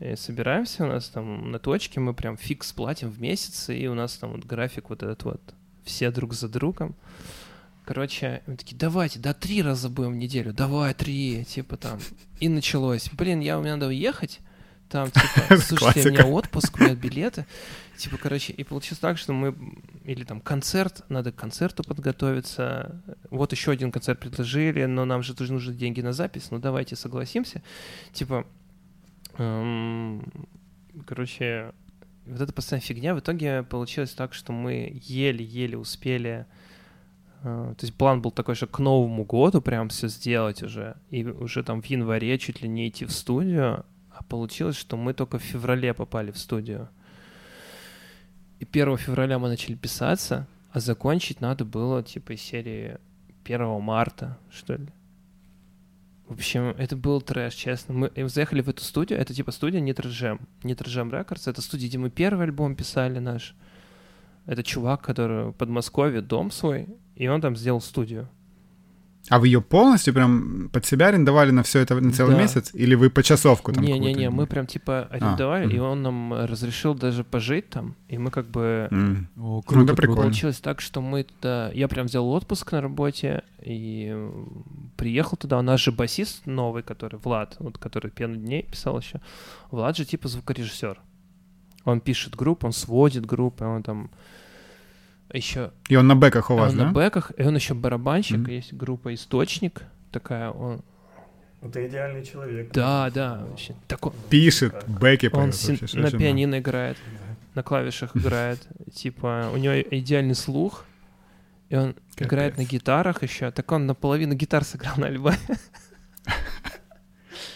И 0.00 0.16
собираемся, 0.16 0.84
у 0.84 0.88
нас 0.88 1.08
там 1.08 1.52
на 1.52 1.58
точке, 1.58 2.00
мы 2.00 2.12
прям 2.12 2.36
фикс 2.36 2.72
платим 2.72 3.10
в 3.10 3.20
месяц, 3.20 3.68
и 3.68 3.86
у 3.86 3.94
нас 3.94 4.16
там 4.16 4.32
вот 4.32 4.44
график 4.44 4.90
вот 4.90 5.02
этот 5.02 5.22
вот 5.22 5.54
все 5.84 6.10
друг 6.10 6.34
за 6.34 6.48
другом. 6.48 6.94
Короче, 7.84 8.42
мы 8.46 8.56
такие, 8.56 8.76
давайте, 8.76 9.18
да, 9.18 9.34
три 9.34 9.62
раза 9.62 9.88
будем 9.88 10.12
в 10.12 10.16
неделю, 10.16 10.52
давай, 10.52 10.94
три, 10.94 11.44
типа 11.44 11.76
там. 11.76 11.98
И 12.38 12.48
началось. 12.48 13.10
Блин, 13.12 13.40
я, 13.40 13.58
мне 13.58 13.72
надо 13.72 13.88
уехать, 13.88 14.40
там, 14.88 15.10
типа, 15.10 15.56
слушайте, 15.58 16.08
у 16.08 16.12
меня 16.12 16.26
отпуск, 16.26 16.78
у 16.78 16.82
меня 16.82 16.94
билеты. 16.94 17.46
Типа, 17.96 18.16
короче, 18.16 18.52
и 18.52 18.64
получилось 18.64 18.98
так, 18.98 19.18
что 19.18 19.32
мы, 19.32 19.54
или 20.04 20.24
там 20.24 20.40
концерт, 20.40 21.04
надо 21.08 21.32
к 21.32 21.36
концерту 21.36 21.84
подготовиться. 21.84 23.02
Вот 23.30 23.52
еще 23.52 23.72
один 23.72 23.92
концерт 23.92 24.18
предложили, 24.18 24.84
но 24.86 25.04
нам 25.04 25.22
же 25.22 25.34
тоже 25.34 25.52
нужны 25.52 25.74
деньги 25.74 26.00
на 26.00 26.12
запись, 26.12 26.48
ну 26.50 26.58
давайте 26.58 26.96
согласимся. 26.96 27.62
Типа, 28.12 28.46
эм, 29.38 30.24
короче, 31.06 31.72
вот 32.26 32.40
эта 32.40 32.52
постоянная 32.52 32.86
фигня, 32.86 33.14
в 33.14 33.20
итоге 33.20 33.62
получилось 33.62 34.12
так, 34.12 34.34
что 34.34 34.52
мы 34.52 35.00
еле-еле 35.02 35.76
успели... 35.76 36.46
Э, 37.42 37.74
то 37.76 37.86
есть 37.86 37.94
план 37.94 38.22
был 38.22 38.30
такой, 38.30 38.54
что 38.54 38.66
к 38.66 38.78
Новому 38.78 39.24
году 39.24 39.60
прям 39.60 39.88
все 39.88 40.08
сделать 40.08 40.62
уже, 40.62 40.96
и 41.10 41.24
уже 41.24 41.62
там 41.62 41.82
в 41.82 41.86
январе 41.86 42.38
чуть 42.38 42.62
ли 42.62 42.68
не 42.68 42.88
идти 42.88 43.04
в 43.04 43.12
студию, 43.12 43.84
а 44.10 44.22
получилось, 44.22 44.76
что 44.76 44.96
мы 44.96 45.14
только 45.14 45.38
в 45.38 45.42
феврале 45.42 45.94
попали 45.94 46.30
в 46.30 46.38
студию. 46.38 46.88
И 48.58 48.66
1 48.70 48.98
февраля 48.98 49.38
мы 49.38 49.48
начали 49.48 49.74
писаться, 49.74 50.46
а 50.70 50.80
закончить 50.80 51.40
надо 51.40 51.64
было 51.64 52.02
типа 52.02 52.32
из 52.32 52.42
серии 52.42 52.98
1 53.44 53.80
марта, 53.80 54.38
что 54.50 54.74
ли. 54.74 54.88
В 56.30 56.34
общем, 56.34 56.76
это 56.78 56.94
был 56.96 57.20
трэш, 57.20 57.54
честно. 57.54 57.92
Мы 57.92 58.28
заехали 58.28 58.62
в 58.62 58.68
эту 58.68 58.84
студию, 58.84 59.18
это 59.18 59.34
типа 59.34 59.50
студия 59.50 59.80
Нитрджем. 59.80 60.40
Нитрджем 60.62 61.12
Рекордс, 61.12 61.48
это 61.48 61.60
студия, 61.60 61.88
где 61.88 61.98
мы 61.98 62.08
первый 62.08 62.46
альбом 62.46 62.76
писали 62.76 63.18
наш. 63.18 63.56
Это 64.46 64.62
чувак, 64.62 65.02
который 65.02 65.46
в 65.46 65.54
Подмосковье 65.54 66.20
дом 66.20 66.52
свой, 66.52 66.86
и 67.16 67.26
он 67.26 67.40
там 67.40 67.56
сделал 67.56 67.80
студию. 67.80 68.28
А 69.30 69.38
вы 69.38 69.46
ее 69.46 69.60
полностью 69.60 70.12
прям 70.12 70.68
под 70.72 70.84
себя 70.84 71.06
арендовали 71.06 71.52
на 71.52 71.62
все 71.62 71.78
это 71.78 71.94
на 71.94 72.12
целый 72.12 72.34
да. 72.34 72.42
месяц? 72.42 72.74
Или 72.74 72.96
вы 72.96 73.10
по 73.10 73.22
часовку 73.22 73.72
там? 73.72 73.84
Не-не-не, 73.84 74.28
мы 74.28 74.46
прям 74.46 74.66
типа 74.66 75.08
а, 75.08 75.14
арендовали, 75.14 75.72
а, 75.72 75.76
и 75.76 75.78
он 75.78 76.02
нам 76.02 76.32
разрешил 76.34 76.94
даже 76.94 77.22
пожить 77.22 77.70
там, 77.70 77.94
и 78.08 78.18
мы 78.18 78.32
как 78.32 78.46
бы... 78.46 78.88
Mm. 78.90 79.24
О, 79.38 79.62
круто, 79.62 79.92
ну, 79.92 79.96
прикольно. 79.96 80.22
Получилось 80.22 80.58
так, 80.58 80.80
что 80.80 81.00
мы 81.00 81.22
туда... 81.22 81.70
Я 81.72 81.86
прям 81.86 82.06
взял 82.06 82.28
отпуск 82.28 82.72
на 82.72 82.80
работе, 82.80 83.44
и 83.62 84.16
приехал 84.96 85.36
туда. 85.36 85.58
У 85.58 85.62
нас 85.62 85.80
же 85.80 85.92
басист 85.92 86.46
новый, 86.46 86.82
который 86.82 87.20
Влад, 87.20 87.54
вот 87.60 87.78
который 87.78 88.10
«Пену 88.10 88.34
дней» 88.34 88.64
писал 88.64 88.98
еще. 88.98 89.20
Влад 89.70 89.96
же 89.96 90.04
типа 90.04 90.26
звукорежиссер. 90.26 90.98
Он 91.84 92.00
пишет 92.00 92.34
группу, 92.34 92.66
он 92.66 92.72
сводит 92.72 93.26
группы, 93.26 93.64
он 93.64 93.82
там 93.82 94.10
еще... 95.32 95.72
И 95.88 95.96
он 95.96 96.06
на 96.06 96.16
бэках 96.16 96.50
у 96.50 96.56
вас, 96.56 96.72
он 96.72 96.78
да? 96.78 96.84
на 96.86 96.92
бэках, 96.92 97.32
и 97.36 97.42
он 97.42 97.54
еще 97.54 97.74
барабанщик, 97.74 98.38
mm-hmm. 98.38 98.52
есть 98.52 98.72
группа 98.72 99.14
«Источник», 99.14 99.82
такая, 100.10 100.50
он... 100.50 100.82
Это 101.62 101.86
идеальный 101.86 102.24
человек. 102.24 102.72
Да, 102.72 103.10
да. 103.10 103.44
Вообще. 103.48 103.74
Такой... 103.86 104.12
Пишет, 104.30 104.74
бэки 104.86 105.28
Он 105.32 105.52
си- 105.52 105.78
на 105.92 106.10
пианино 106.10 106.58
играет, 106.58 106.96
на 107.54 107.62
клавишах 107.62 108.16
играет. 108.16 108.66
Типа, 108.94 109.50
у 109.52 109.58
него 109.58 109.78
идеальный 109.80 110.34
слух, 110.34 110.86
и 111.68 111.76
он 111.76 111.94
Капец. 112.12 112.26
играет 112.26 112.56
на 112.56 112.64
гитарах 112.64 113.22
еще. 113.22 113.50
Так 113.50 113.70
он 113.72 113.86
наполовину 113.86 114.34
гитар 114.34 114.64
сыграл 114.64 114.94
на 114.96 115.06
альбоме. 115.06 115.36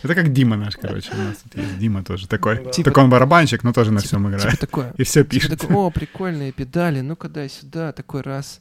Это 0.04 0.14
как 0.14 0.32
Дима 0.32 0.56
наш, 0.56 0.76
короче, 0.76 1.10
у 1.12 1.16
нас 1.16 1.38
тут 1.38 1.56
есть 1.56 1.78
Дима 1.78 2.04
тоже 2.04 2.28
такой. 2.28 2.58
Ну, 2.58 2.64
да. 2.64 2.70
типа, 2.70 2.90
такой 2.90 3.04
он 3.04 3.10
барабанщик, 3.10 3.64
но 3.64 3.72
тоже 3.72 3.90
на 3.90 4.00
типа, 4.00 4.08
всем 4.08 4.28
играет. 4.28 4.42
Типа 4.42 4.56
такое. 4.58 4.94
И 4.98 5.02
все 5.02 5.24
пишет. 5.24 5.50
Типа 5.50 5.62
такой, 5.62 5.76
о, 5.76 5.90
прикольные 5.90 6.52
педали, 6.52 7.00
ну-ка 7.00 7.28
дай 7.28 7.48
сюда, 7.48 7.92
такой 7.92 8.20
раз. 8.20 8.60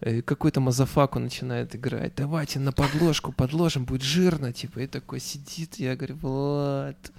Э, 0.00 0.22
какой-то 0.22 0.60
мазафаку 0.60 1.18
начинает 1.18 1.76
играть. 1.76 2.14
Давайте 2.16 2.58
на 2.58 2.72
подложку 2.72 3.32
подложим, 3.32 3.84
будет 3.84 4.02
жирно, 4.02 4.52
типа. 4.52 4.80
И 4.80 4.86
такой 4.86 5.20
сидит, 5.20 5.76
я 5.76 5.94
говорю, 5.94 6.16
Влад, 6.16 7.12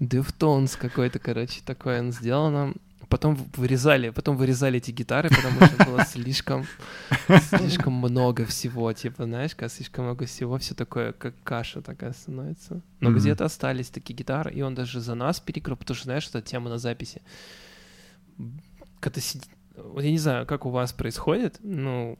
Deftones 0.00 0.76
какой-то, 0.76 1.18
короче, 1.18 1.60
такой 1.64 2.00
он 2.00 2.12
сделал 2.12 2.50
нам. 2.50 2.74
Потом 3.08 3.36
вырезали, 3.56 4.10
потом 4.10 4.36
вырезали 4.36 4.78
эти 4.78 4.90
гитары, 4.90 5.28
потому 5.28 5.60
что 5.60 5.84
было 5.84 6.04
слишком, 6.04 6.66
слишком 7.50 7.92
много 7.92 8.44
всего, 8.44 8.92
типа, 8.92 9.24
знаешь, 9.24 9.54
когда 9.54 9.68
слишком 9.68 10.06
много 10.06 10.26
всего, 10.26 10.58
все 10.58 10.74
такое, 10.74 11.12
как 11.12 11.34
каша 11.44 11.82
такая 11.82 12.12
становится. 12.12 12.82
Но 13.00 13.10
mm-hmm. 13.10 13.14
где-то 13.14 13.44
остались 13.44 13.90
такие 13.90 14.14
гитары, 14.14 14.52
и 14.52 14.62
он 14.62 14.74
даже 14.74 15.00
за 15.00 15.14
нас 15.14 15.38
перекрыл, 15.38 15.76
потому 15.76 15.94
что, 15.94 16.04
знаешь, 16.04 16.26
это 16.28 16.42
тема 16.42 16.68
на 16.68 16.78
записи. 16.78 17.22
Когда 18.98 19.20
сидит... 19.20 19.48
Я 19.76 20.10
не 20.10 20.18
знаю, 20.18 20.46
как 20.46 20.66
у 20.66 20.70
вас 20.70 20.92
происходит, 20.92 21.58
ну, 21.62 22.18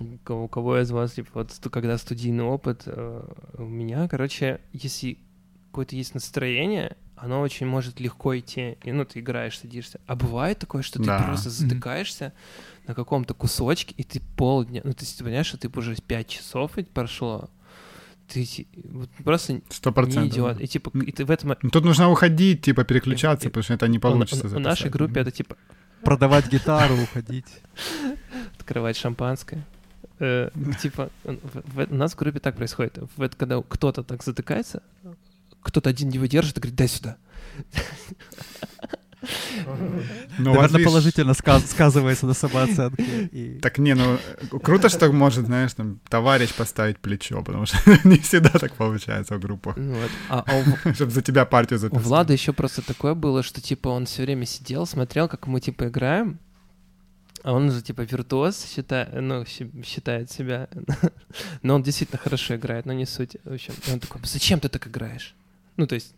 у 0.00 0.48
кого 0.48 0.78
из 0.78 0.90
вас, 0.90 1.12
типа, 1.12 1.30
вот 1.34 1.58
когда 1.70 1.96
студийный 1.96 2.44
опыт, 2.44 2.82
э, 2.84 3.28
у 3.56 3.64
меня, 3.64 4.08
короче, 4.08 4.60
если 4.72 5.18
какое-то 5.70 5.96
есть 5.96 6.14
настроение, 6.14 6.96
оно 7.16 7.40
очень 7.40 7.66
может 7.66 8.00
легко 8.00 8.38
идти, 8.38 8.76
и 8.82 8.92
ну 8.92 9.04
ты 9.04 9.20
играешь, 9.20 9.58
садишься. 9.58 10.00
А 10.06 10.16
бывает 10.16 10.58
такое, 10.58 10.82
что 10.82 10.98
ты 10.98 11.06
да. 11.06 11.22
просто 11.22 11.50
затыкаешься 11.50 12.24
mm-hmm. 12.24 12.88
на 12.88 12.94
каком-то 12.94 13.34
кусочке, 13.34 13.94
и 13.96 14.04
ты 14.04 14.20
полдня, 14.36 14.82
ну 14.84 14.92
ты 14.92 15.06
понимаешь, 15.18 15.46
что 15.46 15.58
ты 15.58 15.70
уже 15.74 15.96
5 15.96 16.28
часов 16.28 16.72
ведь 16.76 16.90
прошло, 16.90 17.48
ты 18.28 18.66
вот, 18.84 19.08
просто 19.24 19.54
100%. 19.54 20.20
не 20.20 20.28
идет. 20.28 20.60
И 20.60 20.66
типа, 20.66 20.90
и 20.98 21.12
ты 21.12 21.24
в 21.24 21.30
этом... 21.30 21.54
Ну, 21.62 21.70
тут 21.70 21.84
нужно 21.84 22.10
уходить, 22.10 22.62
типа, 22.62 22.84
переключаться, 22.84 23.46
и, 23.46 23.50
потому 23.50 23.62
что 23.62 23.74
это 23.74 23.88
не 23.88 23.98
получится. 23.98 24.48
В 24.48 24.58
нашей 24.58 24.90
группе 24.90 25.20
это 25.20 25.30
типа... 25.30 25.56
Продавать 26.02 26.48
гитару, 26.48 26.94
уходить. 27.02 27.46
Открывать 28.58 28.96
шампанское. 28.96 29.64
Э, 30.18 30.50
типа, 30.80 31.10
у 31.24 31.94
нас 31.94 32.12
в 32.12 32.16
группе 32.16 32.38
так 32.38 32.56
происходит. 32.56 32.98
Когда 33.36 33.62
кто-то 33.62 34.02
так 34.02 34.22
затыкается, 34.22 34.82
кто-то 35.66 35.90
один 35.90 36.08
не 36.08 36.18
выдержит 36.18 36.56
и 36.56 36.60
говорит, 36.60 36.76
дай 36.76 36.88
сюда. 36.88 37.16
Ну, 40.38 40.54
Наверное, 40.54 40.84
положительно 40.84 41.34
сказывается 41.34 42.26
на 42.26 42.34
самооценке. 42.34 43.28
И... 43.32 43.58
Так 43.60 43.78
не, 43.78 43.94
ну 43.94 44.18
круто, 44.62 44.88
что 44.88 45.10
может, 45.12 45.46
знаешь, 45.46 45.74
там 45.74 45.98
товарищ 46.08 46.52
поставить 46.54 46.98
плечо, 46.98 47.42
потому 47.42 47.66
что 47.66 47.78
не 48.04 48.18
всегда 48.18 48.50
так 48.50 48.74
получается 48.74 49.36
в 49.36 49.40
группах. 49.40 49.76
Ну, 49.76 49.94
вот. 49.94 50.10
а, 50.28 50.44
а 50.46 50.88
у... 50.88 50.92
Чтобы 50.94 51.10
за 51.10 51.22
тебя 51.22 51.44
партию 51.44 51.78
записать. 51.78 52.04
У 52.04 52.08
Влада 52.08 52.32
еще 52.32 52.52
просто 52.52 52.82
такое 52.82 53.14
было, 53.14 53.42
что 53.42 53.60
типа 53.60 53.88
он 53.88 54.04
все 54.04 54.22
время 54.22 54.46
сидел, 54.46 54.86
смотрел, 54.86 55.28
как 55.28 55.46
мы 55.46 55.60
типа 55.60 55.88
играем, 55.88 56.38
а 57.42 57.52
он 57.52 57.70
же 57.70 57.82
типа 57.82 58.02
виртуоз 58.02 58.66
считает, 58.66 59.08
ну, 59.14 59.44
считает 59.84 60.30
себя. 60.30 60.68
но 61.62 61.74
он 61.74 61.82
действительно 61.82 62.18
хорошо 62.18 62.56
играет, 62.56 62.86
но 62.86 62.92
не 62.92 63.06
суть. 63.06 63.36
В 63.44 63.54
общем, 63.54 63.74
он 63.92 64.00
такой, 64.00 64.20
зачем 64.24 64.60
ты 64.60 64.68
так 64.68 64.86
играешь? 64.86 65.34
Ну, 65.76 65.86
то 65.86 65.94
есть 65.94 66.14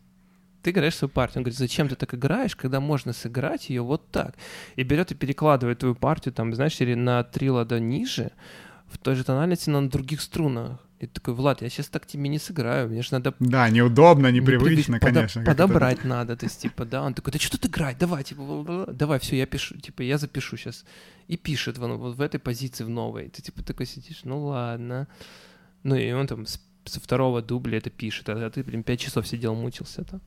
ты 0.62 0.70
играешь 0.70 0.96
свою 0.96 1.10
партию. 1.10 1.38
Он 1.38 1.44
говорит, 1.44 1.58
зачем 1.58 1.88
ты 1.88 1.94
так 1.94 2.14
играешь, 2.14 2.56
когда 2.56 2.80
можно 2.80 3.12
сыграть 3.12 3.70
ее 3.70 3.82
вот 3.82 4.10
так? 4.10 4.36
И 4.76 4.82
берет 4.82 5.12
и 5.12 5.14
перекладывает 5.14 5.78
твою 5.78 5.94
партию, 5.94 6.32
там, 6.32 6.54
знаешь, 6.54 6.80
или 6.80 6.94
на 6.94 7.22
три 7.22 7.50
лада 7.50 7.80
ниже, 7.80 8.32
в 8.86 8.98
той 8.98 9.14
же 9.14 9.24
тональности, 9.24 9.70
но 9.70 9.80
на 9.80 9.88
других 9.88 10.20
струнах. 10.20 10.80
И 10.98 11.06
ты 11.06 11.12
такой, 11.12 11.34
Влад, 11.34 11.62
я 11.62 11.68
сейчас 11.68 11.86
так 11.86 12.06
тебе 12.06 12.28
не 12.28 12.40
сыграю, 12.40 12.88
мне 12.88 13.02
же 13.02 13.10
надо... 13.12 13.32
Да, 13.38 13.70
неудобно, 13.70 14.32
непривычно, 14.32 14.96
непривыч... 14.96 15.14
конечно. 15.14 15.44
Подо... 15.44 15.66
Подобрать 15.66 15.98
это... 15.98 16.08
надо, 16.08 16.36
то 16.36 16.46
есть, 16.46 16.60
типа, 16.60 16.84
да, 16.84 17.04
он 17.04 17.14
такой, 17.14 17.32
да 17.32 17.38
что 17.38 17.56
тут 17.56 17.70
играть, 17.70 17.98
давай, 17.98 18.24
типа, 18.24 18.86
давай, 18.92 19.20
все, 19.20 19.36
я 19.36 19.46
пишу, 19.46 19.76
типа, 19.76 20.02
я 20.02 20.18
запишу 20.18 20.56
сейчас. 20.56 20.84
И 21.28 21.36
пишет 21.36 21.78
вот, 21.78 21.96
вот 21.98 22.16
в 22.16 22.20
этой 22.20 22.40
позиции, 22.40 22.82
в 22.82 22.88
новой. 22.90 23.28
Ты, 23.28 23.42
типа, 23.42 23.62
такой 23.62 23.86
сидишь, 23.86 24.22
ну 24.24 24.46
ладно. 24.46 25.06
Ну, 25.84 25.94
и 25.94 26.10
он 26.10 26.26
там 26.26 26.46
с, 26.46 26.60
со 26.88 27.00
второго 27.00 27.42
дубля 27.42 27.78
это 27.78 27.90
пишет, 27.90 28.28
а 28.28 28.50
ты, 28.50 28.62
блин, 28.62 28.82
пять 28.82 29.00
часов 29.00 29.26
сидел, 29.26 29.54
мучился 29.54 30.04
там. 30.04 30.20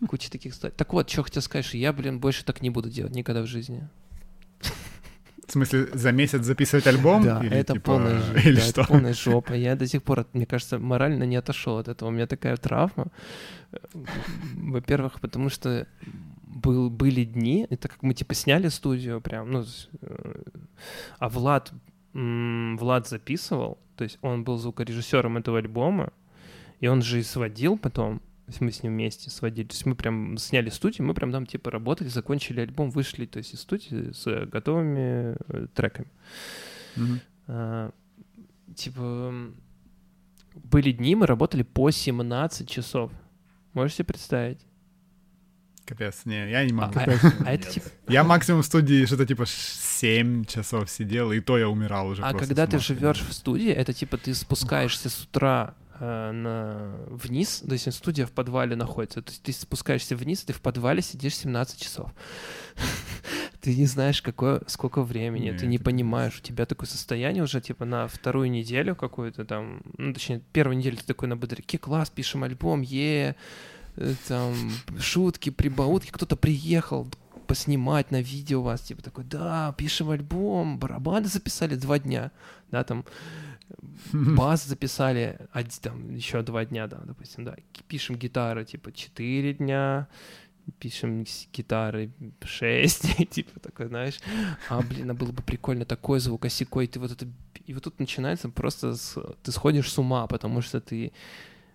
Ну, 0.00 0.06
куча 0.06 0.30
таких... 0.30 0.56
Так 0.58 0.92
вот, 0.92 1.08
что 1.08 1.22
хотел 1.22 1.42
сказать, 1.42 1.64
что 1.64 1.76
я, 1.76 1.92
блин, 1.92 2.20
больше 2.20 2.44
так 2.44 2.60
не 2.60 2.70
буду 2.70 2.90
делать 2.90 3.14
никогда 3.14 3.42
в 3.42 3.46
жизни. 3.46 3.88
В 5.46 5.52
смысле, 5.52 5.88
за 5.92 6.12
месяц 6.12 6.44
записывать 6.44 6.86
альбом? 6.86 7.24
Да, 7.24 7.44
или, 7.44 7.56
это, 7.56 7.72
типа, 7.72 7.84
полная, 7.84 8.22
или 8.44 8.54
да, 8.54 8.60
что? 8.60 8.82
это 8.82 8.84
полная 8.84 9.14
жопа. 9.14 9.52
Я 9.52 9.74
до 9.74 9.86
сих 9.86 10.02
пор, 10.02 10.26
мне 10.32 10.46
кажется, 10.46 10.78
морально 10.78 11.24
не 11.24 11.34
отошел 11.34 11.78
от 11.78 11.88
этого. 11.88 12.08
У 12.08 12.12
меня 12.12 12.28
такая 12.28 12.56
травма. 12.56 13.08
Во-первых, 14.54 15.20
потому 15.20 15.48
что 15.48 15.88
был, 16.42 16.88
были 16.88 17.24
дни, 17.24 17.66
это 17.68 17.88
как 17.88 18.02
мы 18.02 18.14
типа 18.14 18.34
сняли 18.34 18.68
студию 18.68 19.20
прям, 19.20 19.50
ну, 19.50 19.64
э, 20.02 20.42
а 21.18 21.28
Влад, 21.28 21.72
Влад 22.12 23.08
записывал, 23.08 23.78
то 23.96 24.04
есть 24.04 24.18
он 24.22 24.44
был 24.44 24.56
звукорежиссером 24.56 25.36
этого 25.36 25.58
альбома, 25.58 26.12
и 26.80 26.88
он 26.88 27.02
же 27.02 27.20
и 27.20 27.22
сводил 27.22 27.78
потом, 27.78 28.18
то 28.18 28.52
есть 28.52 28.60
мы 28.60 28.72
с 28.72 28.82
ним 28.82 28.94
вместе 28.94 29.30
сводили. 29.30 29.68
То 29.68 29.74
есть 29.74 29.86
мы 29.86 29.94
прям 29.94 30.36
сняли 30.36 30.70
студию, 30.70 31.06
мы 31.06 31.14
прям 31.14 31.30
там 31.30 31.46
типа 31.46 31.70
работали, 31.70 32.08
закончили 32.08 32.60
альбом, 32.60 32.90
вышли, 32.90 33.26
то 33.26 33.38
есть 33.38 33.54
из 33.54 33.60
студии 33.60 34.10
с 34.12 34.46
готовыми 34.46 35.36
э, 35.48 35.66
треками. 35.72 36.08
Mm-hmm. 36.96 37.20
А, 37.46 37.92
типа 38.74 39.34
были 40.54 40.90
дни, 40.90 41.14
мы 41.14 41.26
работали 41.26 41.62
по 41.62 41.90
17 41.90 42.68
часов. 42.68 43.12
Можете 43.72 43.98
себе 43.98 44.06
представить? 44.06 44.66
Капец, 45.86 46.22
не, 46.24 46.50
я 46.50 46.64
не 46.64 46.72
могу. 46.72 46.98
А, 46.98 47.06
а 47.46 47.52
это 47.52 47.68
типа... 47.68 47.88
Я 48.08 48.22
максимум 48.22 48.62
в 48.62 48.66
студии 48.66 49.04
что-то 49.06 49.26
типа 49.26 49.44
7 49.46 50.44
часов 50.44 50.90
сидел, 50.90 51.32
и 51.32 51.40
то 51.40 51.58
я 51.58 51.68
умирал 51.68 52.08
уже. 52.08 52.22
А 52.22 52.32
когда 52.32 52.66
ты 52.66 52.78
живешь 52.78 53.20
в 53.20 53.32
студии, 53.32 53.70
это 53.70 53.92
типа 53.92 54.16
ты 54.16 54.34
спускаешься 54.34 55.08
с 55.08 55.22
утра 55.22 55.74
Э, 56.02 56.30
на... 56.32 56.96
вниз, 57.10 57.62
то 57.66 57.74
есть 57.74 57.92
студия 57.92 58.24
в 58.24 58.32
подвале 58.32 58.74
находится, 58.74 59.20
то 59.20 59.30
есть 59.30 59.42
ты 59.42 59.52
спускаешься 59.52 60.16
вниз, 60.16 60.42
ты 60.42 60.54
в 60.54 60.62
подвале 60.62 61.02
сидишь 61.02 61.36
17 61.36 61.78
часов. 61.78 62.10
ты 63.60 63.76
не 63.76 63.84
знаешь, 63.84 64.22
какое, 64.22 64.62
сколько 64.66 65.02
времени, 65.02 65.50
ты 65.50 65.66
не 65.66 65.76
понимаешь, 65.76 66.38
у 66.38 66.42
тебя 66.42 66.64
такое 66.64 66.88
состояние 66.88 67.42
уже, 67.42 67.60
типа, 67.60 67.84
на 67.84 68.08
вторую 68.08 68.50
неделю 68.50 68.96
какую-то 68.96 69.44
там, 69.44 69.82
ну, 69.98 70.14
точнее, 70.14 70.40
первую 70.54 70.78
неделю 70.78 70.96
ты 70.96 71.04
такой 71.04 71.28
на 71.28 71.36
бодряке, 71.36 71.76
класс, 71.76 72.08
пишем 72.08 72.44
альбом, 72.44 72.80
е 72.80 73.28
э, 73.28 73.34
там, 74.28 74.54
шутки, 74.98 75.50
прибаутки, 75.50 76.10
кто-то 76.10 76.36
приехал, 76.36 77.08
поснимать 77.46 78.10
на 78.10 78.22
видео 78.22 78.62
вас, 78.62 78.80
типа 78.80 79.02
такой, 79.02 79.24
да, 79.24 79.74
пишем 79.76 80.10
альбом, 80.10 80.78
барабаны 80.78 81.26
записали 81.26 81.74
два 81.74 81.98
дня, 81.98 82.30
да, 82.70 82.84
там, 82.84 83.04
бас 84.12 84.64
записали 84.64 85.38
один, 85.52 85.72
там, 85.82 86.14
еще 86.14 86.42
два 86.42 86.64
дня, 86.64 86.86
да, 86.86 86.98
допустим, 87.04 87.44
да, 87.44 87.56
пишем 87.88 88.16
гитары, 88.16 88.64
типа, 88.64 88.92
четыре 88.92 89.54
дня, 89.54 90.06
пишем 90.78 91.24
гитары 91.52 92.12
6, 92.42 93.28
типа 93.30 93.60
такой, 93.60 93.88
знаешь, 93.88 94.20
а, 94.68 94.80
блин, 94.82 95.10
а 95.10 95.14
было 95.14 95.32
бы 95.32 95.42
прикольно 95.42 95.84
такой 95.84 96.20
звук, 96.20 96.44
осекой, 96.44 96.86
ты 96.86 97.00
вот 97.00 97.10
это... 97.10 97.26
И 97.66 97.74
вот 97.74 97.84
тут 97.84 97.98
начинается 97.98 98.48
просто, 98.48 98.94
с... 98.94 99.18
ты 99.42 99.52
сходишь 99.52 99.90
с 99.90 99.98
ума, 99.98 100.26
потому 100.26 100.60
что 100.62 100.80
ты, 100.80 101.12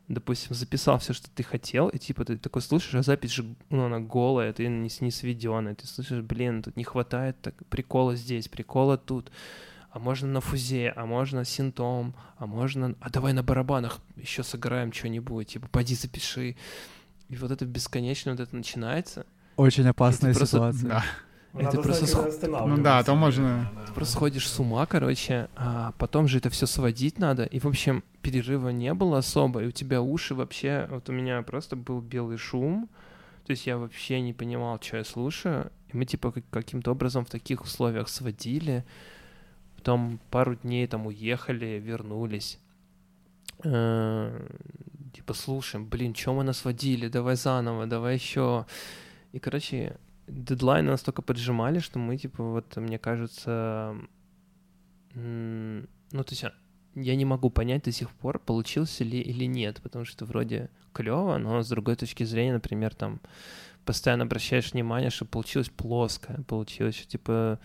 допустим, 0.08 0.56
записал 0.56 1.00
все, 1.00 1.14
что 1.14 1.30
ты 1.30 1.44
хотел, 1.44 1.90
и 1.90 1.98
типа 1.98 2.26
ты 2.26 2.38
такой 2.38 2.62
слушаешь, 2.62 2.96
а 2.96 3.04
запись 3.04 3.32
же, 3.32 3.56
ну, 3.70 3.86
она 3.86 4.00
голая, 4.00 4.54
ты 4.54 4.68
не, 4.68 4.90
не 5.00 5.12
сведенная, 5.12 5.76
ты 5.76 5.88
слышишь, 5.88 6.22
блин, 6.22 6.62
тут 6.62 6.78
не 6.78 6.84
хватает 6.84 7.40
так, 7.42 7.56
прикола 7.68 8.16
здесь, 8.16 8.48
прикола 8.48 8.98
тут, 8.98 9.32
а 9.90 10.00
можно 10.00 10.28
на 10.28 10.42
фузе, 10.42 10.94
а 10.96 11.06
можно 11.06 11.46
синтом, 11.46 12.16
а 12.38 12.46
можно... 12.46 12.96
А 13.00 13.10
давай 13.10 13.34
на 13.34 13.44
барабанах 13.44 14.00
еще 14.18 14.44
сыграем 14.44 14.92
что-нибудь, 14.92 15.48
типа, 15.48 15.70
пойди 15.70 15.96
запиши. 15.96 16.58
И 17.30 17.36
вот 17.38 17.50
это 17.50 17.66
бесконечно 17.66 18.32
вот 18.32 18.42
это 18.42 18.56
начинается. 18.56 19.26
Очень 19.56 19.88
опасная 19.88 20.34
ситуация. 20.34 20.90
Да. 20.90 21.06
Ты 21.58 21.82
просто 21.82 22.06
сх... 22.06 22.48
Ну 22.48 22.78
да, 22.82 23.04
то 23.04 23.16
можно... 23.16 23.72
Ты 23.88 23.94
просто 23.94 24.14
сходишь 24.14 24.50
с 24.50 24.60
ума, 24.60 24.86
короче, 24.86 25.48
а 25.56 25.94
потом 25.98 26.28
же 26.28 26.38
это 26.40 26.50
все 26.50 26.66
сводить 26.66 27.20
надо. 27.20 27.44
И, 27.44 27.60
в 27.60 27.66
общем, 27.66 28.04
перерыва 28.22 28.70
не 28.70 28.94
было 28.94 29.20
особо, 29.20 29.64
и 29.64 29.68
у 29.68 29.72
тебя 29.72 30.02
уши 30.02 30.36
вообще... 30.36 30.88
Вот 30.90 31.10
у 31.10 31.14
меня 31.14 31.42
просто 31.44 31.76
был 31.76 32.02
белый 32.02 32.38
шум, 32.38 32.90
то 33.46 33.52
есть 33.52 33.68
я 33.68 33.78
вообще 33.78 34.22
не 34.22 34.34
понимал, 34.34 34.80
что 34.82 34.98
я 34.98 35.04
слушаю. 35.04 35.72
И 35.94 35.98
мы, 35.98 36.06
типа, 36.06 36.34
каким-то 36.50 36.92
образом 36.92 37.26
в 37.26 37.30
таких 37.30 37.64
условиях 37.64 38.10
сводили 38.10 38.84
потом 39.86 40.20
пару 40.32 40.56
дней 40.56 40.88
там 40.88 41.06
уехали, 41.06 41.80
вернулись. 41.80 42.58
Э, 43.64 44.48
типа, 45.14 45.36
слушаем, 45.36 45.86
блин, 45.88 46.16
что 46.16 46.34
мы 46.34 46.44
нас 46.44 46.66
водили, 46.66 47.08
давай 47.08 47.36
заново, 47.36 47.86
давай 47.86 48.16
еще. 48.16 48.66
И, 49.32 49.38
короче, 49.38 49.98
дедлайны 50.28 50.92
настолько 50.92 51.22
поджимали, 51.22 51.80
что 51.80 52.00
мы, 52.00 52.18
типа, 52.18 52.44
вот, 52.44 52.76
мне 52.78 52.98
кажется, 52.98 53.96
ну, 55.14 55.88
то 56.12 56.32
есть 56.32 56.44
а, 56.44 56.54
я 56.96 57.16
не 57.16 57.26
могу 57.26 57.50
понять 57.50 57.84
до 57.84 57.92
сих 57.92 58.10
пор, 58.10 58.40
получился 58.40 59.04
ли 59.04 59.20
или 59.20 59.46
нет, 59.46 59.82
потому 59.82 60.06
что 60.06 60.26
вроде 60.26 60.70
клево, 60.94 61.38
но 61.38 61.62
с 61.62 61.70
другой 61.70 61.96
точки 61.96 62.24
зрения, 62.24 62.54
например, 62.54 62.96
там, 62.96 63.20
постоянно 63.86 64.24
обращаешь 64.24 64.72
внимание, 64.74 65.10
что 65.10 65.26
получилось 65.26 65.70
плоско, 65.70 66.44
получилось, 66.48 66.96
что, 66.96 67.08
типа, 67.08 67.60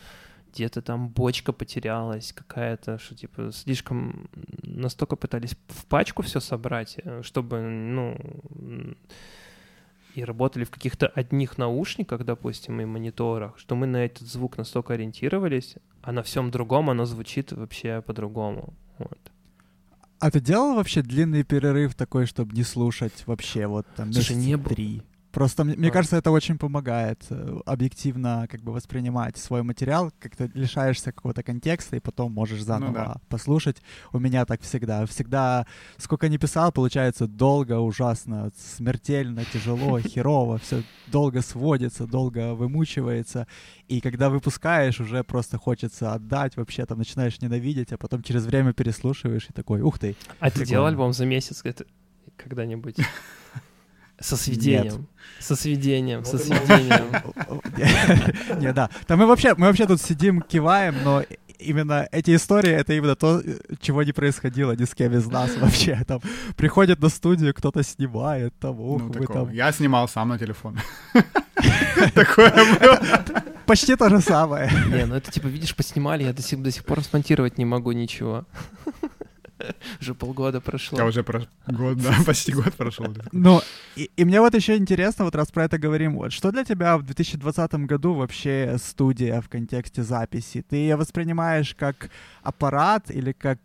где-то 0.52 0.82
там 0.82 1.08
бочка 1.08 1.52
потерялась 1.52 2.32
какая-то, 2.32 2.98
что 2.98 3.14
типа 3.14 3.52
слишком 3.52 4.28
настолько 4.62 5.16
пытались 5.16 5.56
в 5.68 5.86
пачку 5.86 6.22
все 6.22 6.40
собрать, 6.40 6.96
э, 6.98 7.22
чтобы, 7.22 7.60
ну, 7.60 8.16
и 10.14 10.24
работали 10.24 10.64
в 10.64 10.70
каких-то 10.70 11.06
одних 11.08 11.58
наушниках, 11.58 12.24
допустим, 12.24 12.80
и 12.80 12.84
мониторах, 12.84 13.58
что 13.58 13.74
мы 13.74 13.86
на 13.86 14.04
этот 14.04 14.26
звук 14.26 14.58
настолько 14.58 14.94
ориентировались, 14.94 15.76
а 16.02 16.12
на 16.12 16.22
всем 16.22 16.50
другом 16.50 16.90
оно 16.90 17.04
звучит 17.04 17.52
вообще 17.52 18.02
по-другому. 18.02 18.74
Вот. 18.98 19.18
А 20.18 20.30
ты 20.30 20.40
делал 20.40 20.74
вообще 20.74 21.02
длинный 21.02 21.44
перерыв 21.44 21.94
такой, 21.94 22.26
чтобы 22.26 22.54
не 22.54 22.62
слушать 22.62 23.24
вообще 23.26 23.66
вот 23.66 23.86
там 23.96 24.12
Слушай, 24.12 24.36
не 24.36 24.56
три? 24.56 25.02
Просто 25.32 25.64
мне 25.64 25.88
а. 25.88 25.92
кажется, 25.92 26.16
это 26.16 26.30
очень 26.32 26.58
помогает 26.58 27.24
э, 27.30 27.58
объективно 27.64 28.48
как 28.50 28.62
бы 28.62 28.72
воспринимать 28.72 29.36
свой 29.36 29.62
материал, 29.62 30.12
как 30.18 30.34
ты 30.34 30.50
лишаешься 30.54 31.12
какого-то 31.12 31.42
контекста 31.42 31.96
и 31.96 32.00
потом 32.00 32.32
можешь 32.32 32.58
ну 32.60 32.64
заново 32.64 32.88
ну, 32.90 32.94
да. 32.94 33.16
послушать. 33.28 33.76
У 34.12 34.18
меня 34.18 34.44
так 34.44 34.60
всегда. 34.62 35.06
Всегда, 35.06 35.66
сколько 35.98 36.28
не 36.28 36.38
писал, 36.38 36.72
получается 36.72 37.28
долго, 37.28 37.78
ужасно, 37.78 38.50
смертельно, 38.56 39.44
тяжело, 39.52 40.00
херово, 40.00 40.58
все 40.58 40.82
долго 41.06 41.42
сводится, 41.42 42.06
долго 42.06 42.54
вымучивается. 42.54 43.46
И 43.86 44.00
когда 44.00 44.30
выпускаешь, 44.30 45.00
уже 45.00 45.22
просто 45.22 45.58
хочется 45.58 46.12
отдать, 46.12 46.56
вообще 46.56 46.86
там 46.86 46.98
начинаешь 46.98 47.40
ненавидеть, 47.40 47.92
а 47.92 47.98
потом 47.98 48.22
через 48.22 48.46
время 48.46 48.72
переслушиваешь 48.72 49.46
и 49.48 49.52
такой, 49.52 49.80
ух 49.80 49.98
ты. 49.98 50.16
А 50.40 50.50
ты 50.50 50.66
делал 50.66 50.86
альбом 50.86 51.12
за 51.12 51.24
месяц 51.24 51.62
когда-нибудь? 52.36 52.96
Со 54.20 54.36
сведением. 54.36 54.84
Нет. 54.84 55.00
Со 55.38 55.56
сведением, 55.56 56.24
со 56.24 56.38
сведением. 56.38 57.10
Не, 58.60 58.72
да. 58.72 58.90
Там 59.06 59.18
мы 59.18 59.26
вообще, 59.26 59.54
мы 59.54 59.66
вообще 59.68 59.86
тут 59.86 60.00
сидим, 60.00 60.42
киваем, 60.42 60.96
но 61.02 61.22
именно 61.60 62.08
эти 62.12 62.34
истории, 62.34 62.70
это 62.70 62.92
именно 62.92 63.16
то, 63.16 63.42
чего 63.80 64.02
не 64.02 64.12
происходило 64.12 64.72
ни 64.72 64.84
с 64.84 64.94
кем 64.94 65.12
из 65.12 65.26
нас 65.26 65.56
вообще. 65.60 66.02
Там 66.06 66.20
приходит 66.56 67.00
на 67.00 67.08
студию, 67.08 67.54
кто-то 67.54 67.82
снимает, 67.82 68.54
там, 68.58 68.80
ух, 68.80 69.02
ну, 69.02 69.26
там... 69.26 69.50
Я 69.52 69.72
снимал 69.72 70.08
сам 70.08 70.28
на 70.28 70.38
телефон. 70.38 70.78
Такое 72.14 72.52
было. 72.80 73.00
Почти 73.66 73.96
то 73.96 74.08
же 74.08 74.20
самое. 74.20 74.70
Не, 74.88 75.06
ну 75.06 75.14
это 75.14 75.30
типа, 75.30 75.46
видишь, 75.46 75.76
поснимали, 75.76 76.24
я 76.24 76.32
до 76.32 76.42
сих 76.42 76.84
пор 76.84 77.02
смонтировать 77.04 77.58
не 77.58 77.64
могу 77.64 77.92
ничего. 77.92 78.46
Уже 80.00 80.14
полгода 80.14 80.60
прошло. 80.60 80.98
Я 80.98 81.04
уже 81.04 81.22
про 81.22 81.42
год, 81.66 81.98
да, 81.98 82.14
почти 82.26 82.52
год 82.52 82.72
прошел. 82.74 83.06
Ну, 83.32 83.60
и, 83.96 84.10
и 84.16 84.24
мне 84.24 84.40
вот 84.40 84.54
еще 84.54 84.76
интересно, 84.76 85.24
вот 85.24 85.34
раз 85.34 85.50
про 85.50 85.64
это 85.64 85.78
говорим, 85.78 86.16
вот 86.16 86.32
что 86.32 86.50
для 86.50 86.64
тебя 86.64 86.96
в 86.98 87.02
2020 87.02 87.74
году 87.86 88.14
вообще 88.14 88.76
студия 88.78 89.40
в 89.40 89.48
контексте 89.48 90.02
записи? 90.02 90.64
Ты 90.68 90.76
ее 90.76 90.96
воспринимаешь 90.96 91.74
как 91.74 92.10
аппарат 92.42 93.10
или 93.10 93.32
как 93.32 93.58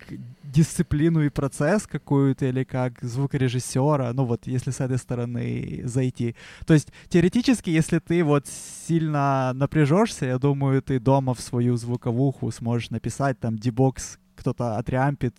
дисциплину 0.43 1.21
и 1.21 1.29
процесс 1.29 1.87
какую-то, 1.87 2.45
или 2.45 2.63
как 2.63 3.01
звукорежиссера, 3.01 4.13
ну 4.13 4.25
вот, 4.25 4.47
если 4.47 4.71
с 4.71 4.79
этой 4.79 4.97
стороны 4.97 5.81
зайти. 5.85 6.35
То 6.65 6.73
есть, 6.73 6.89
теоретически, 7.09 7.69
если 7.69 7.99
ты 7.99 8.23
вот 8.23 8.47
сильно 8.87 9.51
напряжешься, 9.53 10.25
я 10.25 10.37
думаю, 10.37 10.81
ты 10.81 10.99
дома 10.99 11.33
в 11.33 11.41
свою 11.41 11.77
звуковуху 11.77 12.51
сможешь 12.51 12.89
написать 12.89 13.39
там 13.39 13.57
дебокс, 13.57 14.17
кто-то 14.35 14.77
отреампит, 14.77 15.35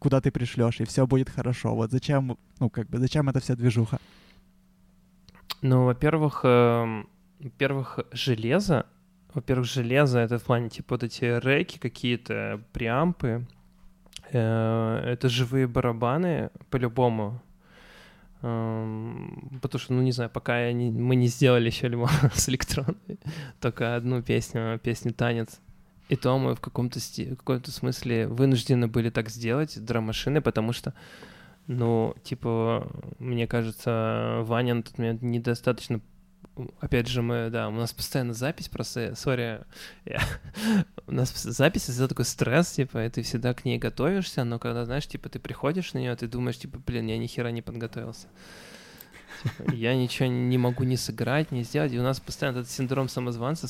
куда 0.00 0.20
ты 0.20 0.32
пришлешь, 0.32 0.80
и 0.80 0.84
все 0.84 1.06
будет 1.06 1.28
хорошо. 1.28 1.74
Вот 1.74 1.92
зачем, 1.92 2.36
ну, 2.58 2.70
как 2.70 2.88
бы, 2.88 2.98
зачем 2.98 3.28
эта 3.28 3.38
вся 3.38 3.54
движуха? 3.54 3.98
Ну, 5.62 5.84
во-первых, 5.84 6.40
э, 6.42 7.04
во-первых, 7.38 8.00
железо, 8.12 8.86
во-первых, 9.34 9.66
железо— 9.66 10.18
это 10.20 10.38
в 10.38 10.42
плане, 10.42 10.70
типа, 10.70 10.94
вот 10.94 11.02
эти 11.02 11.24
реки 11.24 11.78
какие-то, 11.78 12.60
преампы, 12.72 13.46
э, 14.32 15.02
это 15.12 15.28
живые 15.28 15.66
барабаны, 15.66 16.50
по-любому, 16.70 17.42
эм, 18.42 19.58
потому 19.60 19.80
что, 19.80 19.92
ну, 19.92 20.02
не 20.02 20.12
знаю, 20.12 20.30
пока 20.30 20.58
я 20.66 20.72
не, 20.72 20.90
мы 20.90 21.14
не 21.14 21.26
сделали 21.26 21.66
еще 21.66 21.86
альбом 21.86 22.08
с 22.34 22.48
электронной, 22.48 23.18
только 23.60 23.96
одну 23.96 24.22
песню, 24.22 24.80
песню 24.82 25.12
«Танец», 25.12 25.60
и 26.10 26.16
то 26.16 26.36
мы 26.38 26.56
в 26.56 26.60
каком-то, 26.60 26.98
в 26.98 27.36
каком-то 27.36 27.70
смысле 27.70 28.26
вынуждены 28.26 28.88
были 28.88 29.10
так 29.10 29.30
сделать, 29.30 29.82
драм-машины, 29.82 30.40
потому 30.40 30.72
что, 30.72 30.92
ну, 31.68 32.16
типа, 32.24 32.90
мне 33.20 33.46
кажется, 33.46 34.40
Ваня 34.42 34.74
на 34.74 34.82
тот 34.82 34.98
момент 34.98 35.22
недостаточно 35.22 36.00
опять 36.80 37.06
же, 37.06 37.22
мы, 37.22 37.48
да, 37.50 37.68
у 37.68 37.70
нас 37.70 37.92
постоянно 37.92 38.34
запись, 38.34 38.68
просто, 38.68 39.14
сори, 39.14 39.60
у 41.06 41.12
нас 41.12 41.32
запись, 41.32 41.88
это 41.88 42.08
такой 42.08 42.24
стресс, 42.24 42.72
типа, 42.72 43.06
и 43.06 43.08
ты 43.08 43.22
всегда 43.22 43.54
к 43.54 43.64
ней 43.64 43.78
готовишься, 43.78 44.42
но 44.42 44.58
когда, 44.58 44.84
знаешь, 44.84 45.06
типа, 45.06 45.28
ты 45.28 45.38
приходишь 45.38 45.92
на 45.94 45.98
нее, 45.98 46.16
ты 46.16 46.26
думаешь, 46.26 46.58
типа, 46.58 46.80
блин, 46.84 47.06
я 47.06 47.18
ни 47.18 47.28
хера 47.28 47.52
не 47.52 47.62
подготовился. 47.62 48.26
Типа, 49.42 49.72
я 49.74 49.94
ничего 49.94 50.28
не 50.28 50.58
могу 50.58 50.82
ни 50.82 50.96
сыграть, 50.96 51.52
ни 51.52 51.62
сделать, 51.62 51.92
и 51.92 52.00
у 52.00 52.02
нас 52.02 52.18
постоянно 52.20 52.58
этот 52.58 52.70
синдром 52.70 53.08
самозванца 53.08 53.68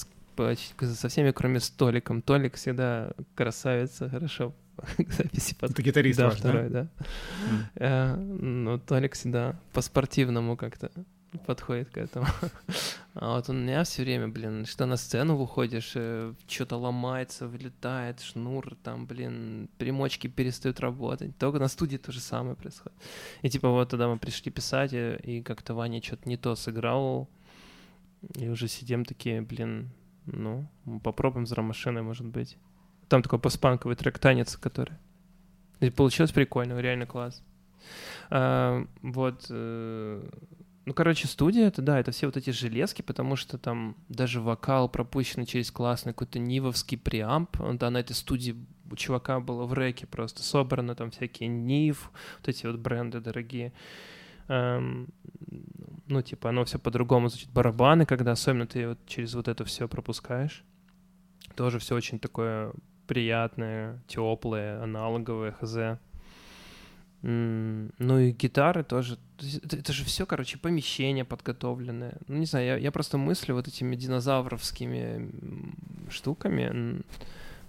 со 0.95 1.09
всеми, 1.09 1.31
кроме 1.31 1.61
с 1.61 1.71
Толиком. 1.71 2.23
Толик 2.23 2.55
всегда 2.55 3.13
красавица, 3.35 4.09
хорошо 4.09 4.55
записи 4.99 5.55
под... 5.55 5.71
Это 5.71 5.83
гитарист 5.83 6.19
да, 6.19 6.27
ваш, 6.27 6.39
второй, 6.39 6.69
да? 6.69 6.87
да. 7.75 8.17
Mm. 8.17 8.17
ну, 8.17 8.79
Толик 8.79 9.15
всегда 9.15 9.59
по-спортивному 9.73 10.57
как-то 10.57 10.91
подходит 11.47 11.91
к 11.91 11.99
этому. 11.99 12.27
А 13.15 13.35
вот 13.35 13.49
у 13.49 13.53
меня 13.53 13.83
все 13.83 14.03
время, 14.03 14.29
блин, 14.29 14.65
что 14.67 14.87
на 14.87 14.97
сцену 14.97 15.37
выходишь, 15.37 15.93
э, 15.97 16.33
что-то 16.47 16.77
ломается, 16.77 17.49
вылетает, 17.49 18.21
шнур, 18.21 18.77
там, 18.85 19.07
блин, 19.07 19.69
примочки 19.79 20.29
перестают 20.29 20.79
работать. 20.79 21.37
Только 21.37 21.59
на 21.59 21.67
студии 21.67 21.97
то 21.97 22.13
же 22.13 22.21
самое 22.21 22.55
происходит. 22.55 22.97
И 23.43 23.51
типа 23.51 23.69
вот 23.69 23.89
тогда 23.89 24.07
мы 24.09 24.17
пришли 24.17 24.53
писать, 24.53 24.93
и, 24.93 25.17
и 25.25 25.43
как-то 25.43 25.75
Ваня 25.75 26.01
что-то 26.01 26.29
не 26.29 26.37
то 26.37 26.55
сыграл, 26.55 27.29
и 28.37 28.49
уже 28.49 28.69
сидим 28.69 29.05
такие, 29.05 29.43
блин, 29.43 29.91
ну, 30.33 30.69
попробуем 31.03 31.47
с 31.47 31.53
ромашиной, 31.53 32.03
может 32.03 32.27
быть. 32.27 32.57
Там 33.09 33.23
такой 33.23 33.39
постпанковый 33.39 33.97
трек 33.97 34.19
«Танец», 34.19 34.57
который... 34.57 34.97
И 35.81 35.91
получилось 35.91 36.33
прикольно, 36.33 36.79
реально 36.79 37.07
класс. 37.07 37.43
А, 38.31 38.87
вот... 39.03 39.47
Э, 39.51 40.29
ну, 40.87 40.95
короче, 40.95 41.29
студия, 41.29 41.69
это 41.69 41.83
да, 41.83 42.01
это 42.01 42.11
все 42.11 42.27
вот 42.27 42.37
эти 42.37 42.51
железки, 42.51 43.03
потому 43.03 43.37
что 43.37 43.59
там 43.59 43.97
даже 44.09 44.41
вокал 44.41 44.89
пропущенный 44.89 45.47
через 45.47 45.71
классный 45.71 46.13
какой-то 46.13 46.39
нивовский 46.39 46.99
преамп. 46.99 47.57
Да, 47.75 47.91
на 47.91 47.99
этой 47.99 48.15
студии 48.15 48.57
у 48.91 48.97
чувака 48.97 49.41
было 49.41 49.67
в 49.67 49.75
реке 49.75 50.07
просто 50.07 50.43
собрано 50.43 50.95
там 50.95 51.11
всякие 51.11 51.49
нив, 51.49 52.11
вот 52.39 52.49
эти 52.49 52.67
вот 52.67 52.77
бренды 52.77 53.21
дорогие. 53.21 53.73
Эм, 54.51 55.07
ну, 56.09 56.23
типа, 56.23 56.49
оно 56.49 56.65
все 56.65 56.81
по-другому 56.81 57.29
звучит. 57.29 57.51
Барабаны, 57.51 58.05
когда 58.05 58.33
особенно 58.33 58.67
ты 58.67 58.89
вот 58.89 58.99
через 59.07 59.35
вот 59.35 59.47
это 59.47 59.65
все 59.65 59.87
пропускаешь, 59.87 60.65
тоже 61.55 61.79
все 61.79 61.95
очень 61.95 62.19
такое 62.19 62.73
приятное, 63.07 64.03
теплое, 64.09 64.83
аналоговое, 64.83 65.53
хз. 65.53 65.77
Ну 67.23 68.19
и 68.19 68.33
гитары 68.33 68.83
тоже. 68.83 69.19
Это, 69.39 69.93
же 69.93 70.05
все, 70.05 70.27
короче, 70.27 70.59
помещение 70.59 71.25
подготовленное. 71.25 72.17
Ну, 72.27 72.39
не 72.39 72.47
знаю, 72.47 72.67
я, 72.67 72.77
я 72.77 72.91
просто 72.91 73.19
мыслю 73.19 73.55
вот 73.55 73.69
этими 73.69 73.95
динозавровскими 73.95 75.31
штуками, 76.11 77.05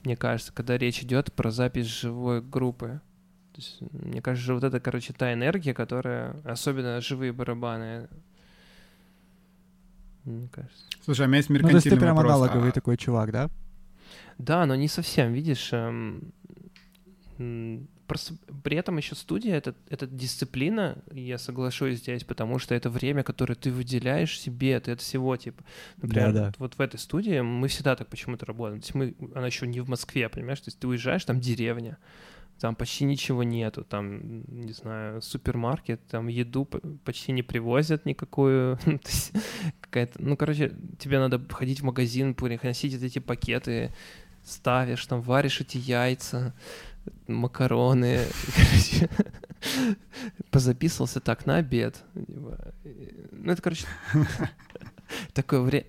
мне 0.03 0.15
кажется, 0.15 0.51
когда 0.51 0.79
речь 0.79 1.03
идет 1.03 1.31
про 1.31 1.51
запись 1.51 1.85
живой 1.85 2.41
группы. 2.41 3.01
То 3.53 3.57
есть, 3.57 3.81
мне 3.91 4.21
кажется, 4.21 4.53
вот 4.53 4.63
это, 4.63 4.79
короче, 4.79 5.13
та 5.13 5.33
энергия, 5.33 5.73
которая, 5.73 6.35
особенно 6.45 7.01
живые 7.01 7.33
барабаны, 7.33 8.07
мне 10.23 10.47
кажется. 10.49 10.85
Слушай, 11.03 11.23
а 11.23 11.25
у 11.25 11.27
меня 11.27 11.37
есть 11.37 11.49
меркантильный 11.49 11.79
ну, 11.79 11.81
то 11.81 11.87
есть 11.87 11.95
ты 11.95 11.99
прям 11.99 12.15
вопрос. 12.15 12.33
аналоговый 12.33 12.69
а... 12.69 12.71
такой 12.71 12.97
чувак, 12.97 13.31
да? 13.31 13.49
Да, 14.37 14.65
но 14.65 14.75
не 14.75 14.87
совсем, 14.87 15.33
видишь. 15.33 15.69
Эм, 15.73 16.31
просто 18.07 18.35
при 18.63 18.77
этом 18.77 18.97
еще 18.97 19.15
студия 19.15 19.55
это, 19.55 19.73
это 19.89 20.05
дисциплина, 20.05 20.97
я 21.11 21.37
соглашусь 21.37 21.99
здесь, 21.99 22.23
потому 22.23 22.59
что 22.59 22.75
это 22.75 22.89
время, 22.89 23.23
которое 23.23 23.55
ты 23.55 23.71
выделяешь 23.71 24.37
себе, 24.39 24.79
ты 24.79 24.91
от 24.91 25.01
всего, 25.01 25.37
типа, 25.37 25.63
например, 25.97 26.33
да, 26.33 26.41
да. 26.47 26.53
вот 26.57 26.75
в 26.75 26.81
этой 26.81 26.99
студии 26.99 27.39
мы 27.39 27.67
всегда 27.67 27.95
так 27.95 28.09
почему-то 28.09 28.45
работаем. 28.45 28.81
То 28.81 28.85
есть 28.85 28.95
мы, 28.95 29.15
она 29.33 29.47
еще 29.47 29.65
не 29.65 29.79
в 29.79 29.89
Москве, 29.89 30.27
понимаешь, 30.29 30.59
то 30.59 30.67
есть 30.67 30.79
ты 30.79 30.87
уезжаешь, 30.87 31.23
там 31.25 31.39
деревня, 31.39 31.97
там 32.61 32.75
почти 32.75 33.05
ничего 33.05 33.41
нету, 33.41 33.83
там, 33.83 34.43
не 34.47 34.71
знаю, 34.71 35.19
супермаркет, 35.23 35.99
там 36.05 36.27
еду 36.27 36.65
почти 37.03 37.31
не 37.31 37.41
привозят 37.41 38.05
никакую, 38.05 38.77
какая-то, 39.81 40.21
ну, 40.21 40.37
короче, 40.37 40.71
тебе 40.99 41.17
надо 41.17 41.41
ходить 41.49 41.81
в 41.81 41.85
магазин, 41.85 42.35
приносить 42.35 43.01
эти 43.01 43.17
пакеты, 43.17 43.91
ставишь, 44.43 45.03
там, 45.07 45.21
варишь 45.21 45.59
эти 45.59 45.79
яйца, 45.79 46.53
макароны, 47.25 48.19
короче, 48.55 49.09
позаписывался 50.51 51.19
так 51.19 51.47
на 51.47 51.55
обед. 51.55 52.03
Ну, 52.13 53.51
это, 53.51 53.61
короче, 53.63 53.87
такое 55.33 55.61
время... 55.61 55.87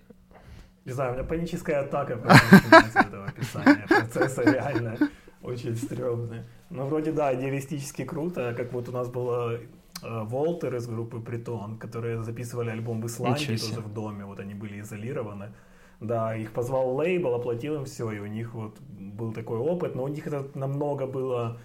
Не 0.86 0.92
знаю, 0.92 1.12
у 1.12 1.14
меня 1.16 1.24
паническая 1.24 1.82
атака 1.82 2.14
этого 2.14 3.26
описания 3.26 3.86
процесса 3.86 4.42
реально 4.42 4.96
очень 5.42 5.76
стрёмная. 5.76 6.46
Ну, 6.72 6.86
вроде, 6.86 7.12
да, 7.12 7.34
идеалистически 7.34 8.04
круто, 8.04 8.54
как 8.56 8.72
вот 8.72 8.88
у 8.88 8.92
нас 8.92 9.08
было 9.08 9.52
э, 9.54 9.58
Волтер 10.02 10.74
из 10.74 10.86
группы 10.86 11.20
Притон, 11.20 11.76
которые 11.76 12.22
записывали 12.22 12.70
альбом 12.70 13.02
в 13.02 13.06
Исландии, 13.06 13.56
тоже 13.56 13.80
в 13.80 13.92
доме, 13.92 14.24
вот 14.24 14.40
они 14.40 14.54
были 14.54 14.80
изолированы. 14.80 15.52
Да, 16.00 16.34
их 16.34 16.52
позвал 16.52 16.96
лейбл, 16.96 17.34
оплатил 17.34 17.76
им 17.76 17.84
все, 17.84 18.10
и 18.10 18.18
у 18.18 18.26
них 18.26 18.54
вот 18.54 18.80
был 18.80 19.32
такой 19.32 19.58
опыт, 19.58 19.94
но 19.94 20.04
у 20.04 20.08
них 20.08 20.26
это 20.26 20.46
намного 20.54 21.06
было 21.06 21.58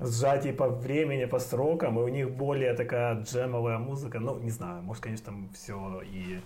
сжатие 0.00 0.52
по 0.52 0.68
времени, 0.68 1.24
по 1.24 1.38
срокам, 1.38 1.98
и 1.98 2.02
у 2.02 2.08
них 2.08 2.30
более 2.30 2.74
такая 2.74 3.22
джемовая 3.22 3.78
музыка, 3.78 4.18
ну, 4.18 4.38
не 4.40 4.50
знаю, 4.50 4.82
может, 4.82 5.02
конечно, 5.02 5.26
там 5.26 5.48
все 5.54 6.02
и 6.04 6.40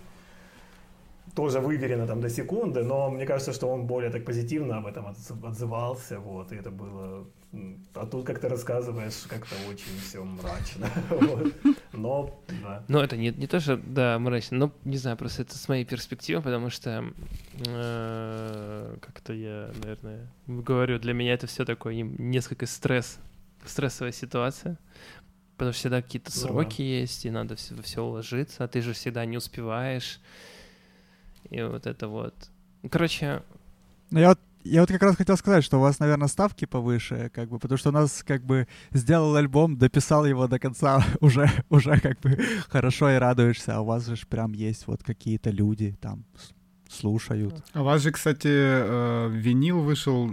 тоже 1.35 1.59
выверено 1.59 2.07
там 2.07 2.21
до 2.21 2.29
секунды, 2.29 2.83
но 2.83 3.09
мне 3.09 3.25
кажется, 3.25 3.53
что 3.53 3.67
он 3.67 3.85
более 3.85 4.09
так 4.09 4.25
позитивно 4.25 4.77
об 4.77 4.85
этом 4.85 5.07
отзывался, 5.43 6.19
вот, 6.19 6.51
и 6.51 6.55
это 6.55 6.71
было... 6.71 7.25
А 7.93 8.05
тут, 8.05 8.25
как 8.25 8.39
ты 8.39 8.49
рассказываешь, 8.49 9.25
как-то 9.29 9.55
очень 9.69 9.99
все 10.03 10.23
мрачно, 10.23 10.89
вот. 11.09 11.53
но, 11.93 12.43
да. 12.61 12.83
Но 12.87 13.03
это 13.03 13.15
не, 13.17 13.29
не 13.29 13.47
то, 13.47 13.59
что, 13.59 13.77
да, 13.77 14.19
мрачно, 14.19 14.57
но, 14.57 14.71
не 14.83 14.97
знаю, 14.97 15.17
просто 15.17 15.43
это 15.43 15.57
с 15.57 15.67
моей 15.69 15.85
перспективы, 15.85 16.41
потому 16.41 16.69
что 16.69 17.05
э, 17.65 18.97
как-то 19.01 19.33
я, 19.33 19.71
наверное, 19.81 20.27
говорю, 20.47 20.99
для 20.99 21.13
меня 21.13 21.33
это 21.33 21.47
все 21.47 21.65
такое 21.65 21.95
несколько 21.95 22.65
стресс, 22.65 23.17
стрессовая 23.65 24.11
ситуация, 24.11 24.77
потому 25.57 25.73
что 25.73 25.79
всегда 25.79 26.01
какие-то 26.01 26.31
ну 26.35 26.41
сроки 26.41 26.81
ну, 26.81 26.87
да. 26.87 26.99
есть, 26.99 27.25
и 27.25 27.29
надо 27.29 27.55
все, 27.55 27.81
все 27.81 28.03
уложиться, 28.03 28.63
а 28.63 28.67
ты 28.67 28.81
же 28.81 28.93
всегда 28.93 29.25
не 29.25 29.37
успеваешь, 29.37 30.19
и 31.49 31.61
вот 31.61 31.85
это 31.85 32.07
вот. 32.07 32.33
Короче... 32.89 33.43
Ну, 34.09 34.19
я 34.19 34.29
вот 34.29 34.39
я 34.69 34.81
вот 34.81 34.89
как 34.89 35.01
раз 35.01 35.15
хотел 35.15 35.37
сказать, 35.37 35.63
что 35.63 35.77
у 35.77 35.81
вас, 35.81 35.99
наверное, 35.99 36.27
ставки 36.27 36.65
повыше, 36.65 37.31
как 37.33 37.49
бы, 37.49 37.57
потому 37.57 37.77
что 37.77 37.89
у 37.89 37.93
нас 37.93 38.23
как 38.23 38.43
бы 38.43 38.67
сделал 38.91 39.35
альбом, 39.35 39.77
дописал 39.77 40.25
его 40.25 40.47
до 40.47 40.59
конца, 40.59 41.03
уже, 41.21 41.49
уже 41.69 41.99
как 41.99 42.19
бы 42.19 42.37
хорошо 42.67 43.09
и 43.11 43.15
радуешься, 43.15 43.77
а 43.77 43.81
у 43.81 43.85
вас 43.85 44.05
же 44.05 44.27
прям 44.27 44.53
есть 44.53 44.87
вот 44.87 45.03
какие-то 45.03 45.51
люди 45.51 45.95
там 46.01 46.25
слушают. 46.91 47.55
А 47.73 47.81
у 47.81 47.83
вас 47.83 48.01
же, 48.01 48.11
кстати, 48.11 48.47
э, 48.49 49.29
винил 49.31 49.79
вышел. 49.81 50.29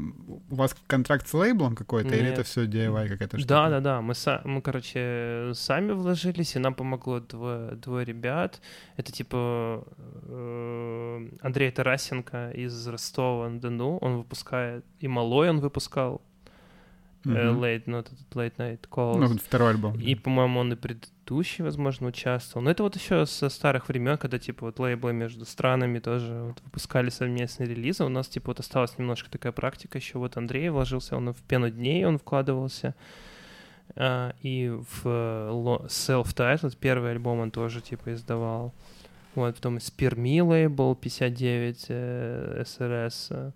У 0.51 0.55
вас 0.55 0.77
контракт 0.87 1.27
с 1.29 1.35
лейблом 1.35 1.75
какой-то, 1.77 2.11
Нет. 2.11 2.19
или 2.19 2.29
это 2.29 2.43
все 2.43 2.65
DIY 2.67 3.09
какая-то 3.09 3.39
штука? 3.39 3.49
Да, 3.49 3.69
да, 3.71 3.81
да. 3.81 4.01
Мы, 4.01 4.13
са- 4.15 4.41
мы, 4.45 4.61
короче, 4.63 5.51
сами 5.55 5.93
вложились, 5.93 6.57
и 6.57 6.59
нам 6.59 6.75
помогло 6.75 7.21
двое, 7.21 7.73
двое 7.73 8.05
ребят. 8.05 8.61
Это 8.97 9.13
типа 9.13 9.85
э, 10.29 11.29
Андрей 11.43 11.71
Тарасенко 11.71 12.51
из 12.51 12.87
Ростова-на-Дону. 12.87 13.99
Он 13.99 14.19
выпускает, 14.19 14.85
и 15.01 15.09
Малой 15.09 15.51
он 15.51 15.61
выпускал. 15.61 16.21
Mm-hmm. 17.25 17.59
Late, 17.59 17.83
ну, 17.87 17.99
этот 17.99 18.19
Late 18.33 18.57
Night 18.57 18.81
Calls. 18.91 19.19
Ну, 19.19 19.39
второй 19.39 19.71
альбом. 19.71 19.99
И, 19.99 20.15
по-моему, 20.15 20.61
он 20.61 20.73
и 20.73 20.77
предыдущий, 20.77 21.65
возможно, 21.65 22.09
участвовал. 22.09 22.65
Но 22.65 22.71
это 22.71 22.83
вот 22.83 22.97
еще 22.97 23.27
со 23.27 23.49
старых 23.49 23.89
времен, 23.89 24.19
когда, 24.19 24.39
типа, 24.39 24.67
вот 24.67 24.79
лейблы 24.79 25.13
между 25.13 25.45
странами 25.45 25.99
тоже 25.99 26.33
вот, 26.49 26.61
выпускали 26.65 27.11
совместные 27.11 27.69
релизы. 27.69 28.05
У 28.05 28.09
нас, 28.09 28.29
типа, 28.29 28.49
вот 28.49 28.61
осталась 28.61 28.99
немножко 28.99 29.31
такая 29.31 29.53
практика 29.53 29.99
еще. 29.99 30.19
Вот 30.19 30.37
Андрей 30.37 30.69
вложился, 30.69 31.17
он 31.17 31.33
в 31.33 31.43
пену 31.43 31.71
дней 31.71 32.05
он 32.05 32.19
вкладывался. 32.19 32.95
А, 33.97 34.35
и 34.43 34.69
в 34.69 35.07
Self-Titled, 35.07 36.77
первый 36.79 37.13
альбом 37.13 37.41
он 37.41 37.51
тоже, 37.51 37.81
типа, 37.81 38.13
издавал. 38.13 38.75
Вот, 39.35 39.57
потом 39.57 39.81
Спирми 39.81 40.41
лейбл 40.41 40.95
59 40.95 41.87
э, 41.89 42.63
SRS. 42.65 43.53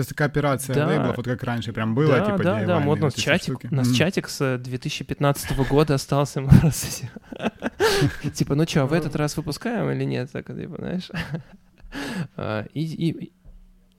То 0.00 0.02
есть 0.02 0.08
такая 0.08 0.28
операция 0.28 0.74
да. 0.74 0.86
лейблов, 0.86 1.18
вот 1.18 1.26
как 1.26 1.42
раньше 1.42 1.74
прям 1.74 1.94
было, 1.94 2.16
да, 2.16 2.24
типа 2.24 2.42
Да, 2.42 2.64
да, 2.64 2.80
вот 2.80 3.00
у 3.00 3.02
нас 3.02 3.12
чатик, 3.12 3.58
у 3.70 3.74
нас 3.74 3.86
mm. 3.86 3.94
чатик 3.94 4.30
с 4.30 4.56
2015 4.56 5.58
года 5.68 5.92
остался. 5.92 6.40
Типа, 8.34 8.54
ну 8.54 8.66
что, 8.66 8.86
в 8.86 8.94
этот 8.94 9.14
раз 9.14 9.36
выпускаем 9.36 9.90
или 9.90 10.04
нет? 10.04 10.32
Так, 10.32 10.46
типа, 10.46 10.76
знаешь? 10.78 11.10
А, 12.36 12.64
и, 12.72 13.32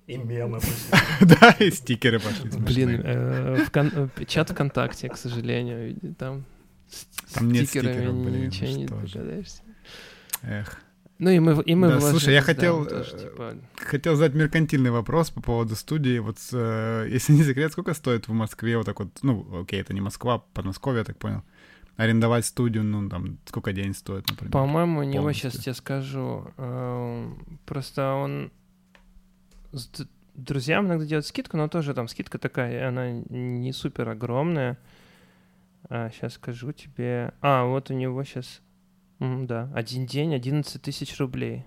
и 0.08 0.18
мемы 0.18 0.60
Да, 1.22 1.52
и 1.60 1.70
стикеры 1.70 2.20
пошли. 2.20 2.50
Блин, 2.50 3.02
э, 3.04 3.68
чат 4.26 4.50
ВКонтакте, 4.50 5.08
к 5.08 5.18
сожалению, 5.18 6.16
там 6.18 6.46
там 7.32 7.52
нет 7.52 7.68
стикеров, 7.68 8.16
блин, 8.16 8.48
ничего 8.48 8.70
не 8.70 8.86
догадаешься. 8.88 9.62
Эх. 10.42 10.82
Ну 11.22 11.30
и 11.30 11.40
мы, 11.40 11.62
и 11.62 11.76
мы 11.76 11.88
да, 11.88 12.02
слушай, 12.02 12.34
я 12.34 12.42
хотел, 12.42 12.84
да, 12.84 12.90
тоже, 12.90 13.16
типа... 13.16 13.56
хотел 13.76 14.16
задать 14.16 14.34
меркантильный 14.34 14.90
вопрос 14.90 15.30
по 15.30 15.40
поводу 15.40 15.76
студии. 15.76 16.18
Вот, 16.18 16.38
э, 16.52 17.06
если 17.12 17.34
не 17.34 17.44
секрет, 17.44 17.72
сколько 17.72 17.94
стоит 17.94 18.28
в 18.28 18.34
Москве 18.34 18.76
вот 18.76 18.88
так 18.88 19.00
вот, 19.00 19.10
ну, 19.22 19.62
окей, 19.62 19.80
это 19.80 19.94
не 19.94 20.02
Москва, 20.02 20.40
Подмосковье, 20.56 21.00
я 21.00 21.04
так 21.06 21.20
понял, 21.20 21.44
арендовать 21.96 22.48
студию, 22.48 22.84
ну, 22.84 23.08
там, 23.08 23.38
сколько 23.46 23.72
день 23.72 23.94
стоит, 23.94 24.28
например? 24.32 24.52
По-моему, 24.52 25.02
у 25.02 25.04
него 25.04 25.32
сейчас 25.32 25.58
тебе 25.58 25.76
скажу. 25.76 26.48
Э, 26.58 27.32
просто 27.68 28.14
он 28.14 28.52
с 29.74 29.92
друзьям 30.34 30.88
иногда 30.88 31.06
делает 31.06 31.28
скидку, 31.28 31.56
но 31.56 31.68
тоже 31.68 31.94
там 31.94 32.08
скидка 32.08 32.40
такая, 32.40 32.88
она 32.88 33.12
не 33.12 33.72
супер 33.74 34.10
огромная. 34.10 34.80
А, 35.88 36.10
сейчас 36.10 36.34
скажу 36.34 36.72
тебе. 36.72 37.32
А, 37.42 37.66
вот 37.66 37.92
у 37.92 37.94
него 37.94 38.24
сейчас 38.24 38.62
Mm, 39.22 39.46
да, 39.46 39.70
один 39.76 40.08
день 40.08 40.34
11 40.34 40.82
тысяч 40.82 41.20
рублей. 41.20 41.64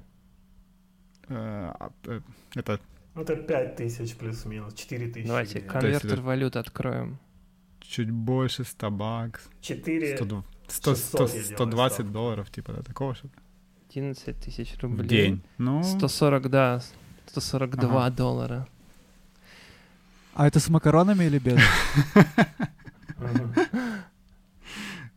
Э, 1.28 1.72
а, 1.78 1.92
э, 2.04 2.20
это... 2.56 2.80
Ну, 3.14 3.22
это 3.22 3.36
5 3.36 3.76
тысяч 3.76 4.16
плюс-минус, 4.16 4.74
4 4.74 5.12
тысячи. 5.12 5.28
Давайте 5.28 5.60
конвертер 5.60 6.20
валют 6.20 6.56
откроем. 6.56 7.18
Чуть 7.80 8.10
больше 8.10 8.64
100 8.64 8.90
бакс. 8.90 9.48
4 9.60 10.16
100, 10.16 10.42
100, 10.66 10.94
100, 10.96 11.28
120 11.28 12.10
долларов, 12.10 12.50
типа, 12.50 12.72
да, 12.72 12.82
такого 12.82 13.14
что-то. 13.14 13.40
11 13.90 14.40
тысяч 14.40 14.76
рублей. 14.82 15.04
В 15.04 15.08
день. 15.08 15.42
Ну... 15.58 15.84
140, 15.84 16.50
да, 16.50 16.82
142 17.26 18.06
ага. 18.06 18.16
доллара. 18.16 18.68
А 20.34 20.48
это 20.48 20.58
с 20.58 20.68
макаронами 20.68 21.24
или 21.26 21.38
без? 21.38 21.60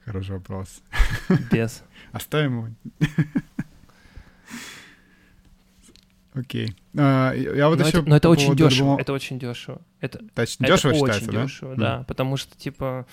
Хороший 0.05 0.35
вопрос. 0.35 0.83
Без. 1.51 1.83
Оставим 2.17 2.57
его. 2.57 2.67
Окей. 6.33 6.75
А, 6.95 7.33
я 7.33 7.67
вот 7.67 7.79
но 7.79 7.87
еще 7.87 7.99
это, 7.99 8.09
но 8.09 8.15
это 8.15 8.29
очень 8.29 8.55
дешево. 8.55 8.99
Это 8.99 9.13
очень 9.13 9.39
дешево. 9.39 9.81
Это, 9.99 10.19
это 10.19 10.45
дешево 10.59 10.91
это 10.91 10.99
считается, 10.99 11.29
очень 11.29 11.31
да? 11.31 11.43
дешево, 11.43 11.75
да. 11.75 11.97
Mm. 11.97 12.05
Потому 12.05 12.37
что, 12.37 12.57
типа, 12.57 13.07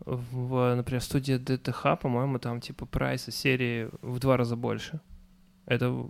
в, 0.00 0.74
например, 0.74 1.02
студии 1.02 1.34
ДТХ, 1.34 1.98
по-моему, 2.00 2.38
там, 2.38 2.60
типа, 2.60 2.86
прайсы 2.86 3.30
серии 3.30 3.90
в 4.00 4.18
два 4.20 4.36
раза 4.36 4.56
больше. 4.56 5.00
Это 5.66 6.08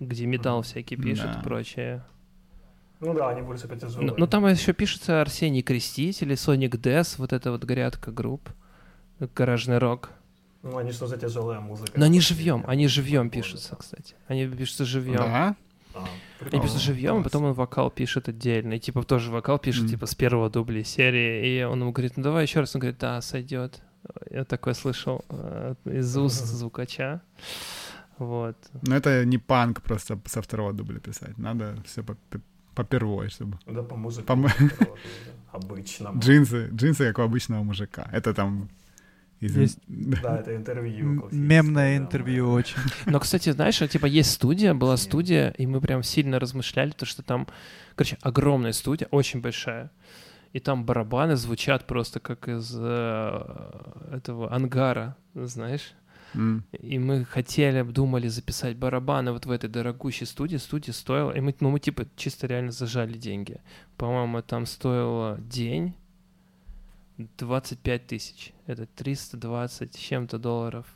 где 0.00 0.26
металл 0.26 0.62
всякий 0.62 0.96
пишут 0.96 1.32
да. 1.32 1.40
и 1.40 1.44
прочее. 1.44 2.04
Ну 3.00 3.14
да, 3.14 3.28
они 3.30 3.42
больше 3.42 3.68
тяжелые. 3.68 4.10
Ну, 4.10 4.14
ну 4.16 4.26
там 4.26 4.46
еще 4.46 4.72
пишется 4.72 5.20
Арсений 5.20 5.62
Креститель, 5.62 6.36
Соник 6.36 6.76
Дес, 6.78 7.18
вот 7.18 7.32
эта 7.32 7.52
вот 7.52 7.64
грядка 7.64 8.10
групп, 8.10 8.50
гаражный 9.20 9.78
рок. 9.78 10.10
Ну, 10.62 10.76
они 10.76 10.92
что 10.92 11.06
за 11.06 11.16
тяжелая 11.16 11.60
музыка? 11.60 11.92
Но 11.94 12.04
они 12.04 12.20
живьем, 12.20 12.64
они 12.66 12.88
живьем 12.88 13.30
пишутся, 13.30 13.76
кстати. 13.76 14.14
Они 14.26 14.46
пишутся 14.46 14.84
живьем. 14.84 15.16
Да? 15.16 15.56
А, 15.94 16.04
они 16.40 16.60
пишутся 16.60 16.80
живьем, 16.80 17.18
а 17.18 17.22
потом 17.22 17.44
он 17.44 17.52
вокал 17.52 17.90
пишет 17.90 18.28
отдельно. 18.28 18.74
И 18.74 18.80
типа 18.80 19.02
тоже 19.04 19.30
вокал 19.30 19.58
пишет, 19.58 19.84
mm. 19.84 19.88
типа, 19.88 20.06
с 20.06 20.14
первого 20.14 20.50
дубля 20.50 20.84
серии. 20.84 21.60
И 21.60 21.62
он 21.62 21.80
ему 21.80 21.92
говорит, 21.92 22.16
ну 22.16 22.22
давай 22.22 22.44
еще 22.44 22.60
раз. 22.60 22.74
Он 22.74 22.80
говорит, 22.80 22.98
да, 22.98 23.20
сойдет. 23.20 23.82
Я 24.30 24.44
такое 24.44 24.74
слышал 24.74 25.24
э, 25.28 25.74
из 25.84 26.16
уст 26.16 26.44
звукача. 26.44 27.20
Вот. 28.18 28.56
Но 28.82 28.96
это 28.96 29.24
не 29.24 29.38
панк 29.38 29.82
просто 29.82 30.18
со 30.26 30.42
второго 30.42 30.72
дубля 30.72 30.98
писать. 30.98 31.38
Надо 31.38 31.76
все 31.84 32.02
по, 32.02 32.16
по, 32.30 32.40
по 32.74 32.84
первой, 32.84 33.28
чтобы... 33.28 33.58
Да, 33.66 33.82
по 33.82 33.96
музыке. 33.96 34.26
По... 34.26 34.36
Обычному. 35.52 36.20
Джинсы, 36.20 36.68
джинсы, 36.72 37.06
как 37.06 37.18
у 37.18 37.22
обычного 37.22 37.62
мужика. 37.62 38.08
Это 38.12 38.34
там 38.34 38.68
из... 39.40 39.56
Есть... 39.56 39.78
Да, 39.88 40.38
это 40.38 40.54
интервью. 40.54 41.28
Мемное 41.30 41.96
интервью 41.96 42.50
очень. 42.50 42.78
Но, 43.06 43.20
кстати, 43.20 43.50
знаешь, 43.50 43.78
типа 43.78 44.06
есть 44.06 44.32
студия, 44.32 44.74
была 44.74 44.96
студия, 44.96 45.50
и 45.58 45.66
мы 45.66 45.80
прям 45.80 46.02
сильно 46.02 46.38
размышляли, 46.38 46.90
то 46.90 47.06
что 47.06 47.22
там, 47.22 47.46
короче, 47.94 48.18
огромная 48.22 48.72
студия, 48.72 49.08
очень 49.10 49.40
большая. 49.40 49.90
И 50.52 50.60
там 50.60 50.84
барабаны 50.84 51.36
звучат 51.36 51.86
просто 51.86 52.20
как 52.20 52.48
из 52.48 52.74
э, 52.74 54.12
этого 54.12 54.52
ангара, 54.52 55.16
знаешь. 55.34 55.92
Mm. 56.34 56.62
И 56.72 56.98
мы 56.98 57.24
хотели, 57.24 57.82
думали 57.82 58.28
записать 58.28 58.76
барабаны 58.76 59.32
вот 59.32 59.46
в 59.46 59.50
этой 59.50 59.68
дорогущей 59.68 60.26
студии. 60.26 60.56
Студия 60.56 60.92
стоила, 60.92 61.32
и 61.32 61.40
мы, 61.40 61.54
ну, 61.60 61.70
мы 61.70 61.80
типа 61.80 62.06
чисто 62.16 62.46
реально 62.46 62.72
зажали 62.72 63.16
деньги. 63.18 63.60
По-моему, 63.96 64.42
там 64.42 64.66
стоило 64.66 65.38
день 65.38 65.94
25 67.18 68.06
тысяч. 68.06 68.52
Это 68.66 68.86
320 68.86 69.98
чем-то 69.98 70.38
долларов. 70.38 70.86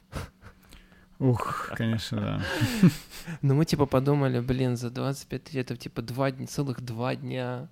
Ух, 1.18 1.72
конечно, 1.76 2.20
да. 2.20 2.42
Ну, 3.42 3.54
мы 3.54 3.64
типа 3.64 3.86
подумали, 3.86 4.40
блин, 4.40 4.76
за 4.76 4.90
25 4.90 5.44
тысяч 5.44 5.56
это 5.56 5.76
типа 5.76 6.02
два 6.02 6.30
дня, 6.30 6.46
целых 6.46 6.80
два 6.80 7.14
дня. 7.16 7.68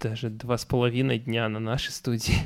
Даже 0.00 0.30
два 0.30 0.58
с 0.58 0.64
половиной 0.64 1.18
дня 1.18 1.48
на 1.48 1.58
нашей 1.58 1.90
студии. 1.90 2.38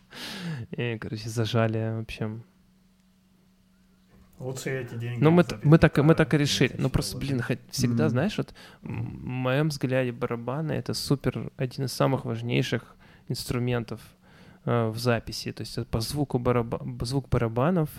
И, 0.70 0.98
короче, 0.98 1.28
зажали, 1.28 1.96
в 1.96 2.02
общем. 2.02 2.44
Лучше 4.38 4.70
эти 4.70 4.94
деньги. 4.94 5.22
Ну, 5.22 5.30
мы, 5.30 5.44
мы, 5.62 5.78
так, 5.78 5.98
мы 5.98 6.14
так 6.14 6.32
и 6.32 6.38
решили. 6.38 6.74
Ну, 6.78 6.88
просто, 6.88 7.18
блин, 7.18 7.42
хоть 7.42 7.58
всегда, 7.70 8.06
mm-hmm. 8.06 8.08
знаешь, 8.08 8.38
вот 8.38 8.54
в 8.80 8.88
моем 8.88 9.68
взгляде 9.68 10.12
барабаны— 10.12 10.72
это 10.72 10.94
супер, 10.94 11.52
один 11.58 11.84
из 11.84 11.92
самых 11.92 12.24
важнейших 12.24 12.96
инструментов 13.30 14.00
э, 14.64 14.88
в 14.88 14.98
записи. 14.98 15.52
То 15.52 15.62
есть 15.62 15.86
по 15.88 16.00
звуку 16.00 16.38
бараба... 16.38 16.80
звук 17.02 17.28
барабанов 17.28 17.90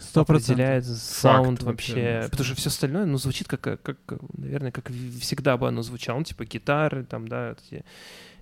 100%. 0.00 0.20
определяет 0.20 0.86
саунд 0.86 1.62
вообще. 1.62 1.92
вообще 1.92 2.30
потому 2.30 2.44
что 2.44 2.54
все 2.54 2.68
остальное, 2.68 3.04
ну, 3.04 3.18
звучит 3.18 3.48
как, 3.48 3.60
как, 3.60 3.98
наверное, 4.32 4.72
как 4.72 4.90
всегда 5.20 5.56
бы 5.56 5.68
оно 5.68 5.82
звучало. 5.82 6.18
Ну, 6.18 6.24
типа 6.24 6.44
гитары, 6.44 7.04
там, 7.04 7.28
да, 7.28 7.52
эти, 7.52 7.84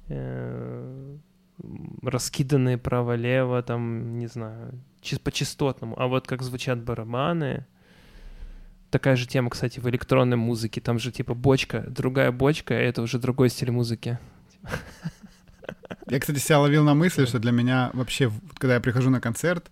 э, 0.09 1.17
раскиданные 2.03 2.79
право-лево, 2.79 3.63
там, 3.63 4.19
не 4.19 4.29
знаю, 4.29 4.81
по 5.23 5.33
частотному. 5.33 6.01
А 6.01 6.07
вот 6.07 6.27
как 6.27 6.43
звучат 6.43 6.83
барабаны, 6.83 7.67
такая 8.91 9.17
же 9.17 9.27
тема, 9.27 9.51
кстати, 9.51 9.81
в 9.81 9.89
электронной 9.89 10.37
музыке. 10.37 10.81
Там 10.81 10.99
же 10.99 11.13
типа 11.13 11.35
бочка, 11.35 11.85
другая 11.89 12.33
бочка, 12.33 12.75
и 12.75 12.85
это 12.85 13.03
уже 13.03 13.19
другой 13.19 13.51
стиль 13.51 13.71
музыки. 13.71 14.19
Я, 16.11 16.21
кстати, 16.21 16.39
себя 16.39 16.61
ловил 16.61 16.85
на 16.85 16.95
мысли, 16.95 17.25
что 17.25 17.39
для 17.39 17.53
меня 17.53 17.91
вообще, 17.93 18.31
когда 18.59 18.75
я 18.75 18.81
прихожу 18.81 19.11
на 19.11 19.21
концерт, 19.21 19.71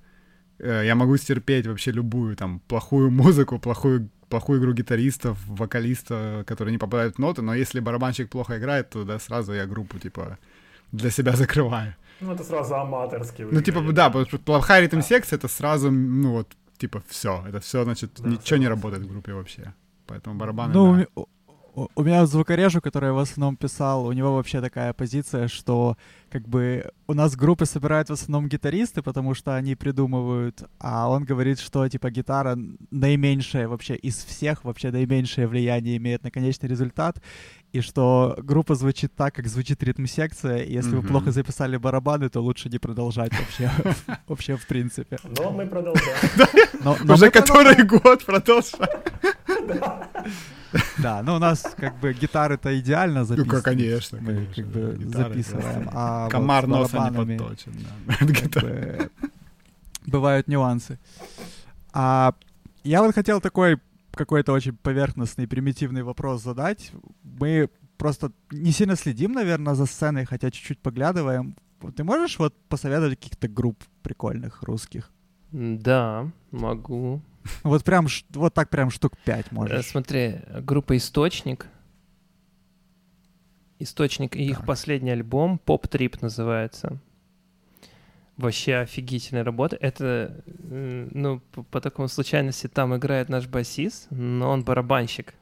э, 0.59 0.83
я 0.85 0.95
могу 0.95 1.17
стерпеть 1.17 1.67
вообще 1.67 1.93
любую 1.93 2.37
там 2.37 2.61
плохую 2.69 3.11
музыку, 3.11 3.59
плохую, 3.59 4.11
плохую 4.29 4.61
игру 4.61 4.73
гитаристов, 4.73 5.39
вокалиста, 5.47 6.45
которые 6.47 6.73
не 6.73 6.79
попадают 6.79 7.17
в 7.17 7.19
ноты, 7.19 7.43
но 7.43 7.55
если 7.55 7.81
барабанщик 7.81 8.29
плохо 8.29 8.59
играет, 8.59 8.91
то 8.91 9.05
да, 9.05 9.19
сразу 9.19 9.53
я 9.53 9.67
группу 9.67 9.99
типа 9.99 10.39
для 10.93 11.11
себя 11.11 11.33
закрываю. 11.37 11.95
Ну, 12.21 12.33
это 12.33 12.45
сразу 12.45 12.75
аматорский. 12.75 13.45
Ну, 13.45 13.61
типа, 13.61 13.81
да, 13.93 14.11
плохая 14.11 14.81
ритм-секция, 14.81 15.37
это 15.37 15.49
сразу, 15.49 15.91
ну, 15.91 16.33
вот, 16.33 16.49
типа, 16.79 17.03
все. 17.09 17.45
Это 17.47 17.61
все, 17.61 17.85
значит, 17.85 18.13
да, 18.19 18.31
ничего 18.31 18.59
не 18.59 18.69
работает 18.69 19.03
в 19.03 19.09
группе 19.09 19.35
вообще. 19.35 19.75
Поэтому 20.07 20.37
барабаны... 20.37 20.73
Ну, 20.73 21.07
да. 21.15 21.23
У 21.77 22.03
меня 22.03 22.25
звукорежу, 22.25 22.81
который 22.81 23.13
в 23.13 23.19
основном 23.19 23.57
писал, 23.57 24.07
у 24.07 24.13
него 24.13 24.35
вообще 24.35 24.63
такая 24.63 24.95
позиция, 24.95 25.47
что 25.47 25.99
как 26.31 26.49
бы 26.49 26.91
у 27.07 27.13
нас 27.13 27.37
группы 27.37 27.67
собирают 27.67 28.09
в 28.09 28.15
основном 28.15 28.49
гитаристы, 28.49 29.03
потому 29.03 29.35
что 29.35 29.55
они 29.55 29.75
придумывают, 29.75 30.63
а 30.79 31.11
он 31.11 31.25
говорит, 31.25 31.61
что 31.61 31.87
типа 31.87 32.11
гитара 32.11 32.59
наименьшее 32.91 33.69
вообще 33.69 33.95
из 33.95 34.17
всех, 34.25 34.65
вообще 34.65 34.91
наименьшее 34.91 35.47
влияние 35.47 35.99
имеет 35.99 36.25
на 36.25 36.31
конечный 36.31 36.71
результат, 36.71 37.21
и 37.73 37.83
что 37.83 38.39
группа 38.39 38.75
звучит 38.75 39.15
так, 39.15 39.35
как 39.35 39.47
звучит 39.47 39.83
ритм-секция, 39.83 40.63
и 40.63 40.73
если 40.73 40.93
mm-hmm. 40.93 41.01
вы 41.01 41.09
плохо 41.09 41.31
записали 41.31 41.77
барабаны, 41.77 42.31
то 42.31 42.41
лучше 42.41 42.71
не 42.71 42.79
продолжать 42.79 43.33
вообще, 43.39 43.71
вообще 44.27 44.57
в 44.57 44.67
принципе. 44.67 45.19
Но 45.39 45.51
мы 45.51 45.67
продолжаем. 45.67 46.17
Уже 47.13 47.31
который 47.31 47.85
год 47.85 48.25
продолжаем. 48.25 49.03
Да, 50.99 51.23
ну 51.23 51.37
у 51.37 51.39
нас 51.39 51.75
как 51.77 51.99
бы 52.01 52.13
гитары-то 52.13 52.79
идеально 52.79 53.25
записаны. 53.25 53.57
Ну, 53.57 53.63
конечно, 53.63 54.19
Мы 54.21 54.47
как 54.55 54.67
бы 54.67 54.99
записываем. 55.07 55.89
А 55.93 56.29
Комар 56.29 56.67
носа 56.67 57.11
не 57.11 57.37
подточен. 57.37 57.73
Бывают 60.07 60.49
нюансы. 60.49 60.99
А 61.93 62.35
я 62.85 63.03
вот 63.03 63.15
хотел 63.15 63.41
такой 63.41 63.81
какой-то 64.13 64.53
очень 64.53 64.77
поверхностный, 64.77 65.47
примитивный 65.47 66.03
вопрос 66.03 66.43
задать. 66.43 66.93
Мы 67.23 67.71
просто 67.97 68.33
не 68.51 68.73
сильно 68.73 68.97
следим, 68.97 69.33
наверное, 69.33 69.75
за 69.75 69.87
сценой, 69.87 70.25
хотя 70.25 70.51
чуть-чуть 70.51 70.81
поглядываем. 70.81 71.57
Ты 71.95 72.05
можешь 72.05 72.39
вот 72.39 72.55
посоветовать 72.69 73.19
каких-то 73.19 73.49
групп 73.49 73.83
прикольных 74.03 74.63
русских? 74.63 75.11
Да, 75.53 76.31
могу. 76.51 77.21
Вот 77.63 77.85
прям, 77.85 78.07
вот 78.31 78.55
так 78.55 78.71
прям 78.71 78.91
штук 78.91 79.13
пять 79.25 79.53
можешь. 79.53 79.79
Э, 79.79 79.83
смотри, 79.83 80.37
группа 80.61 80.97
«Источник». 80.97 81.67
«Источник» 83.79 84.37
и 84.37 84.45
их 84.45 84.65
последний 84.65 85.11
альбом 85.11 85.59
«Поп 85.59 85.87
Трип» 85.89 86.23
называется. 86.23 86.99
Вообще 88.37 88.77
офигительная 88.77 89.45
работа. 89.45 89.77
Это, 89.77 90.43
ну, 90.47 91.41
по, 91.53 91.63
по 91.63 91.81
такому 91.81 92.09
случайности, 92.09 92.69
там 92.69 92.95
играет 92.97 93.29
наш 93.29 93.47
басист, 93.47 94.09
но 94.11 94.51
он 94.51 94.65
барабанщик. 94.65 95.35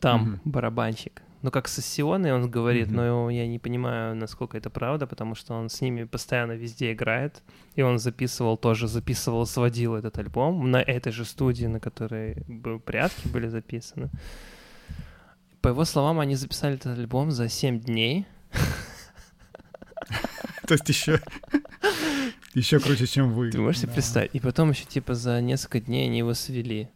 Там 0.00 0.34
mm-hmm. 0.34 0.40
барабанщик 0.44 1.22
ну, 1.42 1.50
как 1.50 1.68
сессионный 1.68 2.32
он 2.32 2.50
говорит, 2.50 2.88
mm-hmm. 2.88 3.14
но 3.18 3.30
я 3.30 3.46
не 3.46 3.58
понимаю, 3.58 4.16
насколько 4.16 4.56
это 4.56 4.70
правда, 4.70 5.06
потому 5.06 5.34
что 5.34 5.54
он 5.54 5.68
с 5.68 5.80
ними 5.80 6.04
постоянно 6.04 6.52
везде 6.52 6.92
играет, 6.92 7.42
и 7.76 7.82
он 7.82 7.98
записывал 7.98 8.56
тоже, 8.56 8.88
записывал, 8.88 9.46
сводил 9.46 9.94
этот 9.94 10.18
альбом 10.18 10.70
на 10.70 10.82
этой 10.82 11.12
же 11.12 11.24
студии, 11.24 11.66
на 11.66 11.80
которой 11.80 12.44
прятки 12.84 13.28
были 13.28 13.48
записаны. 13.48 14.10
По 15.60 15.68
его 15.68 15.84
словам, 15.84 16.20
они 16.20 16.36
записали 16.36 16.74
этот 16.74 16.98
альбом 16.98 17.30
за 17.30 17.48
7 17.48 17.80
дней. 17.80 18.26
То 20.66 20.74
есть 20.74 20.88
еще 20.88 21.20
еще 22.54 22.80
круче, 22.80 23.06
чем 23.06 23.32
вы. 23.32 23.50
Ты 23.50 23.58
можешь 23.58 23.82
себе 23.82 23.92
представить? 23.92 24.34
И 24.34 24.40
потом 24.40 24.70
еще 24.70 24.84
типа 24.84 25.14
за 25.14 25.40
несколько 25.40 25.80
дней 25.80 26.06
они 26.06 26.18
его 26.18 26.34
свели. 26.34 26.88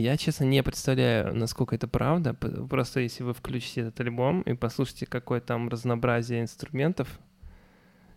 Я, 0.00 0.16
честно, 0.16 0.44
не 0.44 0.62
представляю, 0.62 1.34
насколько 1.34 1.74
это 1.74 1.88
правда. 1.88 2.32
Просто 2.32 3.00
если 3.00 3.24
вы 3.24 3.34
включите 3.34 3.80
этот 3.80 3.98
альбом 3.98 4.42
и 4.42 4.54
послушайте, 4.54 5.06
какое 5.06 5.40
там 5.40 5.68
разнообразие 5.68 6.40
инструментов, 6.40 7.18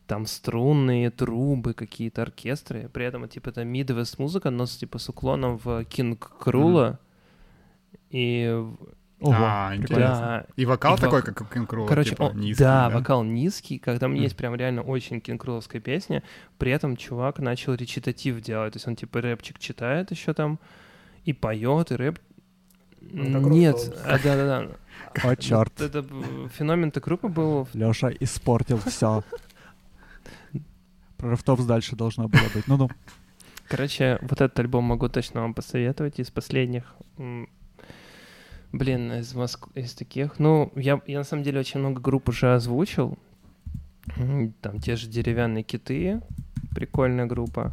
там 0.06 0.28
струнные, 0.28 1.10
трубы, 1.10 1.74
какие-то 1.74 2.22
оркестры. 2.22 2.88
При 2.94 3.06
этом, 3.06 3.28
типа, 3.28 3.50
это 3.50 3.64
мидвест 3.64 4.20
музыка, 4.20 4.52
но 4.52 4.68
типа 4.68 5.00
с 5.00 5.10
уклоном 5.10 5.58
в 5.58 5.84
Кинг 5.86 6.32
Крула. 6.38 7.00
Mm-hmm. 7.02 7.98
И 8.12 8.64
Ого, 9.22 9.36
а, 9.36 9.76
интересно. 9.76 10.20
Да. 10.20 10.46
И 10.58 10.66
вокал 10.66 10.98
и 10.98 11.00
такой, 11.00 11.22
вок... 11.22 11.26
как 11.26 11.42
у 11.42 11.46
Кинг 11.46 11.70
Короче, 11.88 12.12
типа, 12.12 12.24
он, 12.24 12.38
низкий, 12.38 12.64
да, 12.64 12.90
да, 12.90 12.96
вокал 12.96 13.24
низкий, 13.24 13.80
когда 13.80 14.06
mm. 14.06 14.18
есть 14.18 14.36
прям 14.38 14.54
реально 14.54 14.84
очень 14.84 15.20
кингкруловская 15.20 15.82
песня, 15.82 16.22
при 16.60 16.72
этом 16.72 16.96
чувак 16.96 17.40
начал 17.40 17.74
речитатив 17.74 18.40
делать, 18.42 18.74
то 18.74 18.78
есть 18.78 18.88
он 18.88 18.96
типа 18.96 19.22
рэпчик 19.22 19.60
читает 19.60 20.10
еще 20.12 20.34
там, 20.34 20.60
и 21.26 21.34
поет, 21.34 21.92
и 21.92 21.96
рэп. 21.96 22.20
Ну, 23.02 23.50
Нет, 23.50 23.76
а, 24.06 24.20
да, 24.24 24.36
да, 24.36 24.46
да. 24.46 24.72
О, 25.24 25.36
черт. 25.36 25.82
Это 25.82 26.06
феномен 26.58 26.92
так 26.92 27.04
группы 27.04 27.28
был. 27.28 27.68
Леша 27.74 28.12
испортил 28.20 28.78
все. 28.78 29.24
Про 31.18 31.32
Рафтопс 31.32 31.66
дальше 31.66 31.96
должно 31.96 32.28
было 32.28 32.42
быть. 32.54 32.68
Ну-ну. 32.68 32.90
Короче, 33.68 34.20
вот 34.22 34.42
этот 34.42 34.60
альбом 34.60 34.84
могу 34.84 35.10
точно 35.10 35.42
вам 35.42 35.54
посоветовать 35.54 36.20
из 36.20 36.30
последних. 36.30 36.96
Блин, 38.72 39.12
из 39.14 39.34
Моск... 39.34 39.68
из 39.76 39.94
таких. 39.94 40.40
Ну, 40.40 40.72
я, 40.76 41.02
я 41.06 41.20
на 41.20 41.24
самом 41.24 41.44
деле 41.44 41.60
очень 41.60 41.80
много 41.80 42.02
групп 42.02 42.30
уже 42.30 42.54
озвучил. 42.54 43.18
Там 44.62 44.80
те 44.80 44.96
же 44.96 45.08
деревянные 45.08 45.64
киты, 45.64 46.22
прикольная 46.74 47.26
группа. 47.26 47.72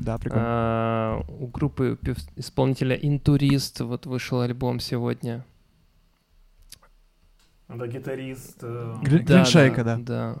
Да, 0.00 0.18
прикольно. 0.18 0.44
А, 0.46 1.24
у 1.28 1.46
группы 1.46 1.98
исполнителя 2.36 2.96
Интурист 2.96 3.80
вот 3.80 4.06
вышел 4.06 4.40
альбом 4.40 4.80
сегодня. 4.80 5.44
Да, 7.68 7.86
гитарист. 7.86 8.58
Э... 8.62 8.96
Гриншейка, 9.02 9.84
да. 9.84 9.96
Да. 9.96 10.36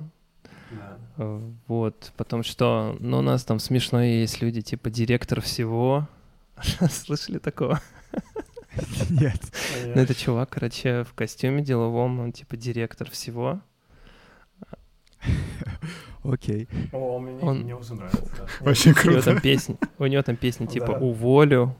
да. 0.70 0.98
да. 1.16 1.40
Вот, 1.66 2.12
потому 2.16 2.42
что, 2.42 2.96
ну, 3.00 3.18
у 3.18 3.22
нас 3.22 3.44
там 3.44 3.58
смешно 3.58 4.02
есть 4.02 4.40
люди, 4.40 4.60
типа 4.60 4.90
директор 4.90 5.40
всего. 5.40 6.08
Слышали 6.90 7.38
такого? 7.38 7.80
Нет. 9.10 9.40
Ну, 9.84 10.02
это 10.02 10.14
чувак, 10.14 10.50
короче, 10.50 11.04
в 11.04 11.14
костюме 11.14 11.62
деловом, 11.62 12.20
он 12.20 12.32
типа 12.32 12.56
директор 12.56 13.10
всего. 13.10 13.60
Окей. 16.22 16.68
О, 16.92 17.18
мне, 17.18 17.38
он... 17.40 17.60
мне 17.60 17.76
уже 17.76 17.94
нравится. 17.94 18.48
Очень 18.60 18.94
круто. 18.94 19.08
У 19.08 19.12
него 19.12 19.22
там 19.22 19.40
песни, 19.40 19.76
у 19.98 20.06
него 20.06 20.22
там 20.22 20.36
песни 20.36 20.66
типа 20.66 20.92
«Уволю», 20.92 21.76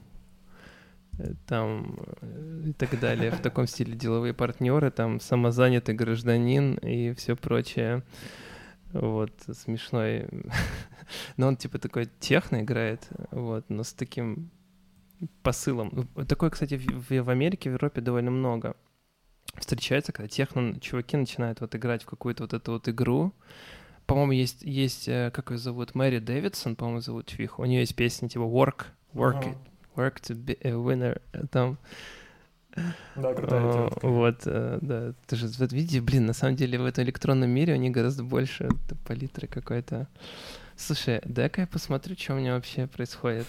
э, 1.18 1.34
там 1.46 1.98
э, 2.20 2.62
и 2.68 2.72
так 2.72 2.98
далее, 3.00 3.30
в 3.30 3.40
таком 3.40 3.66
стиле 3.66 3.94
деловые 3.94 4.34
партнеры, 4.34 4.90
там 4.90 5.20
самозанятый 5.20 5.94
гражданин 5.94 6.74
и 6.74 7.12
все 7.14 7.36
прочее. 7.36 8.02
Вот, 8.92 9.32
смешной. 9.52 10.26
но 11.36 11.48
он 11.48 11.56
типа 11.56 11.78
такой 11.78 12.08
техно 12.20 12.62
играет, 12.62 13.08
вот, 13.30 13.64
но 13.68 13.82
с 13.82 13.92
таким 13.92 14.50
посылом. 15.42 16.08
Такое, 16.28 16.50
кстати, 16.50 16.76
в, 16.76 17.10
в 17.10 17.30
Америке, 17.30 17.70
в 17.70 17.74
Европе 17.74 18.00
довольно 18.00 18.30
много 18.30 18.76
встречается, 19.58 20.12
когда 20.12 20.28
техно 20.28 20.78
чуваки 20.80 21.16
начинают 21.16 21.60
вот 21.60 21.74
играть 21.74 22.02
в 22.02 22.06
какую-то 22.06 22.44
вот 22.44 22.54
эту 22.54 22.72
вот 22.72 22.88
игру, 22.88 23.32
по-моему, 24.06 24.32
есть, 24.32 24.62
есть, 24.62 25.08
э, 25.08 25.30
как 25.32 25.50
ее 25.50 25.58
зовут, 25.58 25.94
Мэри 25.94 26.20
Дэвидсон, 26.20 26.76
по-моему, 26.76 27.00
зовут 27.00 27.26
Чвих. 27.26 27.58
У 27.58 27.64
нее 27.64 27.80
есть 27.80 27.96
песня 27.96 28.28
типа 28.28 28.42
Work, 28.42 28.86
Work 29.14 29.42
it, 29.42 29.56
Work 29.96 30.20
to 30.22 30.36
be 30.36 30.56
a 30.62 30.70
winner. 30.70 31.20
Э, 31.32 31.46
там 31.50 31.78
да, 33.16 33.34
крутая 33.34 33.90
Вот, 34.02 34.42
э, 34.44 34.78
да. 34.80 35.14
Ты 35.26 35.36
же 35.36 35.48
вот 35.58 35.72
видите, 35.72 36.00
блин, 36.00 36.26
на 36.26 36.34
самом 36.34 36.56
деле 36.56 36.78
в 36.78 36.84
этом 36.84 37.04
электронном 37.04 37.50
мире 37.50 37.74
у 37.74 37.76
них 37.76 37.92
гораздо 37.92 38.22
больше 38.22 38.68
палитры 39.06 39.48
какой-то. 39.48 40.08
Слушай, 40.76 41.20
дай-ка 41.24 41.62
я 41.62 41.66
посмотрю, 41.66 42.16
что 42.16 42.34
у 42.34 42.36
меня 42.36 42.54
вообще 42.54 42.86
происходит. 42.86 43.46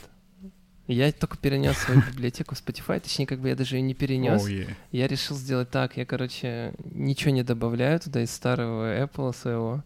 Я 0.88 1.12
только 1.12 1.38
перенес 1.38 1.78
свою 1.78 2.02
библиотеку 2.02 2.56
в 2.56 2.58
Spotify, 2.58 3.00
точнее, 3.00 3.28
как 3.28 3.40
бы 3.40 3.50
я 3.50 3.56
даже 3.56 3.76
ее 3.76 3.82
не 3.82 3.94
перенес. 3.94 4.48
Oh, 4.48 4.50
yeah. 4.50 4.74
Я 4.92 5.08
решил 5.08 5.36
сделать 5.36 5.70
так, 5.70 5.98
я, 5.98 6.06
короче, 6.06 6.74
ничего 6.86 7.32
не 7.32 7.44
добавляю 7.44 8.00
туда 8.00 8.24
из 8.24 8.32
старого 8.32 9.04
Apple 9.04 9.36
своего. 9.36 9.84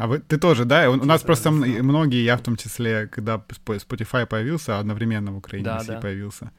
А 0.00 0.06
вы, 0.06 0.18
ты 0.18 0.38
тоже, 0.38 0.64
да? 0.64 0.90
У, 0.90 0.94
у 0.94 1.04
нас 1.04 1.22
просто 1.22 1.50
многие, 1.50 2.22
я 2.24 2.36
в 2.36 2.42
том 2.42 2.56
числе, 2.56 3.06
когда 3.06 3.36
Spotify 3.36 4.26
появился, 4.26 4.78
одновременно 4.78 5.32
в 5.32 5.38
Украине 5.38 5.64
да, 5.64 5.82
да. 5.86 6.00
появился, 6.00 6.52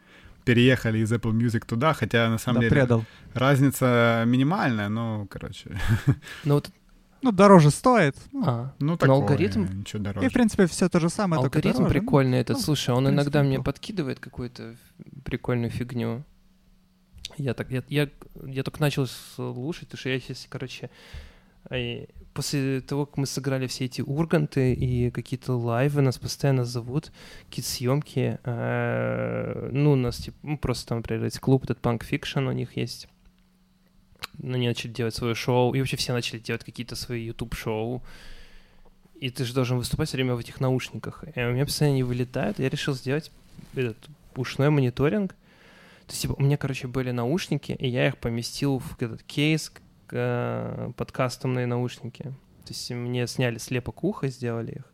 переехали 0.46 1.00
из 1.00 1.12
Apple 1.12 1.32
Music 1.32 1.66
туда, 1.66 1.94
хотя 1.94 2.30
на 2.30 2.38
самом 2.38 2.62
да, 2.62 2.70
деле 2.70 2.82
предал. 2.82 3.06
разница 3.34 4.24
минимальная, 4.26 4.90
ну, 4.90 5.28
короче. 5.30 5.80
Ну, 6.44 6.56
вот 6.56 6.72
ну, 7.22 7.32
дороже 7.32 7.72
стоит. 7.72 8.16
Ну, 8.32 8.44
а, 8.46 8.74
ну 8.80 8.98
такое, 8.98 9.16
алгоритм... 9.16 9.66
Ничего 9.80 10.02
дороже. 10.02 10.26
И, 10.26 10.30
в 10.30 10.34
принципе, 10.34 10.66
все 10.66 10.90
то 10.90 11.00
же 11.00 11.10
самое, 11.10 11.42
Алгоритм 11.42 11.78
только 11.78 11.90
прикольный 11.90 12.40
этот. 12.40 12.58
Ну, 12.58 12.64
Слушай, 12.64 12.96
он 12.96 13.10
иногда 13.10 13.44
мне 13.44 13.62
подкидывает 13.62 14.20
какую-то 14.20 14.76
прикольную 15.24 15.70
фигню. 15.70 16.24
Я 17.38 17.54
так, 17.54 17.72
я, 17.72 17.84
я, 17.88 18.10
я 18.46 18.64
только 18.64 18.82
начал 18.82 19.08
слушать, 19.08 19.88
потому 19.88 20.00
что 20.00 20.10
я 20.10 20.20
сейчас, 20.20 20.48
короче, 20.50 20.90
и 21.70 22.08
после 22.34 22.82
того, 22.82 23.06
как 23.06 23.18
мы 23.18 23.26
сыграли 23.26 23.68
все 23.68 23.86
эти 23.86 24.02
урганты 24.02 24.74
и 24.74 25.12
какие-то 25.12 25.54
лайвы, 25.54 26.02
нас 26.02 26.18
постоянно 26.18 26.66
зовут, 26.66 27.12
какие-то 27.50 27.70
съемки. 27.70 28.40
Э, 28.44 29.70
ну, 29.72 29.92
у 29.92 29.96
нас, 29.96 30.18
типа, 30.18 30.38
ну, 30.44 30.58
просто 30.58 30.88
там, 30.88 30.98
например, 31.00 31.26
есть 31.26 31.40
клуб, 31.40 31.64
этот 31.66 31.80
Punk 31.80 32.02
Fiction 32.10 32.48
у 32.48 32.52
них 32.52 32.78
есть. 32.78 33.08
Они 34.44 34.68
начали 34.68 34.92
делать 34.92 35.16
свое 35.16 35.36
шоу, 35.36 35.74
и 35.74 35.80
вообще 35.80 35.98
все 35.98 36.14
начали 36.14 36.40
делать 36.40 36.64
какие-то 36.64 36.96
свои 36.96 37.26
YouTube-шоу. 37.26 38.02
И 39.20 39.30
ты 39.30 39.46
же 39.46 39.54
должен 39.54 39.78
выступать 39.78 40.08
все 40.08 40.18
время 40.18 40.36
в 40.36 40.40
этих 40.40 40.60
наушниках. 40.60 41.24
И 41.36 41.40
у 41.40 41.52
меня 41.52 41.66
постоянно 41.66 41.96
не 41.96 42.04
вылетают. 42.04 42.58
Я 42.60 42.70
решил 42.70 42.96
сделать 42.96 43.32
этот 43.76 43.98
ушной 44.36 44.70
мониторинг. 44.70 45.34
То 46.08 46.14
есть, 46.14 46.24
типа, 46.24 46.36
у 46.38 46.42
меня, 46.42 46.58
короче, 46.58 46.88
были 46.88 47.12
наушники, 47.12 47.74
и 47.74 47.88
я 47.88 48.08
их 48.08 48.18
поместил 48.18 48.80
в 48.80 49.02
этот 49.02 49.22
кейс 49.24 49.72
э, 50.10 50.92
под 50.98 51.12
кастомные 51.12 51.68
наушники. 51.68 52.24
То 52.24 52.70
есть 52.70 52.90
мне 52.92 53.28
сняли 53.28 53.60
слепок 53.60 54.04
уха, 54.04 54.28
сделали 54.28 54.72
их. 54.72 54.92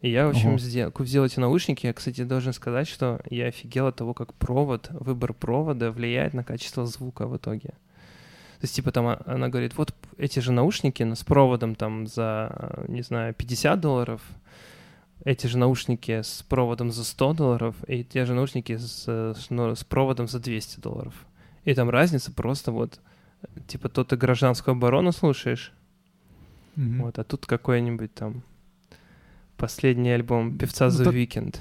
И 0.00 0.10
я, 0.10 0.26
в 0.26 0.30
общем, 0.30 0.58
сделал, 0.58 0.92
взял 0.96 1.24
эти 1.24 1.40
наушники. 1.40 1.86
Я, 1.86 1.92
кстати, 1.94 2.24
должен 2.24 2.52
сказать, 2.52 2.86
что 2.86 3.20
я 3.30 3.46
офигел 3.46 3.86
от 3.86 3.96
того, 3.96 4.12
как 4.12 4.34
провод, 4.34 4.90
выбор 4.90 5.32
провода 5.32 5.90
влияет 5.90 6.34
на 6.34 6.44
качество 6.44 6.84
звука 6.86 7.26
в 7.26 7.36
итоге. 7.36 7.74
То 8.64 8.66
есть, 8.66 8.76
типа, 8.76 8.92
там 8.92 9.08
а, 9.08 9.22
она 9.26 9.50
говорит, 9.50 9.76
вот 9.76 9.94
эти 10.16 10.38
же 10.38 10.50
наушники 10.50 11.02
но 11.02 11.16
с 11.16 11.22
проводом 11.22 11.74
там 11.74 12.06
за, 12.06 12.86
не 12.88 13.02
знаю, 13.02 13.34
50 13.34 13.78
долларов, 13.78 14.22
эти 15.22 15.46
же 15.46 15.58
наушники 15.58 16.22
с 16.22 16.42
проводом 16.48 16.90
за 16.90 17.04
100 17.04 17.34
долларов, 17.34 17.76
и 17.86 18.02
те 18.02 18.24
же 18.24 18.32
наушники 18.32 18.78
с, 18.78 19.06
с, 19.06 19.50
ну, 19.50 19.74
проводом 19.86 20.28
за 20.28 20.40
200 20.40 20.80
долларов. 20.80 21.12
И 21.66 21.74
там 21.74 21.90
разница 21.90 22.32
просто 22.32 22.72
вот, 22.72 23.00
типа, 23.66 23.90
то 23.90 24.02
ты 24.02 24.16
гражданскую 24.16 24.72
оборону 24.72 25.12
слушаешь, 25.12 25.70
mm-hmm. 26.76 27.02
вот, 27.02 27.18
а 27.18 27.24
тут 27.24 27.44
какой-нибудь 27.44 28.14
там 28.14 28.44
Последний 29.58 30.10
альбом 30.10 30.56
певца 30.56 30.88
ну, 30.88 31.04
The 31.04 31.12
Weeknd. 31.12 31.56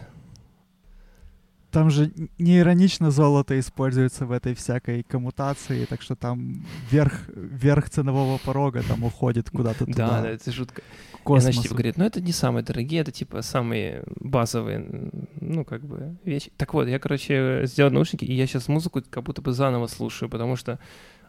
Там 1.74 1.90
же 1.90 2.12
не 2.38 2.60
иронично 2.60 3.10
золото 3.10 3.60
используется 3.60 4.28
в 4.28 4.32
этой 4.32 4.54
всякой 4.54 5.02
коммутации, 5.02 5.86
так 5.86 6.04
что 6.04 6.16
там 6.16 6.64
верх, 6.92 7.28
верх 7.30 7.90
ценового 7.90 8.38
порога 8.38 8.84
там 8.84 9.04
уходит 9.04 9.50
куда-то 9.50 9.88
туда. 9.88 10.08
Да, 10.08 10.22
да, 10.22 10.30
это 10.30 10.52
жутко. 10.52 10.84
Космосу. 11.24 11.38
И, 11.38 11.42
значит, 11.42 11.64
типа, 11.64 11.74
говорит, 11.74 11.98
ну 11.98 12.06
это 12.06 12.22
не 12.22 12.32
самые 12.32 12.64
дорогие, 12.64 13.02
это 13.02 13.12
типа 13.12 13.42
самые 13.42 14.04
базовые, 14.20 15.10
ну 15.42 15.66
как 15.66 15.84
бы 15.84 16.16
вещи. 16.24 16.52
Так 16.58 16.76
вот, 16.76 16.88
я, 16.88 17.00
короче, 17.00 17.64
сделал 17.66 17.92
наушники, 17.92 18.24
и 18.24 18.34
я 18.34 18.46
сейчас 18.46 18.68
музыку 18.68 19.02
как 19.10 19.24
будто 19.24 19.42
бы 19.42 19.52
заново 19.52 19.88
слушаю, 19.88 20.30
потому 20.30 20.56
что 20.56 20.78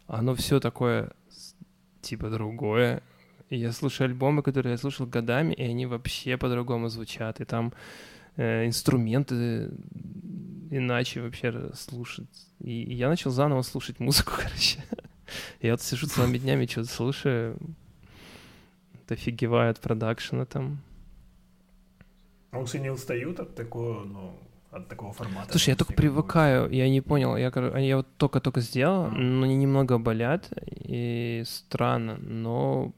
оно 0.07 0.35
все 0.35 0.61
такое 0.61 1.13
типа 2.03 2.29
другое, 2.29 3.03
и 3.49 3.57
я 3.57 3.73
слушаю 3.73 4.09
альбомы, 4.09 4.43
которые 4.43 4.73
я 4.73 4.79
слушал 4.79 5.07
годами, 5.07 5.55
и 5.55 5.63
они 5.63 5.87
вообще 5.87 6.37
по-другому 6.37 6.89
звучат. 6.91 7.41
И 7.41 7.47
там 7.47 7.73
инструменты 8.37 9.71
иначе 10.71 11.21
вообще 11.21 11.71
слушать. 11.75 12.29
И, 12.61 12.83
и 12.83 12.95
я 12.95 13.09
начал 13.09 13.31
заново 13.31 13.63
слушать 13.63 14.01
музыку, 14.01 14.33
короче. 14.37 14.85
Я 15.61 15.73
вот 15.73 15.83
сижу 15.83 16.07
целыми 16.07 16.39
днями, 16.39 16.67
что-то 16.67 16.89
слушаю. 16.89 17.59
Офигеваю 19.09 19.71
от 19.71 19.81
продакшена 19.81 20.47
там. 20.47 20.79
А 22.51 22.59
уж 22.59 22.75
не 22.75 22.91
устают 22.91 23.41
от 23.41 23.55
такого, 23.55 24.05
ну, 24.05 24.39
от 24.71 24.89
такого 24.89 25.13
формата. 25.13 25.51
Слушай, 25.51 25.71
я 25.71 25.77
только 25.77 25.93
привыкаю, 25.93 26.71
я 26.71 26.89
не 26.89 27.01
понял, 27.01 27.37
я, 27.37 27.53
я 27.79 27.97
вот 27.97 28.07
только-только 28.17 28.61
сделал, 28.61 29.07
mm. 29.07 29.19
но 29.19 29.45
они 29.45 29.57
немного 29.57 29.99
болят, 29.99 30.49
и 30.67 31.43
странно, 31.47 32.17
но 32.17 32.93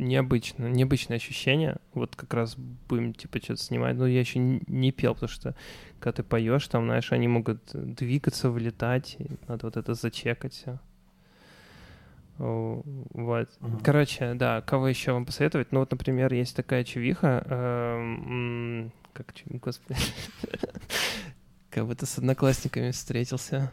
необычно, 0.00 0.66
необычное 0.66 1.18
ощущение. 1.18 1.76
Вот 1.94 2.16
как 2.16 2.34
раз 2.34 2.56
будем, 2.56 3.14
типа, 3.14 3.38
что-то 3.38 3.62
снимать. 3.62 3.96
Но 3.96 4.06
я 4.06 4.20
еще 4.20 4.38
не 4.38 4.92
пел, 4.92 5.14
потому 5.14 5.30
что 5.30 5.54
когда 5.98 6.16
ты 6.16 6.22
поешь, 6.22 6.66
там, 6.68 6.86
знаешь, 6.86 7.12
они 7.12 7.28
могут 7.28 7.60
двигаться, 7.72 8.50
вылетать, 8.50 9.16
надо 9.48 9.66
вот 9.66 9.76
это 9.76 9.94
зачекать 9.94 10.54
все. 10.54 10.78
Вот. 12.38 13.48
Uh-huh. 13.60 13.80
Короче, 13.84 14.32
да, 14.32 14.62
кого 14.62 14.88
еще 14.88 15.12
вам 15.12 15.26
посоветовать? 15.26 15.72
Ну, 15.72 15.80
вот, 15.80 15.90
например, 15.90 16.32
есть 16.32 16.56
такая 16.56 16.84
чувиха, 16.84 17.44
э, 17.44 18.88
как, 19.12 19.26
господи, 19.46 20.00
как 21.68 21.86
будто 21.86 22.06
с 22.06 22.16
одноклассниками 22.16 22.92
встретился. 22.92 23.70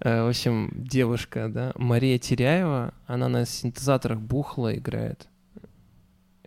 Э, 0.00 0.22
в 0.22 0.28
общем, 0.28 0.70
девушка, 0.74 1.48
да, 1.48 1.72
Мария 1.76 2.18
Теряева, 2.18 2.94
она 3.06 3.28
на 3.28 3.44
синтезаторах 3.44 4.20
бухла 4.20 4.74
играет. 4.76 5.28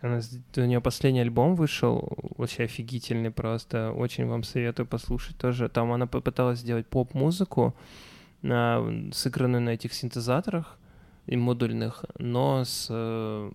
Она, 0.02 0.20
у 0.58 0.62
нее 0.62 0.82
последний 0.82 1.20
альбом 1.20 1.56
вышел, 1.56 2.18
вообще 2.38 2.64
офигительный 2.64 3.30
просто. 3.30 3.92
Очень 3.92 4.26
вам 4.26 4.44
советую 4.44 4.88
послушать 4.88 5.38
тоже. 5.38 5.70
Там 5.70 5.92
она 5.92 6.08
попыталась 6.08 6.60
сделать 6.60 6.88
поп-музыку, 6.88 7.76
сыгранную 8.42 9.62
на 9.62 9.70
этих 9.70 9.94
синтезаторах 9.94 10.80
и 11.28 11.38
модульных, 11.38 12.06
но 12.18 12.64
с, 12.66 12.88
э, 12.90 13.52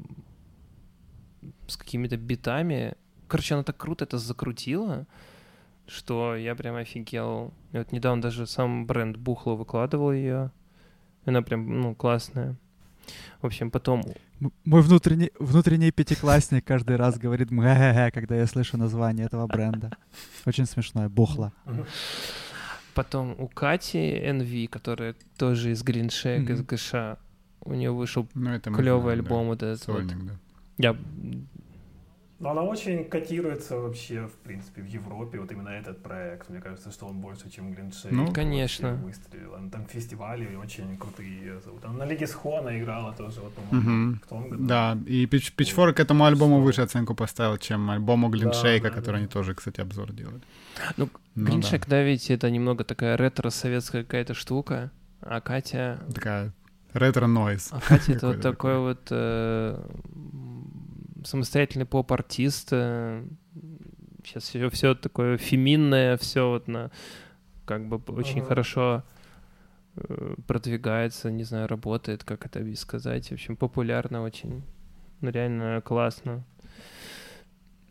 с 1.66 1.76
какими-то 1.76 2.16
битами. 2.16 2.94
Короче, 3.26 3.54
она 3.54 3.64
так 3.64 3.76
круто 3.76 4.04
это 4.04 4.18
закрутила, 4.18 5.06
что 5.86 6.36
я 6.36 6.54
прям 6.54 6.76
офигел. 6.76 7.52
И 7.72 7.78
вот 7.78 7.92
недавно 7.92 8.22
даже 8.22 8.46
сам 8.46 8.86
бренд 8.86 9.16
Бухло 9.16 9.54
выкладывал 9.54 10.12
ее. 10.12 10.50
Она 11.24 11.42
прям, 11.42 11.80
ну, 11.80 11.94
классная. 11.94 12.56
В 13.40 13.46
общем, 13.46 13.70
потом... 13.70 14.02
Мой 14.64 14.82
внутренний, 14.82 15.30
внутренний 15.38 15.90
пятиклассник 15.90 16.64
каждый 16.64 16.96
раз 16.96 17.18
говорит 17.18 17.50
мэ 17.50 18.10
когда 18.12 18.36
я 18.36 18.46
слышу 18.46 18.76
название 18.76 19.26
этого 19.26 19.46
бренда. 19.46 19.96
Очень 20.44 20.66
смешное. 20.66 21.08
Бухло. 21.08 21.52
Потом 22.94 23.34
у 23.38 23.48
Кати 23.48 23.98
NV, 23.98 24.68
которая 24.68 25.14
тоже 25.36 25.72
из 25.72 25.82
Green 25.84 26.08
из 26.08 26.62
ГШ, 26.62 27.18
у 27.60 27.74
нее 27.74 27.90
вышел 27.90 28.26
ну, 28.34 28.58
клевый 28.60 29.14
альбом 29.14 29.48
вот 29.48 29.62
этот 29.62 29.82
Сольник, 29.82 30.16
вот. 30.16 30.26
Да. 30.26 30.36
Я 30.78 30.96
но 32.38 32.50
она 32.50 32.62
очень 32.62 33.04
котируется 33.04 33.78
вообще, 33.78 34.26
в 34.26 34.34
принципе, 34.44 34.82
в 34.82 34.86
Европе, 34.86 35.40
вот 35.40 35.50
именно 35.52 35.70
этот 35.70 36.02
проект. 36.02 36.50
Мне 36.50 36.60
кажется, 36.60 36.90
что 36.90 37.06
он 37.06 37.18
больше, 37.18 37.50
чем 37.50 37.72
Глиншей. 37.72 38.10
Ну, 38.12 38.30
конечно. 38.30 38.94
Выстрелил. 38.96 39.54
Она 39.54 39.70
там 39.70 39.86
фестивали 39.86 40.54
очень 40.56 40.98
крутые 40.98 41.60
зовут. 41.60 41.84
Она 41.84 42.04
на 42.04 42.04
Лиге 42.04 42.26
Схона 42.26 42.78
играла 42.78 43.14
тоже, 43.14 43.40
вот, 43.40 43.54
по-моему, 43.54 44.10
угу. 44.10 44.18
в 44.22 44.28
том 44.28 44.48
году. 44.50 44.66
Да, 44.66 44.98
и 45.06 45.24
Пич 45.26 45.52
Пичфор 45.52 45.94
к 45.94 46.00
этому 46.00 46.26
альбому 46.26 46.60
выше 46.60 46.82
оценку 46.82 47.14
поставил, 47.14 47.56
чем 47.56 47.90
альбому 47.90 48.28
Глиншейка, 48.28 48.88
да, 48.88 48.94
да, 48.94 48.96
который 48.96 49.16
да. 49.16 49.18
они 49.20 49.28
тоже, 49.28 49.54
кстати, 49.54 49.80
обзор 49.80 50.12
делали. 50.12 50.42
Ну, 50.98 51.08
ну 51.34 51.46
Глиншейк, 51.46 51.86
да. 51.86 51.96
да, 51.96 52.02
ведь 52.02 52.30
это 52.30 52.50
немного 52.50 52.84
такая 52.84 53.16
ретро-советская 53.16 54.02
какая-то 54.02 54.34
штука, 54.34 54.90
а 55.22 55.40
Катя... 55.40 56.00
Такая 56.14 56.52
ретро-нойз. 56.92 57.68
А 57.72 57.80
Катя 57.80 58.12
это 58.12 58.26
вот 58.28 58.40
такой 58.40 58.78
вот 58.78 59.08
э, 59.10 59.80
самостоятельный 61.26 61.86
поп-артист. 61.86 62.70
Сейчас 62.70 64.44
все, 64.44 64.70
все 64.70 64.94
такое 64.94 65.36
феминное, 65.36 66.16
все 66.16 66.48
вот 66.48 66.68
на 66.68 66.90
как 67.64 67.86
бы 67.86 67.96
очень 68.14 68.38
ага. 68.38 68.48
хорошо 68.48 69.02
э, 69.96 70.34
продвигается, 70.46 71.30
не 71.30 71.44
знаю, 71.44 71.68
работает, 71.68 72.24
как 72.24 72.46
это 72.46 72.76
сказать. 72.76 73.28
В 73.28 73.32
общем, 73.32 73.56
популярно 73.56 74.22
очень. 74.22 74.62
Ну, 75.20 75.30
реально 75.30 75.80
классно. 75.84 76.44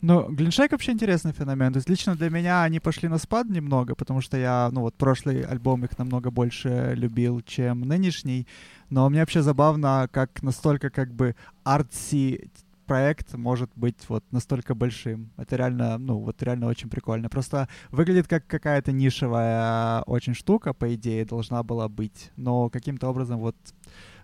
Ну, 0.02 0.30
Глиншейк 0.30 0.72
вообще 0.72 0.92
интересный 0.92 1.32
феномен. 1.32 1.74
То 1.74 1.78
есть 1.78 1.90
лично 1.90 2.16
для 2.16 2.30
меня 2.30 2.64
они 2.64 2.80
пошли 2.80 3.10
на 3.10 3.18
спад 3.18 3.50
немного, 3.50 3.96
потому 3.96 4.22
что 4.22 4.38
я, 4.38 4.70
ну 4.72 4.82
вот, 4.82 4.96
прошлый 4.96 5.42
альбом 5.42 5.84
их 5.84 5.98
намного 5.98 6.30
больше 6.32 6.94
любил, 6.96 7.42
чем 7.42 7.82
нынешний. 7.82 8.48
Но 8.90 9.10
мне 9.10 9.22
вообще 9.22 9.42
забавно, 9.42 10.08
как 10.12 10.44
настолько 10.44 10.90
как 10.90 11.12
бы 11.14 11.36
артси 11.64 12.52
проект 12.86 13.34
может 13.34 13.70
быть 13.76 13.98
вот 14.08 14.24
настолько 14.32 14.76
большим. 14.76 15.32
Это 15.38 15.56
реально, 15.56 15.98
ну, 15.98 16.20
вот 16.20 16.42
реально 16.44 16.68
очень 16.68 16.90
прикольно. 16.90 17.30
Просто 17.30 17.68
выглядит 17.92 18.28
как 18.28 18.48
какая-то 18.48 18.92
нишевая 18.92 20.02
очень 20.04 20.34
штука, 20.34 20.74
по 20.74 20.94
идее, 20.96 21.26
должна 21.26 21.64
была 21.64 21.90
быть. 21.90 22.32
Но 22.36 22.70
каким-то 22.70 23.10
образом 23.10 23.40
вот 23.40 23.56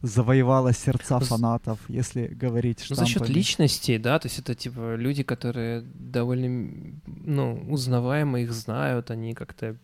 завоевала 0.01 0.73
сердца 0.73 1.19
фанатов, 1.19 1.79
если 1.87 2.27
говорить 2.27 2.79
штампами. 2.81 2.99
Ну, 2.99 3.05
за 3.05 3.11
счет 3.11 3.29
личности, 3.29 3.97
да, 3.97 4.19
то 4.19 4.27
есть 4.27 4.39
это 4.39 4.55
типа 4.55 4.95
люди, 4.95 5.23
которые 5.23 5.81
довольно, 5.81 6.99
ну, 7.05 7.65
узнаваемы, 7.69 8.43
их 8.43 8.51
знают, 8.51 9.11
они 9.11 9.33
как-то 9.33 9.77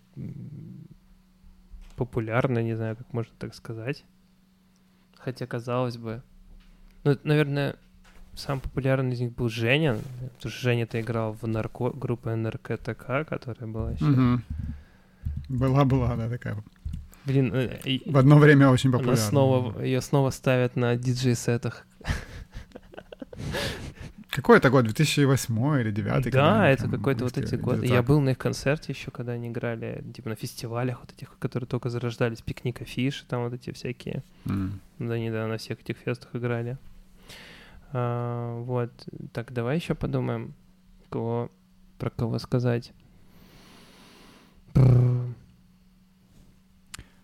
популярны, 1.96 2.64
не 2.64 2.76
знаю, 2.76 2.96
как 2.96 3.12
можно 3.14 3.34
так 3.38 3.54
сказать. 3.54 4.06
Хотя, 5.18 5.46
казалось 5.46 5.98
бы, 5.98 6.24
ну, 7.04 7.18
наверное, 7.24 7.76
Самый 8.38 8.62
популярный 8.62 9.14
из 9.14 9.20
них 9.20 9.34
был 9.34 9.50
Женя, 9.50 9.96
потому 9.96 10.32
что 10.40 10.50
Женя-то 10.50 11.02
играл 11.02 11.36
в 11.42 11.48
нарко... 11.48 11.90
группе 11.90 12.36
НРКТК, 12.36 13.26
которая 13.26 13.68
была 13.68 13.92
еще. 13.94 14.06
Угу. 14.06 14.42
Была-была, 15.50 16.16
да, 16.16 16.30
такая. 16.30 16.64
Блин, 17.26 17.52
э, 17.54 17.80
в 18.06 18.16
одно 18.16 18.38
время 18.38 18.70
очень 18.70 18.92
популярна. 18.92 19.18
Снова, 19.18 19.82
ее 19.82 20.02
снова 20.02 20.30
ставят 20.30 20.76
на 20.76 20.96
диджей-сетах. 20.96 21.88
Какой 24.30 24.58
это 24.58 24.70
год? 24.70 24.86
2008 24.86 25.82
или 25.82 25.90
2009? 25.90 26.32
Да, 26.32 26.70
это 26.70 26.88
какой-то 26.88 27.24
вот 27.24 27.40
эти 27.40 27.56
годы. 27.56 27.88
Я 27.88 28.04
был 28.04 28.22
на 28.22 28.30
их 28.30 28.38
концерте 28.38 28.94
еще, 28.94 29.10
когда 29.10 29.32
они 29.32 29.48
играли, 29.48 30.04
типа 30.14 30.30
на 30.30 30.36
фестивалях 30.36 31.00
вот 31.02 31.12
этих, 31.12 31.36
которые 31.40 31.68
только 31.68 31.90
зарождались, 31.90 32.42
пикник 32.42 32.84
афиш, 32.84 33.26
там 33.28 33.46
вот 33.46 33.54
эти 33.54 33.72
всякие. 33.72 34.24
Mm. 34.46 34.70
Да, 35.00 35.14
они 35.16 35.32
да, 35.32 35.48
на 35.48 35.58
всех 35.58 35.82
этих 35.82 35.98
фестах 35.98 36.36
играли. 36.36 36.78
А, 37.94 38.60
вот, 38.62 38.92
так, 39.34 39.54
давай 39.54 39.78
еще 39.78 39.96
подумаем, 39.96 40.54
кого, 41.10 41.50
про 41.98 42.10
кого 42.10 42.40
сказать. 42.40 42.94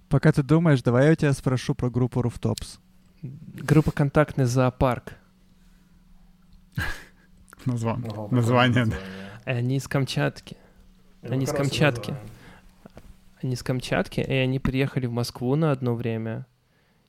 Пока 0.10 0.32
ты 0.32 0.44
думаешь, 0.44 0.84
давай 0.84 1.08
я 1.08 1.16
тебя 1.16 1.34
спрошу 1.34 1.74
про 1.74 1.90
группу 1.90 2.22
Rooftops. 2.22 2.80
Группа 3.22 3.92
«Контактный 3.92 4.46
зоопарк». 4.46 5.16
Название. 7.66 8.12
Название. 8.30 8.88
Они 9.46 9.78
из 9.78 9.88
Камчатки. 9.88 10.58
Они 11.24 11.46
из 11.46 11.52
Камчатки. 11.52 12.16
Они 13.42 13.54
из 13.54 13.64
Камчатки, 13.64 14.20
и 14.20 14.34
они 14.34 14.60
приехали 14.60 15.08
в 15.08 15.12
Москву 15.12 15.56
на 15.56 15.72
одно 15.72 15.96
время. 15.96 16.46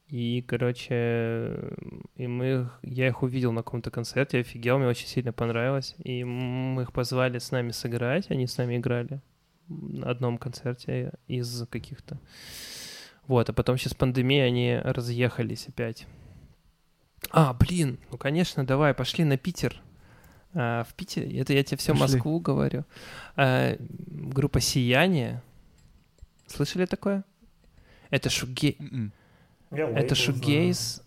И, 0.08 0.42
короче, 0.42 1.72
и 2.14 2.26
мы, 2.26 2.70
я 2.82 3.08
их 3.08 3.22
увидел 3.22 3.52
на 3.52 3.62
каком-то 3.62 3.90
концерте, 3.90 4.40
офигел, 4.40 4.78
мне 4.78 4.86
очень 4.86 5.06
сильно 5.06 5.32
понравилось. 5.32 5.94
И 6.04 6.24
мы 6.24 6.82
их 6.82 6.92
позвали 6.92 7.38
с 7.38 7.50
нами 7.50 7.70
сыграть, 7.70 8.30
они 8.30 8.46
с 8.46 8.58
нами 8.58 8.76
играли 8.76 9.20
на 9.68 10.10
одном 10.10 10.38
концерте 10.38 11.12
из 11.26 11.66
каких-то... 11.68 12.18
Вот, 13.26 13.48
а 13.48 13.54
потом 13.54 13.78
сейчас 13.78 13.94
пандемия, 13.94 14.44
они 14.44 14.76
разъехались 14.76 15.68
опять. 15.68 16.06
А, 17.30 17.54
блин, 17.54 17.98
ну, 18.10 18.18
конечно, 18.18 18.66
давай, 18.66 18.92
пошли 18.92 19.24
на 19.24 19.38
Питер. 19.38 19.80
А, 20.52 20.84
в 20.84 20.92
Питере, 20.92 21.40
это 21.40 21.54
я 21.54 21.64
тебе 21.64 21.78
все 21.78 21.92
пошли. 21.92 22.16
Москву 22.16 22.38
говорю. 22.38 22.84
А, 23.36 23.76
группа 23.78 24.60
«Сияние». 24.60 25.42
Слышали 26.46 26.84
такое? 26.84 27.24
Это 28.10 28.28
шуге... 28.28 28.72
Mm-mm. 28.72 29.10
Это 29.74 30.14
шугейс. 30.14 31.02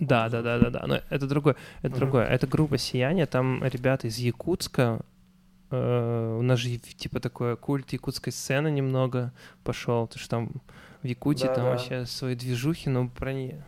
Да, 0.00 0.28
да, 0.28 0.42
да, 0.42 0.58
да, 0.58 0.70
да. 0.70 0.84
Но 0.86 1.00
это 1.10 1.26
другое. 1.26 1.56
Это 1.82 1.96
другое. 1.96 2.26
Это 2.26 2.46
группа 2.46 2.78
Сияние. 2.78 3.26
Там 3.26 3.62
ребята 3.64 4.06
из 4.06 4.18
Якутска. 4.18 5.00
Э, 5.70 6.36
у 6.38 6.42
нас 6.42 6.58
же 6.58 6.76
типа 6.76 7.20
такой 7.20 7.56
культ 7.56 7.92
якутской 7.92 8.32
сцены 8.32 8.70
немного 8.70 9.32
пошел. 9.62 10.06
Потому 10.06 10.20
что 10.20 10.30
там 10.30 10.50
в 11.02 11.06
Якутии 11.06 11.46
там 11.46 11.64
вообще 11.64 12.06
свои 12.06 12.34
движухи, 12.34 12.88
но 12.88 13.08
про 13.08 13.32
не. 13.32 13.64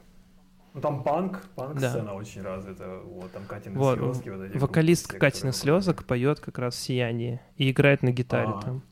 Ну 0.75 0.83
там 0.83 1.03
панк, 1.03 1.43
панк-сцена 1.55 2.05
да. 2.05 2.15
очень 2.15 2.43
развита. 2.43 3.01
Вот 3.05 3.33
там 3.33 3.45
Катины 3.47 3.79
вот, 3.79 3.99
слезки. 3.99 4.29
Вот 4.29 4.43
эти 4.43 4.59
вокалистка 4.59 5.13
группы, 5.13 5.27
Катины 5.27 5.53
слезок 5.53 6.05
поет 6.05 6.41
как 6.41 6.59
раз 6.59 6.77
«Сияние» 6.79 7.41
и 7.57 7.71
играет 7.71 8.03
на 8.03 8.13
гитаре 8.13 8.53
а, 8.55 8.61
там. 8.61 8.83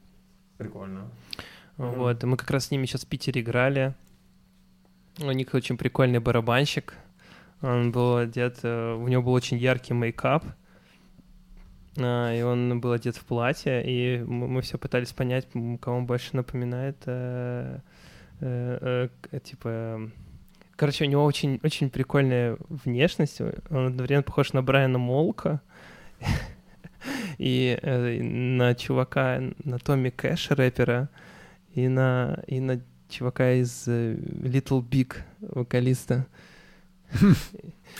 Прикольно. 0.56 1.10
Вот, 1.76 2.22
и 2.22 2.26
мы 2.26 2.38
как 2.38 2.50
раз 2.50 2.66
с 2.66 2.70
ними 2.70 2.86
сейчас 2.86 3.04
в 3.04 3.08
Питере 3.08 3.42
играли. 3.42 3.94
У 5.20 5.30
них 5.30 5.54
очень 5.54 5.76
прикольный 5.76 6.18
барабанщик. 6.18 6.94
Он 7.62 7.92
был 7.92 8.16
одет, 8.16 8.58
э, 8.62 8.94
у 8.94 9.06
него 9.06 9.22
был 9.22 9.32
очень 9.32 9.56
яркий 9.58 9.94
мейкап, 9.94 10.44
а, 11.96 12.34
и 12.34 12.42
он 12.42 12.80
был 12.80 12.92
одет 12.92 13.16
в 13.16 13.24
платье, 13.24 13.82
и 13.84 14.22
мы 14.24 14.60
все 14.62 14.76
пытались 14.76 15.12
понять, 15.12 15.46
кого 15.80 15.98
он 15.98 16.06
больше 16.06 16.34
напоминает, 16.36 16.96
э, 17.06 17.78
э, 18.40 19.08
типа... 19.44 20.10
Короче, 20.76 21.04
у 21.04 21.08
него 21.08 21.24
очень, 21.24 21.60
очень 21.62 21.88
прикольная 21.88 22.58
внешность, 22.68 23.40
он 23.40 23.86
одновременно 23.86 24.24
похож 24.24 24.52
на 24.52 24.62
Брайана 24.62 24.98
Молка, 24.98 25.60
и 27.38 27.78
на 27.80 28.74
чувака, 28.74 29.40
на 29.62 29.78
Томми 29.78 30.10
Кэша, 30.10 30.56
рэпера, 30.56 31.08
и 31.74 31.86
на, 31.86 32.42
и 32.48 32.58
на 32.58 32.80
чувака 33.08 33.52
из 33.52 33.84
э, 33.86 34.14
Little 34.14 34.82
Big, 34.82 35.16
вокалиста. 35.40 36.26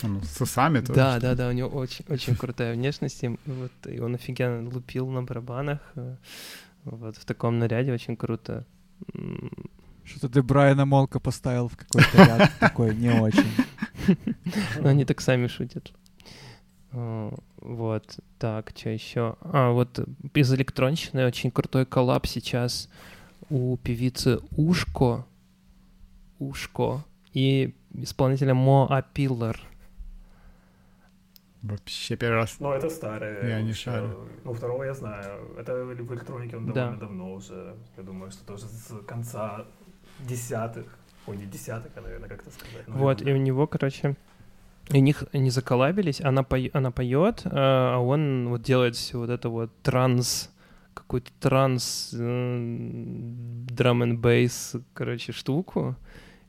Ну, 0.03 0.21
с 0.23 0.41
усами 0.41 0.81
тоже. 0.81 0.95
Да, 0.95 1.21
да, 1.21 1.35
да, 1.37 1.49
у 1.49 1.53
него 1.53 1.69
очень, 1.69 2.05
очень 2.09 2.35
крутая 2.35 2.75
внешность, 2.75 3.23
и, 3.23 3.29
вот, 3.47 3.71
и 3.87 4.01
он 4.01 4.17
офигенно 4.17 4.69
лупил 4.69 5.09
на 5.09 5.23
барабанах, 5.23 5.79
э, 5.95 6.17
вот, 6.85 7.17
в 7.17 7.25
таком 7.25 7.61
наряде 7.61 7.93
очень 7.93 8.17
круто. 8.17 8.67
Что-то 10.05 10.29
ты 10.29 10.43
Брайана 10.43 10.85
Молка 10.85 11.21
поставил 11.21 11.69
в 11.69 11.77
какой-то 11.77 12.25
ряд 12.25 12.51
такой 12.61 12.95
не 12.97 13.11
очень. 13.11 13.47
Они 14.83 15.05
так 15.05 15.21
сами 15.21 15.47
шутят. 15.47 15.93
Вот, 16.91 18.19
так, 18.39 18.73
что 18.77 18.91
еще? 18.91 19.37
А, 19.41 19.71
вот 19.71 19.99
из 20.35 20.53
электронщины 20.53 21.27
очень 21.27 21.51
крутой 21.51 21.87
коллаб 21.87 22.27
сейчас 22.27 22.89
у 23.51 23.77
певицы 23.77 24.41
Ушко, 24.57 25.27
Ушко 26.39 27.05
и 27.33 27.75
исполнителя 27.95 28.55
Мо 28.55 28.87
Апиллер. 28.89 29.61
Вообще 31.63 32.17
первый 32.17 32.37
раз. 32.37 32.57
Ну, 32.61 32.73
это 32.73 32.91
старое. 32.91 33.49
Я 33.49 33.63
не 33.63 33.73
шарю. 33.73 34.29
Ну, 34.45 34.53
второго 34.53 34.85
я 34.85 34.93
знаю. 34.93 35.57
Это 35.59 35.75
в 35.75 35.95
электронике 35.95 36.59
он 36.59 36.67
довольно 36.67 36.93
да. 36.93 37.01
давно 37.01 37.33
уже. 37.33 37.75
Я 37.97 38.03
думаю, 38.03 38.31
что 38.31 38.45
тоже 38.45 38.67
с 38.67 38.93
конца 39.07 39.65
десятых. 40.21 40.87
Ой, 41.27 41.39
не 41.39 41.47
десятых, 41.47 41.91
а, 41.97 42.03
наверное, 42.03 42.29
как 42.29 42.43
это 42.43 42.51
сказать. 42.51 42.87
Ну, 42.87 42.99
вот, 42.99 43.23
и 43.23 43.33
у 43.33 43.37
него, 43.39 43.67
короче, 43.67 44.15
у 44.91 44.97
них 44.99 45.25
они 45.33 45.49
заколабились, 45.49 46.21
она, 46.21 46.43
по... 46.43 46.59
она 46.75 46.91
поет, 46.91 47.43
а 47.47 47.99
он 47.99 48.49
вот 48.51 48.61
делает 48.61 48.95
все 48.95 49.19
вот 49.19 49.31
это 49.31 49.49
вот 49.49 49.71
транс 49.83 50.54
какой-то 51.07 51.31
транс, 51.41 52.11
драм 52.13 54.03
н 54.03 54.19
бейс, 54.19 54.77
короче, 54.93 55.33
штуку. 55.33 55.97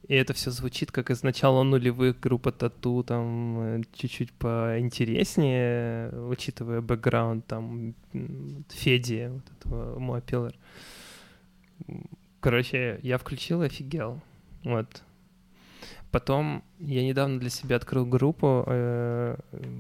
И 0.08 0.14
это 0.14 0.34
все 0.34 0.52
звучит 0.52 0.92
как 0.92 1.10
из 1.10 1.24
начала 1.24 1.64
нулевых 1.64 2.20
группа 2.20 2.52
Тату, 2.52 3.04
там 3.04 3.60
э, 3.60 3.82
чуть-чуть 3.94 4.32
поинтереснее, 4.34 6.12
учитывая 6.28 6.82
бэкграунд 6.82 7.48
там 7.48 7.96
Феди, 8.70 9.32
вот 9.34 9.44
этого 9.58 10.00
Моапиллер. 10.00 10.54
Короче, 12.40 13.00
я 13.02 13.18
включил 13.18 13.62
офигел. 13.64 14.22
Вот. 14.64 15.02
Потом 16.12 16.64
я 16.80 17.04
недавно 17.04 17.40
для 17.40 17.50
себя 17.50 17.76
открыл 17.76 18.06
группу, 18.06 18.64
э, 18.68 19.38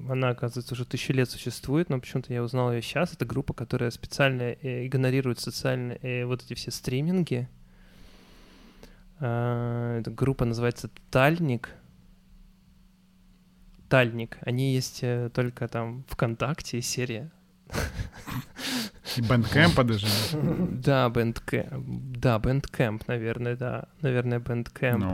она, 0.09 0.29
оказывается, 0.29 0.73
уже 0.73 0.85
тысячу 0.85 1.13
лет 1.13 1.29
существует, 1.29 1.89
но 1.89 1.99
почему-то 1.99 2.33
я 2.33 2.43
узнал 2.43 2.73
ее 2.73 2.81
сейчас. 2.81 3.13
Это 3.13 3.25
группа, 3.25 3.53
которая 3.53 3.89
специально 3.89 4.41
э, 4.41 4.85
игнорирует 4.85 5.39
социальные 5.39 5.97
э, 6.01 6.25
вот 6.25 6.43
эти 6.43 6.53
все 6.53 6.71
стриминги. 6.71 7.47
Эта 9.17 10.03
группа 10.07 10.43
называется 10.43 10.89
Тальник. 11.09 11.69
Тальник. 13.87 14.37
Они 14.41 14.73
есть 14.73 15.05
только 15.31 15.69
там 15.69 16.03
ВКонтакте, 16.09 16.81
серия. 16.81 17.31
И 19.15 19.21
Bandcamp 19.21 19.72
'а 19.72 19.85
даже. 19.85 20.07
Да, 20.33 21.07
Bandcamp. 21.09 22.17
Да, 22.17 22.39
Bandcamp, 22.39 23.07
наверное, 23.07 23.55
да. 23.55 23.85
Наверное, 24.01 24.39
Bandcamp. 24.39 25.05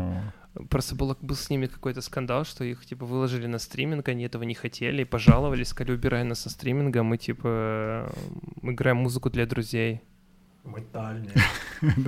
Просто 0.69 0.95
было, 0.95 1.17
был 1.21 1.35
с 1.35 1.49
ними 1.49 1.67
какой-то 1.67 2.01
скандал, 2.01 2.43
что 2.43 2.65
их, 2.65 2.85
типа, 2.85 3.05
выложили 3.05 3.47
на 3.47 3.57
стриминг, 3.57 4.09
они 4.09 4.25
этого 4.25 4.43
не 4.43 4.53
хотели, 4.53 5.03
и 5.03 5.05
пожаловались, 5.05 5.69
сказали, 5.69 5.95
убирай 5.95 6.23
нас 6.25 6.41
со 6.41 6.49
стриминга, 6.49 7.03
мы, 7.03 7.17
типа, 7.17 8.13
мы 8.61 8.73
играем 8.73 8.97
музыку 8.97 9.29
для 9.29 9.45
друзей. 9.45 10.01
Мы 10.63 10.83
дальние. 10.91 11.33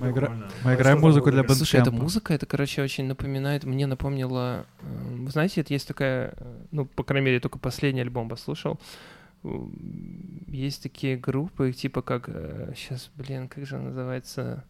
Мы, 0.00 0.12
игра... 0.12 0.32
мы 0.64 0.74
играем 0.74 1.00
музыку 1.00 1.30
для 1.30 1.42
Bandcamp 1.42 1.51
'а. 1.51 1.54
Слушай, 1.54 1.80
эта 1.80 1.90
музыка, 1.90 2.32
это, 2.32 2.46
короче, 2.46 2.82
очень 2.82 3.04
напоминает, 3.04 3.64
мне 3.64 3.86
напомнило... 3.86 4.64
Э, 4.80 5.14
вы 5.16 5.30
знаете, 5.30 5.60
это 5.60 5.74
есть 5.74 5.86
такая, 5.86 6.32
э, 6.38 6.64
ну, 6.70 6.86
по 6.86 7.04
крайней 7.04 7.26
мере, 7.26 7.40
только 7.40 7.58
последний 7.58 8.00
альбом 8.00 8.28
послушал. 8.30 8.80
Есть 9.42 10.82
такие 10.82 11.18
группы, 11.18 11.72
типа 11.72 12.00
как... 12.00 12.30
Сейчас, 12.74 13.10
э, 13.14 13.22
блин, 13.22 13.48
как 13.48 13.66
же 13.66 13.76
называется... 13.76 14.64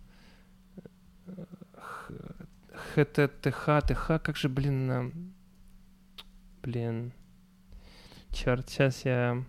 ХТТХ, 2.95 3.82
ТХ, 3.87 4.07
как 4.23 4.37
же, 4.37 4.49
блин, 4.49 5.32
блин, 6.62 7.12
черт, 8.32 8.69
сейчас 8.69 9.05
я, 9.05 9.45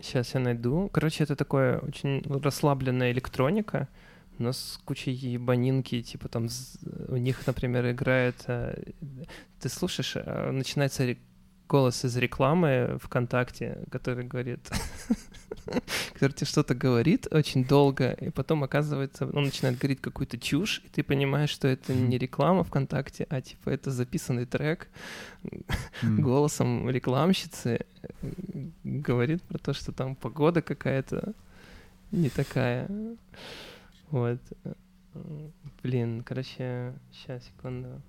сейчас 0.00 0.34
я 0.34 0.40
найду. 0.40 0.88
Короче, 0.92 1.24
это 1.24 1.36
такое 1.36 1.78
очень 1.78 2.22
расслабленная 2.42 3.12
электроника, 3.12 3.88
но 4.38 4.52
с 4.52 4.80
кучей 4.84 5.12
ебанинки, 5.12 6.02
типа 6.02 6.28
там 6.28 6.48
у 7.08 7.16
них, 7.16 7.46
например, 7.46 7.90
играет... 7.90 8.36
Э, 8.46 8.82
ты 9.60 9.68
слушаешь, 9.68 10.16
э, 10.16 10.50
начинается 10.50 11.16
голос 11.70 12.04
из 12.04 12.16
рекламы 12.16 12.98
ВКонтакте, 13.00 13.84
который 13.92 14.26
говорит, 14.26 14.68
который 16.14 16.32
тебе 16.32 16.46
что-то 16.46 16.74
говорит 16.74 17.28
очень 17.30 17.64
долго, 17.64 18.10
и 18.10 18.30
потом 18.30 18.64
оказывается, 18.64 19.26
он 19.26 19.44
начинает 19.44 19.78
говорить 19.78 20.00
какую-то 20.00 20.36
чушь, 20.36 20.82
и 20.84 20.88
ты 20.88 21.04
понимаешь, 21.04 21.50
что 21.50 21.68
это 21.68 21.94
не 21.94 22.18
реклама 22.18 22.64
ВКонтакте, 22.64 23.24
а 23.30 23.40
типа 23.40 23.70
это 23.70 23.92
записанный 23.92 24.46
трек 24.46 24.88
голосом 26.02 26.90
рекламщицы, 26.90 27.86
говорит 28.82 29.40
про 29.44 29.58
то, 29.58 29.72
что 29.72 29.92
там 29.92 30.16
погода 30.16 30.62
какая-то 30.62 31.34
не 32.10 32.30
такая. 32.30 32.88
Вот. 34.10 34.40
Блин, 35.84 36.24
короче, 36.24 36.94
сейчас, 37.12 37.44
секунду. 37.44 38.02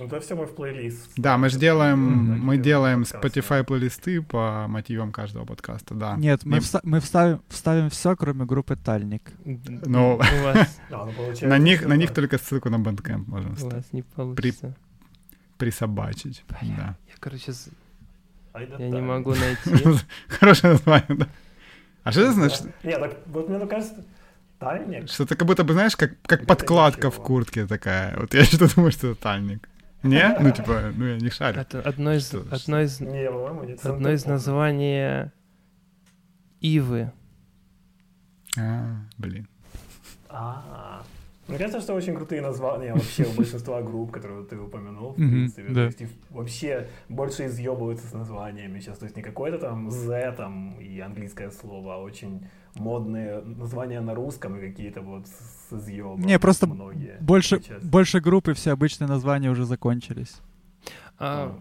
Ну, 0.00 0.06
это 0.06 0.20
все 0.20 0.34
мы 0.34 0.46
в 0.46 0.54
плейлист. 0.54 1.10
Да, 1.16 1.36
мы 1.36 1.50
же 1.50 1.58
делаем, 1.58 1.98
мы 1.98 2.56
делаем 2.56 3.02
Spotify 3.02 3.62
плейлисты 3.64 4.22
по 4.22 4.66
мотивам 4.68 5.12
каждого 5.12 5.44
подкаста, 5.44 5.94
да. 5.94 6.16
Нет, 6.16 6.44
мы, 6.44 6.58
вста- 6.58 6.80
мы 6.82 7.00
вставим, 7.00 7.42
вставим 7.48 7.90
все, 7.90 8.16
кроме 8.16 8.46
группы 8.46 8.76
Тальник. 8.76 9.30
Ну, 9.44 10.18
а, 10.20 10.66
ну 10.90 11.48
на 11.48 11.58
них, 11.58 11.86
на 11.86 11.96
них 11.96 12.14
только 12.14 12.38
ссылку 12.38 12.70
на 12.70 12.76
Bandcamp 12.76 13.24
можно 13.26 13.54
вставить. 13.54 13.72
У 13.72 13.76
вас 13.76 13.92
не 13.92 14.02
получится. 14.02 14.74
Присобачить, 15.58 16.44
да. 16.48 16.96
Я, 17.06 17.14
короче, 17.18 17.52
я 18.78 18.88
не 18.88 19.00
могу 19.00 19.34
найти. 19.34 19.84
Хорошее 20.28 20.72
название, 20.72 21.18
да. 21.18 21.28
А 22.02 22.12
что 22.12 22.22
это 22.22 22.32
значит? 22.32 22.62
Нет, 22.82 22.98
так 22.98 23.18
вот 23.26 23.48
мне 23.48 23.66
кажется, 23.66 24.04
тальник. 24.60 25.08
Что-то 25.08 25.34
как 25.36 25.46
будто 25.48 25.64
бы, 25.64 25.72
знаешь, 25.72 25.96
как, 25.96 26.12
как 26.22 26.46
подкладка 26.46 27.10
в 27.10 27.16
куртке 27.16 27.66
такая. 27.66 28.16
Вот 28.16 28.32
я 28.34 28.44
что-то 28.44 28.72
думаю, 28.74 28.92
что 28.92 29.08
это 29.08 29.20
тальник. 29.20 29.68
Не? 30.02 30.36
Ну, 30.40 30.50
типа, 30.50 30.92
ну 30.96 31.06
я 31.06 31.16
не 31.18 31.30
шарю. 31.30 31.60
Это 31.60 31.80
одно 31.80 32.14
из, 32.14 32.26
что, 32.26 32.44
одно 32.50 32.80
из, 32.80 33.00
не, 33.00 33.28
одно 33.86 34.10
из 34.10 34.24
названий 34.24 35.30
Ивы. 36.60 37.12
А, 38.58 38.96
блин. 39.18 39.48
А, 40.28 41.02
мне 41.48 41.58
кажется, 41.58 41.80
что 41.80 41.94
очень 41.94 42.14
крутые 42.14 42.40
названия 42.42 42.94
вообще 42.94 43.24
у 43.24 43.32
большинства 43.32 43.82
групп, 43.82 44.12
которые 44.12 44.44
ты 44.44 44.56
упомянул, 44.56 45.12
в 45.12 45.16
принципе. 45.16 45.74
То 45.74 45.84
есть 45.84 46.02
вообще 46.30 46.88
больше 47.08 47.46
изъебываются 47.46 48.06
с 48.06 48.12
названиями 48.12 48.78
сейчас. 48.80 48.98
То 48.98 49.04
есть 49.04 49.16
не 49.16 49.22
какое-то 49.22 49.58
там 49.58 49.90
Z 49.90 50.34
там 50.36 50.78
и 50.80 51.00
английское 51.00 51.50
слово, 51.50 51.94
а 51.94 51.98
очень 51.98 52.46
модные 52.74 53.40
названия 53.40 54.00
на 54.00 54.14
русском 54.14 54.56
и 54.56 54.68
какие-то 54.68 55.00
вот 55.00 55.26
с 55.26 55.72
изъебом. 55.72 56.20
Не, 56.20 56.38
просто 56.38 56.66
многие 56.66 57.16
больше, 57.20 57.62
больше 57.82 58.20
группы 58.20 58.54
все 58.54 58.72
обычные 58.72 59.08
названия 59.08 59.50
уже 59.50 59.64
закончились. 59.64 60.40
А, 61.18 61.56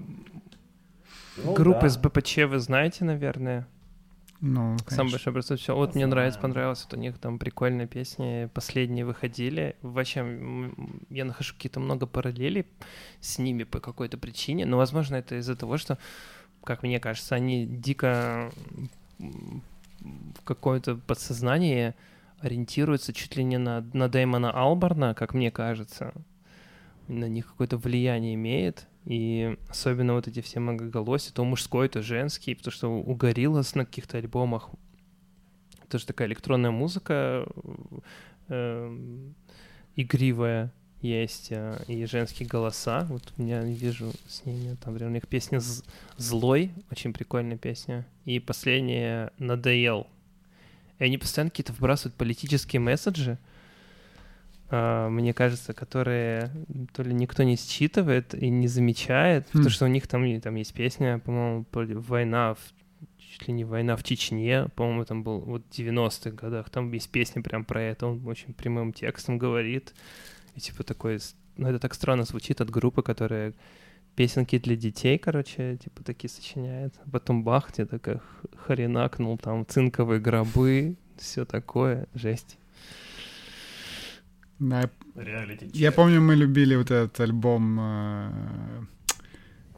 ну, 1.44 1.54
группы 1.54 1.82
да. 1.84 1.90
с 1.90 1.98
БПЧ 1.98 2.38
вы 2.48 2.60
знаете, 2.60 3.06
наверное? 3.06 3.68
Ну, 4.42 4.78
Самый 4.88 5.12
большой 5.12 5.34
просто 5.34 5.58
все. 5.58 5.76
Вот 5.76 5.96
мне 5.96 6.06
нравится, 6.06 6.40
понравилось, 6.40 6.86
вот 6.86 6.98
у 6.98 7.02
них 7.02 7.18
там 7.18 7.40
прикольные 7.40 7.88
песни, 7.88 8.50
последние 8.54 9.06
выходили. 9.06 9.76
Вообще, 9.82 10.72
я 11.10 11.26
нахожу 11.26 11.54
какие-то 11.54 11.82
много 11.82 12.06
параллелей 12.06 12.66
с 13.20 13.38
ними 13.38 13.64
по 13.64 13.82
какой-то 13.82 14.18
причине, 14.18 14.66
но, 14.66 14.78
возможно, 14.78 15.18
это 15.18 15.36
из-за 15.40 15.58
того, 15.58 15.78
что, 15.78 15.98
как 16.64 16.84
мне 16.84 17.02
кажется, 17.02 17.36
они 17.36 17.66
дико 17.66 18.50
в 20.02 20.44
какое-то 20.44 20.96
подсознание 20.96 21.96
ориентируются 22.40 23.14
чуть 23.14 23.36
ли 23.36 23.44
не 23.44 23.58
на, 23.58 23.82
на 23.94 24.08
Дэймона 24.08 24.52
Алборна, 24.52 25.14
как 25.14 25.34
мне 25.34 25.52
кажется. 25.52 26.14
На 27.08 27.26
них 27.26 27.48
какое-то 27.48 27.78
влияние 27.78 28.36
имеет. 28.36 28.88
И 29.06 29.58
особенно 29.68 30.14
вот 30.14 30.28
эти 30.28 30.42
все 30.42 30.60
многоголосия, 30.60 31.34
то 31.34 31.44
мужской, 31.44 31.90
то 31.90 32.02
женский, 32.02 32.56
потому 32.56 32.72
что 32.72 32.90
у 32.90 33.16
Гориллас 33.16 33.76
на 33.76 33.86
каких-то 33.86 34.18
альбомах 34.18 34.70
тоже 35.90 36.06
такая 36.06 36.28
электронная 36.28 36.72
музыка 36.72 37.48
э, 38.48 39.32
игривая 39.96 40.72
есть, 41.02 41.48
э, 41.52 41.82
и 41.88 42.06
женские 42.06 42.48
голоса. 42.48 43.06
Вот 43.10 43.34
у 43.38 43.42
меня 43.42 43.62
вижу 43.64 44.12
с 44.28 44.46
ними, 44.46 44.76
там, 44.76 44.94
например, 44.94 45.12
у 45.12 45.14
них 45.14 45.28
песня 45.28 45.62
«Злой», 46.18 46.72
очень 46.92 47.14
прикольная 47.14 47.58
песня, 47.58 48.06
и 48.26 48.40
последняя 48.40 49.32
«Надоел». 49.38 50.08
И 51.00 51.04
они 51.06 51.18
постоянно 51.18 51.50
какие-то 51.50 51.74
вбрасывают 51.74 52.16
политические 52.16 52.82
месседжи, 52.82 53.38
а, 54.72 55.10
мне 55.10 55.34
кажется, 55.34 55.74
которые 55.74 56.52
то 56.94 57.02
ли 57.02 57.14
никто 57.14 57.44
не 57.44 57.56
считывает 57.56 58.36
и 58.36 58.50
не 58.50 58.68
замечает, 58.68 59.46
mm. 59.46 59.52
потому 59.52 59.70
что 59.70 59.86
у 59.86 59.88
них 59.88 60.08
там, 60.08 60.42
там 60.42 60.56
есть 60.56 60.74
песня, 60.74 61.20
по-моему, 61.20 61.66
«Война 61.74 62.54
в 62.54 62.60
чуть 63.18 63.48
ли 63.48 63.54
не 63.54 63.64
война 63.64 63.96
в 63.96 64.04
Чечне, 64.04 64.68
по-моему, 64.76 65.06
там 65.06 65.24
был 65.24 65.40
вот 65.40 65.64
в 65.70 65.78
90-х 65.78 66.32
годах, 66.32 66.70
там 66.70 66.92
есть 66.92 67.10
песня 67.10 67.42
прям 67.42 67.64
про 67.64 67.82
это, 67.82 68.08
он 68.08 68.26
очень 68.28 68.54
прямым 68.54 68.92
текстом 68.92 69.38
говорит, 69.38 69.94
и 70.60 70.62
типа 70.62 70.84
такой, 70.84 71.20
ну 71.56 71.70
это 71.70 71.80
так 71.80 71.94
странно 71.94 72.26
звучит 72.26 72.60
от 72.60 72.70
группы, 72.70 73.02
которая 73.02 73.54
песенки 74.16 74.60
для 74.60 74.76
детей, 74.76 75.18
короче, 75.18 75.78
типа 75.78 76.04
такие 76.04 76.30
сочиняет, 76.30 76.94
потом 77.12 77.44
бах, 77.44 77.72
тебе 77.72 77.86
такая 77.86 78.22
хренакнул, 78.66 79.38
там 79.38 79.66
цинковые 79.66 80.20
гробы, 80.20 80.98
все 81.18 81.46
такое, 81.46 82.08
жесть. 82.14 82.58
Да, 84.60 84.90
я 85.74 85.94
помню, 85.94 86.20
мы 86.20 86.36
любили 86.36 86.76
вот 86.76 86.92
этот 86.92 87.18
альбом 87.22 87.80
э, 87.80 88.86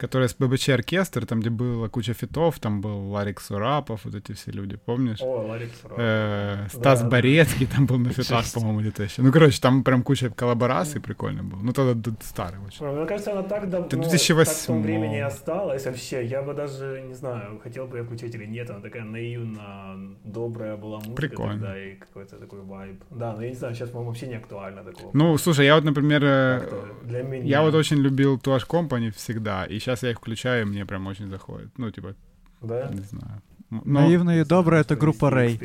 которая 0.02 0.26
с 0.26 0.34
ББЧ 0.34 0.70
оркестр, 0.70 1.26
там, 1.26 1.40
где 1.40 1.48
была 1.48 1.88
куча 1.88 2.12
фитов, 2.12 2.58
там 2.58 2.80
был 2.80 3.12
Ларик 3.12 3.40
Сурапов, 3.40 4.04
вот 4.04 4.16
эти 4.16 4.32
все 4.32 4.50
люди, 4.50 4.76
помнишь? 4.76 5.20
О, 5.22 5.46
Ларик 5.46 5.70
Сурапов. 5.80 5.98
Э, 6.04 6.66
Стас 6.72 7.02
да, 7.02 7.08
Борецкий 7.08 7.66
там 7.66 7.86
был 7.86 7.98
на 7.98 8.10
фитах, 8.10 8.44
по-моему, 8.52 8.80
где-то 8.80 9.04
еще. 9.04 9.22
Ну, 9.22 9.30
короче, 9.30 9.60
там 9.60 9.84
прям 9.84 10.02
куча 10.02 10.28
коллабораций 10.30 11.00
прикольно 11.00 11.44
был. 11.44 11.58
Ну, 11.62 11.72
тогда 11.72 12.10
старый 12.20 12.58
очень. 12.66 12.84
Мне 12.84 13.06
кажется, 13.06 13.30
она 13.30 13.42
так 13.42 13.70
давно, 13.70 13.88
ну, 13.92 14.02
2008. 14.02 14.44
так 14.44 14.56
в 14.56 14.66
том 14.66 14.82
времени 14.82 15.18
осталась 15.18 15.86
вообще. 15.86 16.26
Я 16.26 16.42
бы 16.42 16.54
даже, 16.54 17.04
не 17.06 17.14
знаю, 17.14 17.60
хотел 17.62 17.86
бы 17.86 17.98
я 17.98 18.02
включить 18.02 18.34
или 18.34 18.46
нет, 18.46 18.70
она 18.70 18.80
такая 18.80 19.04
наивно 19.04 20.16
добрая 20.24 20.76
была 20.76 20.96
музыка 20.96 21.14
Прикольно. 21.14 21.52
тогда 21.52 21.78
и 21.78 21.94
какой-то 21.94 22.36
такой 22.38 22.60
вайб. 22.62 23.04
Да, 23.10 23.34
но 23.34 23.42
я 23.42 23.50
не 23.50 23.54
знаю, 23.54 23.74
сейчас, 23.76 23.90
по-моему, 23.90 24.10
вообще 24.10 24.26
не 24.26 24.34
актуально 24.34 24.82
такого. 24.82 25.10
Ну, 25.12 25.38
слушай, 25.38 25.64
я 25.64 25.76
вот, 25.76 25.84
например, 25.84 26.22
э, 26.24 26.60
для 27.04 27.22
меня. 27.22 27.44
я 27.44 27.62
вот 27.62 27.74
очень 27.74 27.98
любил 27.98 28.40
Туаш 28.40 28.64
Компани 28.64 29.10
всегда, 29.10 29.64
и 29.64 29.78
сейчас 29.78 29.91
сейчас 29.92 30.02
я 30.04 30.10
их 30.10 30.18
включаю, 30.18 30.62
и 30.62 30.64
мне 30.64 30.86
прям 30.86 31.06
очень 31.06 31.28
заходит. 31.28 31.76
Ну, 31.76 31.90
типа, 31.90 32.14
да? 32.60 32.88
не 32.88 33.00
знаю. 33.00 33.42
Но... 33.70 33.82
Наивная 33.84 34.42
и 34.42 34.44
добрая— 34.44 34.80
это 34.82 34.96
группа 34.96 35.30
Рэй. 35.30 35.60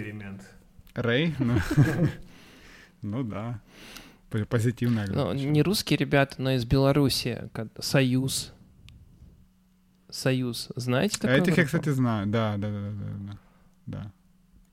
Рэй? 0.95 1.35
Ну, 1.39 1.59
ну 3.01 3.23
да. 3.23 3.61
Позитивная 4.49 5.05
группа. 5.05 5.33
Ну, 5.33 5.33
не 5.33 5.61
русские 5.61 5.97
ребята, 5.97 6.41
но 6.41 6.51
из 6.51 6.65
Беларуси. 6.65 7.49
Союз. 7.79 8.53
Союз. 10.09 10.69
Знаете 10.75 11.19
такое? 11.19 11.37
Этих 11.37 11.57
я, 11.57 11.65
кстати, 11.65 11.89
знаю. 11.89 12.27
Да, 12.27 12.57
да, 12.57 12.69
да, 12.69 12.91
да, 12.91 13.37
да. 13.85 14.11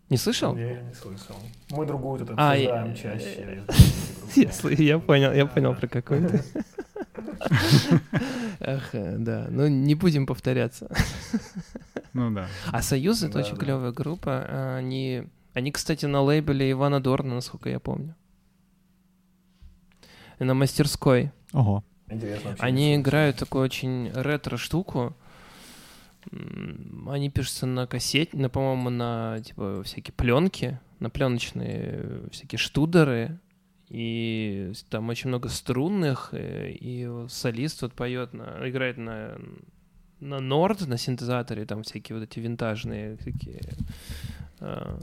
Не 0.09 0.17
слышал? 0.17 0.55
Не, 0.55 0.83
не 0.83 0.95
слышал. 0.95 1.37
Мы 1.71 1.87
другую 1.87 2.21
тут 2.21 2.31
а, 2.37 2.53
обсуждаем 2.53 2.93
а, 2.93 2.95
чаще. 2.95 3.65
Я 4.83 4.99
понял, 4.99 5.33
я 5.33 5.47
понял 5.47 5.75
про 5.75 5.87
какой-то. 5.87 6.43
Ах, 8.61 8.95
э, 8.95 9.17
да. 9.19 9.47
Ну, 9.51 9.69
не 9.69 9.95
будем 9.95 10.27
повторяться. 10.27 10.89
Ну 12.13 12.31
да. 12.31 12.49
А 12.71 12.83
Союз— 12.83 13.23
это 13.25 13.41
очень 13.41 13.57
клевая 13.57 13.93
группа. 13.93 14.77
Они, 14.77 15.25
они, 15.53 15.73
кстати, 15.73 16.07
на 16.07 16.21
лейбле 16.23 16.71
Ивана 16.71 17.01
Дорна, 17.01 17.35
насколько 17.35 17.69
я 17.69 17.81
помню. 17.81 18.15
На 20.39 20.55
мастерской. 20.55 21.33
Ого. 21.53 21.85
Интересно. 22.09 22.57
Они 22.59 22.97
играют 22.97 23.37
такую 23.37 23.65
очень 23.65 24.11
ретро-штуку. 24.13 25.17
Они 27.09 27.31
пишутся 27.31 27.67
на 27.67 27.87
кассете, 27.87 28.37
на, 28.37 28.49
по-моему, 28.49 28.91
на 28.91 29.41
типа 29.41 29.83
всякие 29.85 30.15
пленки, 30.15 30.79
на 31.01 31.11
пленочные 31.11 32.29
всякие 32.31 32.59
штудеры 32.59 33.39
и 33.89 34.73
там 34.91 35.09
очень 35.09 35.29
много 35.29 35.49
струнных, 35.49 36.31
э, 36.33 36.71
и 36.71 37.09
солист 37.29 37.83
вот 37.83 37.93
поет, 37.93 38.33
на, 38.33 38.69
играет 38.69 38.97
на, 38.97 39.39
на 40.21 40.41
норд, 40.41 40.87
на 40.87 40.97
синтезаторе, 40.97 41.67
там 41.67 41.83
всякие 41.83 42.19
вот 42.19 42.25
эти 42.25 42.41
винтажные 42.41 43.17
такие 43.17 43.61
э, 44.61 44.99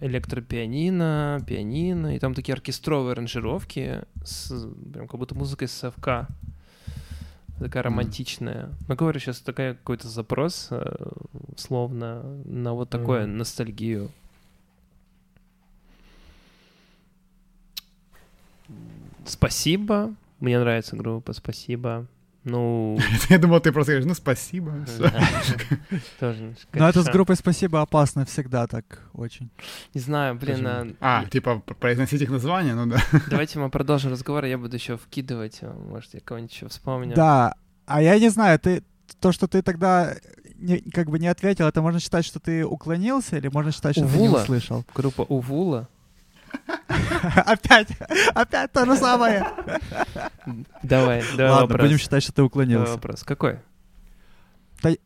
электропианино, 0.00 1.42
пианино, 1.46 2.16
и 2.16 2.18
там 2.18 2.34
такие 2.34 2.54
оркестровые 2.54 3.12
аранжировки, 3.12 4.02
с, 4.24 4.50
прям 4.92 5.08
как 5.08 5.18
будто 5.18 5.34
музыка 5.34 5.64
из 5.64 5.72
совка. 5.72 6.28
Такая 7.58 7.84
романтичная. 7.84 8.68
Ну, 8.86 8.96
говорю, 8.96 9.18
сейчас 9.18 9.40
такая 9.40 9.74
какой-то 9.74 10.08
запрос, 10.08 10.68
э, 10.70 11.10
словно, 11.56 12.22
на 12.44 12.74
вот 12.74 12.90
такое 12.90 13.22
mm-hmm. 13.22 13.36
ностальгию. 13.36 14.10
Спасибо. 19.26 20.14
Мне 20.40 20.58
нравится 20.58 20.96
группа, 20.96 21.32
спасибо. 21.32 22.06
Ну... 22.46 22.96
Я 23.28 23.38
думал, 23.38 23.58
ты 23.60 23.72
просто 23.72 23.92
говоришь, 23.92 24.08
ну, 24.08 24.14
спасибо. 24.14 24.86
Тоже. 26.20 26.54
Но 26.72 26.88
это 26.88 27.02
с 27.02 27.06
группой 27.06 27.34
«Спасибо» 27.34 27.80
опасно 27.80 28.24
всегда 28.24 28.68
так 28.68 29.00
очень. 29.14 29.50
Не 29.94 30.00
знаю, 30.00 30.36
блин. 30.36 30.64
А, 30.64 30.86
а 31.00 31.24
типа 31.24 31.58
произносить 31.58 32.22
их 32.22 32.30
название, 32.30 32.74
ну 32.74 32.86
да. 32.86 33.00
Давайте 33.30 33.58
мы 33.58 33.68
продолжим 33.68 34.12
разговор, 34.12 34.44
я 34.44 34.58
буду 34.58 34.76
еще 34.76 34.96
вкидывать, 34.96 35.60
может, 35.90 36.14
я 36.14 36.20
кого-нибудь 36.20 36.54
еще 36.54 36.68
вспомню. 36.68 37.16
Да, 37.16 37.56
а 37.84 38.00
я 38.00 38.16
не 38.16 38.28
знаю, 38.28 38.60
ты 38.60 38.84
то, 39.18 39.32
что 39.32 39.48
ты 39.48 39.62
тогда 39.62 40.14
не, 40.54 40.78
как 40.78 41.10
бы 41.10 41.18
не 41.18 41.26
ответил, 41.26 41.66
это 41.66 41.82
можно 41.82 41.98
считать, 41.98 42.24
что 42.24 42.38
ты 42.38 42.64
уклонился, 42.64 43.38
или 43.38 43.48
можно 43.48 43.72
считать, 43.72 43.96
что 43.96 44.04
Увула? 44.04 44.28
ты 44.28 44.36
не 44.36 44.42
услышал? 44.42 44.84
Группа 44.94 45.22
Увула. 45.22 45.88
Опять, 47.46 47.88
опять 48.34 48.72
то 48.72 48.84
же 48.86 48.96
самое. 48.96 49.46
Давай, 50.82 51.22
давай 51.36 51.50
Ладно, 51.52 51.66
вопрос. 51.66 51.80
будем 51.82 51.98
считать, 51.98 52.22
что 52.22 52.32
ты 52.32 52.36
Давай 52.36 52.46
уклонился. 52.46 52.92
вопрос. 52.94 53.22
Какой? 53.24 53.58
Да, 54.82 54.90
э, 54.90 54.96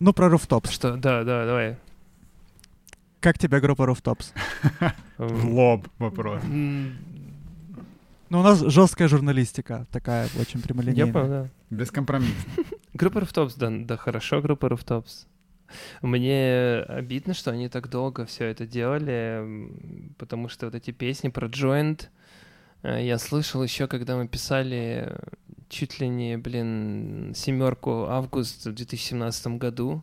Ну, 0.00 0.12
про 0.12 0.28
Rooftops. 0.28 0.70
Что? 0.70 0.96
Да, 0.96 1.24
да, 1.24 1.46
давай. 1.46 1.76
Как 3.20 3.38
тебе 3.38 3.60
группа 3.60 3.82
Rooftops? 3.82 4.32
В 5.18 5.22
М, 5.44 5.52
лоб 5.54 5.88
вопрос. 5.98 6.42
Ну, 8.30 8.40
у 8.40 8.42
нас 8.42 8.60
жесткая 8.60 9.08
журналистика, 9.08 9.86
такая 9.90 10.28
очень 10.38 10.60
Я 10.60 10.64
прямолинейная. 10.66 11.12
понял, 11.12 11.28
да. 11.28 11.48
Без 11.70 11.90
компромиссов. 11.90 12.36
Группа 12.94 13.18
Rooftops, 13.18 13.54
да, 13.56 13.70
да, 13.70 13.96
хорошо, 13.96 14.40
группа 14.42 14.66
Rooftops. 14.66 15.26
Мне 16.02 16.80
обидно, 16.88 17.34
что 17.34 17.50
они 17.50 17.68
так 17.68 17.88
долго 17.88 18.24
все 18.24 18.46
это 18.46 18.66
делали, 18.66 19.70
потому 20.18 20.48
что 20.48 20.66
вот 20.66 20.74
эти 20.74 20.90
песни 20.90 21.28
про 21.28 21.46
Joint 21.48 22.06
э, 22.82 23.04
я 23.04 23.18
слышал 23.18 23.62
еще, 23.62 23.86
когда 23.86 24.16
мы 24.16 24.28
писали 24.28 25.04
э, 25.08 25.18
чуть 25.68 26.00
ли 26.00 26.08
не, 26.08 26.36
блин, 26.38 27.32
семерку 27.36 28.04
август 28.06 28.66
в 28.66 28.72
2017 28.72 29.46
году. 29.58 30.02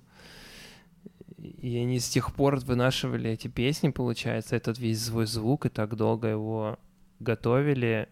И 1.37 1.77
они 1.77 1.99
с 1.99 2.09
тех 2.09 2.33
пор 2.33 2.55
вынашивали 2.57 3.29
эти 3.29 3.47
песни, 3.47 3.89
получается, 3.89 4.55
этот 4.55 4.79
весь 4.79 5.03
свой 5.03 5.25
звук, 5.27 5.65
и 5.65 5.69
так 5.69 5.95
долго 5.95 6.27
его 6.27 6.79
готовили. 7.19 8.07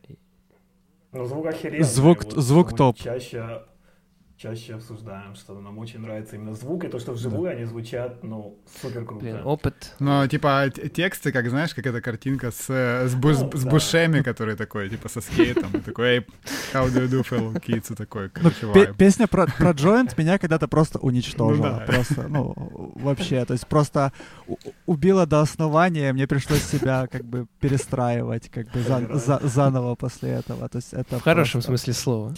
Ну, 1.11 1.25
звук 1.25 1.45
охеренный. 1.47 1.83
Звук- 1.83 2.23
Вот 2.25 2.43
звук 2.43 2.75
топ. 2.75 2.97
Чаще, 2.97 3.61
чаще 4.43 4.75
обсуждаем, 4.75 5.35
что 5.35 5.57
нам 5.61 5.77
очень 5.77 6.01
нравится 6.01 6.35
именно 6.35 6.53
звук, 6.53 6.83
и 6.83 6.87
то, 6.89 6.99
что 6.99 7.13
вживую 7.13 7.49
они 7.49 7.63
звучат, 7.65 8.23
ну, 8.23 8.57
супер 8.81 9.05
круто. 9.05 9.23
Блин, 9.23 9.39
опыт. 9.45 9.93
Но, 9.99 10.27
типа, 10.27 10.69
т- 10.69 10.89
тексты, 10.89 11.31
как, 11.31 11.49
знаешь, 11.49 11.73
как 11.73 11.85
эта 11.87 12.01
картинка 12.01 12.51
с, 12.51 12.65
э, 12.69 13.07
с, 13.07 13.15
буш- 13.15 13.39
Ну, 13.53 13.57
с 13.57 13.63
да. 13.63 13.69
бушеми, 13.69 14.21
который 14.21 14.55
такой, 14.57 14.89
типа, 14.89 15.07
со 15.07 15.21
скейтом, 15.21 15.71
и 15.73 15.79
такой, 15.79 16.07
эй, 16.07 16.19
how 16.73 16.87
do 16.89 17.07
you 17.07 17.09
do, 17.09 17.23
fellow 17.23 17.53
kids, 17.53 17.93
и 17.93 17.95
такой, 17.95 18.29
Ну, 18.41 18.51
короче, 18.59 18.93
песня 18.97 19.27
про, 19.27 19.45
про 19.47 19.71
Joint 19.71 20.13
меня 20.17 20.37
когда-то 20.37 20.67
просто 20.67 20.99
уничтожила. 20.99 21.67
Ну 21.67 21.79
да. 21.79 21.85
Просто, 21.85 22.27
ну, 22.27 22.53
вообще, 22.95 23.45
то 23.45 23.53
есть 23.53 23.65
просто 23.67 24.11
убила 24.85 25.25
до 25.25 25.39
основания, 25.39 26.11
мне 26.11 26.27
пришлось 26.27 26.63
себя 26.63 27.07
как 27.07 27.23
бы 27.23 27.47
перестраивать, 27.61 28.49
как 28.49 28.69
бы 28.73 28.81
за- 28.81 29.07
за- 29.17 29.39
заново 29.43 29.95
после 29.95 30.31
этого. 30.31 30.67
То 30.67 30.79
есть 30.79 30.93
это 30.93 31.19
В 31.19 31.23
хорошем 31.23 31.61
смысле 31.61 31.93
слова. 31.93 32.33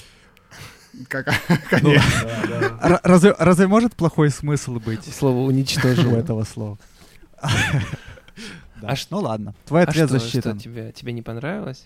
Как, 1.09 1.27
Ну, 1.49 1.57
конечно. 1.69 2.11
Да, 2.47 2.59
да. 2.59 2.89
Р- 2.89 2.99
разве, 3.03 3.35
разве 3.37 3.67
может 3.67 3.95
плохой 3.95 4.29
смысл 4.29 4.79
быть 4.79 5.03
Слово 5.05 5.39
уничтожил. 5.47 6.13
этого 6.15 6.43
слова? 6.43 6.77
Да. 8.81 8.89
А 8.89 8.95
Ну 9.09 9.19
ладно, 9.19 9.55
твой 9.65 9.81
А 9.83 9.89
ответ 9.89 10.09
что, 10.09 10.19
засчитан. 10.19 10.59
что 10.59 10.63
тебе, 10.69 10.91
тебе 10.91 11.13
не 11.13 11.21
понравилось? 11.21 11.85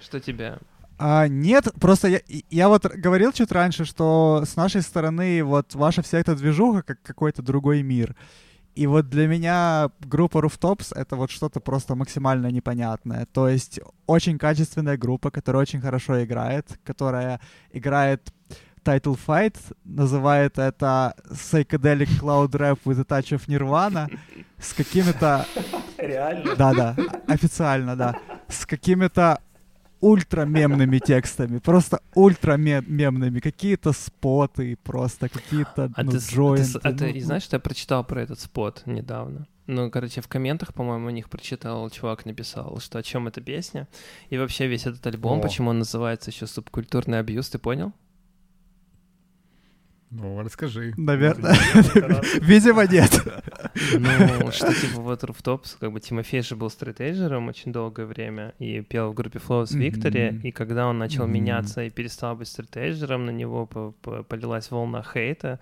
Что 0.00 0.20
тебя? 0.20 0.58
А, 0.98 1.28
нет, 1.28 1.68
просто 1.80 2.08
я, 2.08 2.20
я 2.50 2.68
вот 2.68 2.84
говорил 2.86 3.32
чуть 3.32 3.52
раньше, 3.52 3.84
что 3.84 4.42
с 4.46 4.56
нашей 4.56 4.82
стороны 4.82 5.42
вот 5.44 5.74
ваша 5.74 6.02
вся 6.02 6.18
эта 6.18 6.34
движуха 6.34 6.82
как 6.82 7.02
какой-то 7.02 7.42
другой 7.42 7.82
мир. 7.82 8.16
И 8.74 8.86
вот 8.86 9.08
для 9.08 9.26
меня 9.26 9.90
группа 10.00 10.38
Rooftops— 10.38 10.92
это 10.94 11.16
вот 11.16 11.30
что-то 11.30 11.60
просто 11.60 11.94
максимально 11.94 12.48
непонятное. 12.50 13.26
То 13.32 13.48
есть 13.48 13.80
очень 14.06 14.36
качественная 14.38 14.98
группа, 14.98 15.30
которая 15.30 15.62
очень 15.62 15.80
хорошо 15.80 16.22
играет, 16.24 16.66
которая 16.84 17.40
играет 17.72 18.32
Title 18.86 19.18
Fight, 19.26 19.56
называет 19.84 20.58
это 20.58 21.14
Psychedelic 21.30 22.20
Cloud 22.20 22.50
Rap 22.52 22.78
with 22.84 23.00
a 23.00 23.04
Touch 23.04 23.32
of 23.32 23.46
Nirvana, 23.48 24.08
с 24.58 24.72
какими-то 24.72 25.44
Реально? 25.98 26.54
да-да, 26.54 26.96
официально, 27.26 27.96
да. 27.96 28.20
С 28.48 28.64
какими-то 28.64 29.40
ультра-мемными 30.00 30.98
текстами, 30.98 31.58
просто 31.58 32.00
ультра-мемными, 32.14 33.40
какие-то 33.40 33.92
споты, 33.92 34.76
просто 34.84 35.28
какие-то 35.28 35.90
А 35.96 36.02
ну, 36.04 36.12
ты, 36.12 36.18
ты 36.18 36.34
джойнты, 36.34 36.78
а 36.82 36.92
ты 36.92 37.06
ну, 37.06 37.10
и 37.10 37.20
знаешь, 37.20 37.42
что 37.42 37.56
я 37.56 37.60
прочитал 37.60 38.04
про 38.04 38.22
этот 38.22 38.38
спот 38.38 38.82
недавно? 38.86 39.46
Ну, 39.66 39.90
короче, 39.90 40.20
в 40.20 40.28
комментах, 40.28 40.74
по-моему, 40.74 41.08
у 41.08 41.10
них 41.10 41.28
прочитал, 41.28 41.90
чувак 41.90 42.24
написал, 42.24 42.78
что 42.78 42.98
о 42.98 43.02
чем 43.02 43.26
эта 43.26 43.40
песня. 43.40 43.88
И 44.30 44.38
вообще 44.38 44.68
весь 44.68 44.86
этот 44.86 45.04
альбом, 45.08 45.40
О. 45.40 45.42
почему 45.42 45.70
он 45.70 45.80
называется 45.80 46.30
еще 46.30 46.46
субкультурный 46.46 47.18
абьюз, 47.18 47.48
ты 47.48 47.58
понял? 47.58 47.92
Ну, 50.18 50.40
расскажи. 50.42 50.94
Наверное. 50.96 51.54
Видимо, 52.40 52.86
нет. 52.86 53.10
Ну, 53.98 54.50
что 54.52 54.72
типа 54.72 55.00
вот 55.00 55.22
Rooftops, 55.24 55.76
как 55.78 55.92
бы 55.92 56.00
Тимофей 56.00 56.42
же 56.42 56.56
был 56.56 56.70
стрейтейджером 56.70 57.48
очень 57.48 57.72
долгое 57.72 58.06
время 58.06 58.54
и 58.58 58.80
пел 58.80 59.10
в 59.12 59.14
группе 59.14 59.38
Flows. 59.38 59.66
Victory, 59.76 60.40
и 60.42 60.50
когда 60.52 60.86
он 60.86 60.98
начал 60.98 61.26
меняться 61.26 61.82
и 61.84 61.90
перестал 61.90 62.36
быть 62.36 62.48
стрейтейджером, 62.48 63.26
на 63.26 63.30
него 63.30 63.66
по- 63.66 63.92
по- 64.02 64.22
полилась 64.22 64.70
волна 64.70 65.02
хейта, 65.02 65.60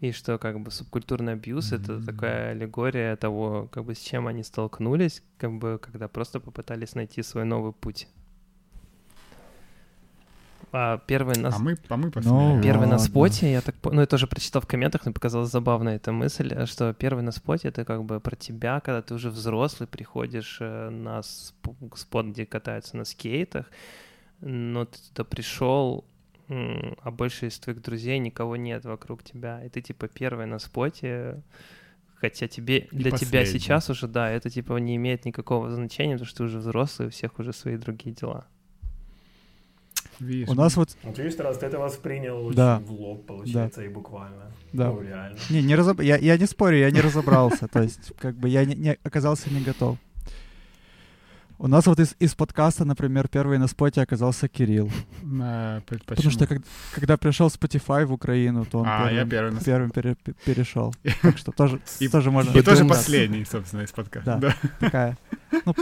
и 0.00 0.12
что 0.12 0.38
как 0.38 0.60
бы 0.60 0.70
субкультурный 0.70 1.32
абьюз— 1.32 1.72
это 1.72 2.00
такая 2.06 2.52
аллегория 2.52 3.16
того, 3.16 3.68
как 3.72 3.84
бы 3.84 3.94
с 3.94 3.98
чем 3.98 4.28
они 4.28 4.44
столкнулись, 4.44 5.22
как 5.38 5.58
бы 5.58 5.80
когда 5.82 6.06
просто 6.06 6.38
попытались 6.38 6.94
найти 6.94 7.22
свой 7.22 7.44
новый 7.44 7.72
путь. 7.72 8.06
А 10.72 10.98
первый 10.98 11.36
нас... 11.38 11.54
А 11.56 11.58
мы, 11.58 11.76
а 11.88 11.96
мы 11.96 12.04
Ну, 12.06 12.10
посмотрим. 12.12 12.62
Первый 12.62 12.86
на 12.86 12.92
Ладно. 12.92 12.98
споте, 12.98 13.50
я 13.50 13.60
так 13.60 13.74
ну, 13.84 14.00
я 14.00 14.06
тоже 14.06 14.26
прочитал 14.26 14.60
в 14.60 14.66
комментах, 14.66 15.06
но 15.06 15.12
показалась 15.12 15.50
забавная 15.50 15.96
эта 15.96 16.12
мысль, 16.12 16.52
э, 16.52 16.66
что 16.66 16.92
первый 16.92 17.22
на 17.22 17.32
споте 17.32 17.68
это 17.68 17.84
как 17.84 18.04
бы 18.04 18.20
про 18.20 18.36
тебя, 18.36 18.80
когда 18.80 19.00
ты 19.00 19.14
уже 19.14 19.30
взрослый, 19.30 19.86
приходишь 19.86 20.58
э, 20.60 20.90
на 20.90 21.20
сп- 21.20 21.96
спот, 21.96 22.26
где 22.26 22.44
катаются 22.44 22.96
на 22.96 23.04
скейтах, 23.04 23.66
но 24.40 24.84
ты 24.84 24.98
туда 25.08 25.24
пришел, 25.24 26.04
а 26.48 27.10
больше 27.10 27.46
из 27.46 27.58
твоих 27.58 27.82
друзей 27.82 28.18
никого 28.18 28.56
нет 28.56 28.84
вокруг 28.84 29.22
тебя, 29.22 29.64
и 29.64 29.68
ты 29.68 29.80
типа 29.80 30.08
первый 30.08 30.46
на 30.46 30.58
споте, 30.58 31.42
хотя 32.14 32.46
тебе 32.48 32.88
для 32.90 33.10
тебя 33.10 33.40
последний. 33.40 33.58
сейчас 33.58 33.90
уже 33.90 34.06
да, 34.06 34.30
это 34.30 34.50
типа 34.50 34.76
не 34.78 34.96
имеет 34.96 35.24
никакого 35.24 35.70
значения, 35.70 36.14
потому 36.14 36.26
что 36.28 36.38
ты 36.38 36.44
уже 36.44 36.58
взрослый, 36.58 37.08
у 37.08 37.10
всех 37.10 37.38
уже 37.38 37.52
свои 37.52 37.76
другие 37.76 38.14
дела. 38.14 38.46
Видишь, 40.20 40.48
У 40.48 40.54
нас 40.54 40.76
вот, 40.76 40.96
Вот 41.04 41.18
видишь, 41.18 41.38
раз 41.38 41.58
ты 41.58 41.66
это 41.66 41.78
воспринял 41.78 42.46
очень 42.46 42.56
Да. 42.56 42.80
в 42.80 42.90
лоб, 42.90 43.24
получается, 43.26 43.82
и 43.82 43.88
буквально. 43.88 44.52
да. 44.72 44.88
Ну, 44.90 45.00
реально. 45.02 45.38
Не, 45.50 45.62
не 45.62 45.74
разоб... 45.76 46.00
я, 46.00 46.16
я 46.16 46.36
не 46.36 46.46
спорю, 46.46 46.78
я 46.78 46.90
не 46.90 47.00
разобрался. 47.00 47.68
То 47.68 47.82
есть, 47.82 48.12
как 48.18 48.34
бы 48.36 48.48
я 48.48 48.64
не, 48.64 48.74
не- 48.74 48.98
оказался 49.04 49.48
не 49.50 49.60
готов. 49.60 49.96
У 51.60 51.66
нас 51.66 51.86
вот 51.86 51.98
из, 51.98 52.14
из 52.20 52.34
подкаста, 52.36 52.84
например, 52.84 53.26
первый 53.26 53.58
на 53.58 53.66
споте 53.66 54.00
оказался 54.00 54.46
Кирилл. 54.46 54.90
А, 55.40 55.80
Потому 56.06 56.30
что 56.30 56.46
как- 56.46 56.62
когда 56.94 57.16
пришел 57.16 57.48
Spotify 57.48 58.04
в 58.06 58.12
Украину, 58.12 58.64
то 58.64 58.78
он 58.78 58.86
А, 58.88 59.10
я 59.10 59.24
первым, 59.24 59.28
первый 59.28 59.52
на 59.54 59.60
первым 59.60 59.90
пере- 59.90 60.14
пе- 60.14 60.34
перешел. 60.44 60.94
Так 61.22 61.36
что 61.36 61.50
тоже, 61.50 61.80
И- 61.98 62.06
тоже 62.08 62.30
можно... 62.30 62.56
И 62.56 62.62
тоже 62.62 62.82
Да. 62.84 62.88
последний, 62.90 63.44
собственно, 63.44 63.82
из 63.82 63.90
подкаста. 63.90 64.36
Да. 64.40 64.54
Да. 64.62 64.68
Такая, 64.78 65.18
ну, 65.66 65.74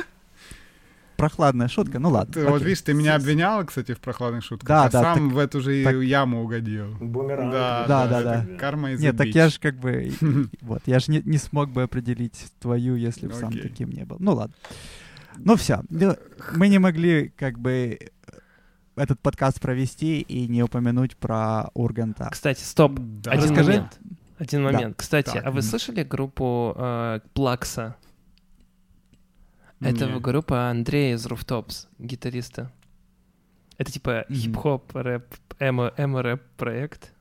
прохладная 1.17 1.69
шутка, 1.69 1.99
ну 1.99 2.11
ладно. 2.11 2.33
Ты, 2.35 2.47
вот 2.47 2.63
видишь, 2.63 2.83
ты 2.83 2.95
меня 2.95 3.15
обвинял, 3.17 3.65
кстати, 3.65 3.93
в 3.95 4.01
прохладных 4.01 4.45
шутках, 4.45 4.69
Да, 4.69 4.85
а 4.85 4.91
да, 4.91 5.03
сам 5.03 5.29
так- 5.29 5.35
в 5.35 5.39
эту 5.39 5.61
же 5.61 5.83
так- 5.85 5.97
яму 5.97 6.43
угодил. 6.43 6.95
Бумеранг. 7.01 7.53
Да, 7.53 7.85
Да, 7.87 8.07
да, 8.07 8.23
да, 8.23 8.45
да. 8.49 8.57
Карма 8.59 8.93
из 8.93 9.01
Нет, 9.01 9.17
так 9.17 9.27
я 9.29 9.49
же 9.49 9.59
как 9.61 9.77
бы, 9.79 10.13
вот, 10.61 10.83
я 10.87 10.99
же 10.99 11.11
не, 11.13 11.23
не 11.25 11.39
смог 11.39 11.71
бы 11.71 11.83
определить 11.83 12.47
твою, 12.61 12.95
если 12.97 13.27
бы 13.27 13.35
сам 13.35 13.53
таким 13.53 13.91
не 13.91 14.05
был. 14.05 14.17
Ну 14.21 14.35
ладно. 14.35 14.55
Ну 15.39 15.57
все, 15.57 15.83
мы 16.55 16.69
не 16.69 16.79
могли 16.79 17.29
как 17.37 17.59
бы 17.59 17.99
этот 18.97 19.21
подкаст 19.21 19.61
провести 19.61 20.21
и 20.23 20.49
не 20.49 20.63
упомянуть 20.63 21.17
про 21.17 21.69
Урганта. 21.75 22.31
Кстати, 22.33 22.63
стоп, 22.63 22.93
Да. 22.99 23.33
один 23.33 23.51
Расскажи. 23.51 23.71
момент. 23.73 23.99
Один 24.39 24.65
Да. 24.67 24.73
момент. 24.73 24.97
Кстати, 24.97 25.33
Так. 25.35 25.47
а 25.47 25.51
вы 25.51 25.61
слышали 25.63 26.03
группу 26.03 26.75
э, 26.77 27.21
Плакса? 27.35 27.97
Это 29.81 30.07
Не. 30.07 30.21
группа 30.21 30.71
Андрея 30.71 31.15
из 31.15 31.27
Rooftops, 31.27 31.89
гитариста. 31.99 32.73
Это 33.79 33.93
типа 33.93 34.25
хип-хоп, 34.31 34.95
рэп, 34.95 35.35
эмо, 35.59 35.93
эмо-рэп 35.99 36.41
проект, 36.57 37.13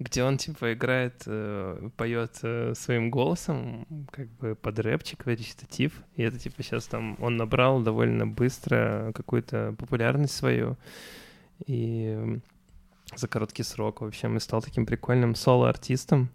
где 0.00 0.24
он 0.24 0.36
типа 0.36 0.72
играет, 0.72 1.22
э, 1.26 1.90
поет 1.96 2.40
э, 2.42 2.72
своим 2.74 3.10
голосом, 3.10 3.86
как 4.10 4.28
бы 4.38 4.56
под 4.56 4.78
рэпчик, 4.80 5.26
речитатив. 5.26 6.02
И 6.16 6.22
это 6.22 6.38
типа 6.38 6.62
сейчас 6.62 6.86
там 6.86 7.16
он 7.20 7.36
набрал 7.36 7.80
довольно 7.82 8.26
быстро 8.26 9.12
какую-то 9.14 9.76
популярность 9.78 10.34
свою. 10.34 10.76
И 11.66 12.40
за 13.14 13.28
короткий 13.28 13.62
срок, 13.62 14.00
в 14.00 14.04
общем, 14.06 14.36
и 14.36 14.40
стал 14.40 14.62
таким 14.62 14.86
прикольным 14.86 15.34
соло-артистом, 15.34 16.30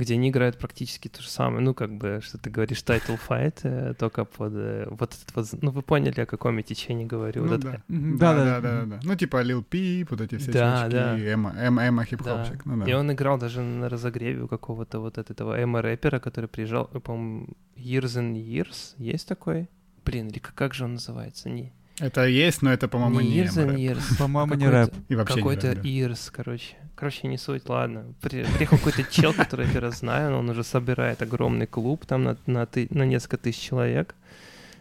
где 0.00 0.14
они 0.14 0.30
играют 0.30 0.58
практически 0.58 1.08
то 1.08 1.22
же 1.22 1.28
самое. 1.28 1.60
Ну, 1.60 1.74
как 1.74 1.92
бы, 1.96 2.20
что 2.22 2.38
ты 2.38 2.50
говоришь, 2.50 2.78
title 2.82 3.18
fight, 3.28 3.60
э, 3.62 3.94
только 3.94 4.24
под 4.24 4.52
э, 4.54 4.88
вот 4.90 5.14
этот 5.14 5.34
вот... 5.36 5.62
Ну, 5.62 5.70
вы 5.70 5.82
поняли, 5.82 6.20
о 6.22 6.26
каком 6.26 6.56
я 6.56 6.62
течении 6.62 7.04
говорю. 7.04 7.44
Ну 7.44 7.50
вот 7.50 7.60
да. 7.60 7.68
это- 7.74 7.82
Да, 7.88 8.34
да, 8.34 8.44
да-да. 8.44 8.60
да, 8.60 8.80
да, 8.80 8.86
да. 8.96 9.00
Ну, 9.02 9.14
типа 9.14 9.42
Lil 9.44 9.64
Peep, 9.64 10.06
вот 10.10 10.20
эти 10.20 10.36
все 10.38 10.52
Да, 10.52 10.88
чувачки, 10.88 10.92
да. 10.92 11.32
Эма, 11.32 11.54
Эма 11.58 12.02
Да. 12.02 12.04
хип-хопчик. 12.06 12.64
Ну, 12.64 12.84
И 12.86 12.90
да. 12.90 12.98
он 12.98 13.12
играл 13.12 13.38
даже 13.38 13.60
на 13.62 13.88
разогреве 13.88 14.42
у 14.42 14.48
какого-то 14.48 15.00
вот 15.00 15.18
от 15.18 15.30
этого 15.30 15.60
эмо-рэпера, 15.62 16.18
который 16.18 16.48
приезжал, 16.48 16.90
э, 16.92 17.00
по-моему, 17.00 17.48
Years 17.76 18.16
and 18.20 18.34
Years, 18.34 18.94
есть 18.98 19.28
такой? 19.28 19.68
Блин, 20.04 20.28
или 20.28 20.38
как 20.38 20.74
же 20.74 20.84
он 20.84 20.94
называется? 20.94 21.50
Не, 21.50 21.72
это 22.00 22.26
есть, 22.26 22.62
но 22.62 22.72
это, 22.72 22.88
по-моему, 22.88 23.20
не, 23.20 23.28
не 23.28 23.76
не 23.76 23.86
Ирс. 23.88 24.16
По-моему, 24.16 24.54
не 24.54 24.68
рэп. 24.68 24.92
И 25.08 25.14
вообще 25.14 25.36
Какой-то 25.36 25.74
да. 25.74 25.80
Ирс, 25.82 26.30
короче. 26.30 26.76
Короче, 26.94 27.28
не 27.28 27.38
суть, 27.38 27.68
ладно. 27.68 28.14
Приехал 28.20 28.76
какой-то 28.78 29.04
чел, 29.04 29.32
который 29.32 29.66
я 29.66 29.72
первый 29.72 29.92
знаю, 29.92 30.32
но 30.32 30.38
он 30.38 30.50
уже 30.50 30.64
собирает 30.64 31.22
огромный 31.22 31.66
клуб 31.66 32.06
там 32.06 32.24
на, 32.24 32.36
на, 32.46 32.66
ты, 32.66 32.88
на 32.90 33.04
несколько 33.04 33.36
тысяч 33.36 33.60
человек. 33.60 34.14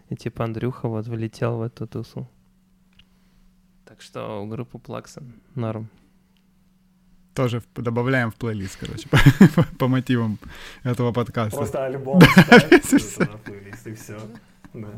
И 0.09 0.15
типа 0.15 0.43
Андрюха 0.43 0.87
вот 0.87 1.07
влетел 1.07 1.57
в 1.57 1.61
эту 1.61 1.87
тусу. 1.87 2.27
Так 3.85 4.01
что 4.01 4.45
группу 4.45 4.79
Плакса 4.79 5.23
норм. 5.55 5.89
Тоже 7.33 7.63
добавляем 7.75 8.31
в 8.31 8.35
плейлист, 8.35 8.77
короче, 8.77 9.07
по, 9.09 9.17
по 9.79 9.87
мотивам 9.87 10.39
этого 10.83 11.11
подкаста. 11.11 11.57
Просто 11.57 11.85
альбом 11.85 12.21
ставится 12.21 13.19
на 13.31 13.37
плейлист, 13.37 13.87
и 13.87 13.93
все. 13.93 14.19
Да. 14.73 14.89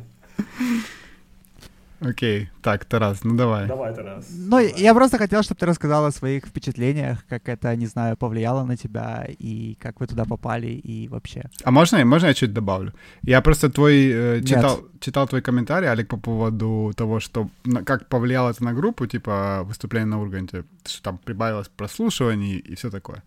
Окей, 2.01 2.49
так, 2.63 2.85
Тарас, 2.85 3.23
ну 3.23 3.35
давай. 3.35 3.67
Давай, 3.67 3.93
Тарас. 3.93 4.25
Ну, 4.31 4.49
давай. 4.49 4.73
я 4.75 4.93
просто 4.95 5.19
хотел, 5.19 5.43
чтобы 5.43 5.59
ты 5.59 5.67
рассказал 5.67 6.05
о 6.05 6.11
своих 6.11 6.45
впечатлениях, 6.47 7.23
как 7.29 7.47
это, 7.47 7.75
не 7.75 7.85
знаю, 7.85 8.17
повлияло 8.17 8.65
на 8.65 8.75
тебя, 8.75 9.27
и 9.39 9.75
как 9.79 9.99
вы 9.99 10.07
туда 10.07 10.25
попали, 10.25 10.67
и 10.67 11.07
вообще. 11.09 11.43
А 11.63 11.69
можно, 11.69 12.03
можно 12.03 12.27
я 12.27 12.33
чуть 12.33 12.53
добавлю? 12.53 12.93
Я 13.21 13.41
просто 13.41 13.69
твой 13.69 14.09
э, 14.11 14.41
читал, 14.41 14.79
читал 14.99 15.27
твой 15.27 15.43
комментарий, 15.43 15.87
Алик, 15.87 16.07
по 16.07 16.17
поводу 16.17 16.91
того, 16.95 17.19
что 17.19 17.49
на, 17.65 17.83
как 17.83 18.09
повлияло 18.09 18.49
это 18.49 18.63
на 18.63 18.73
группу, 18.73 19.05
типа 19.05 19.61
выступление 19.63 20.07
на 20.07 20.19
Урганте, 20.19 20.63
что 20.85 21.03
там 21.03 21.19
прибавилось 21.19 21.67
прослушиваний 21.67 22.57
и 22.57 22.73
все 22.73 22.89
такое. 22.89 23.21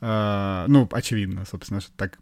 Э, 0.00 0.66
ну, 0.68 0.88
очевидно, 0.92 1.44
собственно, 1.50 1.80
что 1.80 1.90
так 1.96 2.20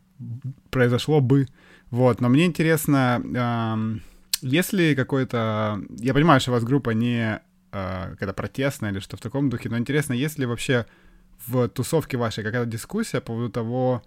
произошло 0.71 1.21
бы. 1.21 1.49
Вот, 1.91 2.23
но 2.23 2.31
мне 2.31 2.47
интересно... 2.47 3.21
Э, 3.35 4.12
если 4.43 4.95
какой-то... 4.95 5.81
Я 5.99 6.15
понимаю, 6.15 6.41
что 6.41 6.51
у 6.51 6.55
вас 6.55 6.65
группа 6.65 6.91
не 6.91 7.41
э, 7.73 8.09
какая-то 8.11 8.35
протестная 8.35 8.91
или 8.91 9.01
что 9.01 9.17
в 9.17 9.21
таком 9.21 9.49
духе, 9.49 9.69
но 9.69 9.79
интересно, 9.79 10.13
есть 10.13 10.39
ли 10.39 10.47
вообще 10.47 10.87
в 11.47 11.69
тусовке 11.69 12.17
вашей 12.17 12.45
какая-то 12.45 12.71
дискуссия 12.71 13.21
по 13.21 13.29
поводу 13.29 13.51
того, 13.51 14.03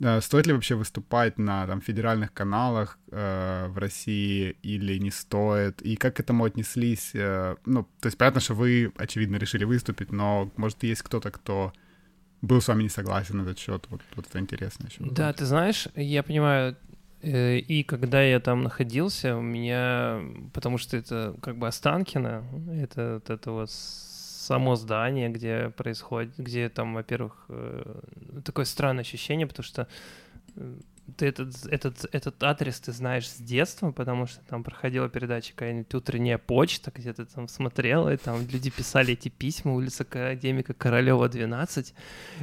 э, 0.00 0.20
стоит 0.20 0.46
ли 0.46 0.52
вообще 0.52 0.76
выступать 0.76 1.38
на 1.38 1.66
там, 1.66 1.80
федеральных 1.80 2.32
каналах 2.32 2.98
э, 3.10 3.66
в 3.68 3.78
России 3.78 4.56
или 4.62 4.98
не 4.98 5.10
стоит, 5.10 5.82
и 5.82 5.96
как 5.96 6.16
к 6.16 6.20
этому 6.20 6.44
отнеслись? 6.44 7.10
Э, 7.14 7.56
ну, 7.66 7.84
то 8.00 8.06
есть 8.06 8.16
понятно, 8.16 8.40
что 8.40 8.54
вы, 8.54 8.92
очевидно, 8.96 9.36
решили 9.36 9.64
выступить, 9.64 10.12
но, 10.12 10.50
может, 10.56 10.82
есть 10.84 11.02
кто-то, 11.02 11.30
кто 11.30 11.72
был 12.42 12.60
с 12.60 12.68
вами 12.68 12.84
не 12.84 12.88
согласен 12.88 13.38
на 13.38 13.42
этот 13.42 13.58
счет. 13.58 13.86
Вот, 13.88 14.02
вот 14.14 14.26
это 14.26 14.38
интересно 14.38 14.86
еще. 14.86 14.98
Да, 15.10 15.32
ты 15.32 15.46
знаешь, 15.46 15.88
я 15.94 16.22
понимаю 16.22 16.76
и 17.24 17.82
когда 17.84 18.22
я 18.22 18.40
там 18.40 18.62
находился, 18.62 19.36
у 19.36 19.40
меня, 19.40 20.20
потому 20.52 20.78
что 20.78 20.96
это 20.96 21.34
как 21.42 21.56
бы 21.56 21.66
Останкино, 21.66 22.44
это 22.70 23.14
вот 23.14 23.30
это 23.30 23.50
вот 23.50 23.70
само 23.70 24.76
здание, 24.76 25.30
где 25.30 25.70
происходит, 25.70 26.34
где 26.36 26.68
там, 26.68 26.94
во-первых, 26.94 27.46
э, 27.48 28.00
такое 28.44 28.66
странное 28.66 29.02
ощущение, 29.02 29.46
потому 29.46 29.64
что 29.64 29.88
э, 30.56 30.74
ты 31.16 31.26
этот, 31.26 31.66
этот, 31.66 32.06
этот 32.12 32.42
адрес 32.42 32.80
ты 32.80 32.92
знаешь 32.92 33.28
с 33.28 33.36
детства, 33.38 33.92
потому 33.92 34.26
что 34.26 34.40
там 34.46 34.64
проходила 34.64 35.08
передача 35.08 35.52
какая-нибудь 35.52 35.92
утренняя 35.94 36.38
почта, 36.38 36.90
где 36.94 37.12
ты 37.12 37.26
там 37.26 37.46
смотрел, 37.46 38.08
и 38.08 38.16
там 38.16 38.46
люди 38.48 38.70
писали 38.70 39.12
эти 39.12 39.28
письма, 39.28 39.74
улица 39.74 40.04
Академика 40.04 40.72
Королева 40.72 41.28
12, 41.28 41.94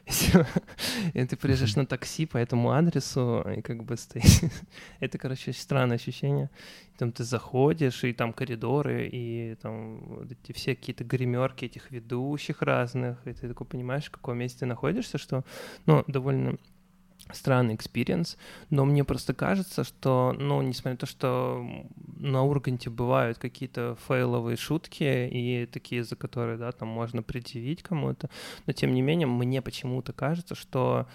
и 1.14 1.26
ты 1.26 1.36
приезжаешь 1.38 1.76
на 1.76 1.86
такси 1.86 2.26
по 2.26 2.38
этому 2.38 2.72
адресу, 2.72 3.44
и 3.58 3.62
как 3.62 3.84
бы 3.84 3.98
стоишь. 3.98 4.42
Это, 5.00 5.18
короче, 5.18 5.54
странное 5.54 5.96
ощущение. 5.96 6.50
Там 6.98 7.12
ты 7.12 7.24
заходишь, 7.24 8.04
и 8.04 8.14
там 8.14 8.32
коридоры, 8.32 9.10
и 9.12 9.56
там 9.56 10.22
эти 10.30 10.52
все 10.52 10.76
какие-то 10.76 11.04
гримерки 11.04 11.66
этих 11.66 11.90
ведущих 11.90 12.62
разных, 12.62 13.26
и 13.26 13.34
ты 13.34 13.48
такой 13.48 13.66
понимаешь, 13.66 14.06
в 14.06 14.12
каком 14.12 14.38
месте 14.38 14.68
находишься, 14.68 15.18
что, 15.18 15.44
ну, 15.88 16.04
довольно 16.08 16.58
странный 17.34 17.76
experience, 17.76 18.38
но 18.70 18.86
мне 18.86 19.04
просто 19.04 19.34
кажется, 19.34 19.84
что, 19.84 20.36
ну, 20.38 20.62
несмотря 20.62 20.92
на 20.92 20.98
то, 20.98 21.06
что 21.06 21.66
на 22.18 22.44
Урганте 22.44 22.90
бывают 22.90 23.38
какие-то 23.38 23.98
фейловые 24.08 24.58
шутки 24.58 25.28
и 25.32 25.66
такие, 25.66 26.04
за 26.04 26.16
которые, 26.16 26.58
да, 26.58 26.72
там 26.72 26.88
можно 26.88 27.24
предъявить 27.24 27.84
кому-то, 27.84 28.30
но 28.66 28.74
тем 28.74 28.94
не 28.94 29.02
менее 29.02 29.28
мне 29.28 29.62
почему-то 29.62 30.14
кажется, 30.14 30.56
что 30.56 31.08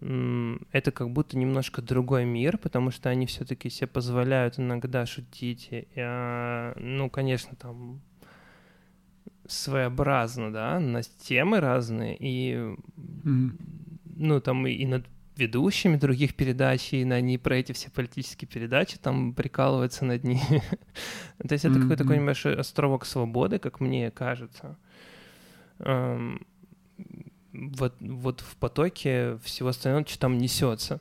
это 0.00 0.90
как 0.90 1.10
будто 1.10 1.36
немножко 1.36 1.82
другой 1.82 2.24
мир, 2.24 2.56
потому 2.56 2.90
что 2.90 3.10
они 3.10 3.26
все-таки 3.26 3.68
себе 3.68 3.86
позволяют 3.86 4.58
иногда 4.58 5.04
шутить. 5.04 5.68
И, 5.70 5.86
а, 5.96 6.72
ну, 6.78 7.10
конечно, 7.10 7.54
там 7.56 8.00
своеобразно, 9.46 10.52
да, 10.52 10.80
на 10.80 11.02
темы 11.02 11.60
разные, 11.60 12.16
и, 12.18 12.54
mm-hmm. 12.54 13.50
ну, 14.16 14.40
там 14.40 14.66
и, 14.66 14.72
и 14.72 14.86
над 14.86 15.06
ведущими 15.36 15.96
других 15.96 16.34
передач, 16.34 16.92
и 16.92 17.02
они 17.02 17.38
про 17.38 17.56
эти 17.56 17.72
все 17.72 17.90
политические 17.90 18.48
передачи 18.48 18.98
там 18.98 19.34
прикалываются 19.34 20.04
над 20.04 20.24
ними. 20.24 20.62
То 21.46 21.52
есть 21.52 21.64
это 21.64 21.80
какой-то 21.80 22.04
такой 22.04 22.18
небольшой 22.18 22.54
островок 22.54 23.06
свободы, 23.06 23.58
как 23.58 23.80
мне 23.80 24.10
кажется. 24.10 24.76
Вот, 25.78 27.94
вот 28.00 28.40
в 28.40 28.56
потоке 28.56 29.38
всего 29.42 29.70
остального, 29.70 30.06
что 30.06 30.18
там 30.18 30.38
несется. 30.38 31.00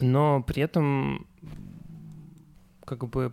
Но 0.00 0.42
при 0.42 0.62
этом 0.62 1.26
как 2.84 3.08
бы 3.08 3.32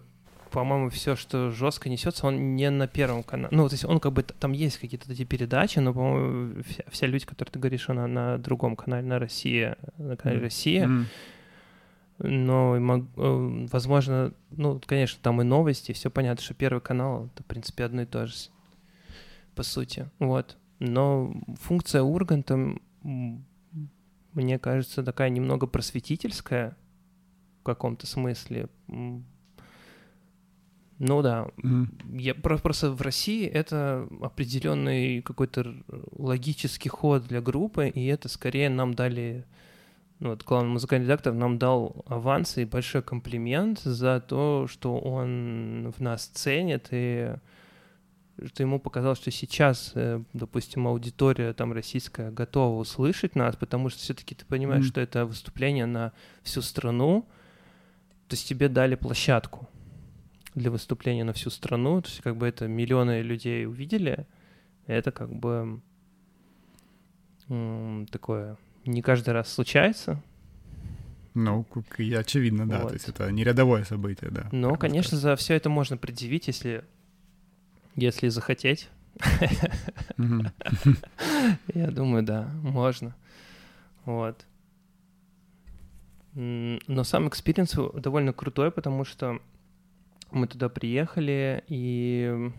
по-моему, 0.51 0.89
все, 0.89 1.15
что 1.15 1.49
жестко 1.49 1.89
несется, 1.89 2.27
он 2.27 2.55
не 2.55 2.69
на 2.69 2.87
первом 2.87 3.23
канале. 3.23 3.55
Ну, 3.55 3.67
то 3.67 3.73
есть 3.73 3.85
он 3.85 3.99
как 3.99 4.13
бы 4.13 4.23
там 4.23 4.51
есть 4.51 4.77
какие-то 4.77 5.11
эти 5.11 5.23
передачи, 5.23 5.79
но, 5.79 5.93
по-моему, 5.93 6.61
вся, 6.63 6.83
вся 6.89 7.07
люди, 7.07 7.25
которые 7.25 7.53
ты 7.53 7.59
говоришь, 7.59 7.89
она 7.89 8.07
на 8.07 8.37
другом 8.37 8.75
канале, 8.75 9.07
на 9.07 9.17
России, 9.17 9.75
на 9.97 10.17
канале 10.17 10.41
mm. 10.41 10.43
Россия. 10.43 10.87
Mm. 10.87 11.05
Но, 12.23 12.77
э, 12.77 13.67
возможно, 13.71 14.33
ну, 14.51 14.79
конечно, 14.85 15.19
там 15.23 15.41
и 15.41 15.43
новости, 15.43 15.93
все 15.93 16.11
понятно, 16.11 16.43
что 16.43 16.53
Первый 16.53 16.81
канал— 16.81 17.29
это, 17.33 17.43
в 17.43 17.45
принципе, 17.47 17.85
одно 17.85 18.03
и 18.03 18.05
то 18.05 18.27
же, 18.27 18.35
по 19.55 19.63
сути. 19.63 20.09
Вот. 20.19 20.57
Но 20.79 21.33
функция 21.59 22.03
Урганта, 22.03 22.75
мне 23.01 24.59
кажется, 24.59 25.03
такая 25.03 25.29
немного 25.29 25.65
просветительская 25.65 26.77
в 27.61 27.63
каком-то 27.63 28.05
смысле 28.05 28.69
ну 31.03 31.23
да, 31.23 31.47
mm. 31.63 32.19
я 32.19 32.35
просто 32.35 32.91
в 32.91 33.01
России 33.01 33.47
это 33.47 34.07
определенный 34.21 35.23
какой-то 35.23 35.73
логический 36.11 36.89
ход 36.89 37.25
для 37.25 37.41
группы, 37.41 37.89
и 37.89 38.05
это 38.05 38.29
скорее 38.29 38.69
нам 38.69 38.93
дали, 38.93 39.43
ну 40.19 40.29
вот 40.29 40.43
главный 40.43 40.69
музыкальный 40.69 41.05
редактор 41.05 41.33
нам 41.33 41.57
дал 41.57 42.05
аванс 42.05 42.59
и 42.59 42.65
большой 42.65 43.01
комплимент 43.01 43.79
за 43.79 44.19
то, 44.19 44.67
что 44.69 44.95
он 44.95 45.91
в 45.97 46.01
нас 46.01 46.27
ценит 46.27 46.89
и 46.91 47.33
что 48.45 48.61
ему 48.61 48.79
показалось, 48.79 49.17
что 49.17 49.31
сейчас, 49.31 49.93
э, 49.95 50.21
допустим, 50.33 50.87
аудитория 50.87 51.53
там 51.53 51.73
российская 51.73 52.29
готова 52.29 52.79
услышать 52.79 53.35
нас, 53.35 53.55
потому 53.55 53.89
что 53.89 53.99
все-таки 53.99 54.35
ты 54.35 54.45
понимаешь, 54.45 54.85
mm. 54.85 54.89
что 54.89 55.01
это 55.01 55.25
выступление 55.25 55.87
на 55.87 56.11
всю 56.43 56.61
страну, 56.61 57.27
то 58.27 58.35
есть 58.35 58.47
тебе 58.47 58.69
дали 58.69 58.93
площадку 58.93 59.67
для 60.55 60.71
выступления 60.71 61.23
на 61.23 61.33
всю 61.33 61.49
страну, 61.49 62.01
то 62.01 62.09
есть 62.09 62.21
как 62.21 62.35
бы 62.37 62.47
это 62.47 62.67
миллионы 62.67 63.21
людей 63.21 63.65
увидели, 63.65 64.27
это 64.85 65.11
как 65.11 65.33
бы 65.33 65.81
такое 68.11 68.57
не 68.85 69.01
каждый 69.01 69.31
раз 69.31 69.51
случается. 69.51 70.21
Ну, 71.33 71.65
очевидно, 71.97 72.67
да, 72.67 72.79
вот. 72.79 72.89
то 72.89 72.93
есть 72.95 73.07
это 73.07 73.31
не 73.31 73.43
рядовое 73.43 73.85
событие, 73.85 74.29
да. 74.31 74.49
Но, 74.51 74.75
конечно, 74.75 75.17
сказать. 75.17 75.39
за 75.39 75.43
все 75.43 75.53
это 75.55 75.69
можно 75.69 75.95
предъявить, 75.97 76.47
если, 76.47 76.83
если 77.95 78.27
захотеть. 78.27 78.89
Я 81.73 81.91
думаю, 81.91 82.23
да, 82.23 82.49
можно. 82.63 83.15
Вот. 84.03 84.45
Но 86.33 87.03
сам 87.03 87.29
experience 87.29 87.75
довольно 87.93 88.33
крутой, 88.33 88.71
потому 88.71 89.05
что 89.05 89.39
мы 90.31 90.47
туда 90.47 90.69
приехали, 90.69 91.63
и 91.67 92.51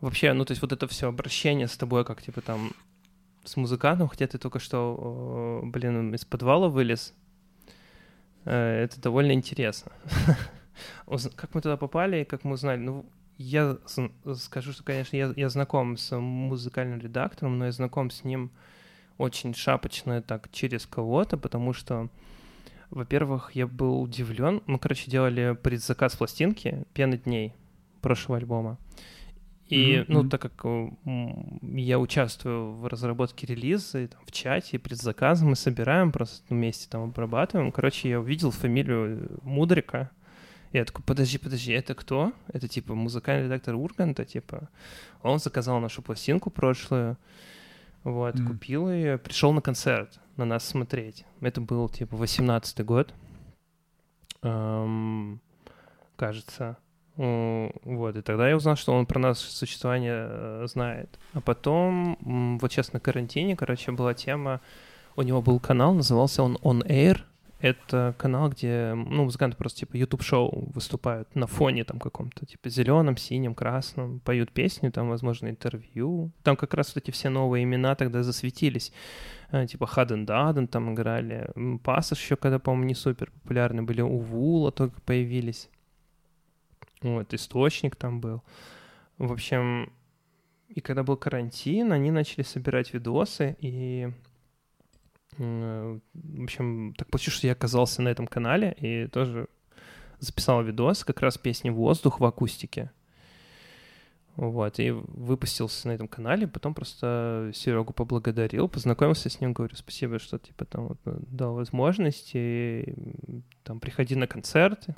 вообще, 0.00 0.32
ну, 0.32 0.44
то 0.44 0.52
есть 0.52 0.62
вот 0.62 0.72
это 0.72 0.86
все 0.86 1.08
обращение 1.08 1.68
с 1.68 1.76
тобой, 1.76 2.04
как, 2.04 2.22
типа, 2.22 2.40
там, 2.40 2.72
с 3.44 3.56
музыкантом, 3.56 4.08
хотя 4.08 4.26
ты 4.26 4.38
только 4.38 4.58
что, 4.58 5.60
блин, 5.64 6.14
из 6.14 6.24
подвала 6.24 6.68
вылез, 6.68 7.14
э, 8.44 8.84
это 8.84 9.00
довольно 9.00 9.32
интересно. 9.32 9.92
Как 11.36 11.54
мы 11.54 11.62
туда 11.62 11.78
попали, 11.78 12.24
как 12.24 12.44
мы 12.44 12.52
узнали? 12.52 12.78
Ну, 12.78 13.06
я 13.38 13.78
скажу, 14.34 14.72
что, 14.72 14.84
конечно, 14.84 15.16
я, 15.16 15.32
я 15.34 15.48
знаком 15.48 15.96
с 15.96 16.14
музыкальным 16.14 17.00
редактором, 17.00 17.58
но 17.58 17.66
я 17.66 17.72
знаком 17.72 18.10
с 18.10 18.24
ним 18.24 18.50
очень 19.16 19.54
шапочно 19.54 20.20
так 20.20 20.50
через 20.52 20.86
кого-то, 20.86 21.38
потому 21.38 21.72
что 21.72 22.10
Во-первых, 22.90 23.52
я 23.54 23.66
был 23.66 24.00
удивлен. 24.00 24.62
Мы, 24.66 24.78
короче, 24.78 25.10
делали 25.10 25.56
предзаказ 25.60 26.16
пластинки 26.16 26.84
«Пены 26.94 27.18
дней» 27.18 27.52
прошлого 28.00 28.38
альбома. 28.38 28.78
И, 29.68 29.94
mm-hmm. 29.94 30.04
ну, 30.08 30.28
так 30.28 30.40
как 30.40 30.64
я 31.62 31.98
участвую 31.98 32.72
в 32.74 32.86
разработке 32.86 33.46
релиза, 33.48 33.98
и, 33.98 34.06
там, 34.06 34.20
в 34.24 34.30
чате, 34.30 34.78
предзаказы 34.78 35.44
мы 35.44 35.56
собираем, 35.56 36.12
просто 36.12 36.42
вместе 36.48 36.88
там 36.88 37.02
обрабатываем. 37.02 37.72
Короче, 37.72 38.08
я 38.08 38.20
увидел 38.20 38.52
фамилию 38.52 39.40
Мудрика. 39.42 40.10
И 40.70 40.78
я 40.78 40.84
такой, 40.84 41.04
подожди, 41.04 41.38
подожди, 41.38 41.72
это 41.72 41.94
кто? 41.94 42.32
Это, 42.52 42.68
типа, 42.68 42.94
музыкальный 42.94 43.46
редактор 43.46 43.74
Урганта, 43.74 44.24
типа. 44.24 44.68
Он 45.22 45.40
заказал 45.40 45.80
нашу 45.80 46.00
пластинку 46.00 46.50
прошлую, 46.50 47.16
вот, 48.06 48.36
mm-hmm. 48.36 48.46
купил 48.46 48.88
ее, 48.88 49.18
пришел 49.18 49.52
на 49.52 49.60
концерт 49.60 50.20
на 50.36 50.44
нас 50.44 50.64
смотреть. 50.64 51.24
Это 51.40 51.60
был, 51.60 51.88
типа, 51.88 52.14
18-й 52.14 52.84
год, 52.84 53.12
эм, 54.42 55.40
кажется. 56.14 56.76
Вот, 57.16 58.14
и 58.14 58.22
тогда 58.22 58.48
я 58.48 58.56
узнал, 58.56 58.76
что 58.76 58.92
он 58.92 59.06
про 59.06 59.18
наше 59.18 59.50
существование 59.50 60.28
э, 60.28 60.66
знает. 60.68 61.18
А 61.32 61.40
потом, 61.40 62.58
вот 62.60 62.70
сейчас 62.70 62.92
на 62.92 63.00
карантине, 63.00 63.56
короче, 63.56 63.90
была 63.90 64.14
тема, 64.14 64.60
у 65.16 65.22
него 65.22 65.42
был 65.42 65.58
канал, 65.58 65.92
назывался 65.92 66.44
он 66.44 66.58
On 66.62 66.86
Air. 66.86 67.22
Это 67.58 68.14
канал, 68.18 68.50
где, 68.50 68.92
ну, 68.94 69.24
музыканты 69.24 69.56
просто, 69.56 69.80
типа, 69.80 69.96
YouTube-шоу 69.96 70.70
выступают 70.74 71.34
на 71.34 71.46
фоне 71.46 71.84
там 71.84 71.98
каком-то, 71.98 72.44
типа, 72.44 72.68
зеленом, 72.68 73.16
синем, 73.16 73.54
красном, 73.54 74.20
поют 74.20 74.52
песню, 74.52 74.92
там, 74.92 75.08
возможно, 75.08 75.48
интервью. 75.48 76.32
Там 76.42 76.56
как 76.56 76.74
раз 76.74 76.94
вот 76.94 77.02
эти 77.02 77.10
все 77.10 77.30
новые 77.30 77.64
имена 77.64 77.94
тогда 77.94 78.22
засветились. 78.22 78.92
Э, 79.50 79.66
типа 79.66 79.86
Хаден 79.86 80.26
Даден 80.26 80.68
там 80.68 80.92
играли. 80.92 81.50
Пассаж 81.82 82.20
еще, 82.20 82.36
когда, 82.36 82.58
по-моему, 82.58 82.88
не 82.88 82.94
супер 82.94 83.30
популярны 83.30 83.82
были. 83.82 84.02
Увула 84.02 84.70
только 84.70 85.00
появились. 85.00 85.70
Вот, 87.00 87.32
источник 87.32 87.96
там 87.96 88.20
был. 88.20 88.42
В 89.16 89.32
общем, 89.32 89.92
и 90.68 90.80
когда 90.80 91.02
был 91.02 91.16
карантин, 91.16 91.92
они 91.92 92.10
начали 92.10 92.42
собирать 92.42 92.92
видосы, 92.92 93.56
и 93.60 94.10
в 95.38 96.42
общем, 96.42 96.94
так 96.96 97.08
получилось, 97.10 97.38
что 97.38 97.46
я 97.46 97.52
оказался 97.52 98.02
на 98.02 98.08
этом 98.08 98.26
канале 98.26 98.76
и 98.80 99.06
тоже 99.06 99.48
записал 100.18 100.62
видос, 100.62 101.04
как 101.04 101.20
раз 101.20 101.36
песни 101.38 101.70
«Воздух» 101.70 102.20
в 102.20 102.24
акустике. 102.24 102.90
Вот, 104.36 104.78
и 104.78 104.90
выпустился 104.90 105.88
на 105.88 105.92
этом 105.92 106.08
канале, 106.08 106.46
потом 106.46 106.74
просто 106.74 107.50
Серегу 107.54 107.94
поблагодарил, 107.94 108.68
познакомился 108.68 109.30
с 109.30 109.40
ним, 109.40 109.54
говорю, 109.54 109.74
спасибо, 109.76 110.18
что, 110.18 110.38
типа, 110.38 110.66
там 110.66 110.88
вот, 110.88 110.98
дал 111.04 111.54
возможность, 111.54 112.32
и 112.34 112.94
там, 113.64 113.80
приходи 113.80 114.14
на 114.14 114.26
концерты. 114.26 114.94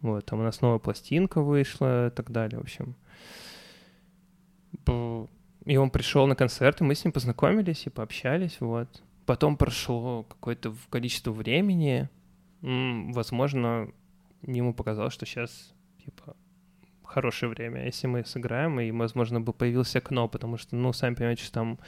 Вот, 0.00 0.24
там 0.26 0.38
у 0.38 0.42
нас 0.44 0.60
новая 0.60 0.78
пластинка 0.78 1.42
вышла 1.42 2.06
и 2.06 2.10
так 2.10 2.30
далее, 2.30 2.58
в 2.58 2.62
общем. 2.62 2.94
И 5.66 5.76
он 5.76 5.90
пришел 5.90 6.26
на 6.26 6.34
концерт, 6.34 6.80
и 6.80 6.84
мы 6.84 6.94
с 6.94 7.04
ним 7.04 7.12
познакомились 7.12 7.86
и 7.86 7.90
пообщались, 7.90 8.60
вот. 8.60 9.02
Потом 9.26 9.56
прошло 9.56 10.24
какое-то 10.24 10.74
количество 10.88 11.30
времени, 11.32 12.08
возможно, 12.62 13.92
ему 14.42 14.74
показалось, 14.74 15.14
что 15.14 15.26
сейчас, 15.26 15.74
типа, 16.04 16.34
хорошее 17.04 17.50
время, 17.50 17.84
если 17.84 18.06
мы 18.06 18.24
сыграем, 18.24 18.80
и, 18.80 18.90
возможно, 18.90 19.40
бы 19.40 19.52
появился 19.52 19.98
окно, 19.98 20.28
потому 20.28 20.56
что, 20.56 20.76
ну, 20.76 20.92
сами 20.92 21.14
понимаете, 21.14 21.44
что 21.44 21.52
там 21.54 21.78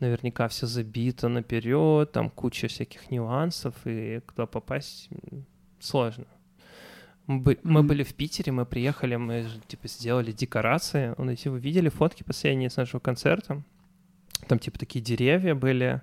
наверняка 0.00 0.48
все 0.48 0.66
забито 0.66 1.28
наперед, 1.28 2.10
там 2.10 2.28
куча 2.28 2.66
всяких 2.68 3.10
нюансов, 3.10 3.74
и 3.84 4.20
куда 4.26 4.46
попасть 4.46 5.08
сложно. 5.78 6.26
Мы, 7.26 7.38
бы, 7.38 7.52
mm-hmm. 7.52 7.60
мы 7.64 7.82
были 7.82 8.02
в 8.02 8.14
Питере, 8.14 8.52
мы 8.52 8.66
приехали, 8.66 9.16
мы 9.16 9.46
типа 9.68 9.88
сделали 9.88 10.32
декорации. 10.32 11.14
Если 11.30 11.48
вы 11.48 11.60
видели 11.60 11.88
фотки 11.88 12.22
последние 12.22 12.68
с 12.68 12.76
нашего 12.76 13.00
концерта, 13.00 13.62
там 14.48 14.58
типа 14.58 14.78
такие 14.78 15.04
деревья 15.04 15.54
были, 15.54 16.02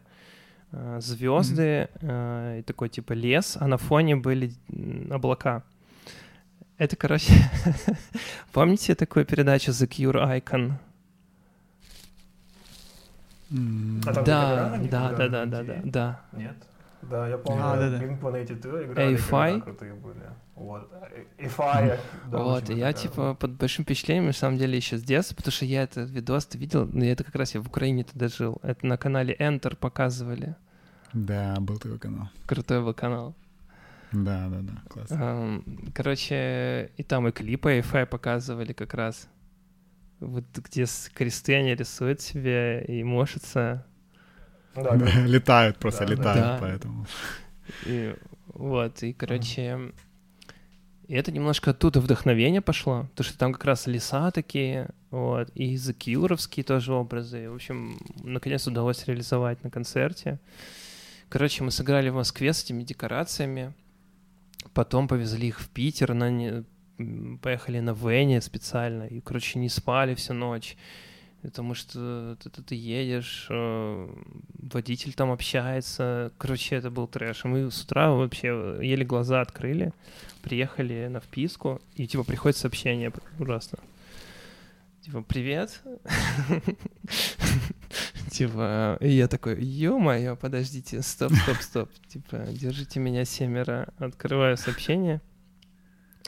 э, 0.72 1.00
звезды 1.02 1.62
mm-hmm. 1.62 2.56
э, 2.56 2.60
и 2.60 2.62
такой 2.64 2.90
типа 2.90 3.14
лес, 3.14 3.58
а 3.60 3.68
на 3.68 3.78
фоне 3.78 4.16
были 4.16 4.54
облака. 5.10 5.64
Это, 6.78 6.96
короче, 6.96 7.34
помните 8.54 8.96
такую 8.96 9.26
передачу 9.26 9.72
The 9.72 9.88
Cure 9.88 10.42
Icon? 10.42 10.74
А 14.06 14.14
да, 14.14 14.78
да, 14.90 15.12
да, 15.12 15.28
да, 15.28 15.46
да, 15.46 15.82
да. 15.84 16.22
Нет? 16.32 16.56
Да, 17.02 17.28
я 17.28 17.38
помню, 17.38 17.64
а, 17.64 17.78
да, 17.78 17.90
да. 17.90 17.98
Blink-182 17.98 18.86
играли, 18.86 19.16
A-Fi? 19.16 19.62
крутые 19.62 19.94
были. 19.94 20.30
Вот, 20.56 20.92
A-Fi. 21.38 22.00
Да, 22.28 22.38
вот, 22.38 22.70
и 22.70 22.74
я, 22.74 22.92
типа, 22.94 23.36
под 23.36 23.52
большим 23.52 23.86
впечатлением, 23.86 24.26
на 24.28 24.34
самом 24.34 24.58
деле, 24.58 24.76
еще 24.76 24.98
с 24.98 25.04
детства, 25.04 25.36
потому 25.36 25.54
что 25.54 25.66
я 25.66 25.84
этот 25.84 26.10
видос 26.10 26.50
видел, 26.54 26.88
но 26.92 27.06
это 27.06 27.24
как 27.24 27.36
раз 27.36 27.56
я 27.56 27.62
в 27.62 27.68
Украине 27.68 28.04
тогда 28.04 28.28
жил. 28.28 28.60
Это 28.64 28.86
на 28.86 28.98
канале 28.98 29.34
Enter 29.40 29.76
показывали. 29.76 30.56
Да, 31.14 31.56
был 31.60 31.78
такой 31.78 32.00
канал. 32.00 32.30
Крутой 32.46 32.82
был 32.82 32.94
канал. 32.94 33.36
Да, 34.12 34.50
да, 34.50 34.60
да, 34.62 34.82
классно. 34.90 35.64
Короче, 35.94 36.92
и 36.98 37.04
там 37.04 37.28
и 37.28 37.32
клипы 37.32 37.80
A-Fi 37.80 38.06
показывали 38.06 38.74
как 38.74 38.94
раз. 38.94 39.30
Вот 40.20 40.44
где 40.54 40.86
кресты 41.14 41.56
они 41.56 41.76
рисуют 41.76 42.20
себе 42.22 42.84
и 42.86 43.04
мошатся. 43.04 43.86
Да, 44.84 44.96
летают 45.26 45.78
просто, 45.78 46.06
да, 46.06 46.12
летают, 46.12 46.42
да. 46.42 46.58
поэтому. 46.60 47.06
И, 47.86 48.16
вот, 48.54 49.04
и, 49.04 49.14
короче, 49.14 49.92
и 51.08 51.16
это 51.16 51.32
немножко 51.32 51.72
оттуда 51.72 52.02
вдохновение 52.02 52.62
пошло, 52.62 53.08
потому 53.12 53.28
что 53.28 53.38
там 53.38 53.54
как 53.54 53.66
раз 53.66 53.88
леса 53.88 54.30
такие, 54.32 54.90
вот, 55.10 55.50
и 55.56 55.76
закиуровские 55.76 56.64
тоже 56.64 56.94
образы. 56.94 57.50
В 57.50 57.56
общем, 57.56 58.00
наконец 58.24 58.68
удалось 58.68 59.08
реализовать 59.08 59.64
на 59.64 59.72
концерте. 59.72 60.40
Короче, 61.30 61.64
мы 61.64 61.72
сыграли 61.72 62.10
в 62.10 62.16
Москве 62.16 62.54
с 62.54 62.64
этими 62.64 62.84
декорациями, 62.84 63.74
потом 64.74 65.08
повезли 65.08 65.48
их 65.48 65.60
в 65.60 65.70
Питер, 65.70 66.14
на 66.14 66.64
поехали 67.42 67.80
на 67.80 67.92
Вене 67.92 68.42
специально, 68.42 69.04
и, 69.04 69.22
короче, 69.22 69.58
не 69.58 69.70
спали 69.70 70.16
всю 70.16 70.34
ночь 70.34 70.78
потому 71.42 71.74
что 71.74 72.38
ты, 72.42 72.50
ты, 72.50 72.62
ты 72.62 72.76
едешь, 72.76 73.48
э, 73.50 74.10
водитель 74.54 75.14
там 75.14 75.32
общается. 75.32 76.32
Короче, 76.38 76.76
это 76.76 76.90
был 76.90 77.08
трэш. 77.08 77.44
Мы 77.46 77.72
с 77.72 77.82
утра 77.84 78.12
вообще 78.12 78.78
еле 78.82 79.06
глаза 79.06 79.42
открыли, 79.42 79.94
приехали 80.42 81.08
на 81.08 81.20
вписку, 81.20 81.82
и 81.96 82.08
типа 82.08 82.24
приходит 82.24 82.58
сообщение 82.58 83.12
ужасно. 83.40 83.80
Типа, 85.02 85.22
привет. 85.22 85.82
Типа, 88.30 88.98
и 89.02 89.10
я 89.10 89.28
такой, 89.28 89.60
ё-моё, 89.60 90.36
подождите, 90.36 91.02
стоп, 91.02 91.32
стоп, 91.34 91.58
стоп. 91.62 91.90
Типа, 92.08 92.46
держите 92.52 93.00
меня 93.00 93.26
семеро. 93.26 93.88
Открываю 93.98 94.56
сообщение. 94.56 95.22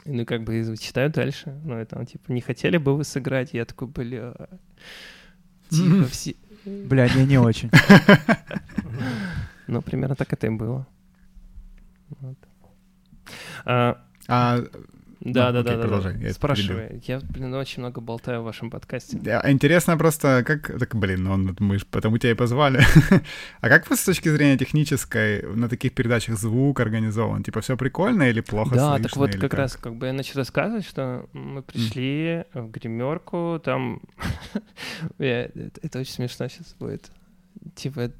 Ну, 0.05 0.25
как 0.25 0.43
бы 0.43 0.75
читаю 0.77 1.09
дальше. 1.11 1.59
Ну, 1.63 1.79
и 1.79 1.85
там, 1.85 2.05
типа, 2.05 2.31
не 2.31 2.41
хотели 2.41 2.77
бы 2.77 2.95
вы 2.95 3.03
сыграть? 3.03 3.53
Я 3.53 3.65
такой, 3.65 3.87
бля... 3.87 4.33
Типа, 5.69 6.05
все... 6.09 6.35
Бля, 6.65 7.07
не, 7.09 7.25
не 7.25 7.37
очень. 7.39 7.69
Ну, 9.67 9.81
примерно 9.81 10.15
так 10.15 10.33
это 10.33 10.47
и 10.47 10.49
было. 10.49 10.87
А, 13.63 14.03
а 14.27 14.63
да, 15.21 15.51
ну, 15.51 15.63
да, 15.63 15.75
да, 15.77 15.87
да, 15.87 16.11
да. 16.11 16.33
Спрашивай. 16.33 16.99
Я, 17.05 17.19
блин, 17.19 17.53
очень 17.53 17.81
много 17.81 18.01
болтаю 18.01 18.41
в 18.41 18.45
вашем 18.45 18.71
подкасте. 18.71 19.17
Интересно 19.45 19.95
просто, 19.95 20.43
как... 20.43 20.79
Так, 20.79 20.95
блин, 20.95 21.23
ну, 21.23 21.55
мы 21.59 21.77
же 21.77 21.85
потому 21.85 22.17
тебя 22.17 22.31
и 22.31 22.33
позвали. 22.33 22.81
а 23.61 23.69
как 23.69 23.85
просто 23.85 24.03
с 24.03 24.05
точки 24.15 24.29
зрения 24.29 24.57
технической 24.57 25.43
на 25.43 25.69
таких 25.69 25.93
передачах 25.93 26.39
звук 26.39 26.79
организован? 26.79 27.43
Типа 27.43 27.61
все 27.61 27.77
прикольно 27.77 28.23
или 28.23 28.41
плохо 28.41 28.73
Да, 28.73 28.89
слышно, 28.89 29.09
так 29.09 29.17
вот 29.17 29.31
как, 29.33 29.41
как 29.41 29.53
раз 29.53 29.75
как 29.77 29.95
бы 29.95 30.07
я 30.07 30.13
начал 30.13 30.39
рассказывать, 30.39 30.87
что 30.87 31.27
мы 31.33 31.61
пришли 31.61 32.43
mm. 32.53 32.61
в 32.67 32.71
гримерку, 32.71 33.61
там... 33.63 34.01
это 35.19 35.99
очень 35.99 36.13
смешно 36.13 36.47
сейчас 36.47 36.75
будет. 36.79 37.11
Типа... 37.75 38.11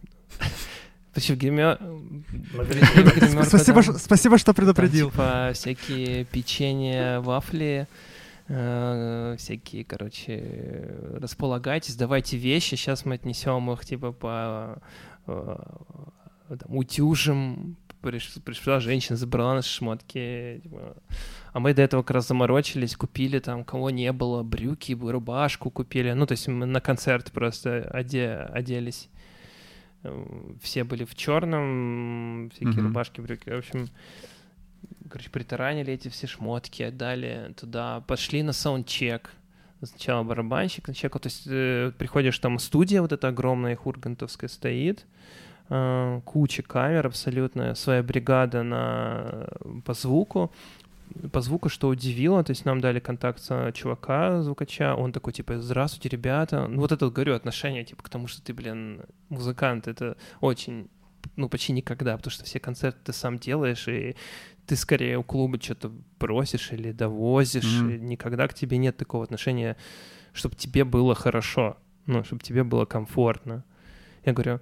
Почему 1.14 1.38
гример... 1.38 1.78
Спасибо, 3.46 3.82
спасибо, 3.82 4.38
что 4.38 4.54
предупредил. 4.54 5.12
типа 5.12 5.52
всякие 5.54 6.24
печенья, 6.24 7.20
вафли, 7.20 7.88
э, 8.48 9.36
всякие, 9.38 9.84
короче, 9.84 10.90
располагайтесь, 11.20 11.96
давайте 11.96 12.38
вещи, 12.38 12.76
сейчас 12.76 13.04
мы 13.06 13.16
отнесем 13.16 13.70
их, 13.72 13.84
типа, 13.84 14.14
по 14.14 14.82
э, 15.28 15.58
там, 16.48 16.78
утюжим, 16.78 17.76
пришла 18.02 18.80
женщина, 18.80 19.18
забрала 19.18 19.56
наши 19.56 19.70
шмотки, 19.70 20.62
типа. 20.64 20.96
а 21.52 21.60
мы 21.60 21.74
до 21.74 21.82
этого 21.82 22.04
как 22.04 22.12
раз 22.12 22.28
заморочились, 22.28 22.96
купили 22.96 23.40
там, 23.40 23.64
кого 23.64 23.90
не 23.90 24.12
было, 24.14 24.44
брюки, 24.44 24.94
рубашку 24.94 25.70
купили, 25.70 26.14
ну, 26.14 26.26
то 26.26 26.34
есть 26.34 26.48
мы 26.48 26.66
на 26.66 26.80
концерт 26.80 27.32
просто 27.32 27.90
оде 27.94 28.48
оделись. 28.50 29.10
Все 30.62 30.84
были 30.84 31.04
в 31.06 31.16
черном, 31.16 32.50
всякие 32.52 32.74
mm-hmm. 32.74 32.82
рубашки, 32.82 33.22
брюки. 33.22 33.50
В 33.50 33.58
общем, 33.58 33.90
короче, 35.10 35.30
притаранили 35.30 35.94
эти 35.94 36.08
все 36.08 36.28
шмотки, 36.28 36.84
отдали 36.84 37.54
туда, 37.60 38.02
пошли 38.02 38.44
на 38.44 38.54
саундчек. 38.54 39.32
Сначала 39.84 40.24
барабанщик 40.24 40.88
на 40.88 40.94
чеку, 40.94 41.20
то 41.20 41.28
есть 41.28 41.48
э, 41.48 41.92
приходишь, 41.98 42.38
там 42.38 42.60
студия 42.60 43.02
вот 43.02 43.12
эта 43.12 43.30
огромная, 43.30 43.76
хургантовская 43.76 44.48
стоит, 44.48 45.08
э, 45.70 46.22
куча 46.24 46.62
камер 46.62 47.08
абсолютно, 47.08 47.74
своя 47.74 48.04
бригада 48.04 48.62
на, 48.62 49.48
по 49.84 49.96
звуку, 49.96 50.54
по 51.32 51.42
звуку, 51.42 51.70
что 51.70 51.88
удивило, 51.88 52.44
то 52.44 52.52
есть 52.52 52.66
нам 52.66 52.82
дали 52.82 53.00
контакт 53.00 53.42
с 53.42 53.72
чувака, 53.74 54.42
звукача, 54.42 54.96
он 54.96 55.12
такой, 55.12 55.34
типа, 55.34 55.60
здравствуйте, 55.60 56.10
ребята. 56.10 56.68
Ну, 56.68 56.82
вот 56.82 56.92
это, 56.92 57.06
вот, 57.06 57.14
говорю, 57.14 57.36
отношение, 57.36 57.84
типа, 57.84 58.04
к 58.04 58.10
тому, 58.10 58.28
что 58.28 58.42
ты, 58.42 58.54
блин, 58.54 59.02
музыкант, 59.30 59.88
это 59.88 60.18
очень, 60.40 60.90
ну, 61.36 61.50
почти 61.50 61.74
никогда, 61.74 62.18
потому 62.18 62.32
что 62.32 62.46
все 62.46 62.60
концерты 62.60 63.00
ты 63.06 63.14
сам 63.14 63.38
делаешь, 63.38 63.88
и 63.88 64.16
ты 64.66 64.76
скорее 64.76 65.18
у 65.18 65.24
клуба 65.24 65.62
что-то 65.62 65.92
просишь 66.18 66.72
или 66.72 66.92
довозишь, 66.92 67.82
mm-hmm. 67.82 67.98
никогда 68.00 68.48
к 68.48 68.54
тебе 68.54 68.78
нет 68.78 68.98
такого 68.98 69.24
отношения, 69.24 69.78
чтобы 70.34 70.56
тебе 70.56 70.84
было 70.84 71.16
хорошо, 71.16 71.78
ну, 72.06 72.24
чтобы 72.24 72.42
тебе 72.42 72.64
было 72.64 72.86
комфортно. 72.86 73.64
Я 74.24 74.34
говорю, 74.34 74.60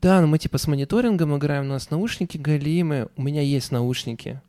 да, 0.00 0.20
ну 0.20 0.26
мы 0.26 0.38
типа 0.38 0.58
с 0.58 0.66
мониторингом 0.66 1.36
играем, 1.36 1.64
у 1.64 1.68
нас 1.68 1.90
наушники 1.90 2.36
галимы, 2.36 3.08
у 3.16 3.22
меня 3.22 3.40
есть 3.40 3.72
наушники, 3.72 4.40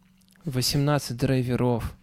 18 0.48 1.18
драйверов, 1.18 1.96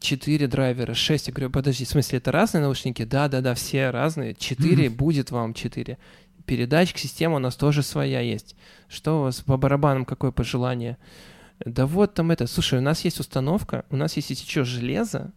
4 0.00 0.46
драйвера, 0.46 0.94
6. 0.94 1.28
Я 1.28 1.32
говорю, 1.32 1.50
подожди, 1.50 1.84
в 1.84 1.88
смысле, 1.88 2.18
это 2.18 2.32
разные 2.32 2.62
наушники? 2.62 3.04
Да, 3.04 3.28
да, 3.28 3.40
да, 3.40 3.54
все 3.54 3.90
разные. 3.90 4.34
4 4.34 4.90
будет 4.90 5.30
вам 5.30 5.54
4. 5.54 5.98
Передачка, 6.46 6.98
система 6.98 7.36
у 7.36 7.38
нас 7.38 7.56
тоже 7.56 7.82
своя 7.82 8.20
есть. 8.20 8.56
Что 8.88 9.20
у 9.20 9.22
вас 9.24 9.40
по 9.40 9.56
барабанам, 9.56 10.04
какое 10.04 10.32
пожелание? 10.32 10.98
Да 11.64 11.86
вот 11.86 12.14
там 12.14 12.30
это, 12.30 12.46
слушай, 12.46 12.78
у 12.78 12.82
нас 12.82 13.04
есть 13.04 13.20
установка, 13.20 13.84
у 13.90 13.96
нас 13.96 14.16
есть, 14.16 14.30
если 14.30 14.48
что, 14.48 14.64
железо, 14.64 15.30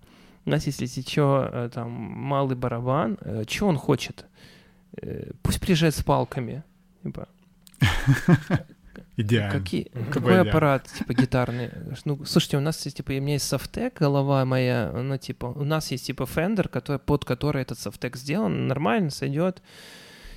у 0.45 0.49
нас 0.49 0.65
есть, 0.65 0.81
если 0.81 1.01
что, 1.01 1.47
э, 1.51 1.69
там, 1.71 1.91
малый 1.91 2.55
барабан, 2.55 3.17
э, 3.21 3.43
что 3.47 3.67
он 3.67 3.77
хочет? 3.77 4.25
Э, 4.99 5.31
пусть 5.43 5.59
приезжает 5.59 5.95
с 5.95 6.03
палками. 6.03 6.63
Типа. 7.03 7.27
Идеально. 9.17 9.59
Какие, 9.59 9.83
какой 10.11 10.33
идеально. 10.33 10.49
аппарат, 10.49 10.87
типа, 10.87 11.13
гитарный? 11.13 11.71
Ну, 12.03 12.25
слушайте, 12.25 12.57
у 12.57 12.61
нас 12.61 12.83
есть, 12.85 12.97
типа, 12.97 13.11
у 13.11 13.21
меня 13.21 13.33
есть 13.33 13.47
софтек, 13.47 13.97
голова 13.99 14.43
моя, 14.43 14.91
ну, 14.93 15.17
типа, 15.17 15.45
у 15.45 15.63
нас 15.63 15.91
есть, 15.91 16.07
типа, 16.07 16.23
Fender, 16.23 16.67
который, 16.67 16.99
под 16.99 17.23
который 17.23 17.61
этот 17.61 17.79
софтек 17.79 18.17
сделан, 18.17 18.67
нормально 18.67 19.09
сойдет. 19.11 19.61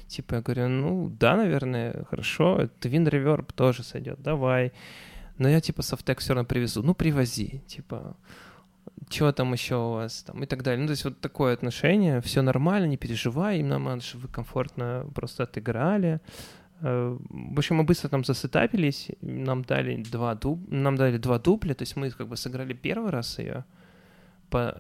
Типа, 0.07 0.37
я 0.37 0.41
говорю, 0.43 0.69
ну, 0.69 1.09
да, 1.19 1.37
наверное, 1.37 2.05
хорошо. 2.05 2.69
Twin 2.81 3.09
Reverb 3.09 3.53
тоже 3.55 3.83
сойдет, 3.83 4.23
давай. 4.23 4.73
Но 5.39 5.49
я, 5.49 5.61
типа, 5.61 5.83
софтек 5.83 6.21
все 6.21 6.35
равно 6.35 6.47
привезу. 6.47 6.83
Ну, 6.83 6.95
привози, 6.95 7.63
типа, 7.67 8.17
что 9.11 9.33
там 9.33 9.53
еще 9.53 9.77
у 9.77 9.91
вас, 9.91 10.23
там, 10.23 10.43
и 10.43 10.47
так 10.47 10.63
далее. 10.63 10.81
Ну, 10.81 10.87
то 10.87 10.93
есть 10.93 11.05
вот 11.05 11.21
такое 11.21 11.53
отношение, 11.53 12.21
все 12.21 12.43
нормально, 12.43 12.87
не 12.87 12.97
переживай, 12.97 13.59
им 13.59 13.69
нам, 13.69 14.01
чтобы 14.01 14.23
вы 14.23 14.29
комфортно 14.29 15.07
просто 15.15 15.43
отыграли. 15.43 16.21
Э, 16.81 17.17
в 17.29 17.59
общем, 17.59 17.77
мы 17.77 17.85
быстро 17.85 18.09
там 18.09 18.25
засетапились, 18.25 19.11
нам 19.21 19.65
дали 19.65 20.03
два, 20.03 20.35
дуб... 20.35 20.61
нам 20.71 20.97
дали 20.97 21.19
два 21.19 21.39
дупля, 21.39 21.75
то 21.75 21.83
есть 21.83 21.97
мы 21.97 22.11
как 22.11 22.29
бы 22.29 22.37
сыграли 22.37 22.73
первый 22.73 23.11
раз 23.11 23.39
ее 23.39 23.65
по... 24.51 24.75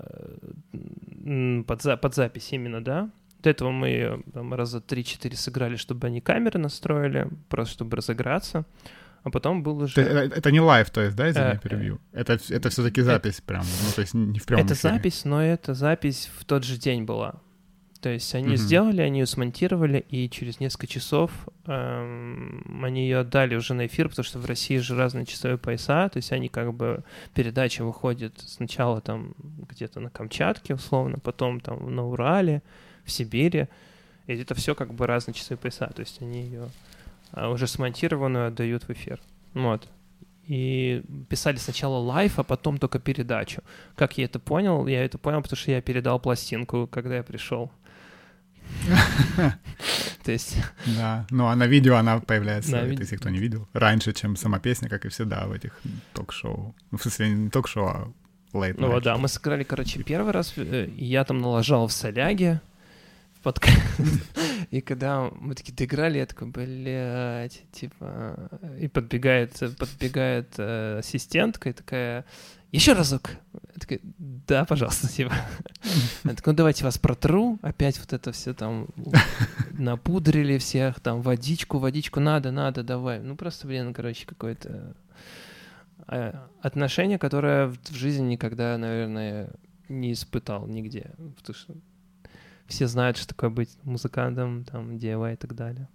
под, 1.66 1.82
за... 1.82 1.96
под 1.96 2.14
запись 2.14 2.52
именно, 2.52 2.82
да. 2.82 3.10
До 3.42 3.50
этого 3.50 3.70
мы 3.70 3.88
ее 3.88 4.22
там, 4.32 4.52
раза 4.54 4.78
3-4 4.78 5.36
сыграли, 5.36 5.76
чтобы 5.76 6.08
они 6.08 6.20
камеры 6.20 6.58
настроили, 6.58 7.28
просто 7.48 7.74
чтобы 7.74 7.96
разыграться. 7.96 8.64
А 9.22 9.30
потом 9.30 9.62
был 9.62 9.78
уже... 9.78 10.00
Это, 10.00 10.36
это 10.36 10.50
не 10.52 10.60
live, 10.60 10.90
то 10.90 11.00
есть, 11.00 11.16
да, 11.16 11.28
извини, 11.28 11.54
э, 11.54 11.58
перебью? 11.58 12.00
Это, 12.12 12.38
это 12.48 12.70
все-таки 12.70 13.02
запись 13.02 13.38
это, 13.38 13.42
прям, 13.46 13.62
ну, 13.62 13.92
то 13.94 14.00
есть 14.00 14.14
не 14.14 14.38
в 14.38 14.46
прямом 14.46 14.64
Это 14.64 14.74
эфире. 14.74 14.94
запись, 14.94 15.24
но 15.24 15.42
это 15.42 15.74
запись 15.74 16.30
в 16.38 16.44
тот 16.44 16.64
же 16.64 16.78
день 16.78 17.04
была. 17.04 17.40
То 18.00 18.10
есть 18.10 18.32
они 18.34 18.54
mm-hmm. 18.54 18.56
сделали, 18.56 19.02
они 19.02 19.20
ее 19.20 19.26
смонтировали, 19.26 20.04
и 20.08 20.30
через 20.30 20.60
несколько 20.60 20.86
часов 20.86 21.32
эм, 21.66 22.84
они 22.84 23.02
ее 23.02 23.18
отдали 23.18 23.56
уже 23.56 23.74
на 23.74 23.86
эфир, 23.86 24.08
потому 24.08 24.24
что 24.24 24.38
в 24.38 24.46
России 24.46 24.78
же 24.78 24.96
разные 24.96 25.26
часовые 25.26 25.58
пояса, 25.58 26.08
то 26.08 26.18
есть 26.18 26.30
они 26.30 26.48
как 26.48 26.74
бы, 26.74 27.02
передача 27.34 27.84
выходит 27.84 28.34
сначала 28.38 29.00
там 29.00 29.34
где-то 29.38 29.98
на 29.98 30.10
Камчатке 30.10 30.74
условно, 30.74 31.18
потом 31.18 31.60
там 31.60 31.92
на 31.92 32.06
Урале, 32.06 32.62
в 33.04 33.10
Сибири, 33.10 33.66
и 34.28 34.34
это 34.34 34.54
все 34.54 34.76
как 34.76 34.94
бы 34.94 35.06
разные 35.08 35.34
часовые 35.34 35.58
пояса, 35.58 35.90
то 35.92 36.00
есть 36.00 36.22
они 36.22 36.42
ее 36.42 36.68
а, 37.32 37.50
уже 37.50 37.66
смонтированную 37.66 38.48
отдают 38.48 38.84
в 38.84 38.90
эфир. 38.90 39.20
Вот. 39.54 39.88
И 40.46 41.02
писали 41.28 41.56
сначала 41.56 41.98
live, 41.98 42.39
а 42.38 42.42
потом 42.42 42.78
только 42.78 42.98
передачу. 42.98 43.62
Как 43.96 44.16
я 44.18 44.24
это 44.24 44.38
понял? 44.38 44.86
Я 44.86 45.04
это 45.04 45.18
понял, 45.18 45.42
потому 45.42 45.58
что 45.58 45.70
я 45.70 45.82
передал 45.82 46.20
пластинку, 46.20 46.86
когда 46.86 47.16
я 47.16 47.22
пришел. 47.22 47.70
То 50.24 50.32
есть... 50.32 50.57
Да, 50.86 51.27
ну 51.31 51.47
а 51.47 51.57
на 51.57 51.66
видео 51.66 51.97
она 51.97 52.20
появляется, 52.20 52.77
это, 52.77 53.01
если 53.01 53.16
кто 53.16 53.31
не 53.31 53.39
видел, 53.39 53.69
раньше, 53.73 54.12
чем 54.12 54.36
сама 54.36 54.59
песня, 54.59 54.89
как 54.89 55.07
и 55.07 55.09
всегда 55.09 55.47
в 55.47 55.53
этих 55.53 55.78
ток-шоу. 56.12 56.74
Ну, 56.90 56.99
в 56.99 57.03
смысле, 57.03 57.31
не 57.31 57.51
ток-шоу, 57.51 57.86
а 57.86 58.12
late 58.53 58.77
Ну 58.78 58.90
вот, 58.90 59.03
да, 59.03 59.16
мы 59.16 59.28
сыграли, 59.28 59.65
короче, 59.65 60.03
первый 60.03 60.32
раз, 60.32 60.55
э, 60.57 60.89
я 60.97 61.24
там 61.24 61.39
налажал 61.39 61.86
в 61.86 61.93
соляге, 61.93 62.61
под... 63.43 63.61
и 64.70 64.81
когда 64.81 65.31
мы 65.40 65.55
такие 65.55 65.74
доиграли, 65.74 66.19
я 66.19 66.27
такой, 66.27 66.49
блядь, 66.49 67.62
типа... 67.73 68.51
И 68.81 68.89
подбегает, 68.89 69.59
подбегает 69.78 70.55
э, 70.59 70.99
ассистентка 70.99 71.70
и 71.70 71.73
такая, 71.73 72.24
еще 72.73 72.93
разок. 72.93 73.31
Я 73.53 73.81
такой, 73.81 74.01
да, 74.03 74.65
пожалуйста, 74.65 75.09
типа. 75.12 75.32
Я 76.24 76.35
такой, 76.35 76.53
ну 76.53 76.57
давайте 76.57 76.85
вас 76.85 76.99
протру, 76.99 77.59
опять 77.62 77.99
вот 77.99 78.12
это 78.12 78.32
все 78.32 78.53
там 78.55 78.89
напудрили 79.73 80.59
всех, 80.59 81.01
там 81.01 81.23
водичку, 81.23 81.78
водичку 81.78 82.20
надо, 82.20 82.51
надо, 82.51 82.82
давай. 82.82 83.20
Ну 83.20 83.36
просто, 83.36 83.66
блин, 83.66 83.95
короче, 83.95 84.27
какое-то 84.27 84.95
э, 86.09 86.32
отношение, 86.61 87.19
которое 87.19 87.69
в 87.69 87.95
жизни 87.95 88.32
никогда, 88.32 88.77
наверное, 88.77 89.51
не 89.89 90.12
испытал 90.12 90.66
нигде. 90.66 91.12
Потому 91.36 91.55
что 91.55 91.74
все 92.66 92.86
знают, 92.86 93.16
что 93.16 93.28
такое 93.28 93.51
быть 93.51 93.70
музыкантом, 93.85 94.65
там, 94.65 94.97
DIY 94.97 95.32
и 95.32 95.36
так 95.36 95.55
далее. 95.55 95.89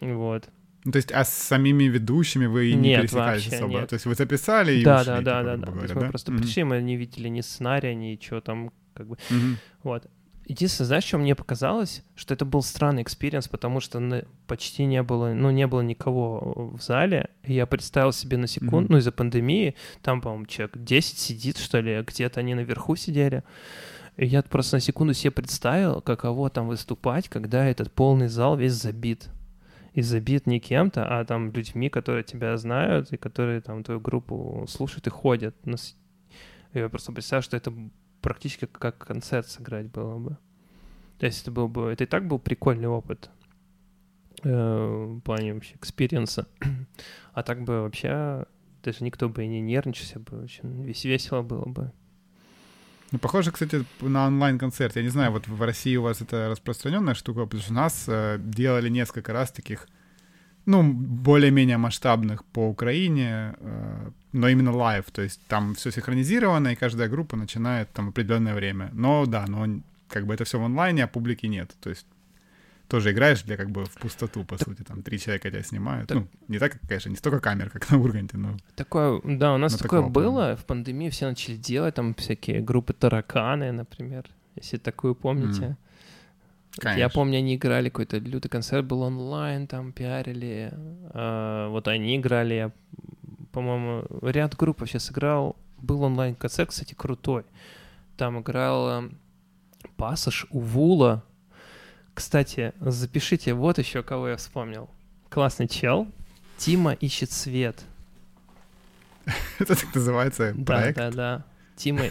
Вот. 0.00 0.48
Ну, 0.84 0.92
то 0.92 0.96
есть, 0.96 1.12
а 1.12 1.24
с 1.24 1.32
самими 1.32 1.84
ведущими 1.84 2.46
вы 2.46 2.72
не 2.72 2.90
нет, 2.90 3.02
пересекались 3.02 3.52
особо? 3.52 3.80
Нет. 3.80 3.88
То 3.88 3.94
есть 3.94 4.06
вы 4.06 4.14
записали 4.14 4.74
и 4.74 4.84
да, 4.84 5.00
ушли, 5.00 5.06
да, 5.06 5.20
да, 5.20 5.42
да, 5.42 5.56
да. 5.56 5.70
Говоря, 5.70 5.94
мы 5.94 6.08
просто 6.08 6.32
mm-hmm. 6.32 6.38
пришли, 6.38 6.64
мы 6.64 6.82
не 6.82 6.96
видели 6.96 7.28
ни 7.28 7.40
сценария, 7.40 7.94
ничего 7.94 8.40
там, 8.40 8.72
как 8.94 9.06
бы. 9.06 9.16
Mm-hmm. 9.30 9.56
Вот. 9.84 10.06
Единственное, 10.46 10.86
знаешь, 10.88 11.04
что 11.04 11.18
мне 11.18 11.36
показалось, 11.36 12.02
что 12.16 12.34
это 12.34 12.44
был 12.44 12.62
странный 12.62 13.02
experience, 13.02 13.46
потому 13.46 13.78
что 13.78 14.26
почти 14.48 14.84
не 14.84 15.04
было, 15.04 15.32
ну, 15.32 15.52
не 15.52 15.68
было 15.68 15.82
никого 15.82 16.72
в 16.76 16.82
зале. 16.82 17.30
Я 17.44 17.66
представил 17.66 18.12
себе 18.12 18.36
на 18.36 18.48
секунду, 18.48 18.88
mm-hmm. 18.88 18.92
ну, 18.92 18.98
из-за 18.98 19.12
пандемии, 19.12 19.76
там, 20.02 20.20
по-моему, 20.20 20.46
человек 20.46 20.76
10 20.78 21.16
сидит, 21.16 21.58
что 21.58 21.78
ли, 21.78 22.02
где-то 22.02 22.40
они 22.40 22.54
наверху 22.54 22.96
сидели. 22.96 23.44
И 24.16 24.26
я 24.26 24.42
просто 24.42 24.76
на 24.76 24.80
секунду 24.80 25.14
себе 25.14 25.30
представил, 25.30 26.00
каково 26.00 26.50
там 26.50 26.66
выступать, 26.66 27.28
когда 27.28 27.64
этот 27.64 27.92
полный 27.92 28.26
зал 28.26 28.56
весь 28.56 28.72
забит 28.72 29.30
и 29.92 30.02
забит 30.02 30.46
не 30.46 30.58
кем-то, 30.58 31.04
а 31.06 31.24
там 31.24 31.50
людьми, 31.52 31.88
которые 31.88 32.24
тебя 32.24 32.56
знают 32.56 33.12
и 33.12 33.16
которые 33.16 33.60
там 33.60 33.84
твою 33.84 34.00
группу 34.00 34.64
слушают 34.68 35.06
и 35.06 35.10
ходят. 35.10 35.54
Я 36.72 36.88
просто 36.88 37.12
представляю, 37.12 37.42
что 37.42 37.56
это 37.56 37.72
практически 38.22 38.66
как 38.66 38.98
концерт 38.98 39.46
сыграть 39.46 39.90
было 39.90 40.18
бы. 40.18 40.38
То 41.18 41.26
есть 41.26 41.42
это 41.42 41.50
был 41.50 41.68
бы... 41.68 41.90
Это 41.90 42.04
и 42.04 42.06
так 42.06 42.26
был 42.26 42.38
прикольный 42.38 42.88
опыт 42.88 43.30
э, 44.42 44.48
в 44.50 45.20
плане 45.20 45.54
вообще 45.54 45.74
experience 45.74 46.31
'а. 46.31 46.48
а 47.34 47.42
так 47.42 47.62
бы 47.62 47.82
вообще 47.82 48.46
даже 48.82 49.04
никто 49.04 49.28
бы 49.28 49.44
и 49.44 49.48
не 49.48 49.60
нервничался 49.60 50.18
бы, 50.18 50.42
очень 50.42 50.82
весело 50.84 51.42
было 51.42 51.64
бы. 51.64 51.92
Ну, 53.12 53.18
похоже, 53.18 53.52
кстати, 53.52 53.84
на 54.00 54.26
онлайн-концерт. 54.26 54.96
Я 54.96 55.02
не 55.02 55.10
знаю, 55.10 55.32
вот 55.32 55.46
в 55.46 55.62
России 55.62 55.96
у 55.96 56.02
вас 56.02 56.22
это 56.22 56.48
распространенная 56.48 57.14
штука, 57.14 57.44
потому 57.44 57.62
что 57.62 57.72
у 57.72 57.76
нас 57.76 58.04
э, 58.08 58.38
делали 58.42 58.88
несколько 58.88 59.34
раз 59.34 59.52
таких, 59.52 59.86
ну, 60.64 60.82
более-менее 60.82 61.76
масштабных 61.76 62.42
по 62.44 62.68
Украине, 62.68 63.54
э, 63.58 64.10
но 64.32 64.48
именно 64.48 64.72
live, 64.74 65.04
то 65.12 65.20
есть 65.20 65.40
там 65.46 65.74
все 65.74 65.90
синхронизировано, 65.90 66.68
и 66.68 66.74
каждая 66.74 67.08
группа 67.08 67.36
начинает 67.36 67.92
там 67.92 68.08
определенное 68.08 68.54
время. 68.54 68.88
Но 68.94 69.26
да, 69.26 69.44
но 69.46 69.82
как 70.08 70.26
бы 70.26 70.32
это 70.32 70.44
все 70.44 70.58
в 70.58 70.64
онлайне, 70.64 71.04
а 71.04 71.06
публики 71.06 71.44
нет. 71.46 71.70
То 71.80 71.90
есть 71.90 72.06
тоже 72.92 73.12
играешь 73.12 73.42
для 73.42 73.56
как 73.56 73.70
бы 73.70 73.86
в 73.86 73.94
пустоту, 73.94 74.44
по 74.44 74.58
сути, 74.58 74.82
там 74.82 75.02
три 75.02 75.18
человека 75.18 75.50
тебя 75.50 75.62
снимают. 75.62 76.08
Так... 76.08 76.18
Ну, 76.18 76.28
не 76.48 76.58
так, 76.58 76.78
конечно, 76.86 77.08
не 77.08 77.16
столько 77.16 77.40
камер, 77.40 77.70
как 77.70 77.90
на 77.90 77.98
Урганте, 77.98 78.36
но... 78.36 78.56
Такое, 78.76 79.18
да, 79.24 79.54
у 79.54 79.56
нас 79.56 79.76
такое 79.76 80.02
было, 80.02 80.30
плана. 80.30 80.56
в 80.56 80.64
пандемии 80.66 81.08
все 81.08 81.26
начали 81.26 81.56
делать, 81.56 81.94
там 81.94 82.14
всякие 82.14 82.60
группы 82.60 82.92
тараканы, 82.92 83.72
например, 83.72 84.26
если 84.56 84.76
такую 84.76 85.14
помните. 85.14 85.78
Конечно. 86.78 87.00
Я 87.00 87.08
помню, 87.08 87.38
они 87.38 87.56
играли 87.56 87.88
какой-то 87.88 88.18
лютый 88.18 88.50
концерт, 88.50 88.84
был 88.84 89.00
онлайн, 89.00 89.66
там 89.66 89.92
пиарили. 89.92 90.70
А, 91.14 91.70
вот 91.70 91.88
они 91.88 92.18
играли, 92.18 92.54
я, 92.54 92.72
по-моему, 93.52 94.04
ряд 94.20 94.54
групп 94.54 94.80
вообще 94.80 94.98
сыграл. 94.98 95.56
Был 95.78 96.02
онлайн-концерт, 96.02 96.68
кстати, 96.68 96.92
крутой. 96.92 97.44
Там 98.18 98.38
играл 98.40 99.04
Пассаж 99.96 100.46
у 100.50 100.60
Вула. 100.60 101.24
Кстати, 102.14 102.72
запишите, 102.80 103.54
вот 103.54 103.78
еще 103.78 104.02
кого 104.02 104.28
я 104.28 104.36
вспомнил. 104.36 104.88
Классный 105.30 105.68
чел. 105.68 106.06
Тима 106.58 106.92
ищет 106.92 107.32
свет. 107.32 107.82
Это 109.58 109.76
так 109.76 109.94
называется 109.94 110.54
проект? 110.66 110.98
Да, 110.98 111.10
да, 111.10 111.16
да. 111.16 111.44
Тима 111.76 112.02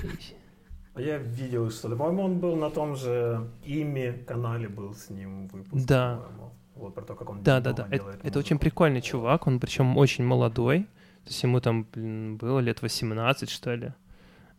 а 0.95 1.01
я 1.01 1.17
видел 1.17 1.69
что-то. 1.71 1.95
По-моему, 1.95 2.23
он 2.23 2.39
был 2.39 2.55
на 2.55 2.69
том 2.69 2.95
же 2.95 3.47
Ими 3.63 4.23
канале 4.27 4.67
был 4.67 4.93
с 4.93 5.09
ним 5.09 5.47
выпуск. 5.47 5.85
Да. 5.85 6.21
Вот 6.75 6.95
про 6.95 7.03
то, 7.03 7.15
как 7.15 7.29
он 7.29 7.43
Да, 7.43 7.59
да, 7.59 7.73
да. 7.73 7.87
Это, 7.91 8.17
это 8.23 8.39
очень 8.39 8.57
прикольный 8.57 9.01
чувак. 9.01 9.47
Он 9.47 9.59
причем 9.59 9.97
очень 9.97 10.23
молодой. 10.23 10.83
То 11.23 11.29
есть 11.29 11.43
ему 11.43 11.61
там 11.61 11.87
блин, 11.91 12.37
было 12.37 12.59
лет 12.59 12.81
18, 12.81 13.49
что 13.49 13.75
ли. 13.75 13.93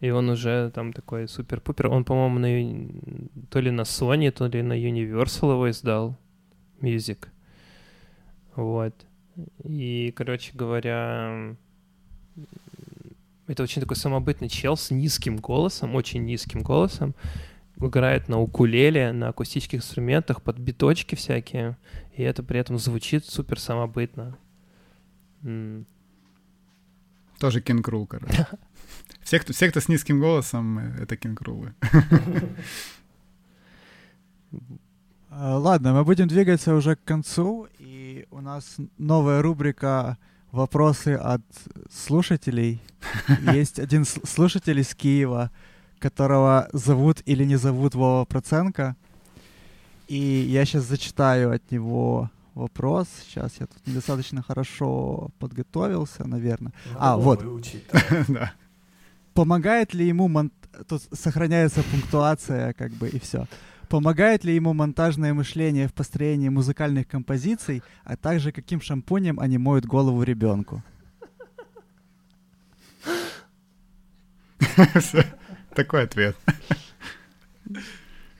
И 0.02 0.10
он 0.10 0.28
уже 0.30 0.72
там 0.74 0.92
такой 0.92 1.28
супер-пупер. 1.28 1.86
Он, 1.86 2.04
по-моему, 2.04 2.40
на, 2.40 3.46
то 3.50 3.60
ли 3.60 3.70
на 3.70 3.82
Sony, 3.82 4.32
то 4.32 4.48
ли 4.48 4.60
на 4.60 4.72
Universal 4.72 5.52
его 5.52 5.70
издал. 5.70 6.18
Music. 6.80 7.28
Вот. 8.56 8.94
И, 9.62 10.12
короче 10.16 10.50
говоря, 10.54 11.54
это 13.46 13.62
очень 13.62 13.80
такой 13.80 13.96
самобытный 13.96 14.48
чел 14.48 14.76
с 14.76 14.90
низким 14.90 15.36
голосом, 15.36 15.94
очень 15.94 16.24
низким 16.24 16.62
голосом. 16.62 17.14
Играет 17.76 18.28
на 18.28 18.40
укулеле, 18.40 19.12
на 19.12 19.28
акустических 19.28 19.78
инструментах, 19.78 20.42
под 20.42 20.58
биточки 20.58 21.14
всякие. 21.14 21.76
И 22.16 22.24
это 22.24 22.42
при 22.42 22.58
этом 22.58 22.76
звучит 22.76 23.24
супер 23.24 23.60
самобытно. 23.60 24.36
Тоже 27.38 27.60
Кинг 27.60 27.86
Рул, 27.86 28.08
короче. 28.08 28.48
Все 29.32 29.40
кто, 29.40 29.54
все, 29.54 29.70
кто 29.70 29.80
с 29.80 29.88
низким 29.88 30.20
голосом, 30.20 30.78
э, 30.78 31.04
это 31.04 31.16
Кинг 31.16 31.40
Рулы. 31.40 31.72
А, 35.30 35.56
ладно, 35.56 35.94
мы 35.94 36.04
будем 36.04 36.28
двигаться 36.28 36.74
уже 36.74 36.96
к 36.96 37.04
концу, 37.04 37.66
и 37.78 38.26
у 38.30 38.42
нас 38.42 38.76
новая 38.98 39.40
рубрика 39.40 40.18
вопросы 40.50 41.14
от 41.14 41.40
слушателей. 41.90 42.82
Есть 43.54 43.78
один 43.78 44.04
слушатель 44.04 44.78
из 44.78 44.94
Киева, 44.94 45.50
которого 45.98 46.68
зовут 46.74 47.22
или 47.24 47.44
не 47.44 47.56
зовут 47.56 47.94
Вова 47.94 48.26
Проценко. 48.26 48.96
И 50.08 50.18
я 50.18 50.66
сейчас 50.66 50.84
зачитаю 50.84 51.52
от 51.52 51.70
него 51.70 52.30
вопрос. 52.54 53.08
Сейчас 53.24 53.54
я 53.60 53.66
тут 53.66 53.86
недостаточно 53.86 54.42
хорошо 54.42 55.30
подготовился, 55.38 56.28
наверное. 56.28 56.74
Надо 56.92 56.98
а, 56.98 57.16
вот. 57.16 57.42
Помогает 59.34 59.94
ли 59.94 60.06
ему 60.06 60.28
мон... 60.28 60.52
Тут 60.88 61.02
сохраняется 61.12 61.82
пунктуация, 61.82 62.72
как 62.72 62.92
бы, 62.92 63.08
и 63.08 63.18
все. 63.18 63.46
Помогает 63.88 64.44
ли 64.44 64.54
ему 64.54 64.72
монтажное 64.72 65.34
мышление 65.34 65.86
в 65.86 65.92
построении 65.92 66.48
музыкальных 66.48 67.06
композиций, 67.06 67.82
а 68.04 68.16
также 68.16 68.50
каким 68.52 68.80
шампунем 68.80 69.38
они 69.38 69.58
моют 69.58 69.84
голову 69.84 70.22
ребенку? 70.22 70.82
Такой 75.74 76.04
ответ. 76.04 76.36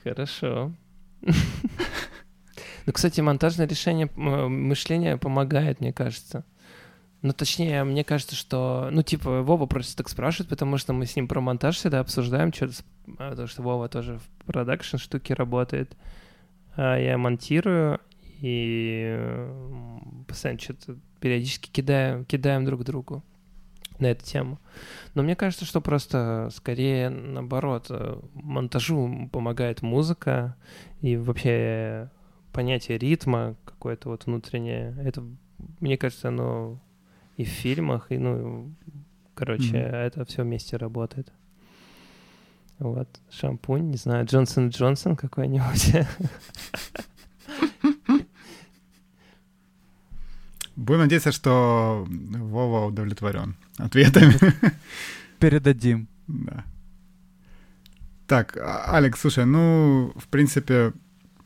Хорошо. 0.03 0.73
Ну, 2.85 2.91
кстати, 2.91 3.21
монтажное 3.21 3.65
решение 3.65 4.09
мышления 4.13 5.15
помогает, 5.15 5.79
мне 5.79 5.93
кажется. 5.93 6.43
Ну, 7.23 7.31
точнее, 7.31 7.85
мне 7.85 8.03
кажется, 8.03 8.35
что, 8.35 8.89
ну, 8.91 9.01
типа, 9.01 9.43
Вова 9.43 9.65
просто 9.65 9.95
так 9.95 10.09
спрашивает, 10.09 10.49
потому 10.49 10.77
что 10.77 10.91
мы 10.91 11.05
с 11.05 11.15
ним 11.15 11.29
про 11.29 11.39
монтаж 11.39 11.77
всегда 11.77 12.01
обсуждаем, 12.01 12.51
что-то, 12.51 12.73
а, 13.17 13.29
потому 13.29 13.47
что 13.47 13.61
Вова 13.61 13.87
тоже 13.87 14.19
в 14.19 14.45
продакшн 14.45 14.97
штуке 14.97 15.33
работает. 15.33 15.95
А 16.75 16.97
я 16.97 17.17
монтирую, 17.17 18.01
и 18.41 19.47
постоянно 20.27 20.59
что-то 20.59 20.97
периодически 21.21 21.69
кидаем, 21.69 22.25
кидаем 22.25 22.65
друг 22.65 22.83
другу 22.83 23.23
на 23.99 24.07
эту 24.07 24.25
тему. 24.25 24.59
Но 25.13 25.23
мне 25.23 25.37
кажется, 25.37 25.63
что 25.63 25.79
просто 25.79 26.49
скорее 26.53 27.09
наоборот, 27.09 27.85
э, 27.89 28.19
монтажу 28.33 29.29
помогает 29.31 29.81
музыка 29.81 30.57
и 30.99 31.15
вообще 31.15 32.09
понятие 32.51 32.97
ритма 32.97 33.55
какое-то 33.63 34.09
вот 34.09 34.25
внутреннее. 34.25 34.93
Это, 35.01 35.23
мне 35.79 35.97
кажется, 35.97 36.27
оно 36.27 36.81
и 37.37 37.43
в 37.43 37.47
фильмах, 37.47 38.11
и, 38.11 38.17
ну, 38.17 38.71
короче, 39.33 39.75
mm-hmm. 39.75 39.95
это 39.95 40.25
все 40.25 40.43
вместе 40.43 40.77
работает. 40.77 41.31
Вот, 42.79 43.07
шампунь, 43.31 43.91
не 43.91 43.97
знаю, 43.97 44.25
Джонсон 44.25 44.69
Джонсон 44.69 45.15
какой-нибудь. 45.15 45.95
Будем 50.75 51.01
надеяться, 51.01 51.31
что 51.31 52.05
Вова 52.09 52.87
удовлетворен 52.87 53.55
ответами. 53.77 54.33
Передадим. 55.39 56.07
Да. 56.27 56.65
Так, 58.27 58.57
а, 58.57 58.95
Алекс, 58.97 59.19
слушай, 59.19 59.45
ну, 59.45 60.11
в 60.15 60.27
принципе, 60.29 60.93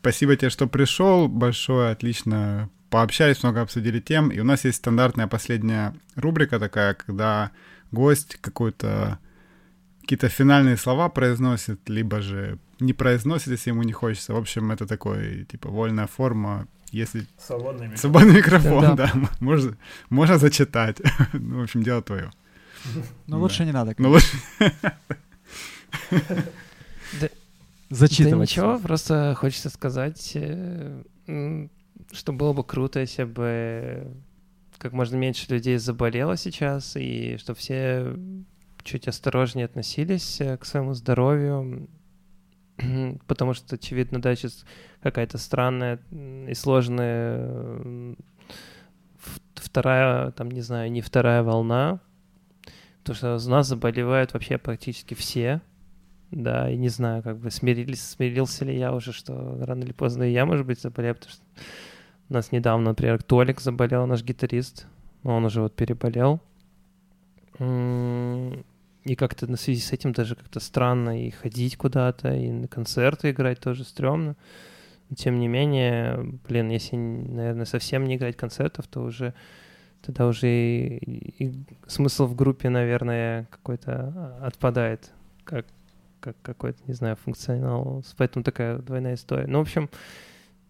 спасибо 0.00 0.36
тебе, 0.36 0.50
что 0.50 0.66
пришел. 0.66 1.28
Большое, 1.28 1.90
отлично 1.90 2.70
пообщались, 2.90 3.42
много 3.42 3.60
обсудили 3.60 4.00
тем, 4.00 4.30
и 4.30 4.40
у 4.40 4.44
нас 4.44 4.64
есть 4.64 4.78
стандартная 4.78 5.26
последняя 5.26 5.94
рубрика 6.16 6.58
такая, 6.58 6.94
когда 6.94 7.50
гость 7.90 8.36
какой-то 8.40 9.18
какие-то 10.00 10.28
финальные 10.30 10.78
слова 10.78 11.10
произносит, 11.10 11.88
либо 11.88 12.22
же 12.22 12.58
не 12.80 12.94
произносит, 12.94 13.48
если 13.48 13.70
ему 13.70 13.82
не 13.82 13.92
хочется. 13.92 14.32
В 14.32 14.38
общем, 14.38 14.70
это 14.70 14.86
такой, 14.86 15.44
типа, 15.44 15.68
вольная 15.68 16.06
форма, 16.06 16.66
если... 16.92 17.26
Свободный 17.38 17.88
микрофон. 17.88 17.98
Свободный 17.98 18.36
микрофон, 18.36 18.96
да. 18.96 18.96
да. 18.96 19.12
Можно, 19.40 19.76
можно 20.08 20.38
зачитать. 20.38 20.96
ну, 21.34 21.60
в 21.60 21.62
общем, 21.62 21.82
дело 21.82 22.00
твое. 22.00 22.30
Ну, 23.26 23.38
лучше 23.38 23.66
не 23.66 23.72
надо. 23.72 23.94
Ну, 23.98 24.08
лучше... 24.08 24.34
Зачитывать. 27.90 28.32
Да 28.32 28.42
ничего, 28.42 28.78
просто 28.78 29.34
хочется 29.38 29.70
сказать, 29.70 30.32
э, 30.34 31.02
что 32.12 32.32
было 32.32 32.52
бы 32.52 32.64
круто, 32.64 33.00
если 33.00 33.24
бы 33.24 34.12
как 34.78 34.92
можно 34.92 35.16
меньше 35.16 35.52
людей 35.52 35.76
заболело 35.78 36.36
сейчас, 36.36 36.96
и 36.96 37.36
чтобы 37.38 37.58
все 37.58 38.16
чуть 38.84 39.08
осторожнее 39.08 39.66
относились 39.66 40.40
э, 40.40 40.56
к 40.56 40.64
своему 40.64 40.94
здоровью, 40.94 41.88
потому 43.26 43.54
что, 43.54 43.74
очевидно, 43.74 44.22
да, 44.22 44.34
сейчас 44.34 44.64
какая-то 45.02 45.38
странная 45.38 46.00
и 46.10 46.54
сложная 46.54 48.16
вторая, 49.54 50.30
там, 50.30 50.50
не 50.50 50.60
знаю, 50.60 50.90
не 50.90 51.02
вторая 51.02 51.42
волна, 51.42 52.00
потому 53.00 53.16
что 53.16 53.36
у 53.36 53.50
нас 53.50 53.66
заболевают 53.66 54.32
вообще 54.32 54.58
практически 54.58 55.14
все, 55.14 55.60
да, 56.30 56.70
и 56.70 56.76
не 56.76 56.88
знаю, 56.88 57.22
как 57.22 57.38
бы 57.38 57.50
смирились, 57.50 58.02
смирился 58.02 58.64
ли 58.64 58.78
я 58.78 58.92
уже, 58.94 59.12
что 59.12 59.58
рано 59.60 59.82
или 59.82 59.92
поздно 59.92 60.22
и 60.22 60.32
я, 60.32 60.46
может 60.46 60.66
быть, 60.66 60.80
заболею, 60.80 61.14
потому 61.14 61.32
что 61.32 61.42
у 62.28 62.34
нас 62.34 62.52
недавно, 62.52 62.90
например, 62.90 63.22
Толик 63.22 63.60
заболел, 63.60 64.06
наш 64.06 64.22
гитарист. 64.22 64.86
Он 65.22 65.44
уже 65.44 65.62
вот 65.62 65.74
переболел. 65.74 66.40
И 67.58 69.14
как-то 69.16 69.46
на 69.50 69.56
связи 69.56 69.80
с 69.80 69.92
этим 69.92 70.12
даже 70.12 70.36
как-то 70.36 70.60
странно 70.60 71.26
и 71.26 71.30
ходить 71.30 71.76
куда-то, 71.76 72.34
и 72.34 72.50
на 72.50 72.68
концерты 72.68 73.30
играть 73.30 73.60
тоже 73.60 73.84
стрёмно. 73.84 74.36
Но, 75.08 75.16
тем 75.16 75.38
не 75.38 75.48
менее, 75.48 76.38
блин, 76.46 76.68
если, 76.68 76.96
наверное, 76.96 77.64
совсем 77.64 78.04
не 78.04 78.16
играть 78.16 78.36
концертов, 78.36 78.86
то 78.88 79.00
уже 79.00 79.32
тогда 80.02 80.26
уже 80.26 80.48
и, 80.48 81.44
и 81.44 81.64
смысл 81.86 82.26
в 82.26 82.36
группе, 82.36 82.68
наверное, 82.68 83.46
какой-то 83.50 84.38
отпадает, 84.42 85.10
как, 85.44 85.64
как 86.20 86.36
какой-то, 86.42 86.78
не 86.86 86.92
знаю, 86.92 87.16
функционал. 87.16 88.04
Поэтому 88.18 88.44
такая 88.44 88.78
двойная 88.78 89.14
история. 89.14 89.46
Ну, 89.46 89.58
в 89.58 89.62
общем, 89.62 89.88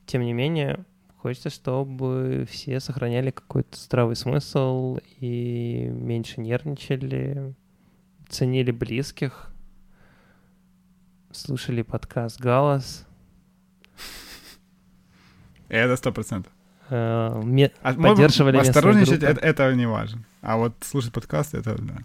тем 0.06 0.22
не 0.22 0.32
менее, 0.32 0.85
Хочется, 1.19 1.51
чтобы 1.51 2.47
все 2.49 2.78
сохраняли 2.78 3.31
какой-то 3.31 3.77
здравый 3.77 4.15
смысл 4.15 4.99
и 5.19 5.89
меньше 5.90 6.40
нервничали, 6.40 7.55
ценили 8.28 8.70
близких, 8.70 9.51
слушали 11.32 11.82
подкаст 11.82 12.40
«Галас». 12.40 13.05
Это 15.69 15.97
сто 15.97 16.12
процентов. 16.12 16.53
Э, 16.89 17.43
а 17.82 17.95
поддерживали 17.95 18.59
Осторожничать 18.59 19.24
это, 19.24 19.40
это 19.40 19.74
не 19.74 19.86
важно. 19.86 20.24
А 20.40 20.57
вот 20.57 20.74
слушать 20.82 21.12
подкаст 21.12 21.53
это 21.53 21.77
да. 21.82 21.99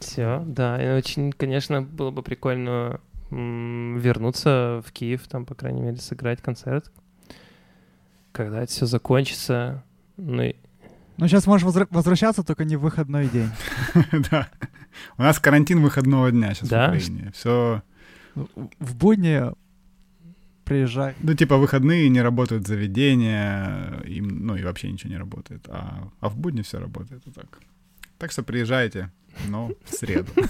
Все, 0.00 0.42
да. 0.46 0.82
И 0.82 0.98
очень, 0.98 1.32
конечно, 1.32 1.82
было 1.82 2.10
бы 2.10 2.22
прикольно 2.22 2.98
вернуться 3.30 4.82
в 4.86 4.90
Киев, 4.90 5.28
там, 5.28 5.44
по 5.44 5.54
крайней 5.54 5.82
мере, 5.82 5.98
сыграть 5.98 6.40
концерт. 6.40 6.90
Когда 8.32 8.62
это 8.62 8.72
все 8.72 8.86
закончится, 8.86 9.84
ну. 10.16 10.52
Ну, 11.18 11.28
сейчас 11.28 11.46
можешь 11.46 11.66
возвра- 11.66 11.88
возвращаться, 11.90 12.42
только 12.42 12.64
не 12.64 12.76
в 12.76 12.80
выходной 12.80 13.28
день. 13.28 13.50
Да. 14.30 14.48
У 15.16 15.22
нас 15.22 15.38
карантин 15.38 15.82
выходного 15.82 16.30
дня 16.30 16.54
сейчас 16.54 16.70
в 16.70 16.72
Украине. 16.72 17.30
Все... 17.34 17.82
В 18.34 18.96
будни 18.96 19.42
приезжай. 20.64 21.14
Ну, 21.20 21.34
типа, 21.34 21.58
выходные 21.58 22.08
не 22.08 22.22
работают 22.22 22.66
заведения, 22.66 24.00
им, 24.06 24.46
ну, 24.46 24.56
и 24.56 24.62
вообще 24.62 24.90
ничего 24.90 25.10
не 25.10 25.18
работает. 25.18 25.66
А, 25.68 26.08
а 26.20 26.28
в 26.28 26.36
будни 26.36 26.62
все 26.62 26.78
работает 26.78 27.22
вот 27.26 27.34
так. 27.34 27.58
Так 28.18 28.32
что 28.32 28.42
приезжайте, 28.42 29.10
но 29.48 29.70
в 29.84 29.94
среду. 29.94 30.30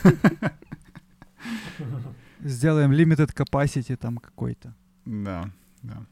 Сделаем 2.40 2.92
limited 2.92 3.34
capacity 3.34 3.96
там 3.96 4.18
какой-то. 4.18 4.74
Да, 5.04 5.50
да. 5.82 6.06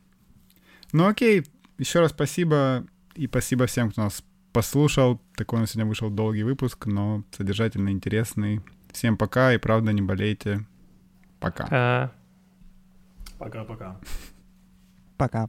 Ну 0.92 1.06
окей, 1.06 1.44
еще 1.80 2.00
раз 2.00 2.10
спасибо. 2.10 2.84
И 3.14 3.26
спасибо 3.26 3.66
всем, 3.66 3.90
кто 3.90 4.02
нас 4.02 4.22
послушал. 4.52 5.20
Такой 5.34 5.58
у 5.58 5.60
нас 5.60 5.70
сегодня 5.70 5.88
вышел 5.88 6.10
долгий 6.10 6.42
выпуск, 6.42 6.86
но 6.86 7.24
содержательный, 7.32 7.92
интересный. 7.92 8.60
Всем 8.92 9.16
пока 9.16 9.54
и 9.54 9.58
правда 9.58 9.92
не 9.92 10.02
болейте. 10.02 10.66
Пока. 11.40 12.12
Пока-пока. 13.38 13.98
Пока. 15.16 15.48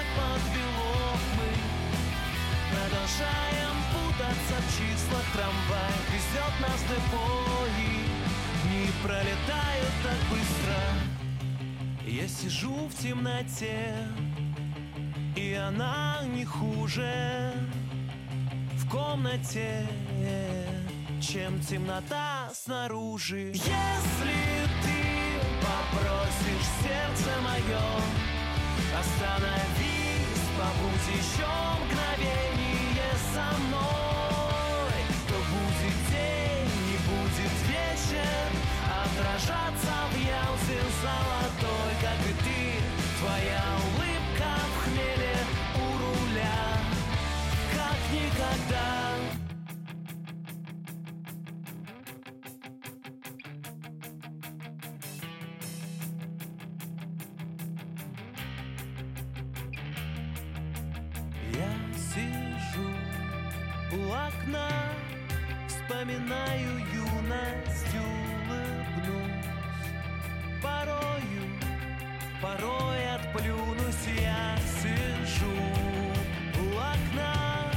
Продолжаем 3.01 3.75
путаться 3.91 4.61
в 4.61 4.67
числах 4.77 5.23
Трамвай. 5.33 5.93
Везет 6.13 6.59
нас 6.59 6.81
в 6.81 6.87
депо 6.87 7.65
Дни 8.63 8.87
пролетают 9.01 9.93
так 10.03 10.19
быстро. 10.29 10.77
Я 12.05 12.27
сижу 12.27 12.87
в 12.87 12.93
темноте 12.93 13.95
И 15.35 15.53
она 15.53 16.19
не 16.27 16.45
хуже. 16.45 17.53
В 18.75 18.87
комнате 18.87 19.87
Чем 21.21 21.59
темнота 21.61 22.51
снаружи. 22.53 23.53
Если 23.53 24.37
ты 24.83 25.39
попросишь 25.59 26.69
сердце 26.83 27.31
мое 27.41 27.81
Остановись, 28.99 30.45
побудь 30.55 31.17
еще 31.17 31.47
мгновение 31.83 32.50
со 33.61 33.67
мной 33.67 35.01
То 35.27 35.35
будет 35.35 35.97
день, 36.09 36.69
не 36.87 36.97
будет 37.07 37.53
вечер. 37.67 38.47
Отражаться 39.03 39.93
в 40.11 40.17
ялте 40.17 40.79
золотой, 41.01 41.93
как 42.01 42.19
и 42.29 42.33
ты 42.43 42.61
Твоя 43.19 43.63
улыбка 43.93 44.51
в 44.67 44.83
хмеле 44.83 45.37
у 45.75 45.87
руля. 45.97 46.77
Как 47.73 47.97
никогда 48.11 49.30
у 63.93 64.11
окна, 64.11 64.69
вспоминаю 65.67 66.77
юность, 66.93 67.93
улыбнусь. 67.93 69.45
Порою, 70.61 71.43
порой 72.41 73.15
отплюнусь, 73.15 74.07
я 74.21 74.57
сижу 74.79 75.51
у 76.57 76.67
окна, 76.77 77.69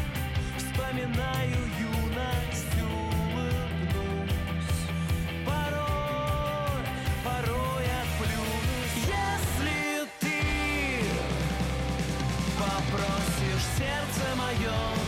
вспоминаю 0.57 1.59
юность, 1.81 2.77
улыбнусь. 2.81 4.31
Порой, 5.45 6.83
порой 7.25 7.87
отплюнусь, 8.03 8.99
если 9.09 10.09
ты 10.21 10.41
Попросишь 12.57 13.67
сердце 13.77 14.37
мое 14.37 15.04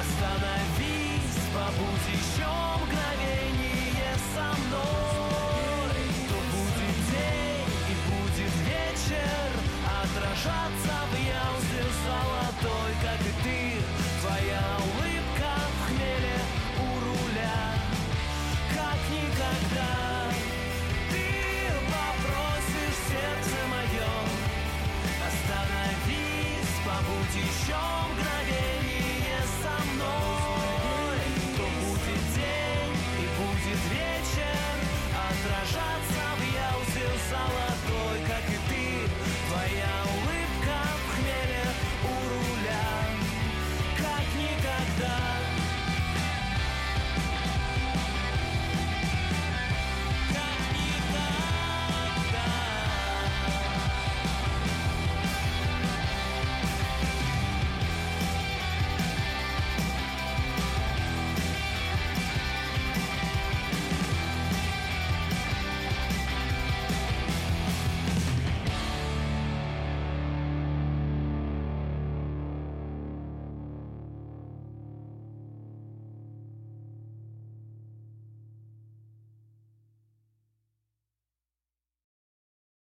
Остановись, 0.00 1.42
побудь 1.52 2.08
еще 2.12 2.68
со 4.34 4.46
мной. 4.60 5.98
То 6.28 6.38
будет 6.52 6.98
день 7.10 7.72
и 7.90 7.94
будет 8.08 8.54
вечер 8.70 9.48
Отражаться 10.02 10.94
в 11.10 11.14
ялте 11.18 11.82
золотой, 12.04 12.90
как 13.02 13.20
ты. 13.42 13.60
Твоя 14.20 14.66
улыбка 14.86 15.52
в 15.72 15.86
хмеле 15.86 16.38
у 16.78 16.88
руля 17.04 17.60
Как 18.74 19.00
никогда. 19.18 19.94
Ты 21.10 21.26
попросишь 21.94 22.98
сердце 23.08 23.56
мое 23.74 24.12
Остановись, 25.26 26.74
побудь 26.84 27.34
еще 27.34 27.97